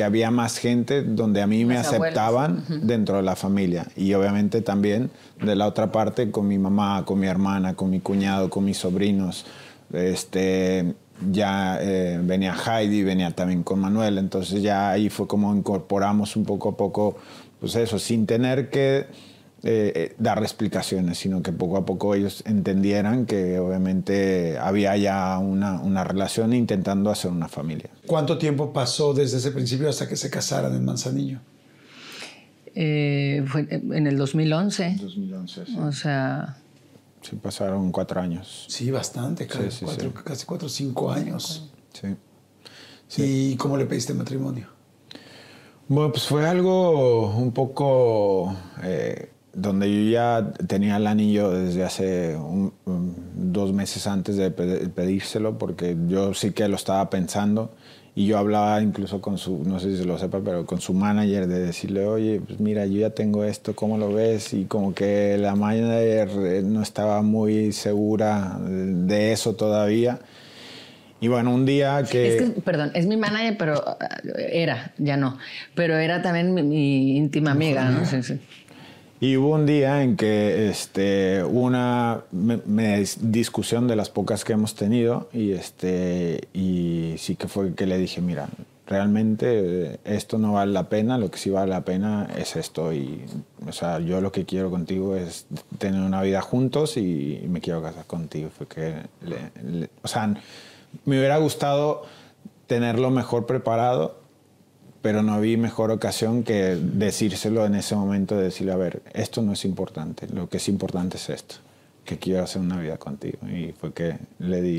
que 0.00 0.04
había 0.04 0.30
más 0.30 0.56
gente 0.56 1.02
donde 1.02 1.42
a 1.42 1.46
mí 1.46 1.66
me 1.66 1.76
aceptaban 1.76 2.64
dentro 2.84 3.18
de 3.18 3.22
la 3.22 3.36
familia. 3.36 3.86
Y 3.96 4.14
obviamente 4.14 4.62
también 4.62 5.10
de 5.44 5.54
la 5.54 5.66
otra 5.66 5.92
parte 5.92 6.30
con 6.30 6.48
mi 6.48 6.56
mamá, 6.56 7.04
con 7.04 7.20
mi 7.20 7.26
hermana, 7.26 7.74
con 7.74 7.90
mi 7.90 8.00
cuñado, 8.00 8.48
con 8.48 8.64
mis 8.64 8.78
sobrinos. 8.78 9.44
Este, 9.92 10.94
ya 11.30 11.78
eh, 11.82 12.18
venía 12.22 12.54
Heidi, 12.54 13.02
venía 13.02 13.32
también 13.32 13.62
con 13.62 13.78
Manuel, 13.78 14.16
entonces 14.16 14.62
ya 14.62 14.88
ahí 14.88 15.10
fue 15.10 15.26
como 15.26 15.54
incorporamos 15.54 16.34
un 16.34 16.46
poco 16.46 16.70
a 16.70 16.76
poco, 16.78 17.18
pues 17.60 17.76
eso, 17.76 17.98
sin 17.98 18.24
tener 18.24 18.70
que 18.70 19.04
eh, 19.62 19.92
eh, 19.94 20.14
dar 20.18 20.38
explicaciones, 20.38 21.18
sino 21.18 21.42
que 21.42 21.52
poco 21.52 21.76
a 21.76 21.84
poco 21.84 22.14
ellos 22.14 22.42
entendieran 22.46 23.26
que 23.26 23.58
obviamente 23.58 24.56
había 24.58 24.96
ya 24.96 25.38
una, 25.38 25.80
una 25.80 26.02
relación 26.02 26.54
intentando 26.54 27.10
hacer 27.10 27.30
una 27.30 27.48
familia. 27.48 27.90
¿Cuánto 28.06 28.38
tiempo 28.38 28.72
pasó 28.72 29.12
desde 29.12 29.36
ese 29.36 29.50
principio 29.50 29.90
hasta 29.90 30.08
que 30.08 30.16
se 30.16 30.30
casaran 30.30 30.74
en 30.74 30.84
Manzanillo? 30.84 31.40
Eh, 32.74 33.44
fue 33.46 33.66
en 33.70 34.06
el 34.06 34.16
2011. 34.16 34.96
2011, 35.00 35.66
sí. 35.66 35.76
O 35.78 35.92
sea... 35.92 36.56
Sí, 37.20 37.36
pasaron 37.36 37.92
cuatro 37.92 38.18
años. 38.18 38.64
Sí, 38.68 38.90
bastante, 38.90 39.46
casi, 39.46 39.64
sí, 39.64 39.70
sí, 39.70 39.84
cuatro, 39.84 40.08
sí. 40.08 40.22
casi 40.24 40.46
cuatro 40.46 40.66
o 40.66 40.70
cinco 40.70 41.12
años. 41.12 41.70
Sí. 41.92 42.16
¿Y 43.22 43.56
cómo 43.56 43.76
le 43.76 43.84
pediste 43.84 44.14
matrimonio? 44.14 44.68
Bueno, 45.88 46.12
pues 46.12 46.24
fue 46.24 46.48
algo 46.48 47.36
un 47.36 47.52
poco 47.52 48.56
eh, 48.82 49.30
donde 49.52 49.88
yo 49.88 50.10
ya 50.10 50.52
tenía 50.66 50.96
el 50.96 51.06
anillo 51.06 51.50
desde 51.50 51.84
hace 51.84 52.36
un, 52.36 52.72
un, 52.84 53.14
dos 53.52 53.72
meses 53.72 54.06
antes 54.06 54.36
de 54.36 54.50
pedírselo, 54.50 55.58
porque 55.58 55.96
yo 56.08 56.34
sí 56.34 56.52
que 56.52 56.68
lo 56.68 56.76
estaba 56.76 57.10
pensando. 57.10 57.72
Y 58.14 58.26
yo 58.26 58.38
hablaba 58.38 58.82
incluso 58.82 59.20
con 59.20 59.38
su, 59.38 59.62
no 59.64 59.78
sé 59.78 59.92
si 59.92 59.98
se 59.98 60.04
lo 60.04 60.18
sepa, 60.18 60.40
pero 60.44 60.66
con 60.66 60.80
su 60.80 60.92
manager 60.92 61.46
de 61.46 61.60
decirle, 61.60 62.04
oye, 62.06 62.40
pues 62.44 62.58
mira, 62.58 62.84
yo 62.84 62.98
ya 62.98 63.10
tengo 63.10 63.44
esto, 63.44 63.76
¿cómo 63.76 63.98
lo 63.98 64.12
ves? 64.12 64.52
Y 64.52 64.64
como 64.64 64.94
que 64.94 65.38
la 65.38 65.54
manager 65.54 66.28
no 66.64 66.82
estaba 66.82 67.22
muy 67.22 67.72
segura 67.72 68.58
de 68.60 69.32
eso 69.32 69.54
todavía. 69.54 70.18
Y 71.20 71.28
bueno, 71.28 71.54
un 71.54 71.66
día 71.66 72.02
que... 72.10 72.36
Es 72.36 72.42
que, 72.42 72.60
perdón, 72.62 72.90
es 72.94 73.06
mi 73.06 73.16
manager, 73.16 73.56
pero 73.56 73.84
era, 74.36 74.92
ya 74.98 75.16
no. 75.16 75.38
Pero 75.74 75.96
era 75.96 76.20
también 76.20 76.52
mi, 76.52 76.62
mi 76.62 77.16
íntima 77.16 77.52
amiga, 77.52 77.90
¿no? 77.90 78.06
Sí, 78.06 78.22
sí. 78.22 78.40
Y 79.22 79.36
hubo 79.36 79.50
un 79.50 79.66
día 79.66 80.02
en 80.02 80.16
que 80.16 80.70
este, 80.70 81.44
una 81.44 82.22
me, 82.32 83.04
discusión 83.20 83.86
de 83.86 83.94
las 83.94 84.08
pocas 84.08 84.46
que 84.46 84.54
hemos 84.54 84.74
tenido 84.74 85.28
y, 85.30 85.52
este, 85.52 86.48
y 86.54 87.16
sí 87.18 87.36
que 87.36 87.46
fue 87.46 87.74
que 87.74 87.84
le 87.84 87.98
dije, 87.98 88.22
mira, 88.22 88.48
realmente 88.86 90.00
esto 90.04 90.38
no 90.38 90.54
vale 90.54 90.72
la 90.72 90.88
pena, 90.88 91.18
lo 91.18 91.30
que 91.30 91.36
sí 91.38 91.50
vale 91.50 91.70
la 91.70 91.84
pena 91.84 92.30
es 92.38 92.56
esto. 92.56 92.94
Y, 92.94 93.22
o 93.68 93.72
sea, 93.72 93.98
yo 93.98 94.22
lo 94.22 94.32
que 94.32 94.46
quiero 94.46 94.70
contigo 94.70 95.14
es 95.14 95.46
tener 95.76 96.00
una 96.00 96.22
vida 96.22 96.40
juntos 96.40 96.96
y, 96.96 97.44
me 97.46 97.60
quiero 97.60 97.82
casar 97.82 98.06
contigo. 98.06 98.48
Fue 98.48 98.66
o 100.02 100.08
sea, 100.08 100.28
me 101.04 101.18
hubiera 101.18 101.36
gustado 101.36 102.04
tenerlo 102.66 103.10
mejor 103.10 103.44
preparado 103.44 104.19
pero 105.02 105.22
no 105.22 105.40
vi 105.40 105.56
mejor 105.56 105.90
ocasión 105.90 106.42
que 106.42 106.76
decírselo 106.80 107.64
en 107.64 107.74
ese 107.74 107.96
momento, 107.96 108.36
de 108.36 108.44
decirle, 108.44 108.72
a 108.72 108.76
ver, 108.76 109.02
esto 109.14 109.42
no 109.42 109.52
es 109.52 109.64
importante, 109.64 110.26
lo 110.32 110.48
que 110.48 110.58
es 110.58 110.68
importante 110.68 111.16
es 111.16 111.30
esto, 111.30 111.56
que 112.04 112.18
quiero 112.18 112.44
hacer 112.44 112.60
una 112.60 112.78
vida 112.78 112.98
contigo. 112.98 113.38
Y 113.48 113.72
fue 113.72 113.92
que 113.92 114.18
le 114.38 114.60
di... 114.60 114.78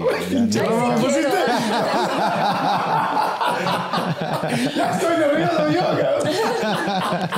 Ya, 0.50 0.64
Estoy 4.92 5.18
nervioso 5.18 5.72
yo. 5.72 5.82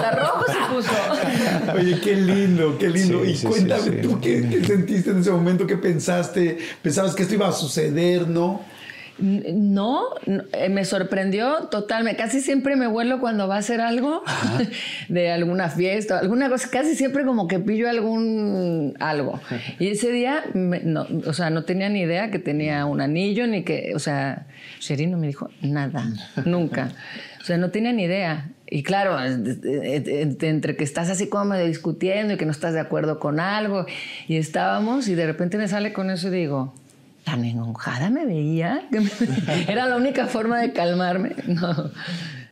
La 0.02 0.12
rojo 0.12 0.46
se 0.48 0.60
puso. 0.74 0.92
Oye, 1.76 2.00
qué 2.02 2.16
lindo, 2.16 2.78
qué 2.78 2.90
lindo. 2.90 3.24
Sí, 3.24 3.32
y 3.32 3.36
sí, 3.36 3.48
cuéntame 3.48 3.82
sí, 3.82 3.92
sí. 3.92 3.98
tú 4.02 4.20
¿qué, 4.20 4.50
qué 4.50 4.66
sentiste 4.66 5.12
en 5.12 5.20
ese 5.20 5.32
momento, 5.32 5.66
qué 5.66 5.78
pensaste, 5.78 6.58
pensabas 6.82 7.16
que 7.16 7.24
esto 7.24 7.36
iba 7.36 7.48
a 7.48 7.54
suceder, 7.54 8.28
¿no? 8.28 8.62
No, 9.20 10.10
no, 10.26 10.44
me 10.70 10.86
sorprendió 10.86 11.68
totalmente. 11.70 12.22
Casi 12.22 12.42
siempre 12.42 12.76
me 12.76 12.88
vuelo 12.88 13.20
cuando 13.20 13.48
va 13.48 13.56
a 13.56 13.60
hacer 13.60 13.80
algo 13.80 14.24
de 15.10 15.32
alguna 15.32 15.70
fiesta, 15.70 16.20
alguna 16.20 16.50
cosa. 16.50 16.70
Casi 16.72 16.96
siempre 16.96 17.24
como 17.24 17.48
que 17.48 17.60
pillo 17.60 17.90
algún 17.90 18.96
algo. 19.00 19.40
Y 19.80 19.90
ese 19.90 20.12
día, 20.12 20.44
me, 20.54 20.80
no, 20.80 21.06
o 21.26 21.34
sea, 21.34 21.50
no 21.50 21.64
tenía 21.64 21.90
ni 21.90 22.02
idea 22.02 22.32
que 22.32 22.40
tenía 22.40 22.86
un 22.86 23.02
anillo 23.02 23.46
ni 23.46 23.64
que, 23.64 23.94
o 23.96 24.00
sea, 24.00 24.48
Sherry 24.80 25.08
no 25.08 25.18
me 25.18 25.28
dijo 25.28 25.50
nada, 25.62 26.06
nunca. 26.46 26.90
O 27.42 27.46
sea, 27.46 27.58
no 27.58 27.72
tenía 27.72 27.92
ni 27.92 28.04
idea. 28.04 28.50
Y 28.66 28.82
claro, 28.82 29.18
entre 29.24 30.76
que 30.76 30.84
estás 30.84 31.10
así 31.10 31.30
como 31.30 31.56
discutiendo 31.56 32.34
y 32.34 32.38
que 32.38 32.46
no 32.46 32.52
estás 32.52 32.74
de 32.74 32.80
acuerdo 32.80 33.20
con 33.20 33.40
algo, 33.40 33.86
y 34.28 34.38
estábamos, 34.38 35.08
y 35.08 35.14
de 35.14 35.28
repente 35.28 35.60
me 35.60 35.68
sale 35.68 35.94
con 35.94 36.10
eso 36.10 36.30
y 36.30 36.32
digo, 36.32 36.74
tan 37.24 37.46
enojada 37.46 38.10
me 38.10 38.26
veía. 38.26 38.88
Era 39.68 39.88
la 39.88 39.96
única 39.96 40.28
forma 40.28 40.60
de 40.60 40.74
calmarme. 40.74 41.36
No. 41.48 41.92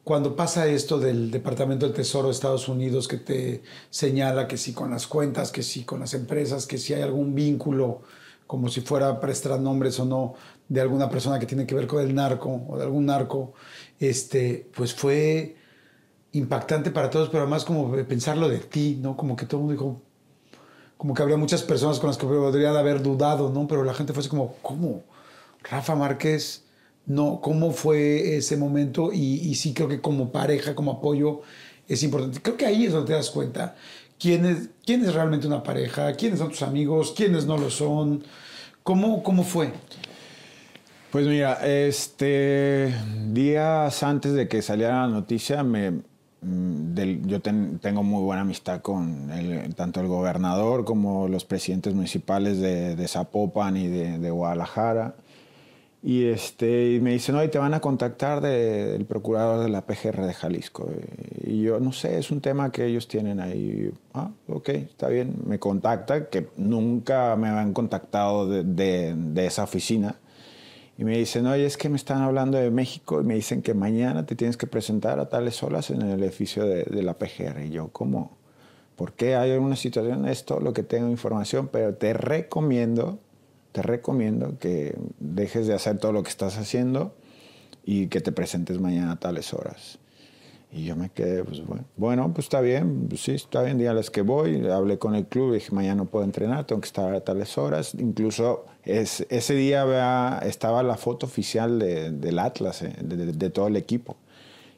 Cuando 0.04 0.36
pasa 0.36 0.68
esto 0.68 1.00
del 1.00 1.30
Departamento 1.30 1.86
del 1.86 1.94
Tesoro 1.96 2.28
de 2.28 2.34
Estados 2.34 2.68
Unidos 2.68 3.08
que 3.08 3.18
te 3.18 3.62
señala 3.90 4.48
que 4.48 4.58
sí 4.58 4.74
con 4.74 4.92
las 4.92 5.06
cuentas, 5.06 5.52
que 5.52 5.62
sí 5.62 5.84
con 5.84 6.00
las 6.00 6.14
empresas, 6.14 6.66
que 6.66 6.78
si 6.78 6.94
hay 6.94 7.04
algún 7.04 7.36
vínculo, 7.36 8.02
como 8.48 8.68
si 8.68 8.82
fuera 8.82 9.20
prestar 9.20 9.60
nombres 9.60 10.00
o 10.00 10.06
no, 10.06 10.34
de 10.68 10.82
alguna 10.82 11.10
persona 11.10 11.38
que 11.38 11.46
tiene 11.46 11.68
que 11.68 11.76
ver 11.76 11.86
con 11.86 12.02
el 12.02 12.16
narco 12.16 12.66
o 12.68 12.78
de 12.78 12.84
algún 12.84 13.06
narco, 13.06 13.54
este, 14.00 14.70
pues 14.76 14.94
fue 14.94 15.56
impactante 16.32 16.92
para 16.92 17.10
todos, 17.10 17.30
pero 17.30 17.44
además 17.44 17.64
como 17.64 17.92
pensarlo 18.06 18.50
de 18.50 18.58
ti, 18.60 18.98
¿no? 19.02 19.16
Como 19.16 19.36
que 19.36 19.46
todo 19.46 19.62
el 19.62 19.68
mundo 19.68 19.74
dijo, 19.74 20.02
como 21.02 21.16
que 21.16 21.24
habría 21.24 21.36
muchas 21.36 21.64
personas 21.64 22.00
con 22.00 22.10
las 22.10 22.18
que 22.20 22.28
podrían 22.28 22.76
haber 22.76 23.02
dudado, 23.02 23.50
¿no? 23.50 23.68
Pero 23.68 23.84
la 23.84 23.96
gente 23.96 24.14
fue 24.14 24.20
así 24.20 24.30
como, 24.30 24.54
¿cómo? 24.62 25.02
Rafa 25.64 25.96
Márquez, 25.96 26.64
no, 27.08 27.42
¿cómo 27.42 27.72
fue 27.72 28.38
ese 28.38 28.56
momento? 28.56 29.12
Y, 29.12 29.56
sí 29.56 29.74
creo 29.74 29.88
que 29.88 30.00
como 30.00 30.32
pareja, 30.32 30.76
como 30.76 30.92
apoyo, 30.92 31.42
es 31.88 32.04
importante. 32.04 32.40
Creo 32.40 32.56
que 32.56 32.68
ahí 32.68 32.86
es 32.86 32.92
donde 32.92 33.08
te 33.08 33.14
das 33.14 33.32
cuenta 33.32 33.76
quién 34.20 34.46
es, 34.46 34.70
quién 34.86 35.04
es 35.04 35.16
realmente 35.16 35.48
una 35.48 35.64
pareja, 35.64 36.14
quiénes 36.14 36.38
son 36.38 36.50
tus 36.50 36.62
amigos, 36.62 37.16
quiénes 37.18 37.48
no 37.48 37.58
lo 37.58 37.72
son. 37.72 38.24
¿Cómo, 38.84 39.24
cómo 39.24 39.44
fue? 39.44 39.74
Pues 41.12 41.26
mira, 41.26 41.68
este, 41.68 42.94
días 43.32 44.04
antes 44.04 44.34
de 44.34 44.48
que 44.48 44.62
saliera 44.62 45.02
la 45.02 45.08
noticia, 45.08 45.64
me, 45.64 46.02
del, 46.42 47.26
yo 47.28 47.40
ten, 47.40 47.80
tengo 47.80 48.02
muy 48.02 48.24
buena 48.24 48.42
amistad 48.42 48.82
con 48.82 49.30
el, 49.32 49.76
tanto 49.76 50.02
el 50.02 50.08
gobernador 50.08 50.86
como 50.86 51.28
los 51.28 51.46
presidentes 51.46 51.94
municipales 51.94 52.60
de, 52.60 52.96
de 52.96 53.08
Zapopan 53.08 53.78
y 53.78 53.88
de, 53.88 54.18
de, 54.18 54.32
Guadalajara. 54.32 55.16
Y, 56.04 56.26
este, 56.26 56.94
y 56.94 57.00
me 57.00 57.12
dicen, 57.12 57.36
oye, 57.36 57.50
te 57.50 57.60
van 57.60 57.76
a 57.76 57.80
contactar 57.80 58.42
del 58.42 58.98
de, 58.98 59.06
procurador 59.06 59.64
de 59.64 59.70
la 59.70 59.82
PGR 59.86 60.26
de 60.26 60.34
Jalisco. 60.34 60.90
Y 61.44 61.62
yo, 61.62 61.80
no 61.80 61.94
sé, 61.94 62.18
es 62.18 62.32
un 62.32 62.42
tema 62.42 62.72
que 62.72 62.88
ellos 62.88 63.08
tienen 63.08 63.40
ahí. 63.40 63.92
Ah, 64.16 64.32
ok, 64.48 64.70
está 64.70 65.10
bien. 65.10 65.36
Me 65.46 65.60
contacta, 65.60 66.28
que 66.30 66.48
nunca 66.58 67.36
me 67.36 67.50
habían 67.50 67.74
contactado 67.74 68.48
de 68.48 69.46
esa 69.46 69.64
oficina. 69.64 70.16
Y 71.02 71.04
me 71.04 71.18
dicen, 71.18 71.48
oye, 71.48 71.66
es 71.66 71.78
que 71.78 71.90
me 71.90 71.96
están 71.96 72.22
hablando 72.22 72.60
de 72.60 72.70
México 72.70 73.22
y 73.22 73.24
me 73.24 73.34
dicen 73.34 73.64
que 73.64 73.74
mañana 73.74 74.28
te 74.28 74.36
tienes 74.36 74.56
que 74.56 74.68
presentar 74.68 75.20
a 75.20 75.30
tales 75.30 75.64
horas 75.64 75.90
en 75.90 76.04
el 76.04 76.22
edificio 76.22 76.64
de, 76.64 77.02
la 77.02 77.16
PGR. 77.18 77.60
Y 77.66 77.72
yo, 77.72 77.88
¿cómo? 77.88 78.38
¿Por 78.98 79.14
qué 79.14 79.36
hay 79.36 79.50
una 79.54 79.76
situación? 79.76 80.28
Es 80.28 80.46
lo 80.48 80.74
que 80.74 80.84
tengo 80.84 81.10
información, 81.10 81.70
pero 81.72 81.96
te 81.96 82.14
recomiendo, 82.14 83.18
te 83.72 83.82
recomiendo 83.82 84.60
que 84.60 84.96
dejes 85.20 85.66
de 85.66 85.74
hacer 85.74 85.98
todo 85.98 86.12
lo 86.12 86.22
que 86.22 86.30
estás 86.30 86.60
haciendo 86.60 87.16
y 87.84 88.06
que 88.06 88.22
te 88.22 88.32
presentes 88.32 88.80
mañana 88.80 89.14
a 89.14 89.20
tales 89.20 89.56
horas. 89.56 89.98
Y 90.74 90.86
yo 90.86 90.96
me 90.96 91.10
quedé, 91.10 91.44
pues 91.44 91.66
bueno, 91.66 91.84
bueno 91.98 92.34
pues 92.34 92.46
está 92.46 92.62
bien, 92.62 93.08
pues 93.10 93.22
sí, 93.22 93.34
está 93.34 93.62
bien, 93.62 93.78
dígales 93.78 94.10
que 94.10 94.22
voy. 94.22 94.66
Hablé 94.70 94.98
con 94.98 95.16
el 95.16 95.26
club 95.26 95.54
dije, 95.54 95.72
mañana 95.74 95.96
no 95.96 96.06
puedo 96.06 96.24
entrenar, 96.24 96.66
tengo 96.66 96.80
que 96.80 96.88
estar 96.88 97.14
a 97.14 97.20
tales 97.22 97.58
horas. 97.58 97.94
Incluso 97.96 98.66
es, 98.84 99.26
ese 99.30 99.54
día 99.54 99.84
vea, 99.84 100.42
estaba 100.46 100.82
la 100.82 100.96
foto 100.96 101.26
oficial 101.26 101.78
de, 101.78 102.12
del 102.12 102.40
Atlas, 102.40 102.84
eh, 102.84 102.96
de, 103.02 103.18
de, 103.18 103.34
de, 103.34 103.50
todo 103.50 103.68
el 103.68 103.76
equipo. 103.76 104.16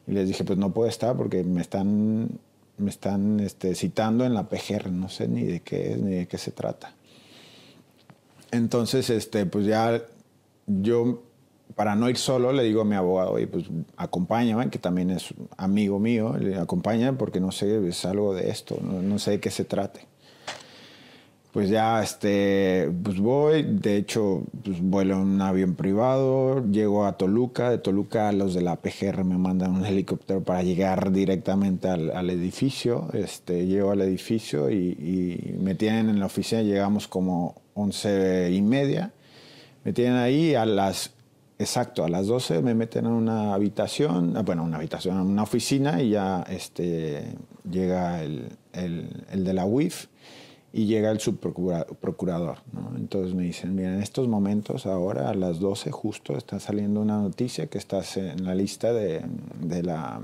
Y 0.08 0.12
les 0.12 0.26
dije, 0.26 0.42
pues 0.42 0.58
no 0.58 0.72
puedo 0.72 0.88
estar 0.88 1.16
porque 1.16 1.44
me 1.44 1.60
están, 1.60 2.28
me 2.76 2.90
están 2.90 3.38
este, 3.38 3.76
citando 3.76 4.24
en 4.24 4.34
la 4.34 4.48
PGR, 4.48 4.90
no 4.90 5.08
sé 5.08 5.28
ni 5.28 5.44
de 5.44 5.60
qué 5.60 5.92
es, 5.92 5.98
ni 6.00 6.14
de 6.16 6.26
qué 6.26 6.38
se 6.38 6.50
trata. 6.50 6.92
Entonces, 8.50 9.10
este, 9.10 9.46
pues 9.46 9.64
ya 9.64 10.02
yo 10.66 11.22
para 11.74 11.96
no 11.96 12.08
ir 12.08 12.16
solo, 12.16 12.52
le 12.52 12.62
digo 12.62 12.82
a 12.82 12.84
mi 12.84 12.94
abogado, 12.94 13.32
oye, 13.32 13.46
pues 13.46 13.64
acompáñame, 13.96 14.70
que 14.70 14.78
también 14.78 15.10
es 15.10 15.34
amigo 15.56 15.98
mío, 15.98 16.36
le 16.38 16.56
acompaña 16.56 17.16
porque 17.18 17.40
no 17.40 17.50
sé, 17.50 17.86
es 17.88 18.04
algo 18.04 18.34
de 18.34 18.50
esto, 18.50 18.78
no, 18.80 19.18
sé 19.18 19.32
de 19.32 19.40
qué 19.40 19.50
se 19.50 19.64
trate. 19.64 20.06
pues 21.52 21.70
ya 21.70 22.02
este, 22.02 22.90
pues 23.02 23.18
voy, 23.18 23.62
de 23.62 23.96
hecho, 23.96 24.42
pues 24.64 24.80
vuelo 24.80 25.14
en 25.14 25.20
un 25.20 25.40
avión 25.40 25.74
privado, 25.74 26.64
llego 26.70 27.06
a 27.06 27.16
Toluca, 27.16 27.70
de 27.70 27.78
Toluca 27.78 28.30
los 28.32 28.54
de 28.54 28.62
la 28.62 28.76
PGR 28.76 29.24
me 29.24 29.38
mandan 29.38 29.72
un 29.74 29.84
helicóptero 29.84 30.42
para 30.42 30.62
llegar 30.62 31.12
directamente 31.12 31.88
al, 31.88 32.10
al 32.10 32.30
edificio, 32.30 33.08
este, 33.14 33.66
llego 33.66 33.90
al 33.90 34.02
edificio 34.02 34.70
y, 34.70 34.76
y, 34.76 35.56
me 35.60 35.74
tienen 35.74 36.08
en 36.08 36.20
la 36.20 36.26
oficina, 36.26 36.62
llegamos 36.62 37.08
como 37.08 37.62
once 37.74 38.50
y 38.52 38.62
media, 38.62 39.12
me 39.84 39.92
tienen 39.92 40.16
ahí 40.16 40.54
a 40.54 40.66
las, 40.66 41.13
exacto, 41.58 42.04
a 42.04 42.08
las 42.08 42.26
12 42.26 42.62
me 42.62 42.74
meten 42.74 43.06
en 43.06 43.12
una 43.12 43.54
habitación, 43.54 44.36
ah, 44.36 44.42
bueno, 44.42 44.64
una 44.64 44.76
habitación, 44.76 45.18
una 45.18 45.42
oficina 45.42 46.02
y 46.02 46.10
ya 46.10 46.44
este, 46.48 47.34
llega 47.70 48.22
el, 48.22 48.48
el, 48.72 49.24
el 49.30 49.44
de 49.44 49.54
la 49.54 49.64
UIF 49.64 50.06
y 50.76 50.86
llega 50.86 51.12
el 51.12 51.20
subprocurador. 51.20 52.58
¿no? 52.72 52.96
Entonces 52.96 53.32
me 53.32 53.44
dicen, 53.44 53.76
mira, 53.76 53.94
en 53.94 54.02
estos 54.02 54.26
momentos, 54.26 54.86
ahora 54.86 55.30
a 55.30 55.34
las 55.34 55.60
12 55.60 55.92
justo, 55.92 56.36
está 56.36 56.58
saliendo 56.58 57.00
una 57.00 57.16
noticia 57.18 57.68
que 57.68 57.78
estás 57.78 58.16
en 58.16 58.44
la 58.44 58.56
lista 58.56 58.92
de, 58.92 59.22
de 59.60 59.84
la, 59.84 60.20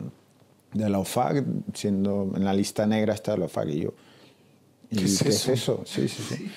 de 0.73 0.91
la 0.91 0.99
OFAG, 0.99 1.45
siendo 1.73 2.33
en 2.35 2.45
la 2.45 2.53
lista 2.53 2.85
negra 2.85 3.15
está 3.15 3.37
la 3.37 3.45
OFAG. 3.45 3.71
Y 3.71 3.81
yo, 3.83 3.95
¿y 4.91 4.97
¿Qué 4.97 5.05
es 5.05 5.49
eso? 5.49 5.83
Sí, 5.85 6.09
sí, 6.09 6.23
sí. 6.29 6.51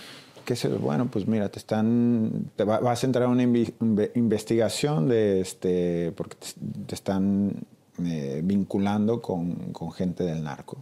¿Qué 0.45 0.53
es 0.53 0.65
eso? 0.65 0.77
Bueno, 0.79 1.07
pues 1.09 1.25
mira, 1.27 1.49
te 1.49 1.59
están, 1.59 2.51
te 2.55 2.63
va- 2.65 2.79
vas 2.79 3.03
a 3.03 3.05
entrar 3.07 3.25
a 3.25 3.29
una 3.29 3.43
investigación 3.43 5.07
de 5.07 5.39
este, 5.41 6.11
porque 6.17 6.35
te, 6.35 6.47
te 6.87 6.95
están 6.95 7.53
eh, 8.03 8.41
vinculando 8.43 9.21
con, 9.21 9.53
con 9.71 9.91
gente 9.93 10.23
del 10.23 10.43
narco. 10.43 10.77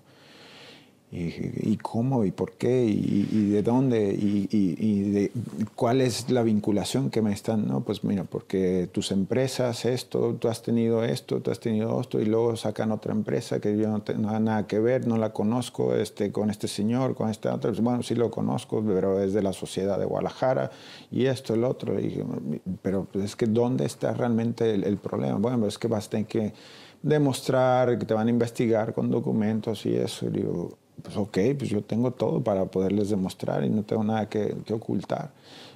Y, 1.12 1.72
¿y 1.74 1.78
cómo? 1.82 2.24
¿Y 2.24 2.32
por 2.32 2.54
qué? 2.54 2.86
¿Y, 2.86 3.28
y 3.30 3.50
de 3.50 3.62
dónde? 3.64 4.14
¿Y, 4.14 4.48
y- 4.50 5.02
de 5.12 5.32
cuál 5.76 6.00
es 6.00 6.30
la 6.30 6.42
vinculación 6.42 7.10
que 7.10 7.22
me 7.22 7.34
están? 7.34 7.68
No, 7.68 7.82
pues 7.82 8.04
mira, 8.06 8.24
porque 8.24 8.88
tus 8.94 9.12
empresas, 9.12 9.84
esto, 9.84 10.36
tú 10.40 10.48
has 10.48 10.62
tenido 10.62 11.04
esto, 11.04 11.42
tú 11.42 11.52
has 11.52 11.60
tenido 11.60 12.00
esto, 12.00 12.22
y 12.22 12.26
luego 12.26 12.56
sacan 12.56 12.94
otra 12.94 13.12
empresa 13.12 13.60
que 13.60 13.78
yo 13.78 13.90
no 13.90 14.02
tengo 14.04 14.32
nada 14.40 14.68
que 14.68 14.80
ver, 14.80 15.06
no 15.06 15.18
la 15.18 15.34
conozco 15.34 15.96
este, 15.96 16.32
con 16.32 16.50
este 16.50 16.70
señor, 16.70 17.14
con 17.16 17.30
este 17.30 17.50
otro. 17.50 17.72
Pues, 17.72 17.82
Bueno, 17.82 18.04
sí 18.04 18.16
lo 18.16 18.32
conozco, 18.32 18.82
pero 18.86 19.20
es 19.22 19.34
de 19.34 19.42
la 19.44 19.52
sociedad 19.52 20.00
de 20.00 20.06
Guadalajara, 20.06 20.72
y 21.12 21.26
esto, 21.26 21.54
el 21.54 21.66
otro. 21.66 21.94
Pero 22.82 23.06
pues, 23.12 23.26
es 23.26 23.36
que 23.36 23.48
¿dónde 23.48 23.86
está 23.86 24.14
realmente 24.14 24.74
el, 24.74 24.84
el 24.86 24.98
problema? 24.98 25.38
Bueno, 25.38 25.60
pues 25.60 25.74
es 25.74 25.78
que 25.80 25.88
vas 25.88 26.08
a 26.08 26.10
tener 26.10 26.28
que 26.28 26.54
demostrar 27.04 27.98
que 27.98 28.06
te 28.06 28.14
van 28.14 28.28
a 28.28 28.30
investigar 28.30 28.94
con 28.94 29.10
documentos 29.10 29.86
y 29.86 29.96
eso. 29.96 30.28
Y 30.28 30.30
digo, 30.30 30.78
pues 31.04 31.16
ok, 31.18 31.38
pues 31.58 31.70
yo 31.70 31.82
tengo 31.84 32.12
todo 32.12 32.42
para 32.42 32.66
poderles 32.66 33.10
demostrar 33.10 33.64
y 33.64 33.70
no 33.70 33.84
tengo 33.84 34.04
nada 34.04 34.28
que, 34.30 34.56
que 34.66 34.74
ocultar. 34.74 35.30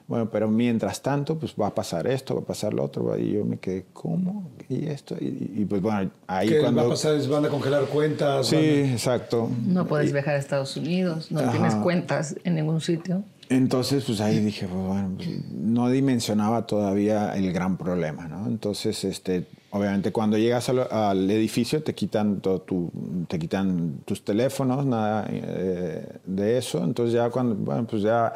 Bueno, 0.07 0.29
pero 0.29 0.47
mientras 0.47 1.01
tanto, 1.01 1.35
pues 1.39 1.55
va 1.59 1.65
a 1.67 1.73
pasar 1.73 2.05
esto, 2.05 2.35
va 2.35 2.41
a 2.41 2.43
pasar 2.45 2.75
lo 2.75 2.83
otro. 2.83 3.17
Y 3.17 3.31
yo 3.31 3.43
me 3.43 3.57
quedé, 3.57 3.85
¿cómo? 3.91 4.51
¿Y 4.69 4.85
esto? 4.85 5.15
Y, 5.19 5.51
y, 5.55 5.65
pues 5.65 5.81
bueno, 5.81 6.11
ahí 6.27 6.47
¿Qué 6.47 6.59
cuando... 6.59 6.81
va 6.81 6.87
a 6.87 6.89
pasar? 6.91 7.15
¿Es- 7.15 7.27
¿Van 7.27 7.43
a 7.43 7.49
congelar 7.49 7.85
cuentas? 7.85 8.45
Sí, 8.45 8.55
¿Van 8.55 8.63
a- 8.65 8.91
exacto. 8.93 9.49
No 9.65 9.87
puedes 9.87 10.13
viajar 10.13 10.35
a 10.35 10.37
Estados 10.37 10.77
Unidos, 10.77 11.31
no 11.31 11.39
Ajá. 11.39 11.51
tienes 11.51 11.73
cuentas 11.75 12.35
en 12.43 12.53
ningún 12.53 12.81
sitio. 12.81 13.23
Entonces, 13.49 14.03
pues 14.05 14.21
ahí 14.21 14.39
dije, 14.39 14.67
pues, 14.67 14.85
bueno, 14.85 15.13
pues, 15.17 15.29
no 15.51 15.89
dimensionaba 15.89 16.65
todavía 16.65 17.35
el 17.35 17.51
gran 17.53 17.77
problema, 17.77 18.27
¿no? 18.27 18.47
Entonces, 18.47 19.03
este, 19.03 19.45
obviamente 19.69 20.11
cuando 20.11 20.37
llegas 20.37 20.69
al, 20.69 20.87
al 20.91 21.29
edificio 21.29 21.83
te 21.83 21.93
quitan 21.93 22.39
todo 22.41 22.61
tu, 22.61 22.91
te 23.27 23.37
quitan 23.37 23.99
tus 24.05 24.23
teléfonos, 24.23 24.85
nada 24.85 25.27
eh, 25.29 26.07
de 26.25 26.57
eso. 26.57 26.83
Entonces 26.83 27.13
ya 27.13 27.29
cuando, 27.29 27.55
bueno, 27.55 27.85
pues 27.85 28.01
ya 28.01 28.33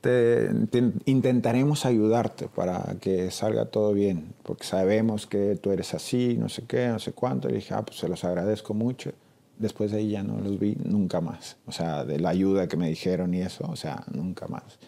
te, 0.00 0.48
te 0.70 0.92
intentaremos 1.06 1.84
ayudarte 1.84 2.48
para 2.48 2.96
que 3.00 3.30
salga 3.30 3.66
todo 3.66 3.92
bien, 3.92 4.34
porque 4.42 4.64
sabemos 4.64 5.26
que 5.26 5.56
tú 5.56 5.70
eres 5.72 5.92
así, 5.92 6.36
no 6.38 6.48
sé 6.48 6.64
qué, 6.66 6.88
no 6.88 6.98
sé 6.98 7.12
cuánto. 7.12 7.48
Y 7.50 7.54
dije, 7.54 7.74
ah, 7.74 7.82
pues 7.84 7.98
se 7.98 8.08
los 8.08 8.24
agradezco 8.24 8.72
mucho. 8.72 9.12
Después 9.58 9.90
de 9.90 9.98
ahí 9.98 10.10
ya 10.10 10.22
no 10.22 10.38
los 10.40 10.58
vi 10.58 10.76
nunca 10.84 11.20
más. 11.20 11.56
O 11.66 11.72
sea, 11.72 12.04
de 12.04 12.18
la 12.20 12.28
ayuda 12.30 12.68
que 12.68 12.76
me 12.76 12.88
dijeron 12.88 13.32
y 13.34 13.40
eso, 13.40 13.64
o 13.68 13.76
sea, 13.76 14.04
nunca 14.12 14.46
más. 14.48 14.78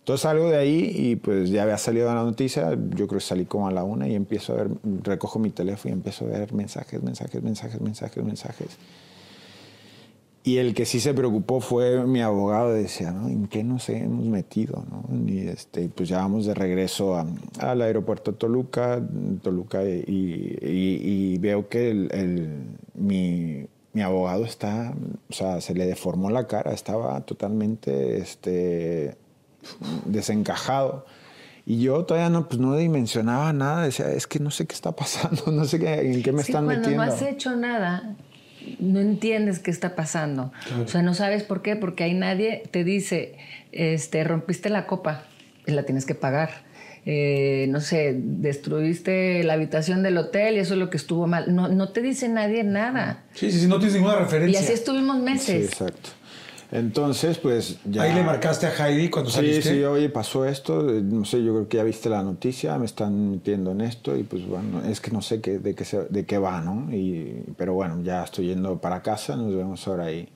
Entonces 0.00 0.20
salgo 0.22 0.50
de 0.50 0.58
ahí 0.58 0.92
y 0.94 1.16
pues 1.16 1.48
ya 1.48 1.62
había 1.62 1.78
salido 1.78 2.06
la 2.14 2.22
noticia, 2.24 2.70
yo 2.72 3.06
creo 3.06 3.18
que 3.18 3.20
salí 3.20 3.46
como 3.46 3.68
a 3.68 3.70
la 3.72 3.84
una 3.84 4.06
y 4.06 4.14
empiezo 4.14 4.52
a 4.52 4.56
ver, 4.56 4.68
recojo 5.02 5.38
mi 5.38 5.48
teléfono 5.48 5.94
y 5.94 5.96
empiezo 5.96 6.26
a 6.26 6.28
ver 6.28 6.52
mensajes, 6.52 7.02
mensajes, 7.02 7.42
mensajes, 7.42 7.80
mensajes, 7.80 8.22
mensajes. 8.22 8.68
Y 10.46 10.58
el 10.58 10.74
que 10.74 10.84
sí 10.84 11.00
se 11.00 11.14
preocupó 11.14 11.62
fue 11.62 12.06
mi 12.06 12.20
abogado, 12.20 12.74
decía, 12.74 13.12
¿no? 13.12 13.28
¿En 13.28 13.46
qué 13.46 13.64
nos 13.64 13.88
hemos 13.88 14.26
metido? 14.26 14.84
¿no? 14.90 15.26
Y 15.26 15.38
este, 15.48 15.88
pues 15.88 16.10
ya 16.10 16.18
vamos 16.18 16.44
de 16.44 16.52
regreso 16.52 17.16
a- 17.16 17.26
al 17.60 17.80
aeropuerto 17.80 18.34
Toluca, 18.34 19.00
Toluca 19.42 19.82
y, 19.88 20.04
y- 20.06 21.00
y 21.32 21.38
veo 21.38 21.66
que 21.70 21.90
el, 21.90 22.10
el- 22.12 22.66
mi, 22.92 23.64
mi 23.94 24.02
abogado 24.02 24.44
está, 24.44 24.92
o 25.30 25.32
sea, 25.32 25.60
se 25.60 25.74
le 25.74 25.86
deformó 25.86 26.28
la 26.30 26.46
cara, 26.46 26.72
estaba 26.72 27.20
totalmente 27.22 28.18
este, 28.18 29.16
desencajado. 30.04 31.06
Y 31.66 31.80
yo 31.80 32.04
todavía 32.04 32.28
no, 32.28 32.46
pues 32.46 32.60
no 32.60 32.76
dimensionaba 32.76 33.52
nada, 33.54 33.84
decía, 33.84 34.10
es 34.10 34.26
que 34.26 34.38
no 34.38 34.50
sé 34.50 34.66
qué 34.66 34.74
está 34.74 34.92
pasando, 34.96 35.44
no 35.50 35.64
sé 35.64 35.78
qué, 35.78 36.12
en 36.12 36.22
qué 36.22 36.32
me 36.32 36.42
Sí, 36.42 36.50
están 36.50 36.66
cuando 36.66 36.82
metiendo. 36.82 37.06
no 37.06 37.10
has 37.10 37.22
hecho 37.22 37.56
nada, 37.56 38.16
no 38.80 39.00
entiendes 39.00 39.60
qué 39.60 39.70
está 39.70 39.94
pasando. 39.96 40.52
O 40.84 40.88
sea, 40.88 41.02
no 41.02 41.14
sabes 41.14 41.42
por 41.42 41.62
qué, 41.62 41.76
porque 41.76 42.04
ahí 42.04 42.14
nadie 42.14 42.64
te 42.70 42.84
dice, 42.84 43.36
este, 43.72 44.24
rompiste 44.24 44.68
la 44.68 44.86
copa 44.86 45.22
y 45.66 45.72
la 45.72 45.84
tienes 45.84 46.04
que 46.04 46.14
pagar. 46.14 46.50
Eh, 47.06 47.66
no 47.68 47.80
sé, 47.80 48.14
destruiste 48.18 49.44
la 49.44 49.52
habitación 49.54 50.02
del 50.02 50.16
hotel 50.16 50.56
y 50.56 50.60
eso 50.60 50.72
es 50.74 50.80
lo 50.80 50.88
que 50.90 50.96
estuvo 50.96 51.26
mal. 51.26 51.54
No, 51.54 51.68
no 51.68 51.90
te 51.90 52.00
dice 52.00 52.28
nadie 52.28 52.64
nada. 52.64 53.24
Sí, 53.34 53.50
sí, 53.52 53.60
sí, 53.60 53.66
no 53.66 53.76
tienes 53.78 53.94
ninguna 53.96 54.14
Y 54.16 54.18
referencia. 54.20 54.60
así 54.60 54.72
estuvimos 54.72 55.16
Sí, 55.18 55.22
meses. 55.22 55.66
exacto. 55.66 56.10
Entonces, 56.72 57.38
pues 57.38 57.78
ya. 57.84 58.02
Ahí 58.02 58.14
le 58.14 58.22
marcaste 58.24 58.66
a 58.66 58.70
Heidi 58.88 59.08
cuando 59.08 59.30
Sí, 59.30 59.36
saliste. 59.36 59.74
sí, 59.74 59.84
oye, 59.84 60.08
pasó 60.08 60.44
esto, 60.44 60.90
eh, 60.90 61.02
no 61.02 61.24
sé, 61.24 61.44
yo 61.44 61.52
creo 61.52 61.68
que 61.68 61.76
ya 61.76 61.84
viste 61.84 62.08
la 62.08 62.22
noticia, 62.22 62.76
me 62.78 62.86
están 62.86 63.30
metiendo 63.32 63.70
en 63.72 63.82
esto 63.82 64.16
y 64.16 64.22
pues 64.24 64.44
bueno, 64.46 64.82
es 64.82 65.00
que 65.00 65.10
no 65.12 65.22
sé 65.22 65.40
qué, 65.40 65.58
de, 65.58 65.74
qué 65.74 65.84
se- 65.84 66.06
de 66.08 66.24
qué 66.24 66.38
va, 66.38 66.60
¿no? 66.62 66.92
Y, 66.92 67.44
pero 67.56 67.74
bueno, 67.74 68.02
ya 68.02 68.24
estoy 68.24 68.46
yendo 68.48 68.80
para 68.80 69.02
casa, 69.02 69.36
nos 69.36 69.54
vemos 69.54 69.86
ahora 69.86 70.06
ahí. 70.06 70.28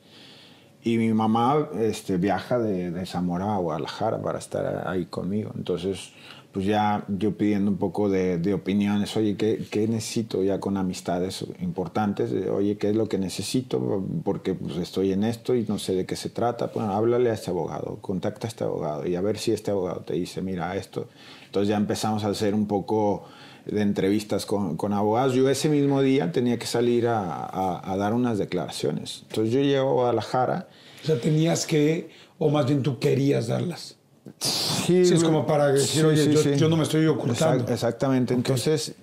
Y 0.85 0.97
mi 0.99 1.12
mamá 1.12 1.70
este, 1.81 2.19
viaja 2.19 2.59
de, 2.61 2.93
de 2.93 3.05
Zamora 3.07 3.55
a 3.55 3.59
Guadalajara 3.59 4.23
para 4.23 4.39
estar 4.39 4.86
ahí 4.86 5.07
conmigo. 5.07 5.51
Entonces, 5.57 6.12
pues 6.52 6.64
ya 6.64 7.04
yo 7.08 7.36
pidiendo 7.36 7.70
un 7.70 7.76
poco 7.76 8.08
de, 8.08 8.38
de 8.38 8.54
opiniones, 8.54 9.14
oye, 9.16 9.36
¿qué, 9.36 9.64
¿qué 9.70 9.86
necesito 9.86 10.42
ya 10.42 10.58
con 10.58 10.76
amistades 10.78 11.44
importantes? 11.60 12.30
De, 12.30 12.48
Oye, 12.50 12.78
¿qué 12.78 12.88
es 12.90 12.96
lo 12.96 13.06
que 13.08 13.18
necesito? 13.18 14.02
Porque 14.24 14.54
pues, 14.54 14.76
estoy 14.78 15.12
en 15.12 15.24
esto 15.24 15.54
y 15.54 15.64
no 15.68 15.78
sé 15.78 15.94
de 15.94 16.06
qué 16.06 16.16
se 16.16 16.30
trata. 16.30 16.70
Bueno, 16.74 16.92
háblale 16.92 17.30
a 17.30 17.34
este 17.34 17.50
abogado, 17.50 17.98
contacta 18.00 18.46
a 18.46 18.48
este 18.48 18.64
abogado 18.64 19.06
y 19.06 19.14
a 19.14 19.20
ver 19.20 19.36
si 19.38 19.52
este 19.52 19.70
abogado 19.70 20.00
te 20.00 20.14
dice, 20.14 20.40
mira 20.40 20.74
esto. 20.74 21.06
Entonces 21.46 21.68
ya 21.68 21.76
empezamos 21.76 22.24
a 22.24 22.28
hacer 22.28 22.54
un 22.54 22.66
poco 22.66 23.24
de 23.66 23.82
entrevistas 23.82 24.46
con, 24.46 24.78
con 24.78 24.94
abogados. 24.94 25.34
Yo 25.34 25.48
ese 25.50 25.68
mismo 25.68 26.00
día 26.00 26.32
tenía 26.32 26.58
que 26.58 26.66
salir 26.66 27.06
a, 27.08 27.44
a- 27.44 27.92
a 27.92 27.96
dar 27.98 28.14
unas 28.14 28.38
declaraciones. 28.38 29.24
Entonces 29.28 29.52
yo 29.52 29.60
llego 29.60 29.90
a 29.90 29.92
Guadalajara. 29.92 30.68
O 31.02 31.06
sea, 31.06 31.20
tenías 31.20 31.66
que, 31.66 32.08
o 32.38 32.48
más 32.48 32.66
bien 32.66 32.82
tú 32.82 32.98
querías 32.98 33.48
darlas. 33.48 33.97
Sí, 34.40 35.05
Sí, 35.05 35.15
es 35.15 35.24
como 35.24 35.47
para 35.47 35.66
decir, 35.73 36.05
oye, 36.06 36.32
yo- 36.32 36.43
yo 36.55 36.69
no 36.69 36.77
me 36.77 36.85
estoy 36.85 37.05
ocultando. 37.06 37.65
Exact- 37.65 37.70
exactamente. 37.73 38.35
Entonces, 38.35 38.94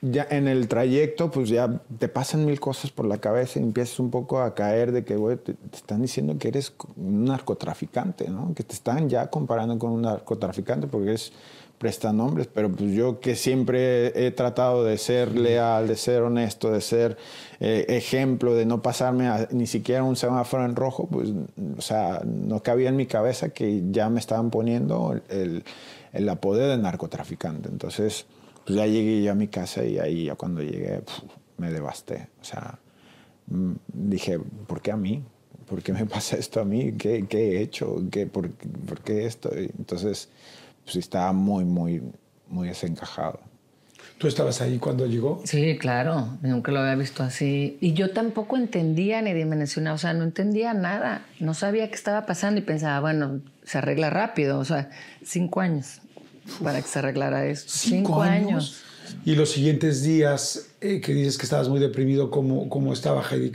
ya 0.00 0.26
en 0.30 0.48
el 0.48 0.68
trayecto, 0.68 1.30
pues 1.30 1.48
ya 1.50 1.80
te 1.98 2.08
pasan 2.08 2.46
mil 2.46 2.58
cosas 2.60 2.90
por 2.90 3.04
la 3.06 3.18
cabeza 3.18 3.58
y 3.58 3.62
empiezas 3.62 3.98
un 4.00 4.10
poco 4.10 4.40
a 4.40 4.54
caer 4.54 4.92
de 4.92 5.04
que, 5.04 5.16
güey, 5.16 5.36
te, 5.36 5.54
te 5.54 5.76
están 5.76 6.00
diciendo 6.00 6.36
que 6.38 6.48
eres 6.48 6.72
un 6.96 7.24
narcotraficante, 7.26 8.28
¿no? 8.28 8.54
Que 8.54 8.62
te 8.62 8.74
están 8.74 9.08
ya 9.08 9.28
comparando 9.28 9.78
con 9.78 9.90
un 9.90 10.02
narcotraficante 10.02 10.86
porque 10.86 11.12
eres 11.78 11.96
prestanombres, 11.98 12.48
pero 12.52 12.70
pues 12.70 12.90
yo 12.92 13.20
que 13.20 13.36
siempre 13.36 14.26
he 14.26 14.30
tratado 14.30 14.84
de 14.84 14.98
ser 14.98 15.36
leal, 15.36 15.86
de 15.88 15.96
ser 15.96 16.22
honesto, 16.22 16.70
de 16.72 16.80
ser 16.80 17.16
eh, 17.60 17.86
ejemplo, 17.88 18.54
de 18.54 18.66
no 18.66 18.82
pasarme 18.82 19.26
a- 19.28 19.48
ni 19.50 19.66
siquiera 19.66 20.02
un 20.04 20.16
semáforo 20.16 20.64
en 20.64 20.76
rojo, 20.76 21.08
pues, 21.10 21.30
o 21.76 21.80
sea, 21.80 22.20
no 22.24 22.62
cabía 22.62 22.88
en 22.88 22.96
mi 22.96 23.06
cabeza 23.06 23.48
que 23.50 23.82
ya 23.90 24.08
me 24.10 24.20
estaban 24.20 24.50
poniendo 24.50 25.18
el, 25.28 25.64
el 26.12 26.28
apodo 26.28 26.58
de 26.68 26.78
narcotraficante. 26.78 27.68
Entonces, 27.68 28.26
pues 28.64 28.76
ya 28.76 28.86
llegué 28.86 29.22
yo 29.22 29.32
a 29.32 29.34
mi 29.34 29.48
casa 29.48 29.84
y 29.84 29.98
ahí 29.98 30.26
ya 30.26 30.34
cuando 30.36 30.62
llegué 30.62 30.98
pf, 31.00 31.22
me 31.58 31.70
devasté. 31.72 32.28
O 32.40 32.44
sea, 32.44 32.78
mm, 33.48 33.72
dije, 33.92 34.38
¿por 34.66 34.80
qué 34.80 34.92
a 34.92 34.96
mí? 34.96 35.22
¿Por 35.68 35.82
qué 35.82 35.92
me 35.92 36.06
pasa 36.14 36.36
esto 36.36 36.60
a 36.60 36.64
mí? 36.64 36.92
¿Qué, 36.98 37.26
qué 37.28 37.56
he 37.58 37.62
hecho? 37.62 38.02
¿Qué, 38.10 38.26
por, 38.26 38.50
por 38.50 39.00
qué 39.00 39.26
esto? 39.26 39.50
Y 39.54 39.70
entonces, 39.78 40.28
pues 40.88 40.96
estaba 40.96 41.34
muy, 41.34 41.66
muy, 41.66 42.02
muy 42.48 42.68
desencajado. 42.68 43.40
¿Tú 44.16 44.26
estabas 44.26 44.62
ahí 44.62 44.78
cuando 44.78 45.04
llegó? 45.04 45.42
Sí, 45.44 45.76
claro, 45.76 46.38
nunca 46.40 46.72
lo 46.72 46.80
había 46.80 46.94
visto 46.94 47.22
así. 47.22 47.76
Y 47.82 47.92
yo 47.92 48.12
tampoco 48.12 48.56
entendía 48.56 49.20
ni 49.20 49.34
dimensionaba, 49.34 49.96
o 49.96 49.98
sea, 49.98 50.14
no 50.14 50.24
entendía 50.24 50.72
nada, 50.72 51.26
no 51.40 51.52
sabía 51.52 51.88
qué 51.88 51.94
estaba 51.94 52.24
pasando 52.24 52.58
y 52.58 52.64
pensaba, 52.64 53.00
bueno, 53.00 53.42
se 53.64 53.76
arregla 53.76 54.08
rápido, 54.08 54.58
o 54.58 54.64
sea, 54.64 54.88
cinco 55.22 55.60
años 55.60 56.00
para 56.64 56.80
que 56.80 56.88
se 56.88 57.00
arreglara 57.00 57.44
esto. 57.46 57.70
Cinco, 57.70 58.22
años. 58.22 58.82
Y 59.26 59.34
los 59.34 59.50
siguientes 59.50 60.02
días 60.02 60.68
eh, 60.80 61.02
que 61.02 61.12
dices 61.12 61.36
que 61.36 61.44
estabas 61.44 61.68
muy 61.68 61.80
deprimido, 61.80 62.30
¿cómo, 62.30 62.70
cómo 62.70 62.94
estaba 62.94 63.22
Heidi? 63.22 63.52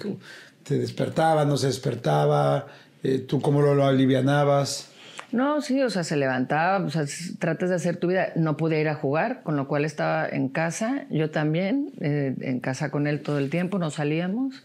¿Te 0.62 0.78
despertaba, 0.78 1.46
no 1.46 1.58
se 1.58 1.66
despertaba? 1.66 2.68
Eh, 3.02 3.18
¿Tú 3.18 3.42
cómo 3.42 3.60
lo, 3.60 3.74
lo 3.74 3.86
alivianabas? 3.86 4.93
No, 5.34 5.62
sí, 5.62 5.82
o 5.82 5.90
sea, 5.90 6.04
se 6.04 6.16
levantaba, 6.16 6.86
o 6.86 6.92
sea, 6.92 7.06
tratas 7.40 7.70
de 7.70 7.76
hacer 7.76 7.98
tu 7.98 8.08
vida. 8.08 8.28
No 8.36 8.56
pude 8.56 8.80
ir 8.80 8.88
a 8.88 8.94
jugar, 8.94 9.42
con 9.42 9.56
lo 9.56 9.68
cual 9.68 9.84
estaba 9.84 10.30
en 10.30 10.48
casa, 10.48 11.08
yo 11.10 11.32
también, 11.32 11.92
eh, 12.02 12.36
en 12.42 12.60
casa 12.60 12.92
con 12.92 13.08
él 13.08 13.22
todo 13.24 13.40
el 13.40 13.50
tiempo, 13.50 13.80
no 13.80 13.90
salíamos. 13.90 14.64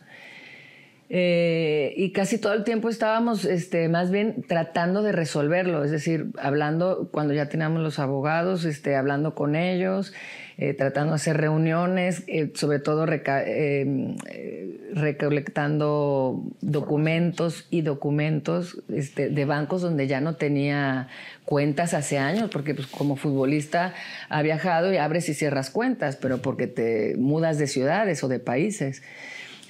Eh, 1.11 1.95
y 1.97 2.13
casi 2.13 2.39
todo 2.39 2.53
el 2.53 2.65
tiempo 2.65 2.91
estábamos 2.91 3.47
este, 3.47 3.89
más 3.89 4.11
bien 4.11 4.45
tratando 4.47 5.03
de 5.03 5.13
resolverlo, 5.13 5.83
es 5.83 5.91
decir, 5.91 6.27
hablando 6.39 7.09
cuando 7.11 7.33
ya 7.33 7.49
teníamos 7.49 7.83
los 7.83 7.99
abogados, 7.99 8.67
este, 8.67 8.95
hablando 8.95 9.35
con 9.35 9.57
ellos, 9.57 10.13
eh, 10.61 10.75
tratando 10.75 11.13
de 11.13 11.15
hacer 11.15 11.37
reuniones, 11.37 12.25
eh, 12.27 12.51
sobre 12.55 12.81
todo 12.81 13.07
eh, 13.07 13.87
eh, 14.27 14.91
recolectando 14.93 16.43
documentos 16.61 17.69
y 17.71 17.83
documentos 17.83 18.83
este, 18.93 19.31
de 19.31 19.45
bancos 19.45 19.83
donde 19.83 20.09
ya 20.09 20.21
no 20.21 20.35
tenía 20.35 21.07
cuentas 21.45 21.95
hace 21.95 22.19
años, 22.19 22.51
porque 22.51 22.75
pues, 22.75 22.89
como 22.89 23.15
futbolista 23.15 23.95
ha 24.29 24.43
viajado 24.43 24.93
y 24.93 24.97
abres 24.97 25.29
y 25.29 25.35
cierras 25.35 25.71
cuentas, 25.71 26.17
pero 26.17 26.43
porque 26.43 26.67
te 26.67 27.15
mudas 27.17 27.59
de 27.59 27.69
ciudades 27.69 28.25
o 28.25 28.29
de 28.29 28.41
países. 28.41 29.05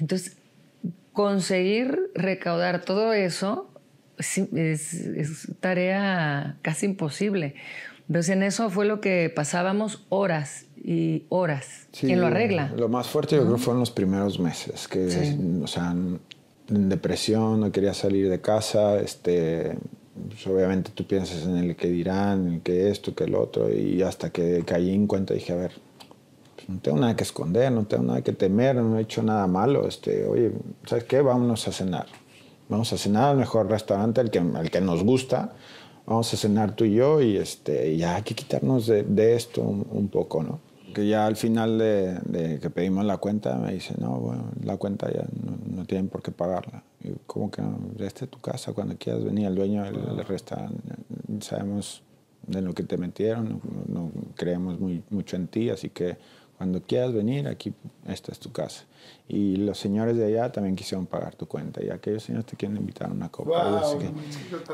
Entonces, 0.01 0.38
conseguir 1.19 2.12
recaudar 2.15 2.85
todo 2.85 3.12
eso 3.12 3.69
sí, 4.20 4.49
es, 4.55 4.95
es 4.95 5.49
tarea 5.59 6.59
casi 6.62 6.86
imposible. 6.86 7.57
Entonces 8.07 8.36
en 8.36 8.45
eso 8.45 8.70
fue 8.70 8.86
lo 8.86 9.01
que 9.01 9.28
pasábamos 9.28 10.07
horas 10.11 10.66
y 10.77 11.24
horas. 11.28 11.89
¿Quién 11.99 12.20
lo 12.20 12.28
arregla? 12.28 12.73
Lo 12.77 12.89
más 12.89 13.09
fuerte 13.09 13.35
yo 13.35 13.45
creo 13.45 13.59
fueron 13.59 13.81
los 13.81 13.90
primeros 13.90 14.39
meses, 14.39 14.86
que, 14.86 15.11
Sí. 15.11 15.36
o 15.61 15.66
sea, 15.66 15.90
en 15.90 16.20
depresión, 16.89 17.59
no 17.62 17.73
quería 17.73 17.95
salir 17.95 18.28
de 18.31 18.40
casa, 18.40 19.01
este, 19.01 19.77
pues, 20.28 20.47
obviamente 20.47 20.93
tú 20.95 21.05
piensas 21.05 21.43
en 21.47 21.57
el 21.57 21.74
que 21.74 21.89
dirán, 21.89 22.47
en 22.47 22.55
el 22.55 22.61
que 22.61 22.90
esto, 22.90 23.16
que 23.16 23.24
el 23.24 23.35
otro, 23.35 23.74
y 23.74 24.01
hasta 24.03 24.31
que 24.31 24.62
caí 24.65 24.95
en 24.95 25.09
cuenta 25.09 25.35
dije, 25.35 25.53
a 25.53 25.57
ver, 25.57 25.73
no 26.69 26.78
tengo 26.81 26.99
nada 26.99 27.16
que 27.16 27.24
esconder, 27.24 27.73
no 27.73 27.86
tengo 27.86 28.05
nada 28.05 28.23
que 28.23 28.32
temer, 28.32 28.77
no 28.77 28.99
he 28.99 29.03
hecho 29.03 29.23
nada 29.23 29.47
malo, 29.47 29.89
este, 29.89 30.27
oye, 30.27 30.53
¿sabes 30.86 31.05
qué? 31.05 31.23
Vámonos 31.23 31.66
a 31.66 31.73
cenar. 31.73 32.07
Vamos 32.69 32.93
a 32.93 32.99
cenar 32.99 33.31
al 33.31 33.39
mejor 33.39 33.70
restaurante, 33.70 34.20
el 34.20 34.31
que, 34.31 34.39
el 34.39 34.70
que 34.70 34.81
nos 34.82 35.03
gusta, 35.03 35.55
vamos 36.05 36.32
a 36.32 36.36
cenar 36.36 36.77
tú 36.77 36.85
y 36.85 36.95
yo 36.95 37.23
y 37.23 37.39
este, 37.39 37.97
ya 37.97 38.16
hay 38.16 38.23
que 38.23 38.35
quitarnos 38.35 38.86
de, 38.86 39.03
de 39.03 39.35
esto 39.35 39.62
un, 39.62 39.86
un 39.90 40.09
poco, 40.09 40.43
¿no? 40.43 40.61
Que 40.95 41.09
ya 41.09 41.27
al 41.27 41.36
final 41.36 41.78
de, 41.78 42.19
de 42.27 42.59
que 42.59 42.69
pedimos 42.69 43.05
la 43.07 43.16
cuenta 43.16 43.57
me 43.57 43.73
dice, 43.73 43.95
no, 43.99 44.19
bueno, 44.19 44.51
la 44.62 44.77
cuenta 44.77 45.11
ya 45.11 45.24
no, 45.43 45.77
no 45.77 45.86
tienen 45.86 46.09
por 46.09 46.23
qué 46.23 46.32
pagarla. 46.32 46.82
Y 47.03 47.09
yo, 47.09 47.15
¿cómo 47.27 47.51
que 47.51 47.62
no? 47.62 47.78
Esta 47.99 48.27
es 48.27 48.31
tu 48.31 48.40
casa, 48.40 48.74
cuando 48.74 48.97
quieras 48.99 49.24
venir, 49.24 49.47
el 49.47 49.55
dueño 49.55 49.85
del 49.85 50.24
restaurante, 50.27 50.82
sabemos 51.40 52.03
de 52.47 52.61
lo 52.61 52.74
que 52.74 52.82
te 52.82 52.99
metieron, 52.99 53.61
no, 53.86 54.03
no 54.03 54.11
creemos 54.35 54.78
muy, 54.78 55.03
mucho 55.11 55.36
en 55.36 55.47
ti, 55.49 55.70
así 55.70 55.90
que 55.90 56.16
cuando 56.59 56.82
quieras 56.82 57.12
venir, 57.12 57.47
aquí, 57.48 57.72
esta 58.06 58.32
es 58.32 58.39
tu 58.40 58.51
casa. 58.52 58.85
Y 59.28 59.56
los 59.56 59.78
señores 59.78 60.16
de 60.16 60.26
allá 60.26 60.51
también 60.51 60.74
quisieron 60.74 61.06
pagar 61.06 61.35
tu 61.36 61.47
cuenta, 61.47 61.82
y 61.82 61.89
aquellos 61.89 62.24
señores 62.24 62.47
te 62.47 62.56
quieren 62.56 62.76
invitar 62.76 63.09
a 63.09 63.12
una 63.12 63.28
copa. 63.30 63.51
Wow, 63.68 63.78
así 63.78 63.98
que- 63.98 64.12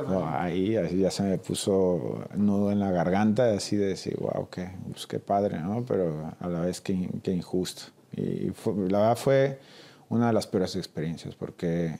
no, 0.08 0.26
ahí 0.28 0.76
así 0.76 0.98
ya 0.98 1.10
se 1.10 1.22
me 1.24 1.36
puso 1.38 2.24
nudo 2.34 2.72
en 2.72 2.80
la 2.80 2.90
garganta, 2.90 3.52
así 3.52 3.76
de 3.76 3.86
decir, 3.88 4.16
wow, 4.18 4.48
qué, 4.50 4.70
pues 4.90 5.06
qué 5.06 5.18
padre, 5.18 5.60
¿no? 5.60 5.84
Pero 5.84 6.32
a 6.40 6.48
la 6.48 6.60
vez 6.60 6.80
qué, 6.80 7.08
qué 7.22 7.32
injusto. 7.32 7.82
Y 8.16 8.50
fue- 8.50 8.74
la 8.88 9.00
verdad 9.00 9.16
fue 9.16 9.60
una 10.08 10.28
de 10.28 10.32
las 10.32 10.46
peores 10.46 10.76
experiencias, 10.76 11.34
porque, 11.34 11.98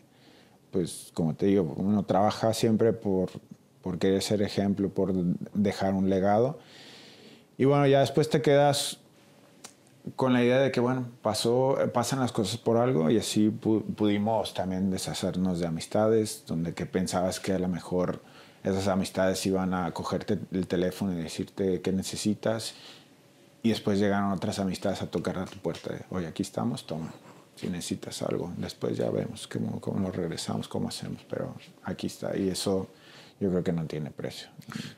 pues, 0.71 1.11
como 1.13 1.35
te 1.35 1.47
digo, 1.47 1.75
uno 1.77 2.05
trabaja 2.05 2.55
siempre 2.55 2.93
por, 2.95 3.31
por 3.83 3.99
querer 3.99 4.23
ser 4.23 4.41
ejemplo, 4.41 4.89
por 4.89 5.13
dejar 5.53 5.93
un 5.93 6.09
legado. 6.09 6.59
Y 7.59 7.67
bueno, 7.67 7.87
ya 7.87 8.01
después 8.01 8.29
te 8.31 8.41
quedas 8.43 8.99
con 10.17 10.33
la 10.33 10.43
idea 10.45 10.59
de 10.59 10.71
que, 10.71 10.81
bueno, 10.81 11.07
pasó, 11.23 11.79
pasan 11.93 12.21
las 12.21 12.31
cosas 12.33 12.59
por 12.59 12.77
algo 12.77 13.11
y 13.11 13.19
así 13.19 13.49
pu- 13.51 13.83
pudimos 13.95 14.53
también 14.53 14.91
deshacernos 14.91 15.61
de 15.61 15.67
amistades, 15.67 16.45
donde 16.47 16.75
que 16.75 16.85
pensabas 16.87 17.41
que 17.41 17.53
a 17.53 17.59
lo 17.59 17.69
mejor 17.69 18.21
esas 18.63 18.89
amistades 18.89 19.45
iban 19.47 19.73
a 19.75 19.91
cogerte 19.93 20.39
el 20.53 20.67
teléfono 20.67 21.13
y 21.13 21.17
decirte 21.23 21.81
qué 21.81 21.93
necesitas 21.93 22.75
y 23.63 23.71
después 23.71 23.99
llegaron 23.99 24.31
otras 24.33 24.59
amistades 24.59 25.01
a 25.03 25.07
tocar 25.11 25.39
a 25.39 25.47
tu 25.47 25.59
puerta. 25.59 25.95
de, 25.95 26.05
Oye, 26.11 26.27
aquí 26.27 26.43
estamos, 26.43 26.87
toma, 26.87 27.11
si 27.57 27.69
necesitas 27.69 28.21
algo. 28.23 28.53
Después 28.59 28.97
ya 28.99 29.09
vemos 29.11 29.47
cómo, 29.49 29.81
cómo 29.81 30.01
nos 30.01 30.15
regresamos, 30.15 30.69
cómo 30.69 30.89
hacemos, 30.89 31.25
pero 31.31 31.55
aquí 31.83 32.09
está 32.09 32.37
y 32.37 32.49
eso 32.51 32.89
yo 33.45 33.51
creo 33.51 33.63
que 33.63 33.73
no 33.73 33.85
tiene 33.85 34.11
precio. 34.11 34.49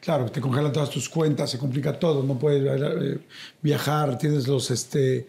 Claro, 0.01 0.31
te 0.31 0.41
congelan 0.41 0.73
todas 0.73 0.91
tus 0.91 1.09
cuentas, 1.09 1.51
se 1.51 1.59
complica 1.59 1.99
todo, 1.99 2.23
no 2.23 2.39
puedes 2.39 2.63
eh, 2.65 3.19
viajar, 3.61 4.17
tienes 4.17 4.47
los, 4.47 4.71
este, 4.71 5.27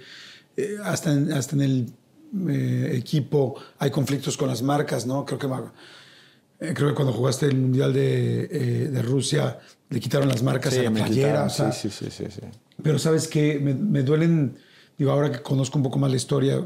eh, 0.56 0.78
hasta, 0.84 1.12
en, 1.14 1.34
hasta 1.34 1.56
en 1.56 1.62
el 1.62 1.94
eh, 2.48 2.94
equipo 2.96 3.56
hay 3.80 3.90
conflictos 3.90 4.38
con 4.38 4.50
las 4.50 4.62
marcas, 4.62 5.08
¿no? 5.08 5.26
Creo 5.26 5.40
que, 5.40 5.48
eh, 6.60 6.74
creo 6.76 6.90
que 6.90 6.94
cuando 6.94 7.12
jugaste 7.12 7.48
el 7.48 7.56
Mundial 7.56 7.92
de, 7.92 8.42
eh, 8.52 8.90
de 8.90 9.02
Rusia 9.02 9.60
le 9.90 10.00
quitaron 10.00 10.28
las 10.28 10.44
marcas 10.44 10.78
a 10.78 10.84
la 10.84 10.92
playera, 10.92 11.10
quitaron, 11.10 11.48
o 11.48 11.50
sea, 11.50 11.72
sí, 11.72 11.90
sí, 11.90 12.06
sí, 12.12 12.26
sí, 12.30 12.32
sí. 12.32 12.42
pero 12.84 13.00
sabes 13.00 13.28
que 13.28 13.60
me, 13.60 13.74
me 13.74 14.04
duelen, 14.04 14.58
digo, 14.96 15.12
ahora 15.12 15.32
que 15.32 15.42
conozco 15.42 15.80
un 15.80 15.84
poco 15.84 15.98
más 15.98 16.12
la 16.12 16.18
historia, 16.18 16.64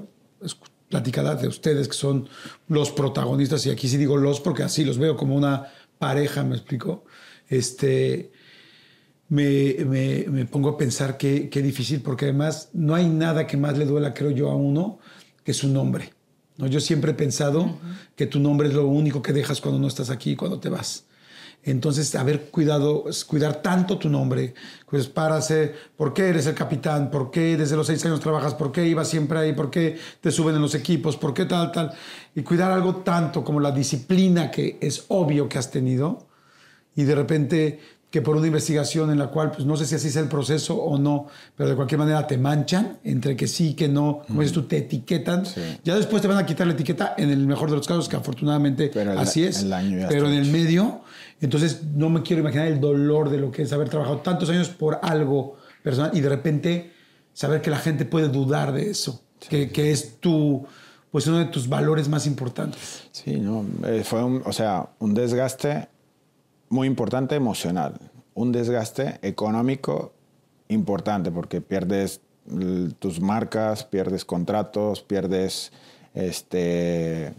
platicada 0.90 1.36
de 1.36 1.48
ustedes 1.48 1.88
que 1.88 1.94
son 1.96 2.28
los 2.68 2.92
protagonistas, 2.92 3.66
y 3.66 3.72
aquí 3.72 3.88
sí 3.88 3.98
digo 3.98 4.18
los 4.18 4.40
porque 4.42 4.62
así 4.62 4.84
los 4.84 5.00
veo 5.00 5.16
como 5.16 5.36
una 5.36 5.68
pareja, 6.02 6.44
me 6.44 6.56
explico. 6.56 7.06
Este, 7.48 8.32
me, 9.30 9.76
me- 9.86 10.26
me 10.30 10.46
pongo 10.46 10.70
a 10.70 10.78
pensar 10.78 11.18
qué, 11.18 11.50
qué 11.50 11.62
difícil, 11.62 12.02
porque 12.02 12.26
además 12.26 12.70
no 12.74 12.96
hay 12.96 13.08
nada 13.08 13.48
que 13.48 13.56
más 13.56 13.78
le 13.78 13.86
duela, 13.86 14.14
creo 14.14 14.32
yo, 14.32 14.50
a 14.52 14.56
uno 14.56 15.00
que 15.46 15.54
su 15.54 15.70
nombre. 15.70 16.14
¿no? 16.58 16.68
Yo 16.68 16.80
siempre 16.82 17.12
he 17.12 17.14
pensado 17.14 17.78
que 18.16 18.26
tu 18.28 18.40
nombre 18.40 18.68
es 18.68 18.74
lo 18.74 18.88
único 18.88 19.22
que 19.22 19.32
dejas 19.32 19.62
cuando 19.62 19.80
no 19.80 19.88
estás 19.88 20.10
aquí, 20.10 20.36
cuando 20.36 20.60
te 20.60 20.70
vas. 20.70 21.06
Entonces, 21.64 22.16
haber 22.16 22.46
cuidado, 22.50 23.06
cuidar 23.28 23.62
tanto 23.62 23.98
tu 24.00 24.10
nombre, 24.10 24.56
pues 24.90 25.08
para 25.08 25.40
ser, 25.42 25.76
¿por 25.96 26.12
qué 26.14 26.30
eres 26.30 26.48
el 26.48 26.56
capitán? 26.56 27.12
¿Por 27.12 27.30
qué 27.30 27.56
desde 27.56 27.76
los 27.76 27.86
seis 27.88 28.04
años 28.06 28.20
trabajas? 28.20 28.56
¿Por 28.56 28.72
qué 28.72 28.88
ibas 28.88 29.08
siempre 29.08 29.38
ahí? 29.38 29.54
¿Por 29.54 29.70
qué 29.70 29.98
te 30.22 30.32
suben 30.32 30.56
en 30.56 30.62
los 30.62 30.74
equipos? 30.74 31.18
¿Por 31.18 31.34
qué 31.36 31.46
tal, 31.46 31.72
tal? 31.72 31.94
Y 32.36 32.42
cuidar 32.42 32.72
algo 32.72 32.98
tanto 32.98 33.44
como 33.44 33.60
la 33.60 33.72
disciplina 33.72 34.50
que 34.50 34.78
es 34.82 35.06
obvio 35.10 35.48
que 35.48 35.60
has 35.60 35.70
tenido 35.70 36.26
y 36.96 37.04
de 37.04 37.14
repente 37.16 37.80
que 38.10 38.22
por 38.22 38.36
una 38.36 38.48
investigación 38.48 39.10
en 39.10 39.20
la 39.20 39.28
cual, 39.28 39.52
pues 39.52 39.66
no 39.66 39.78
sé 39.78 39.86
si 39.86 39.96
así 39.96 40.10
es 40.10 40.18
el 40.18 40.28
proceso 40.28 40.76
o 40.76 40.98
no, 40.98 41.28
pero 41.56 41.70
de 41.70 41.76
cualquier 41.78 42.00
manera 42.00 42.28
te 42.28 42.38
manchan, 42.38 42.98
entre 43.06 43.38
que 43.38 43.48
sí, 43.48 43.74
que 43.74 43.88
no, 43.88 44.24
como 44.28 44.42
dices 44.42 44.54
tú, 44.54 44.64
te 44.64 44.80
etiquetan. 44.80 45.44
Ya 45.86 45.96
después 45.96 46.22
te 46.22 46.28
van 46.28 46.38
a 46.38 46.46
quitar 46.46 46.68
la 46.68 46.74
etiqueta, 46.74 47.14
en 47.18 47.30
el 47.30 47.48
mejor 47.48 47.70
de 47.70 47.78
los 47.78 47.88
casos, 47.88 48.10
que 48.10 48.18
afortunadamente 48.18 48.92
Pero 48.94 49.14
el- 49.14 49.18
así 49.18 49.46
es. 49.46 49.62
el 49.62 49.72
año 49.72 50.08
pero 50.10 50.28
en 50.28 50.34
el 50.34 50.52
medio, 50.52 51.00
entonces 51.42 51.84
no 51.84 52.10
me 52.10 52.22
quiero 52.22 52.42
imaginar 52.42 52.68
el 52.68 52.80
dolor 52.80 53.30
de 53.30 53.38
lo 53.38 53.52
que 53.52 53.64
es 53.64 53.74
haber 53.74 53.90
trabajado 53.90 54.20
tantos 54.20 54.50
años 54.50 54.70
por 54.70 55.00
algo 55.02 55.58
personal 55.84 56.12
y 56.14 56.22
de 56.22 56.30
repente 56.30 56.92
saber 57.34 57.62
que 57.62 57.70
la 57.70 57.78
gente 57.78 58.06
puede 58.06 58.30
dudar 58.30 58.72
de 58.72 58.90
eso, 58.90 59.22
que, 59.50 59.70
que 59.70 59.92
es 59.92 60.20
tu, 60.20 60.66
pues 61.12 61.28
uno 61.28 61.40
de 61.40 61.46
tus 61.46 61.68
valores 61.68 62.08
más 62.08 62.28
importantes. 62.28 63.10
Sí, 63.12 63.38
no, 63.40 63.66
eh, 63.86 64.04
fue 64.04 64.24
un, 64.24 64.42
o 64.46 64.54
sea, 64.54 64.90
un 65.00 65.14
desgaste 65.14 65.90
muy 66.70 66.88
importante 66.88 67.36
emocional, 67.36 67.96
un 68.34 68.52
desgaste 68.52 69.20
económico 69.22 70.14
importante 70.70 71.32
porque 71.32 71.62
pierdes 71.62 72.22
tus 73.00 73.20
marcas, 73.20 73.84
pierdes 73.84 74.26
contratos, 74.26 75.02
pierdes, 75.02 75.72
este, 76.14 77.34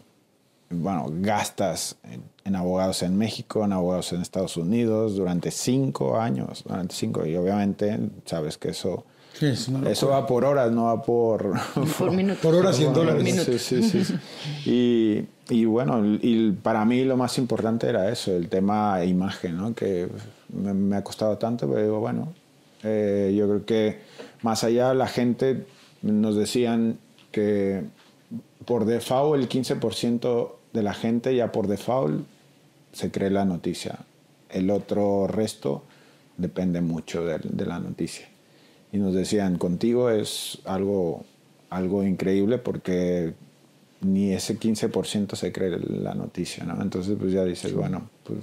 bueno, 0.72 1.06
gastas 1.10 1.96
en, 2.04 2.22
en 2.44 2.56
abogados 2.56 3.02
en 3.02 3.16
México, 3.16 3.64
en 3.64 3.72
abogados 3.72 4.12
en 4.12 4.20
Estados 4.22 4.56
Unidos 4.56 5.16
durante 5.16 5.50
cinco 5.50 6.18
años, 6.18 6.64
durante 6.66 6.94
cinco, 6.94 7.26
y 7.26 7.36
obviamente 7.36 7.98
sabes 8.24 8.58
que 8.58 8.70
eso, 8.70 9.04
Sí, 9.34 9.46
es 9.46 9.68
eso 9.86 10.08
va 10.08 10.26
por 10.26 10.44
horas, 10.44 10.70
no 10.72 10.84
va 10.84 11.00
por, 11.02 11.52
Por 11.98 12.10
minuto. 12.14 12.40
Por 12.42 12.54
horas 12.54 12.78
y 12.80 12.84
en 12.84 12.92
dólares. 12.92 13.24
minuto. 13.24 13.52
Sí, 13.58 13.82
sí, 13.82 14.04
sí. 14.04 14.14
Y, 14.66 15.24
y 15.54 15.64
bueno, 15.64 16.18
y 16.20 16.50
para 16.52 16.84
mí 16.84 17.02
lo 17.04 17.16
más 17.16 17.38
importante 17.38 17.88
era 17.88 18.10
eso, 18.10 18.36
el 18.36 18.48
tema 18.50 19.02
imagen, 19.04 19.56
¿no? 19.56 19.74
Que 19.74 20.08
me, 20.52 20.74
me 20.74 20.96
ha 20.96 21.02
costado 21.02 21.38
tanto, 21.38 21.66
pero 21.66 21.82
digo, 21.82 22.00
bueno, 22.00 22.34
eh, 22.82 23.34
yo 23.36 23.46
creo 23.46 23.64
que 23.64 24.00
más 24.42 24.64
allá 24.64 24.92
la 24.92 25.06
gente 25.06 25.64
nos 26.02 26.36
decían 26.36 26.98
que 27.30 27.84
por 28.66 28.84
default 28.84 29.40
el 29.40 29.48
15% 29.48 30.50
de 30.72 30.82
la 30.82 30.94
gente 30.94 31.34
ya 31.34 31.52
por 31.52 31.66
default 31.66 32.24
se 32.92 33.10
cree 33.10 33.30
la 33.30 33.44
noticia. 33.44 34.00
El 34.48 34.70
otro 34.70 35.26
resto 35.26 35.84
depende 36.36 36.80
mucho 36.80 37.24
de, 37.24 37.38
de 37.42 37.66
la 37.66 37.78
noticia. 37.78 38.26
Y 38.92 38.98
nos 38.98 39.14
decían, 39.14 39.56
contigo 39.56 40.10
es 40.10 40.58
algo, 40.64 41.24
algo 41.70 42.04
increíble 42.04 42.58
porque 42.58 43.34
ni 44.02 44.32
ese 44.32 44.58
15% 44.58 45.34
se 45.36 45.52
cree 45.52 45.78
la 45.78 46.14
noticia, 46.14 46.64
¿no? 46.64 46.82
Entonces 46.82 47.16
pues 47.18 47.32
ya 47.32 47.44
dices, 47.44 47.72
bueno, 47.72 48.10
pues 48.24 48.40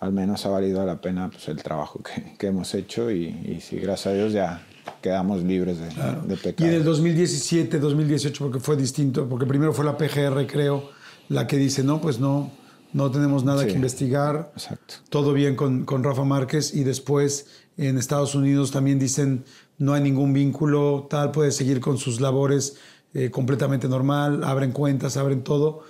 al 0.00 0.12
menos 0.12 0.44
ha 0.46 0.50
valido 0.50 0.84
la 0.84 1.00
pena 1.00 1.30
pues, 1.30 1.48
el 1.48 1.62
trabajo 1.62 2.00
que, 2.02 2.34
que 2.36 2.48
hemos 2.48 2.74
hecho 2.74 3.10
y, 3.10 3.26
y 3.26 3.60
sí, 3.60 3.78
gracias 3.78 4.06
a 4.08 4.16
Dios 4.16 4.32
ya 4.32 4.62
quedamos 5.00 5.42
libres 5.42 5.78
de, 5.78 5.86
de 5.86 6.36
pecado. 6.36 6.66
Y 6.66 6.74
en 6.74 6.76
el 6.76 6.84
2017, 6.84 7.78
2018, 7.78 8.44
porque 8.44 8.60
fue 8.60 8.76
distinto, 8.76 9.28
porque 9.28 9.46
primero 9.46 9.72
fue 9.72 9.84
la 9.84 9.96
PGR, 9.96 10.46
creo, 10.46 10.90
la 11.28 11.46
que 11.46 11.56
dice, 11.56 11.82
no, 11.84 12.00
pues 12.00 12.18
no, 12.20 12.50
no 12.92 13.10
tenemos 13.10 13.44
nada 13.44 13.62
Sí. 13.62 13.68
que 13.68 13.74
investigar. 13.74 14.52
Exacto. 14.54 14.94
Todo 15.10 15.32
bien 15.32 15.56
con, 15.56 15.84
con 15.84 16.02
Rafa 16.04 16.24
Márquez. 16.24 16.74
Y 16.74 16.84
después 16.84 17.46
en 17.76 17.98
Estados 17.98 18.34
Unidos 18.34 18.70
también 18.70 18.98
dicen, 18.98 19.44
no 19.78 19.94
hay 19.94 20.02
ningún 20.02 20.32
vínculo, 20.32 21.06
tal, 21.08 21.30
puede 21.30 21.52
seguir 21.52 21.80
con 21.80 21.98
sus 21.98 22.20
labores 22.20 22.76
eh, 23.14 23.30
completamente 23.30 23.88
normal, 23.88 24.42
abren 24.44 24.72
cuentas, 24.72 25.16
abren 25.16 25.42
todo. 25.42 25.82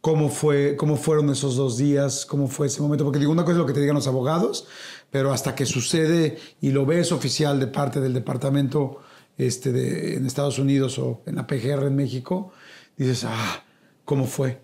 ¿Cómo, 0.00 0.30
fue, 0.30 0.76
¿Cómo 0.76 0.96
fueron 0.96 1.28
esos 1.28 1.56
dos 1.56 1.76
días? 1.76 2.24
¿Cómo 2.24 2.48
fue 2.48 2.68
ese 2.68 2.80
momento? 2.80 3.04
Porque 3.04 3.18
digo, 3.18 3.32
una 3.32 3.42
cosa 3.42 3.52
es 3.52 3.58
lo 3.58 3.66
que 3.66 3.74
te 3.74 3.80
digan 3.80 3.94
los 3.96 4.06
abogados, 4.06 4.66
pero 5.10 5.30
hasta 5.30 5.54
que 5.54 5.66
sucede 5.66 6.38
y 6.62 6.70
lo 6.70 6.86
ves 6.86 7.12
oficial 7.12 7.60
de 7.60 7.66
parte 7.66 8.00
del 8.00 8.14
departamento 8.14 9.00
este, 9.36 9.72
de, 9.72 10.14
en 10.16 10.24
Estados 10.24 10.58
Unidos 10.58 10.98
o 10.98 11.20
en 11.26 11.36
la 11.36 11.46
PGR 11.46 11.86
en 11.86 11.96
México, 11.96 12.50
dices, 12.96 13.24
ah, 13.28 13.62
¿cómo 14.10 14.26
fue? 14.26 14.58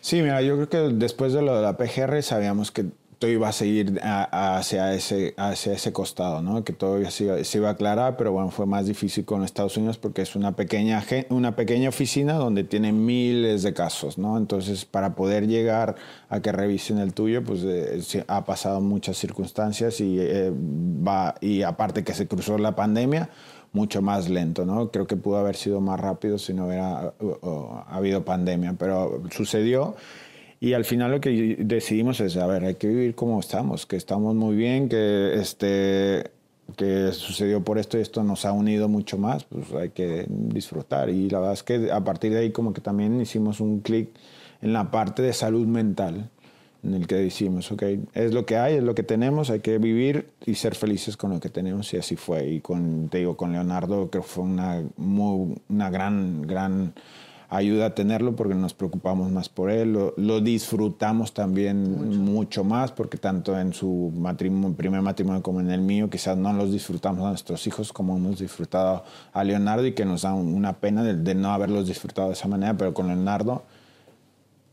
Sí, 0.00 0.22
mira, 0.22 0.40
yo 0.40 0.54
creo 0.56 0.70
que 0.70 0.94
después 0.94 1.34
de 1.34 1.42
lo 1.42 1.54
de 1.54 1.60
la 1.60 1.76
PGR 1.76 2.22
sabíamos 2.22 2.70
que 2.70 2.86
todo 3.18 3.30
iba 3.30 3.46
a 3.46 3.52
seguir 3.52 4.00
hacia, 4.02 4.94
ese, 4.94 5.34
hacia 5.36 5.74
ese 5.74 5.92
costado, 5.92 6.40
¿no? 6.40 6.64
Que 6.64 6.72
todo 6.72 7.04
se 7.10 7.24
iba, 7.24 7.44
se 7.44 7.58
iba 7.58 7.68
a 7.68 7.72
aclarar, 7.72 8.16
pero 8.16 8.32
bueno, 8.32 8.50
fue 8.50 8.64
más 8.64 8.86
difícil 8.86 9.26
con 9.26 9.44
Estados 9.44 9.76
Unidos 9.76 9.98
porque 9.98 10.22
es 10.22 10.34
una 10.34 10.56
pequeña, 10.56 11.04
una 11.28 11.54
pequeña 11.54 11.90
oficina 11.90 12.32
donde 12.36 12.64
tiene 12.64 12.92
miles 12.92 13.62
de 13.62 13.74
casos, 13.74 14.16
¿no? 14.16 14.38
Entonces, 14.38 14.86
para 14.86 15.14
poder 15.14 15.46
llegar 15.46 15.96
a 16.30 16.40
que 16.40 16.50
revisen 16.50 16.96
el 16.96 17.12
tuyo, 17.12 17.44
pues 17.44 17.60
eh, 17.64 18.24
ha 18.28 18.46
pasado 18.46 18.80
muchas 18.80 19.18
circunstancias 19.18 20.00
y, 20.00 20.16
eh, 20.18 20.50
va, 20.50 21.34
y 21.42 21.60
aparte 21.60 22.02
que 22.02 22.14
se 22.14 22.26
cruzó 22.26 22.56
la 22.56 22.74
pandemia, 22.74 23.28
mucho 23.72 24.02
más 24.02 24.28
lento, 24.28 24.64
¿no? 24.64 24.90
Creo 24.90 25.06
que 25.06 25.16
pudo 25.16 25.38
haber 25.38 25.56
sido 25.56 25.80
más 25.80 26.00
rápido 26.00 26.38
si 26.38 26.52
no 26.54 26.66
hubiera 26.66 27.12
uh, 27.20 27.46
uh, 27.46 27.84
habido 27.88 28.24
pandemia, 28.24 28.74
pero 28.78 29.22
sucedió 29.30 29.94
y 30.62 30.74
al 30.74 30.84
final 30.84 31.10
lo 31.10 31.20
que 31.22 31.56
decidimos 31.58 32.20
es, 32.20 32.36
a 32.36 32.46
ver, 32.46 32.64
hay 32.64 32.74
que 32.74 32.86
vivir 32.86 33.14
como 33.14 33.40
estamos, 33.40 33.86
que 33.86 33.96
estamos 33.96 34.34
muy 34.34 34.54
bien, 34.54 34.90
que 34.90 35.34
este 35.34 36.32
que 36.76 37.10
sucedió 37.12 37.64
por 37.64 37.78
esto 37.78 37.98
y 37.98 38.02
esto 38.02 38.22
nos 38.22 38.44
ha 38.44 38.52
unido 38.52 38.88
mucho 38.88 39.18
más, 39.18 39.42
pues 39.44 39.72
hay 39.72 39.88
que 39.88 40.26
disfrutar. 40.28 41.08
Y 41.08 41.28
la 41.30 41.38
verdad 41.40 41.54
es 41.54 41.62
que 41.62 41.90
a 41.90 42.04
partir 42.04 42.32
de 42.32 42.40
ahí 42.40 42.50
como 42.50 42.74
que 42.74 42.80
también 42.80 43.20
hicimos 43.20 43.58
un 43.60 43.80
clic 43.80 44.10
en 44.60 44.72
la 44.72 44.90
parte 44.90 45.22
de 45.22 45.32
salud 45.32 45.66
mental, 45.66 46.28
en 46.82 46.94
el 46.94 47.06
que 47.06 47.16
decimos, 47.16 47.70
ok, 47.72 47.82
es 48.14 48.32
lo 48.32 48.46
que 48.46 48.56
hay, 48.56 48.76
es 48.76 48.82
lo 48.82 48.94
que 48.94 49.02
tenemos, 49.02 49.50
hay 49.50 49.60
que 49.60 49.78
vivir 49.78 50.30
y 50.46 50.54
ser 50.54 50.74
felices 50.74 51.16
con 51.16 51.30
lo 51.30 51.40
que 51.40 51.48
tenemos 51.50 51.92
y 51.92 51.98
así 51.98 52.16
fue. 52.16 52.48
Y 52.48 52.60
con, 52.60 53.08
te 53.08 53.18
digo, 53.18 53.36
con 53.36 53.52
Leonardo 53.52 54.08
creo 54.10 54.22
que 54.22 54.28
fue 54.28 54.44
una, 54.44 54.82
muy- 54.96 55.56
una 55.68 55.90
gran, 55.90 56.42
gran 56.42 56.94
ayuda 57.52 57.86
a 57.86 57.94
tenerlo 57.96 58.36
porque 58.36 58.54
nos 58.54 58.74
preocupamos 58.74 59.28
más 59.32 59.48
por 59.48 59.72
él, 59.72 59.92
lo, 59.92 60.14
lo 60.16 60.40
disfrutamos 60.40 61.34
también 61.34 62.22
mucho. 62.22 62.62
más 62.62 62.92
porque 62.92 63.18
tanto 63.18 63.58
en 63.58 63.72
su 63.72 64.12
matrimonio, 64.16 64.76
primer 64.76 65.02
matrimonio 65.02 65.42
como 65.42 65.58
en 65.60 65.68
el 65.72 65.80
mío 65.80 66.08
quizás 66.08 66.36
no 66.38 66.52
los 66.52 66.70
disfrutamos 66.70 67.24
a 67.26 67.30
nuestros 67.30 67.66
hijos 67.66 67.92
como 67.92 68.16
hemos 68.16 68.38
disfrutado 68.38 69.02
a 69.32 69.42
Leonardo 69.42 69.84
y 69.84 69.94
que 69.94 70.04
nos 70.04 70.22
da 70.22 70.32
un- 70.32 70.54
una 70.54 70.74
pena 70.74 71.02
de, 71.02 71.16
de 71.16 71.34
no 71.34 71.50
haberlos 71.52 71.88
disfrutado 71.88 72.28
de 72.28 72.34
esa 72.34 72.46
manera, 72.46 72.74
pero 72.76 72.94
con 72.94 73.08
Leonardo 73.08 73.64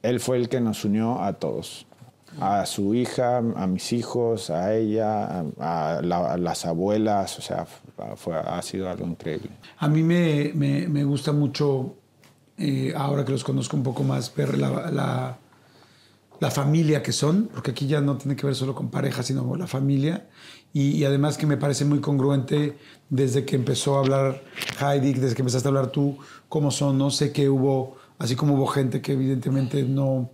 él 0.04 0.20
fue 0.20 0.38
el 0.38 0.48
que 0.48 0.62
nos 0.62 0.86
unió 0.86 1.20
a 1.24 1.34
todos. 1.34 1.87
A 2.40 2.66
su 2.66 2.94
hija, 2.94 3.38
a 3.38 3.68
mis 3.68 3.94
hijos, 3.94 4.50
a 4.50 4.76
ella, 4.76 5.40
a, 5.60 6.02
la- 6.04 6.34
a 6.34 6.38
las 6.38 6.66
abuelas, 6.66 7.40
o 7.40 7.42
sea, 7.42 7.66
fue, 8.16 8.36
ha 8.36 8.62
sido 8.62 8.90
algo 8.90 9.06
increíble. 9.08 9.50
A 9.78 9.88
mí 9.88 10.04
me, 10.04 10.52
me- 10.54 10.88
me 10.88 11.04
gusta 11.04 11.32
mucho, 11.32 11.96
eh, 12.58 12.94
ahora 12.96 13.26
que 13.26 13.32
los 13.32 13.44
conozco 13.44 13.76
un 13.78 13.84
poco 13.84 14.04
más, 14.04 14.34
ver 14.36 14.58
la, 14.58 14.92
la- 14.92 15.38
la 16.40 16.52
familia 16.52 17.02
que 17.02 17.12
son, 17.12 17.50
porque 17.52 17.72
aquí 17.72 17.88
ya 17.88 18.02
no 18.02 18.18
tiene 18.18 18.36
que 18.36 18.46
ver 18.46 18.54
solo 18.56 18.76
con 18.76 18.90
pareja, 18.90 19.24
sino 19.24 19.48
con 19.48 19.58
la 19.58 19.66
familia. 19.66 20.28
Y, 20.74 20.92
y 20.92 21.06
además 21.06 21.38
que 21.38 21.48
me 21.48 21.58
parece 21.58 21.86
muy 21.86 22.00
congruente 22.02 22.78
desde 23.10 23.46
que 23.46 23.56
empezó 23.56 23.96
a 23.96 24.00
hablar 24.02 24.44
Heidi, 24.80 25.14
desde 25.14 25.34
que 25.36 25.42
empezaste 25.42 25.68
a 25.68 25.70
hablar 25.70 25.88
tú, 25.88 26.20
cómo 26.50 26.70
son, 26.70 26.98
no 27.00 27.10
sé 27.10 27.32
que 27.32 27.50
hubo, 27.50 27.96
así 28.20 28.36
como 28.36 28.54
hubo 28.54 28.68
gente 28.68 29.02
que 29.02 29.14
evidentemente 29.14 29.82
no 29.82 30.30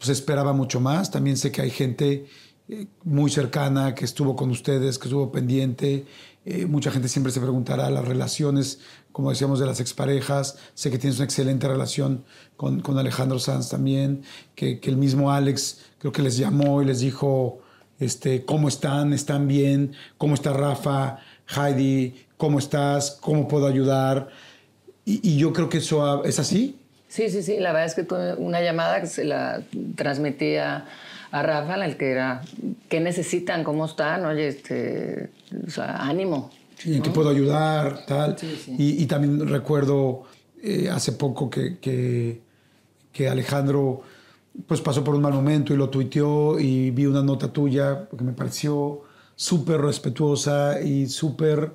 pues, 0.00 0.08
esperaba 0.08 0.54
mucho 0.54 0.80
más, 0.80 1.10
también 1.10 1.36
sé 1.36 1.52
que 1.52 1.60
hay 1.60 1.70
gente 1.70 2.26
eh, 2.70 2.86
muy 3.04 3.30
cercana 3.30 3.94
que 3.94 4.06
estuvo 4.06 4.34
con 4.34 4.50
ustedes, 4.50 4.98
que 4.98 5.08
estuvo 5.08 5.30
pendiente. 5.30 6.06
Eh, 6.46 6.64
mucha 6.64 6.90
gente 6.90 7.08
siempre 7.08 7.30
se 7.32 7.40
preguntará 7.40 7.90
las 7.90 8.08
relaciones, 8.08 8.80
como 9.12 9.28
decíamos, 9.28 9.60
de 9.60 9.66
las 9.66 9.78
exparejas. 9.78 10.56
Sé 10.72 10.90
que 10.90 10.96
tienes 10.96 11.18
una 11.18 11.26
excelente 11.26 11.68
relación 11.68 12.24
con, 12.56 12.80
con 12.80 12.96
Alejandro 12.96 13.38
Sanz 13.38 13.68
también, 13.68 14.22
que, 14.54 14.80
que 14.80 14.88
el 14.88 14.96
mismo 14.96 15.30
Alex 15.30 15.80
creo 15.98 16.12
que 16.12 16.22
les 16.22 16.38
llamó 16.38 16.80
y 16.80 16.86
les 16.86 17.00
dijo, 17.00 17.60
este, 17.98 18.46
¿cómo 18.46 18.68
están? 18.68 19.12
¿Están 19.12 19.46
bien? 19.46 19.92
¿Cómo 20.16 20.32
está 20.32 20.54
Rafa? 20.54 21.18
Heidi, 21.54 22.26
¿cómo 22.38 22.58
estás? 22.58 23.18
¿Cómo 23.20 23.46
puedo 23.46 23.66
ayudar? 23.66 24.30
Y, 25.04 25.36
yo 25.36 25.52
creo 25.52 25.68
que 25.68 25.78
eso 25.78 26.24
es 26.24 26.38
así. 26.38 26.79
Sí, 27.10 27.28
sí, 27.28 27.42
sí. 27.42 27.58
La 27.58 27.72
verdad 27.72 27.86
es 27.86 27.94
que 27.94 28.04
tuve 28.04 28.34
una 28.34 28.62
llamada 28.62 29.00
que 29.00 29.08
se 29.08 29.24
la 29.24 29.62
transmití 29.96 30.56
a, 30.56 30.86
a 31.32 31.42
Rafa, 31.42 31.74
en 31.74 31.82
el 31.82 31.96
que 31.96 32.12
era, 32.12 32.40
¿qué 32.88 33.00
necesitan? 33.00 33.64
¿Cómo 33.64 33.84
están? 33.84 34.24
Oye, 34.24 34.46
este, 34.46 35.28
o 35.66 35.70
sea, 35.70 35.96
ánimo. 35.96 36.52
Sí, 36.78 36.94
en 36.94 37.02
qué 37.02 37.10
puedo 37.10 37.28
ayudar, 37.28 38.06
tal. 38.06 38.36
Y, 38.78 39.02
y 39.02 39.06
también 39.06 39.48
recuerdo 39.48 40.22
eh, 40.62 40.88
hace 40.88 41.12
poco 41.12 41.50
que, 41.50 41.78
que, 41.78 42.40
que 43.12 43.28
Alejandro 43.28 44.02
pues 44.66 44.80
pasó 44.80 45.02
por 45.02 45.16
un 45.16 45.22
mal 45.22 45.32
momento 45.32 45.74
y 45.74 45.76
lo 45.76 45.90
tuiteó 45.90 46.60
y 46.60 46.92
vi 46.92 47.06
una 47.06 47.22
nota 47.22 47.52
tuya 47.52 48.08
que 48.16 48.22
me 48.22 48.32
pareció 48.32 49.02
súper 49.34 49.80
respetuosa 49.80 50.80
y 50.80 51.06
súper 51.06 51.72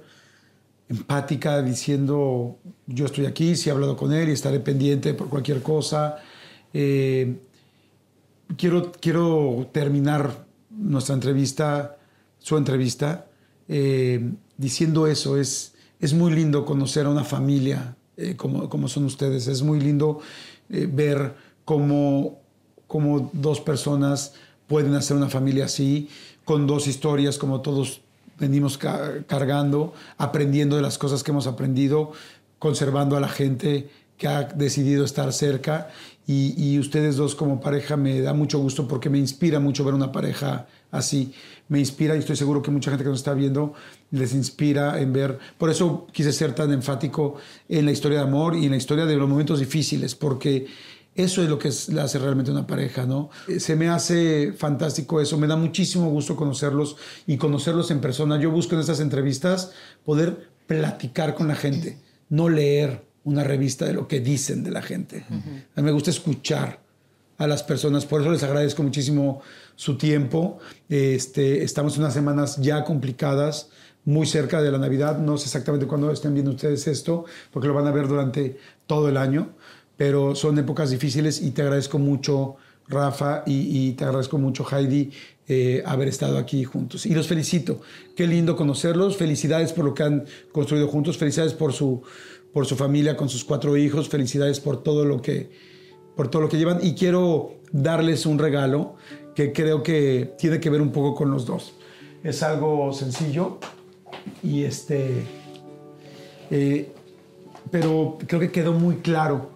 empática 0.87 1.61
diciendo 1.61 2.59
yo 2.87 3.05
estoy 3.05 3.25
aquí, 3.25 3.55
sí 3.55 3.69
he 3.69 3.71
hablado 3.71 3.97
con 3.97 4.13
él 4.13 4.29
y 4.29 4.33
estaré 4.33 4.59
pendiente 4.59 5.13
por 5.13 5.29
cualquier 5.29 5.61
cosa. 5.61 6.17
Eh, 6.73 7.37
quiero, 8.57 8.91
quiero 8.99 9.67
terminar 9.71 10.45
nuestra 10.69 11.15
entrevista, 11.15 11.97
su 12.39 12.57
entrevista, 12.57 13.27
eh, 13.67 14.31
diciendo 14.57 15.07
eso. 15.07 15.37
Es, 15.37 15.73
es 15.99 16.13
muy 16.13 16.33
lindo 16.33 16.65
conocer 16.65 17.07
a 17.07 17.09
una 17.09 17.23
familia 17.23 17.95
eh, 18.17 18.35
como, 18.35 18.69
como 18.69 18.87
son 18.87 19.05
ustedes. 19.05 19.47
Es 19.47 19.61
muy 19.61 19.79
lindo 19.79 20.19
ver 20.67 21.35
cómo, 21.63 22.39
cómo 22.87 23.29
dos 23.33 23.61
personas 23.61 24.33
pueden 24.67 24.95
hacer 24.95 25.15
una 25.15 25.29
familia 25.29 25.65
así, 25.65 26.09
con 26.43 26.67
dos 26.67 26.87
historias 26.87 27.37
como 27.37 27.61
todos 27.61 28.01
venimos 28.39 28.77
ca- 28.77 29.23
cargando, 29.27 29.93
aprendiendo 30.17 30.75
de 30.75 30.81
las 30.81 30.97
cosas 30.97 31.23
que 31.23 31.31
hemos 31.31 31.47
aprendido, 31.47 32.11
conservando 32.59 33.15
a 33.17 33.19
la 33.19 33.29
gente 33.29 33.89
que 34.17 34.27
ha 34.27 34.43
decidido 34.43 35.03
estar 35.03 35.31
cerca 35.33 35.89
y, 36.25 36.53
y 36.57 36.79
ustedes 36.79 37.17
dos 37.17 37.35
como 37.35 37.59
pareja 37.59 37.97
me 37.97 38.21
da 38.21 38.33
mucho 38.33 38.59
gusto 38.59 38.87
porque 38.87 39.09
me 39.09 39.17
inspira 39.19 39.59
mucho 39.59 39.83
ver 39.83 39.93
una 39.93 40.11
pareja 40.11 40.67
así. 40.91 41.33
Me 41.67 41.79
inspira 41.79 42.15
y 42.15 42.19
estoy 42.19 42.35
seguro 42.37 42.61
que 42.61 42.71
mucha 42.71 42.91
gente 42.91 43.03
que 43.03 43.09
nos 43.09 43.19
está 43.19 43.33
viendo 43.33 43.73
les 44.11 44.33
inspira 44.33 45.01
en 45.01 45.11
ver. 45.11 45.37
Por 45.57 45.69
eso 45.69 46.07
quise 46.13 46.31
ser 46.31 46.53
tan 46.55 46.71
enfático 46.71 47.35
en 47.67 47.85
la 47.85 47.91
historia 47.91 48.19
de 48.19 48.23
amor 48.23 48.55
y 48.55 48.65
en 48.65 48.71
la 48.71 48.77
historia 48.77 49.05
de 49.05 49.17
los 49.17 49.27
momentos 49.27 49.59
difíciles 49.59 50.15
porque 50.15 50.65
eso 51.15 51.41
es 51.41 51.49
lo 51.49 51.57
que 51.57 51.69
es- 51.69 51.89
le 51.89 52.01
hace 52.01 52.19
realmente 52.19 52.51
una 52.51 52.67
pareja, 52.67 53.05
¿no? 53.05 53.29
Eh, 53.47 53.59
Se 53.59 53.75
me 53.75 53.87
hace 53.89 54.53
fantástico 54.53 55.21
eso, 55.21 55.37
me 55.37 55.47
da 55.47 55.55
muchísimo 55.55 56.09
gusto 56.09 56.35
conocerlos 56.35 56.97
y 57.25 57.37
conocerlos 57.37 57.89
en 57.91 58.01
persona. 58.01 58.39
Yo 58.39 58.51
busco 58.51 58.75
en 58.75 58.81
estas 58.81 58.99
entrevistas 58.99 59.71
poder 60.03 60.49
platicar 60.67 61.33
con 61.35 61.47
la 61.47 61.55
gente, 61.55 61.97
no 62.29 62.49
leer 62.49 63.05
una 63.23 63.43
revista 63.43 63.85
de 63.85 63.93
lo 63.93 64.07
que 64.07 64.19
dicen 64.19 64.63
de 64.63 64.71
la 64.71 64.81
gente. 64.81 65.25
A 65.75 65.81
mí 65.81 65.85
me 65.85 65.91
gusta 65.91 66.09
escuchar 66.11 66.79
a 67.37 67.47
las 67.47 67.63
personas, 67.63 68.05
por 68.05 68.21
eso 68.21 68.31
les 68.31 68.43
agradezco 68.43 68.83
muchísimo 68.83 69.41
su 69.75 69.97
tiempo. 69.97 70.59
Este, 70.89 71.63
estamos 71.63 71.95
en 71.95 72.01
unas 72.03 72.13
semanas 72.13 72.57
ya 72.61 72.83
complicadas 72.83 73.69
muy 74.05 74.27
cerca 74.27 74.61
de 74.61 74.71
la 74.71 74.77
Navidad. 74.77 75.17
No 75.19 75.37
sé 75.37 75.45
exactamente 75.45 75.87
cuándo 75.87 76.11
estén 76.11 76.33
viendo 76.33 76.51
ustedes 76.51 76.87
esto, 76.87 77.25
porque 77.51 77.67
lo 77.67 77.73
van 77.73 77.87
a 77.87 77.91
ver 77.91 78.07
durante 78.07 78.57
todo 78.87 79.09
el 79.09 79.17
año, 79.17 79.49
pero 79.97 80.35
son 80.35 80.57
épocas 80.59 80.89
difíciles 80.89 81.41
y 81.41 81.51
te 81.51 81.61
agradezco 81.61 81.99
mucho, 81.99 82.55
Rafa, 82.87 83.43
y, 83.45 83.91
te 83.93 84.03
agradezco 84.03 84.37
mucho, 84.37 84.65
Heidi, 84.69 85.11
eh, 85.47 85.83
haber 85.85 86.07
estado 86.07 86.37
aquí 86.37 86.63
juntos. 86.63 87.05
Y 87.05 87.13
los 87.13 87.27
felicito. 87.27 87.81
Qué 88.15 88.27
lindo 88.27 88.55
conocerlos. 88.55 89.17
Felicidades 89.17 89.73
por 89.73 89.85
lo 89.85 89.93
que 89.93 90.03
han 90.03 90.25
construido 90.51 90.87
juntos. 90.87 91.17
Felicidades 91.17 91.53
por 91.53 91.73
su, 91.73 92.01
por 92.53 92.65
su 92.65 92.75
familia 92.75 93.15
con 93.15 93.29
sus 93.29 93.43
cuatro 93.43 93.75
hijos. 93.77 94.09
Felicidades 94.09 94.59
por 94.59 94.83
todo 94.83 95.05
lo 95.05 95.21
que, 95.21 95.49
por 96.15 96.29
todo 96.29 96.43
lo 96.43 96.49
que 96.49 96.57
llevan. 96.57 96.79
Y 96.81 96.93
quiero 96.93 97.55
darles 97.71 98.25
un 98.25 98.37
regalo 98.37 98.95
que 99.35 99.51
creo 99.51 99.83
que 99.83 100.33
tiene 100.37 100.59
que 100.59 100.69
ver 100.69 100.81
un 100.81 100.91
poco 100.91 101.15
con 101.15 101.31
los 101.31 101.45
dos. 101.45 101.73
Es 102.23 102.41
algo 102.41 102.91
sencillo 102.93 103.59
y 104.41 104.63
este, 104.63 105.25
eh, 106.49 106.91
pero 107.69 108.17
creo 108.25 108.39
que 108.39 108.51
quedó 108.51 108.73
muy 108.73 108.95
claro 108.97 109.54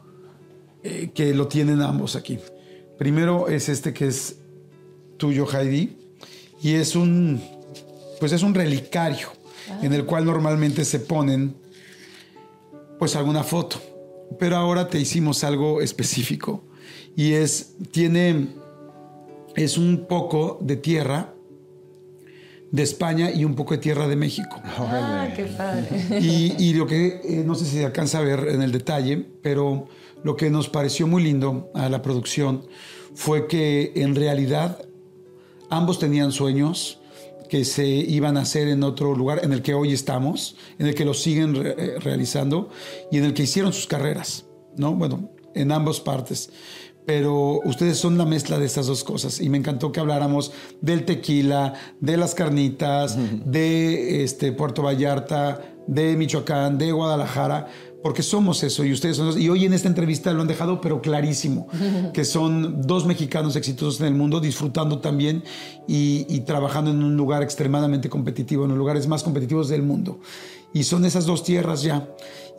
eh, 0.89 1.11
que 1.13 1.33
lo 1.33 1.47
tienen 1.47 1.81
ambos 1.81 2.15
aquí. 2.15 2.39
Primero 2.97 3.47
es 3.47 3.69
este 3.69 3.93
que 3.93 4.07
es 4.07 4.37
tuyo, 5.17 5.45
Heidi, 5.45 5.97
y 6.61 6.73
es 6.73 6.95
un, 6.95 7.41
pues 8.19 8.31
es 8.31 8.41
un 8.41 8.53
relicario 8.53 9.29
en 9.81 9.93
el 9.93 10.05
cual 10.05 10.25
normalmente 10.25 10.83
se 10.83 10.99
ponen, 10.99 11.55
pues 12.97 13.15
alguna 13.15 13.43
foto. 13.43 13.79
Pero 14.39 14.57
ahora 14.57 14.87
te 14.87 14.99
hicimos 14.99 15.43
algo 15.43 15.81
específico 15.81 16.63
y 17.15 17.33
es, 17.33 17.75
tiene, 17.91 18.47
es 19.55 19.77
un 19.77 20.05
poco 20.07 20.57
de 20.61 20.75
tierra 20.75 21.33
de 22.71 22.83
España 22.83 23.31
y 23.31 23.45
un 23.45 23.55
poco 23.55 23.73
de 23.73 23.79
tierra 23.79 24.07
de 24.07 24.15
México. 24.15 24.61
Ah, 24.63 25.27
qué 25.35 25.45
padre. 25.45 26.19
Y, 26.19 26.55
y 26.59 26.73
lo 26.73 26.85
que, 26.85 27.21
eh, 27.23 27.43
no 27.45 27.55
sé 27.55 27.65
si 27.65 27.77
se 27.77 27.85
alcanza 27.85 28.19
a 28.19 28.21
ver 28.21 28.47
en 28.49 28.61
el 28.61 28.71
detalle, 28.71 29.25
pero 29.41 29.87
lo 30.23 30.35
que 30.35 30.49
nos 30.49 30.69
pareció 30.69 31.07
muy 31.07 31.23
lindo 31.23 31.69
a 31.73 31.89
la 31.89 32.01
producción 32.01 32.65
fue 33.15 33.47
que 33.47 33.93
en 33.95 34.15
realidad 34.15 34.85
ambos 35.69 35.99
tenían 35.99 36.31
sueños 36.31 36.99
que 37.49 37.65
se 37.65 37.87
iban 37.87 38.37
a 38.37 38.41
hacer 38.41 38.67
en 38.67 38.83
otro 38.83 39.15
lugar 39.15 39.39
en 39.43 39.53
el 39.53 39.61
que 39.63 39.73
hoy 39.73 39.91
estamos, 39.93 40.55
en 40.77 40.85
el 40.87 40.93
que 40.93 41.03
lo 41.05 41.13
siguen 41.15 41.55
re- 41.55 41.75
eh, 41.77 41.99
realizando 41.99 42.69
y 43.11 43.17
en 43.17 43.25
el 43.25 43.33
que 43.33 43.43
hicieron 43.43 43.73
sus 43.73 43.87
carreras, 43.87 44.45
¿no? 44.77 44.93
Bueno, 44.93 45.31
en 45.55 45.71
ambas 45.71 45.99
partes. 45.99 46.51
Pero 47.07 47.59
ustedes 47.65 47.97
son 47.97 48.19
la 48.19 48.25
mezcla 48.25 48.59
de 48.59 48.67
estas 48.67 48.85
dos 48.85 49.03
cosas 49.03 49.41
y 49.41 49.49
me 49.49 49.57
encantó 49.57 49.91
que 49.91 49.99
habláramos 49.99 50.51
del 50.79 51.05
tequila, 51.05 51.73
de 51.99 52.17
las 52.17 52.35
carnitas, 52.35 53.17
de 53.45 54.23
este, 54.23 54.51
Puerto 54.51 54.83
Vallarta, 54.83 55.59
de 55.87 56.15
Michoacán, 56.15 56.77
de 56.77 56.91
Guadalajara, 56.91 57.67
porque 58.01 58.23
somos 58.23 58.63
eso 58.63 58.83
y 58.85 58.93
ustedes 58.93 59.17
son 59.17 59.29
eso. 59.29 59.39
Y 59.39 59.49
hoy 59.49 59.65
en 59.65 59.73
esta 59.73 59.87
entrevista 59.87 60.31
lo 60.33 60.41
han 60.41 60.47
dejado, 60.47 60.81
pero 60.81 61.01
clarísimo, 61.01 61.67
que 62.13 62.25
son 62.25 62.81
dos 62.81 63.05
mexicanos 63.05 63.55
exitosos 63.55 63.99
en 64.01 64.07
el 64.07 64.15
mundo, 64.15 64.39
disfrutando 64.39 64.99
también 64.99 65.43
y, 65.87 66.25
y 66.29 66.41
trabajando 66.41 66.91
en 66.91 67.03
un 67.03 67.17
lugar 67.17 67.43
extremadamente 67.43 68.09
competitivo, 68.09 68.63
en 68.63 68.69
los 68.69 68.77
lugares 68.77 69.07
más 69.07 69.23
competitivos 69.23 69.69
del 69.69 69.83
mundo. 69.83 70.19
Y 70.73 70.83
son 70.83 71.03
esas 71.05 71.25
dos 71.25 71.43
tierras 71.43 71.81
ya. 71.81 72.07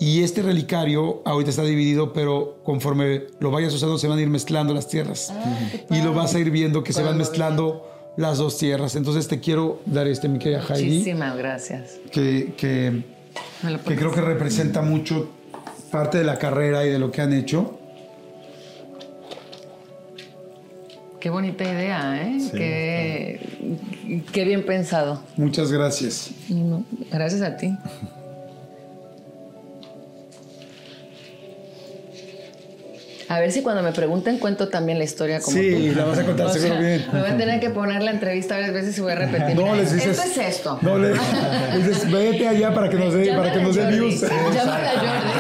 Y 0.01 0.23
este 0.23 0.43
relicario 0.43 1.23
ahorita 1.25 1.51
está 1.51 1.63
dividido, 1.63 2.13
pero 2.13 2.61
conforme 2.65 3.27
lo 3.39 3.51
vayas 3.51 3.73
usando 3.75 3.99
se 3.99 4.09
van 4.09 4.19
a 4.19 4.23
ir 4.23 4.31
mezclando 4.31 4.75
las 4.75 4.89
tierras. 4.89 5.33
y 5.91 6.03
lo 6.03 6.15
vas 6.15 6.35
a 6.35 6.39
ir 6.39 6.51
viendo 6.51 6.83
que 6.83 6.93
se 6.93 7.03
van 7.03 7.19
mezclando 7.19 7.87
las 8.17 8.39
dos 8.39 8.59
tierras. 8.59 8.97
Entonces 8.97 9.29
te 9.29 9.41
quiero 9.41 9.81
dar 9.87 10.07
este, 10.07 10.29
mi 10.29 10.39
querida 10.39 10.65
Heidi, 10.69 10.99
Muchísimas 10.99 11.37
gracias. 11.37 11.99
que, 12.11 12.55
que, 12.57 13.05
que 13.87 13.97
creo 13.97 14.11
que 14.11 14.21
representa 14.21 14.83
mucho 14.83 15.31
parte 15.91 16.19
de 16.19 16.25
la 16.25 16.39
carrera 16.39 16.85
y 16.85 16.91
de 16.91 16.99
lo 16.99 17.11
que 17.11 17.21
han 17.21 17.33
hecho. 17.33 17.79
Qué 21.21 21.29
bonita 21.29 21.65
idea, 21.65 22.23
¿eh? 22.23 22.39
qué, 22.51 24.23
qué 24.33 24.45
bien 24.45 24.65
pensado. 24.65 25.23
Muchas 25.37 25.71
gracias. 25.71 26.31
No, 26.49 26.85
Gracias 27.11 27.43
a 27.43 27.57
ti. 27.59 27.77
A 33.31 33.39
ver 33.39 33.53
si 33.53 33.63
cuando 33.63 33.81
me 33.83 33.93
pregunten 33.93 34.39
cuento 34.39 34.67
también 34.69 34.99
la 34.99 35.05
historia 35.05 35.41
como 35.41 35.57
Sí, 35.57 35.91
tú. 35.93 35.97
la 35.97 36.05
vas 36.05 36.19
a 36.19 36.25
contar 36.25 36.47
O 36.47 36.49
seguro 36.53 36.73
sea, 36.73 36.81
bien. 36.81 37.07
Me 37.13 37.21
voy 37.21 37.31
a 37.31 37.37
tener 37.37 37.61
que 37.61 37.71
poner 37.71 38.03
la 38.03 38.11
entrevista 38.11 38.55
varias 38.57 38.73
veces 38.73 38.99
y 38.99 39.01
voy 39.03 39.13
a 39.13 39.15
repetir. 39.15 39.55
No 39.55 39.73
les 39.77 39.93
dices. 39.95 40.19
Esto 40.19 40.41
es 40.41 40.49
esto. 40.57 40.79
No 40.83 40.99
le 40.99 41.11
dices, 41.77 42.11
vete 42.11 42.49
allá 42.49 42.75
para 42.75 42.89
que 42.91 42.97
nos 42.97 43.15
dé, 43.15 43.33
para 43.33 43.53
que 43.53 43.61
nos 43.61 43.77
dé 43.77 43.87
views. 43.87 44.21
Llámale 44.21 44.89
a 44.89 44.93
Jordi. 44.99 45.31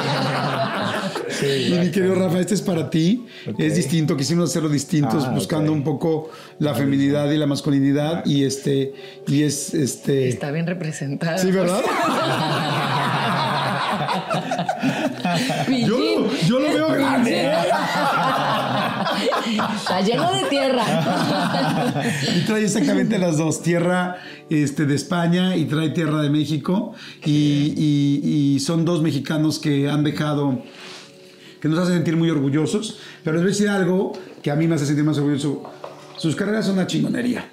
Y 1.43 1.73
mi 1.81 1.91
querido 1.91 2.15
Rafa, 2.15 2.39
este 2.39 2.55
es 2.55 2.61
para 2.63 2.91
ti. 2.91 3.27
Es 3.59 3.75
distinto, 3.75 4.17
quisimos 4.17 4.51
hacerlo 4.51 4.69
distintos, 4.69 5.25
Ah, 5.27 5.31
buscando 5.31 5.73
un 5.73 5.83
poco 5.83 6.31
la 6.59 6.75
feminidad 6.75 7.29
y 7.31 7.39
la 7.39 7.47
masculinidad. 7.47 8.25
Y 8.25 8.45
este, 8.45 8.93
y 9.27 9.43
es 9.43 9.75
este. 9.75 10.29
Está 10.29 10.53
bien 10.53 10.67
representada. 10.67 11.39
Sí, 11.39 11.51
¿verdad? 11.51 11.81
Yo 15.87 16.10
lo 16.79 16.89
veo 16.89 16.99
grande. 16.99 17.51
Está 19.77 20.01
lleno 20.03 20.31
de 20.33 20.45
tierra. 20.45 20.85
Y 22.37 22.41
trae 22.47 22.65
exactamente 22.65 23.19
las 23.19 23.37
dos, 23.39 23.63
tierra 23.63 24.17
este, 24.49 24.87
de 24.87 24.95
España 24.95 25.57
y 25.57 25.65
trae 25.67 25.91
tierra 25.91 26.23
de 26.23 26.31
México. 26.31 26.93
Y, 27.25 27.75
y- 27.77 28.55
y 28.57 28.61
son 28.61 28.85
dos 28.85 29.03
mexicanos 29.03 29.59
que 29.59 29.89
han 29.91 30.05
dejado, 30.05 30.63
que 31.61 31.69
nos 31.69 31.79
hacen 31.79 31.95
sentir 31.95 32.17
muy 32.17 32.31
orgullosos. 32.31 32.99
Pero 33.25 33.35
les 33.37 33.43
voy 33.43 33.51
a 33.51 33.53
decir 33.53 33.69
algo 33.69 34.13
que 34.43 34.51
a 34.51 34.57
mí 34.57 34.67
me 34.67 34.75
hace 34.77 34.87
sentir 34.87 35.05
más 35.05 35.19
orgulloso. 35.19 35.63
Sus 36.17 36.37
carreras 36.37 36.67
son 36.67 36.75
una 36.75 36.87
chingonería. 36.87 37.49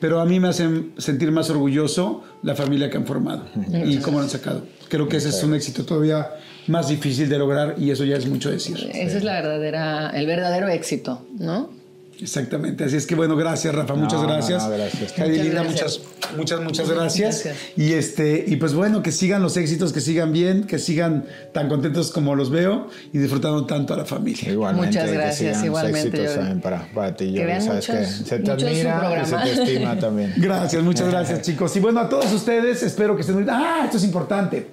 Pero 0.00 0.20
a 0.20 0.24
mí 0.24 0.38
me 0.38 0.46
hacen 0.48 0.92
sentir 0.96 1.32
más 1.32 1.50
orgulloso 1.50 2.22
la 2.42 2.54
familia 2.54 2.88
que 2.88 2.96
han 2.98 3.04
formado 3.06 3.46
y 3.84 3.96
cómo 3.98 4.18
lo 4.18 4.24
han 4.24 4.30
sacado. 4.30 4.62
Creo 4.88 5.08
que 5.08 5.16
ese 5.16 5.30
es 5.30 5.42
un 5.42 5.54
éxito 5.54 5.84
todavía 5.84 6.28
más 6.68 6.88
difícil 6.88 7.28
de 7.28 7.38
lograr 7.38 7.74
y 7.78 7.90
eso 7.90 8.04
ya 8.04 8.16
es 8.16 8.26
mucho 8.26 8.50
decir. 8.50 8.76
Ese 8.94 9.18
es 9.18 9.24
la 9.24 9.34
verdadera, 9.34 10.10
el 10.10 10.26
verdadero 10.26 10.68
éxito, 10.68 11.26
¿no? 11.38 11.76
Exactamente, 12.20 12.82
así 12.82 12.96
es 12.96 13.06
que 13.06 13.14
bueno, 13.14 13.36
gracias 13.36 13.72
Rafa, 13.72 13.94
muchas 13.94 14.20
gracias. 14.20 14.64
no, 14.64 14.70
gracias. 14.70 15.12
Muchas 15.16 16.00
muchas, 16.36 16.60
muchas, 16.60 16.90
gracias. 16.90 17.44
Gracias. 17.44 17.56
Y 17.76 17.92
este, 17.92 18.44
y 18.44 18.56
pues 18.56 18.74
bueno, 18.74 19.04
que 19.04 19.12
sigan 19.12 19.40
los 19.40 19.56
éxitos, 19.56 19.92
que 19.92 20.00
sigan 20.00 20.32
bien, 20.32 20.64
que 20.64 20.80
sigan 20.80 21.26
tan 21.54 21.68
contentos 21.68 22.10
como 22.10 22.34
los 22.34 22.50
veo 22.50 22.88
y 23.12 23.18
disfrutando 23.18 23.66
tanto 23.66 23.94
a 23.94 23.98
la 23.98 24.04
familia. 24.04 24.50
Igualmente, 24.50 24.88
Muchas 24.88 25.10
que 25.10 25.16
gracias, 25.16 25.56
los 25.58 25.66
igualmente, 25.66 26.08
éxitos 26.08 26.34
también 26.34 26.60
para, 26.60 26.88
para 26.92 27.14
ti, 27.14 27.26
Que 27.26 27.30
Jordi. 27.38 27.44
vean 27.46 27.62
Sabes 27.62 27.88
muchos- 27.88 28.06
que 28.18 28.24
se 28.24 28.38
te 28.40 28.50
admira 28.50 29.22
y 29.22 29.26
se 29.26 29.36
te 29.36 29.52
estima 29.62 29.96
también. 30.00 30.34
Gracias, 30.38 30.82
muchas 30.82 31.08
gracias 31.08 31.42
chicos. 31.42 31.76
Y 31.76 31.78
bueno, 31.78 32.00
a 32.00 32.08
todos 32.08 32.32
ustedes, 32.32 32.82
espero 32.82 33.14
que 33.14 33.20
estén 33.20 33.36
muy... 33.36 33.46
Ah, 33.48 33.82
esto 33.84 33.96
es 33.96 34.02
importante. 34.02 34.66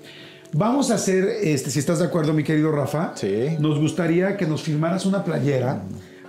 Vamos 0.57 0.89
a 0.89 0.95
hacer, 0.95 1.27
este, 1.43 1.69
si 1.69 1.79
estás 1.79 1.99
de 1.99 2.05
acuerdo, 2.05 2.31
mi 2.31 2.43
querido 2.43 2.71
Rafa, 2.71 3.11
Sí. 3.15 3.57
nos 3.59 3.77
gustaría 3.77 4.37
que 4.37 4.45
nos 4.45 4.61
firmaras 4.61 5.05
una 5.05 5.21
playera, 5.25 5.81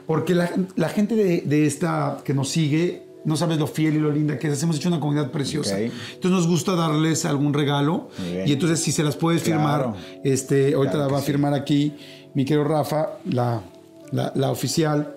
porque 0.04 0.34
la, 0.34 0.50
la 0.74 0.88
gente 0.88 1.14
de, 1.14 1.42
de 1.42 1.64
esta 1.66 2.18
que 2.24 2.34
nos 2.34 2.48
sigue, 2.48 3.04
no 3.24 3.36
sabes 3.36 3.58
lo 3.58 3.68
fiel 3.68 3.94
y 3.94 3.98
lo 4.00 4.10
linda 4.10 4.36
que 4.36 4.48
es, 4.48 4.60
hemos 4.64 4.76
hecho 4.78 4.88
una 4.88 4.98
comunidad 4.98 5.30
preciosa. 5.30 5.78
Entonces 5.78 6.30
nos 6.32 6.48
gusta 6.48 6.74
darles 6.74 7.24
algún 7.24 7.54
regalo 7.54 8.08
y 8.44 8.52
entonces 8.52 8.80
si 8.80 8.90
se 8.90 9.04
las 9.04 9.14
puedes 9.14 9.42
Claro. 9.44 9.60
firmar, 9.94 9.94
este, 10.24 10.74
ahorita 10.74 10.94
Claro 10.94 11.06
la 11.06 11.12
va 11.12 11.18
a 11.18 11.20
sí. 11.20 11.26
firmar 11.28 11.54
aquí 11.54 11.94
mi 12.34 12.44
querido 12.44 12.64
Rafa, 12.64 13.18
la, 13.30 13.62
la, 14.10 14.32
la 14.34 14.50
oficial 14.50 15.14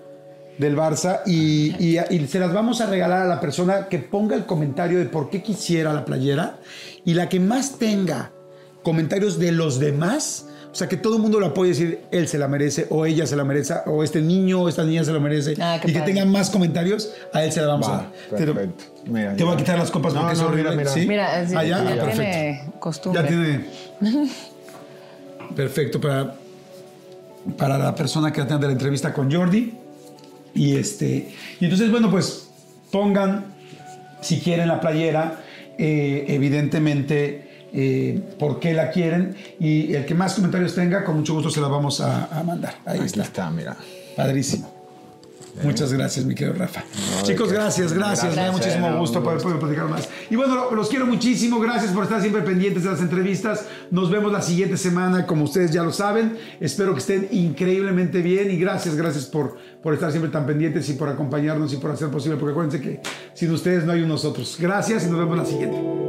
del 0.59 0.75
Barça 0.77 1.21
y, 1.25 1.73
y- 1.79 1.97
y 2.11 2.27
se 2.27 2.37
las 2.39 2.53
vamos 2.53 2.79
a 2.81 2.85
regalar 2.85 3.23
a 3.23 3.27
la 3.27 3.39
persona 3.39 3.87
que 3.87 3.97
ponga 3.97 4.35
el 4.35 4.45
comentario 4.45 4.99
de 4.99 5.05
por 5.05 5.31
qué 5.31 5.41
quisiera 5.41 5.93
la 5.93 6.05
playera 6.05 6.59
y 7.05 7.15
la 7.15 7.27
que 7.27 7.39
más 7.39 7.79
tenga 7.79 8.33
comentarios 8.83 9.39
de 9.39 9.51
los 9.51 9.79
demás, 9.79 10.45
o 10.71 10.75
sea, 10.75 10.87
que 10.87 10.97
todo 10.97 11.15
el 11.15 11.21
mundo 11.21 11.39
lo 11.39 11.47
apoye 11.47 11.69
y 11.69 11.73
decir, 11.73 11.99
él 12.11 12.27
se 12.27 12.37
la 12.37 12.47
merece, 12.47 12.85
o 12.89 13.05
ella 13.05 13.25
se 13.25 13.35
la 13.35 13.43
merece, 13.43 13.73
o 13.87 14.03
este 14.03 14.21
niño 14.21 14.61
o 14.61 14.69
esta 14.69 14.83
niña 14.83 15.03
se 15.03 15.11
lo 15.11 15.19
merece, 15.19 15.55
Ah, 15.59 15.77
y 15.83 15.87
que 15.87 15.93
padre. 15.93 16.05
tenga 16.13 16.25
más 16.25 16.49
comentarios, 16.51 17.11
a 17.33 17.43
él 17.43 17.51
se 17.51 17.59
la 17.61 17.67
vamos 17.67 17.87
a 17.87 17.91
Va, 17.91 17.97
dar. 17.97 18.11
Te 18.39 18.45
lo- 18.45 18.53
perfecto. 18.53 18.83
Mira, 19.07 19.35
te 19.35 19.43
voy 19.43 19.53
a 19.55 19.57
quitar 19.57 19.79
las 19.79 19.89
copas 19.89 20.13
No, 20.13 20.19
porque 20.21 20.33
es 20.33 20.39
no, 20.39 20.47
horrible. 20.47 20.69
mira, 20.71 20.77
mira. 20.77 20.91
¿sí? 20.93 21.07
Mira, 21.07 21.41
es- 21.41 21.53
Ah, 21.55 21.63
ya, 21.63 21.69
ya 21.69 21.77
Ah, 21.79 22.05
perfecto. 22.05 22.21
tiene 22.21 22.71
costumbre. 22.79 23.21
Ya 23.21 23.27
tiene. 23.27 23.65
Perfecto 25.55 25.99
para, 25.99 26.35
para 27.57 27.77
la 27.77 27.95
persona 27.95 28.31
que 28.31 28.41
atiende 28.41 28.67
la 28.67 28.73
entrevista 28.73 29.13
con 29.13 29.31
Jordi. 29.31 29.73
Y 30.53 30.75
este. 30.75 31.33
Y 31.59 31.65
entonces, 31.65 31.89
bueno, 31.91 32.09
pues 32.11 32.47
pongan, 32.91 33.45
si 34.21 34.39
quieren, 34.39 34.67
la 34.67 34.79
playera, 34.79 35.41
eh, 35.77 36.25
evidentemente. 36.27 37.48
Eh, 37.73 38.21
por 38.39 38.59
qué 38.59 38.73
la 38.73 38.91
quieren 38.91 39.35
y 39.59 39.93
el 39.93 40.05
que 40.05 40.15
más 40.15 40.33
comentarios 40.35 40.75
tenga 40.75 41.03
con 41.03 41.17
mucho 41.17 41.33
gusto 41.33 41.49
se 41.49 41.61
la 41.61 41.67
vamos 41.67 42.01
a, 42.01 42.25
a 42.25 42.43
mandar 42.43 42.75
ahí 42.85 42.97
Aquí 42.97 43.05
está 43.07 43.23
está, 43.23 43.49
mira. 43.51 43.75
padrísimo 44.15 44.77
Muchas 45.63 45.91
gracias, 45.91 46.25
mi 46.25 46.35
querido 46.35 46.55
Rafa. 46.57 46.83
Chicos, 47.23 47.51
gracias, 47.51 47.91
gracias. 47.91 48.33
Me 48.33 48.43
da 48.43 48.51
muchísimo 48.51 48.97
gusto 48.97 49.21
poder, 49.21 49.41
poder 49.41 49.59
platicar 49.59 49.89
más. 49.89 50.07
Y 50.29 50.37
bueno, 50.37 50.55
lo- 50.55 50.71
los 50.75 50.87
quiero 50.87 51.05
muchísimo. 51.05 51.59
Gracias 51.59 51.91
por 51.91 52.03
estar 52.03 52.21
siempre 52.21 52.43
pendientes 52.43 52.83
de 52.83 52.91
las 52.91 53.01
entrevistas. 53.01 53.65
Nos 53.91 54.09
vemos 54.09 54.31
la 54.31 54.41
siguiente 54.41 54.77
semana, 54.77 55.25
como 55.25 55.43
ustedes 55.43 55.71
ya 55.71 55.83
lo 55.83 55.91
saben. 55.91 56.37
Espero 56.61 56.93
que 56.93 56.99
estén 56.99 57.27
increíblemente 57.31 58.21
bien. 58.21 58.51
Y 58.51 58.57
gracias, 58.57 58.95
gracias 58.95 59.25
por, 59.25 59.57
por 59.83 59.93
estar 59.93 60.11
siempre 60.11 60.31
tan 60.31 60.45
pendientes 60.45 60.87
y 60.87 60.93
por 60.93 61.09
acompañarnos 61.09 61.73
y 61.73 61.77
por 61.77 61.91
hacer 61.91 62.07
posible. 62.09 62.37
Porque 62.37 62.51
acuérdense 62.51 62.79
que 62.79 63.01
sin 63.33 63.51
ustedes 63.51 63.83
no 63.83 63.91
hay 63.91 64.01
un 64.01 64.07
nosotros. 64.07 64.55
Gracias 64.61 65.03
y 65.05 65.09
nos 65.09 65.19
vemos 65.19 65.35
la 65.39 65.45
siguiente. 65.45 66.08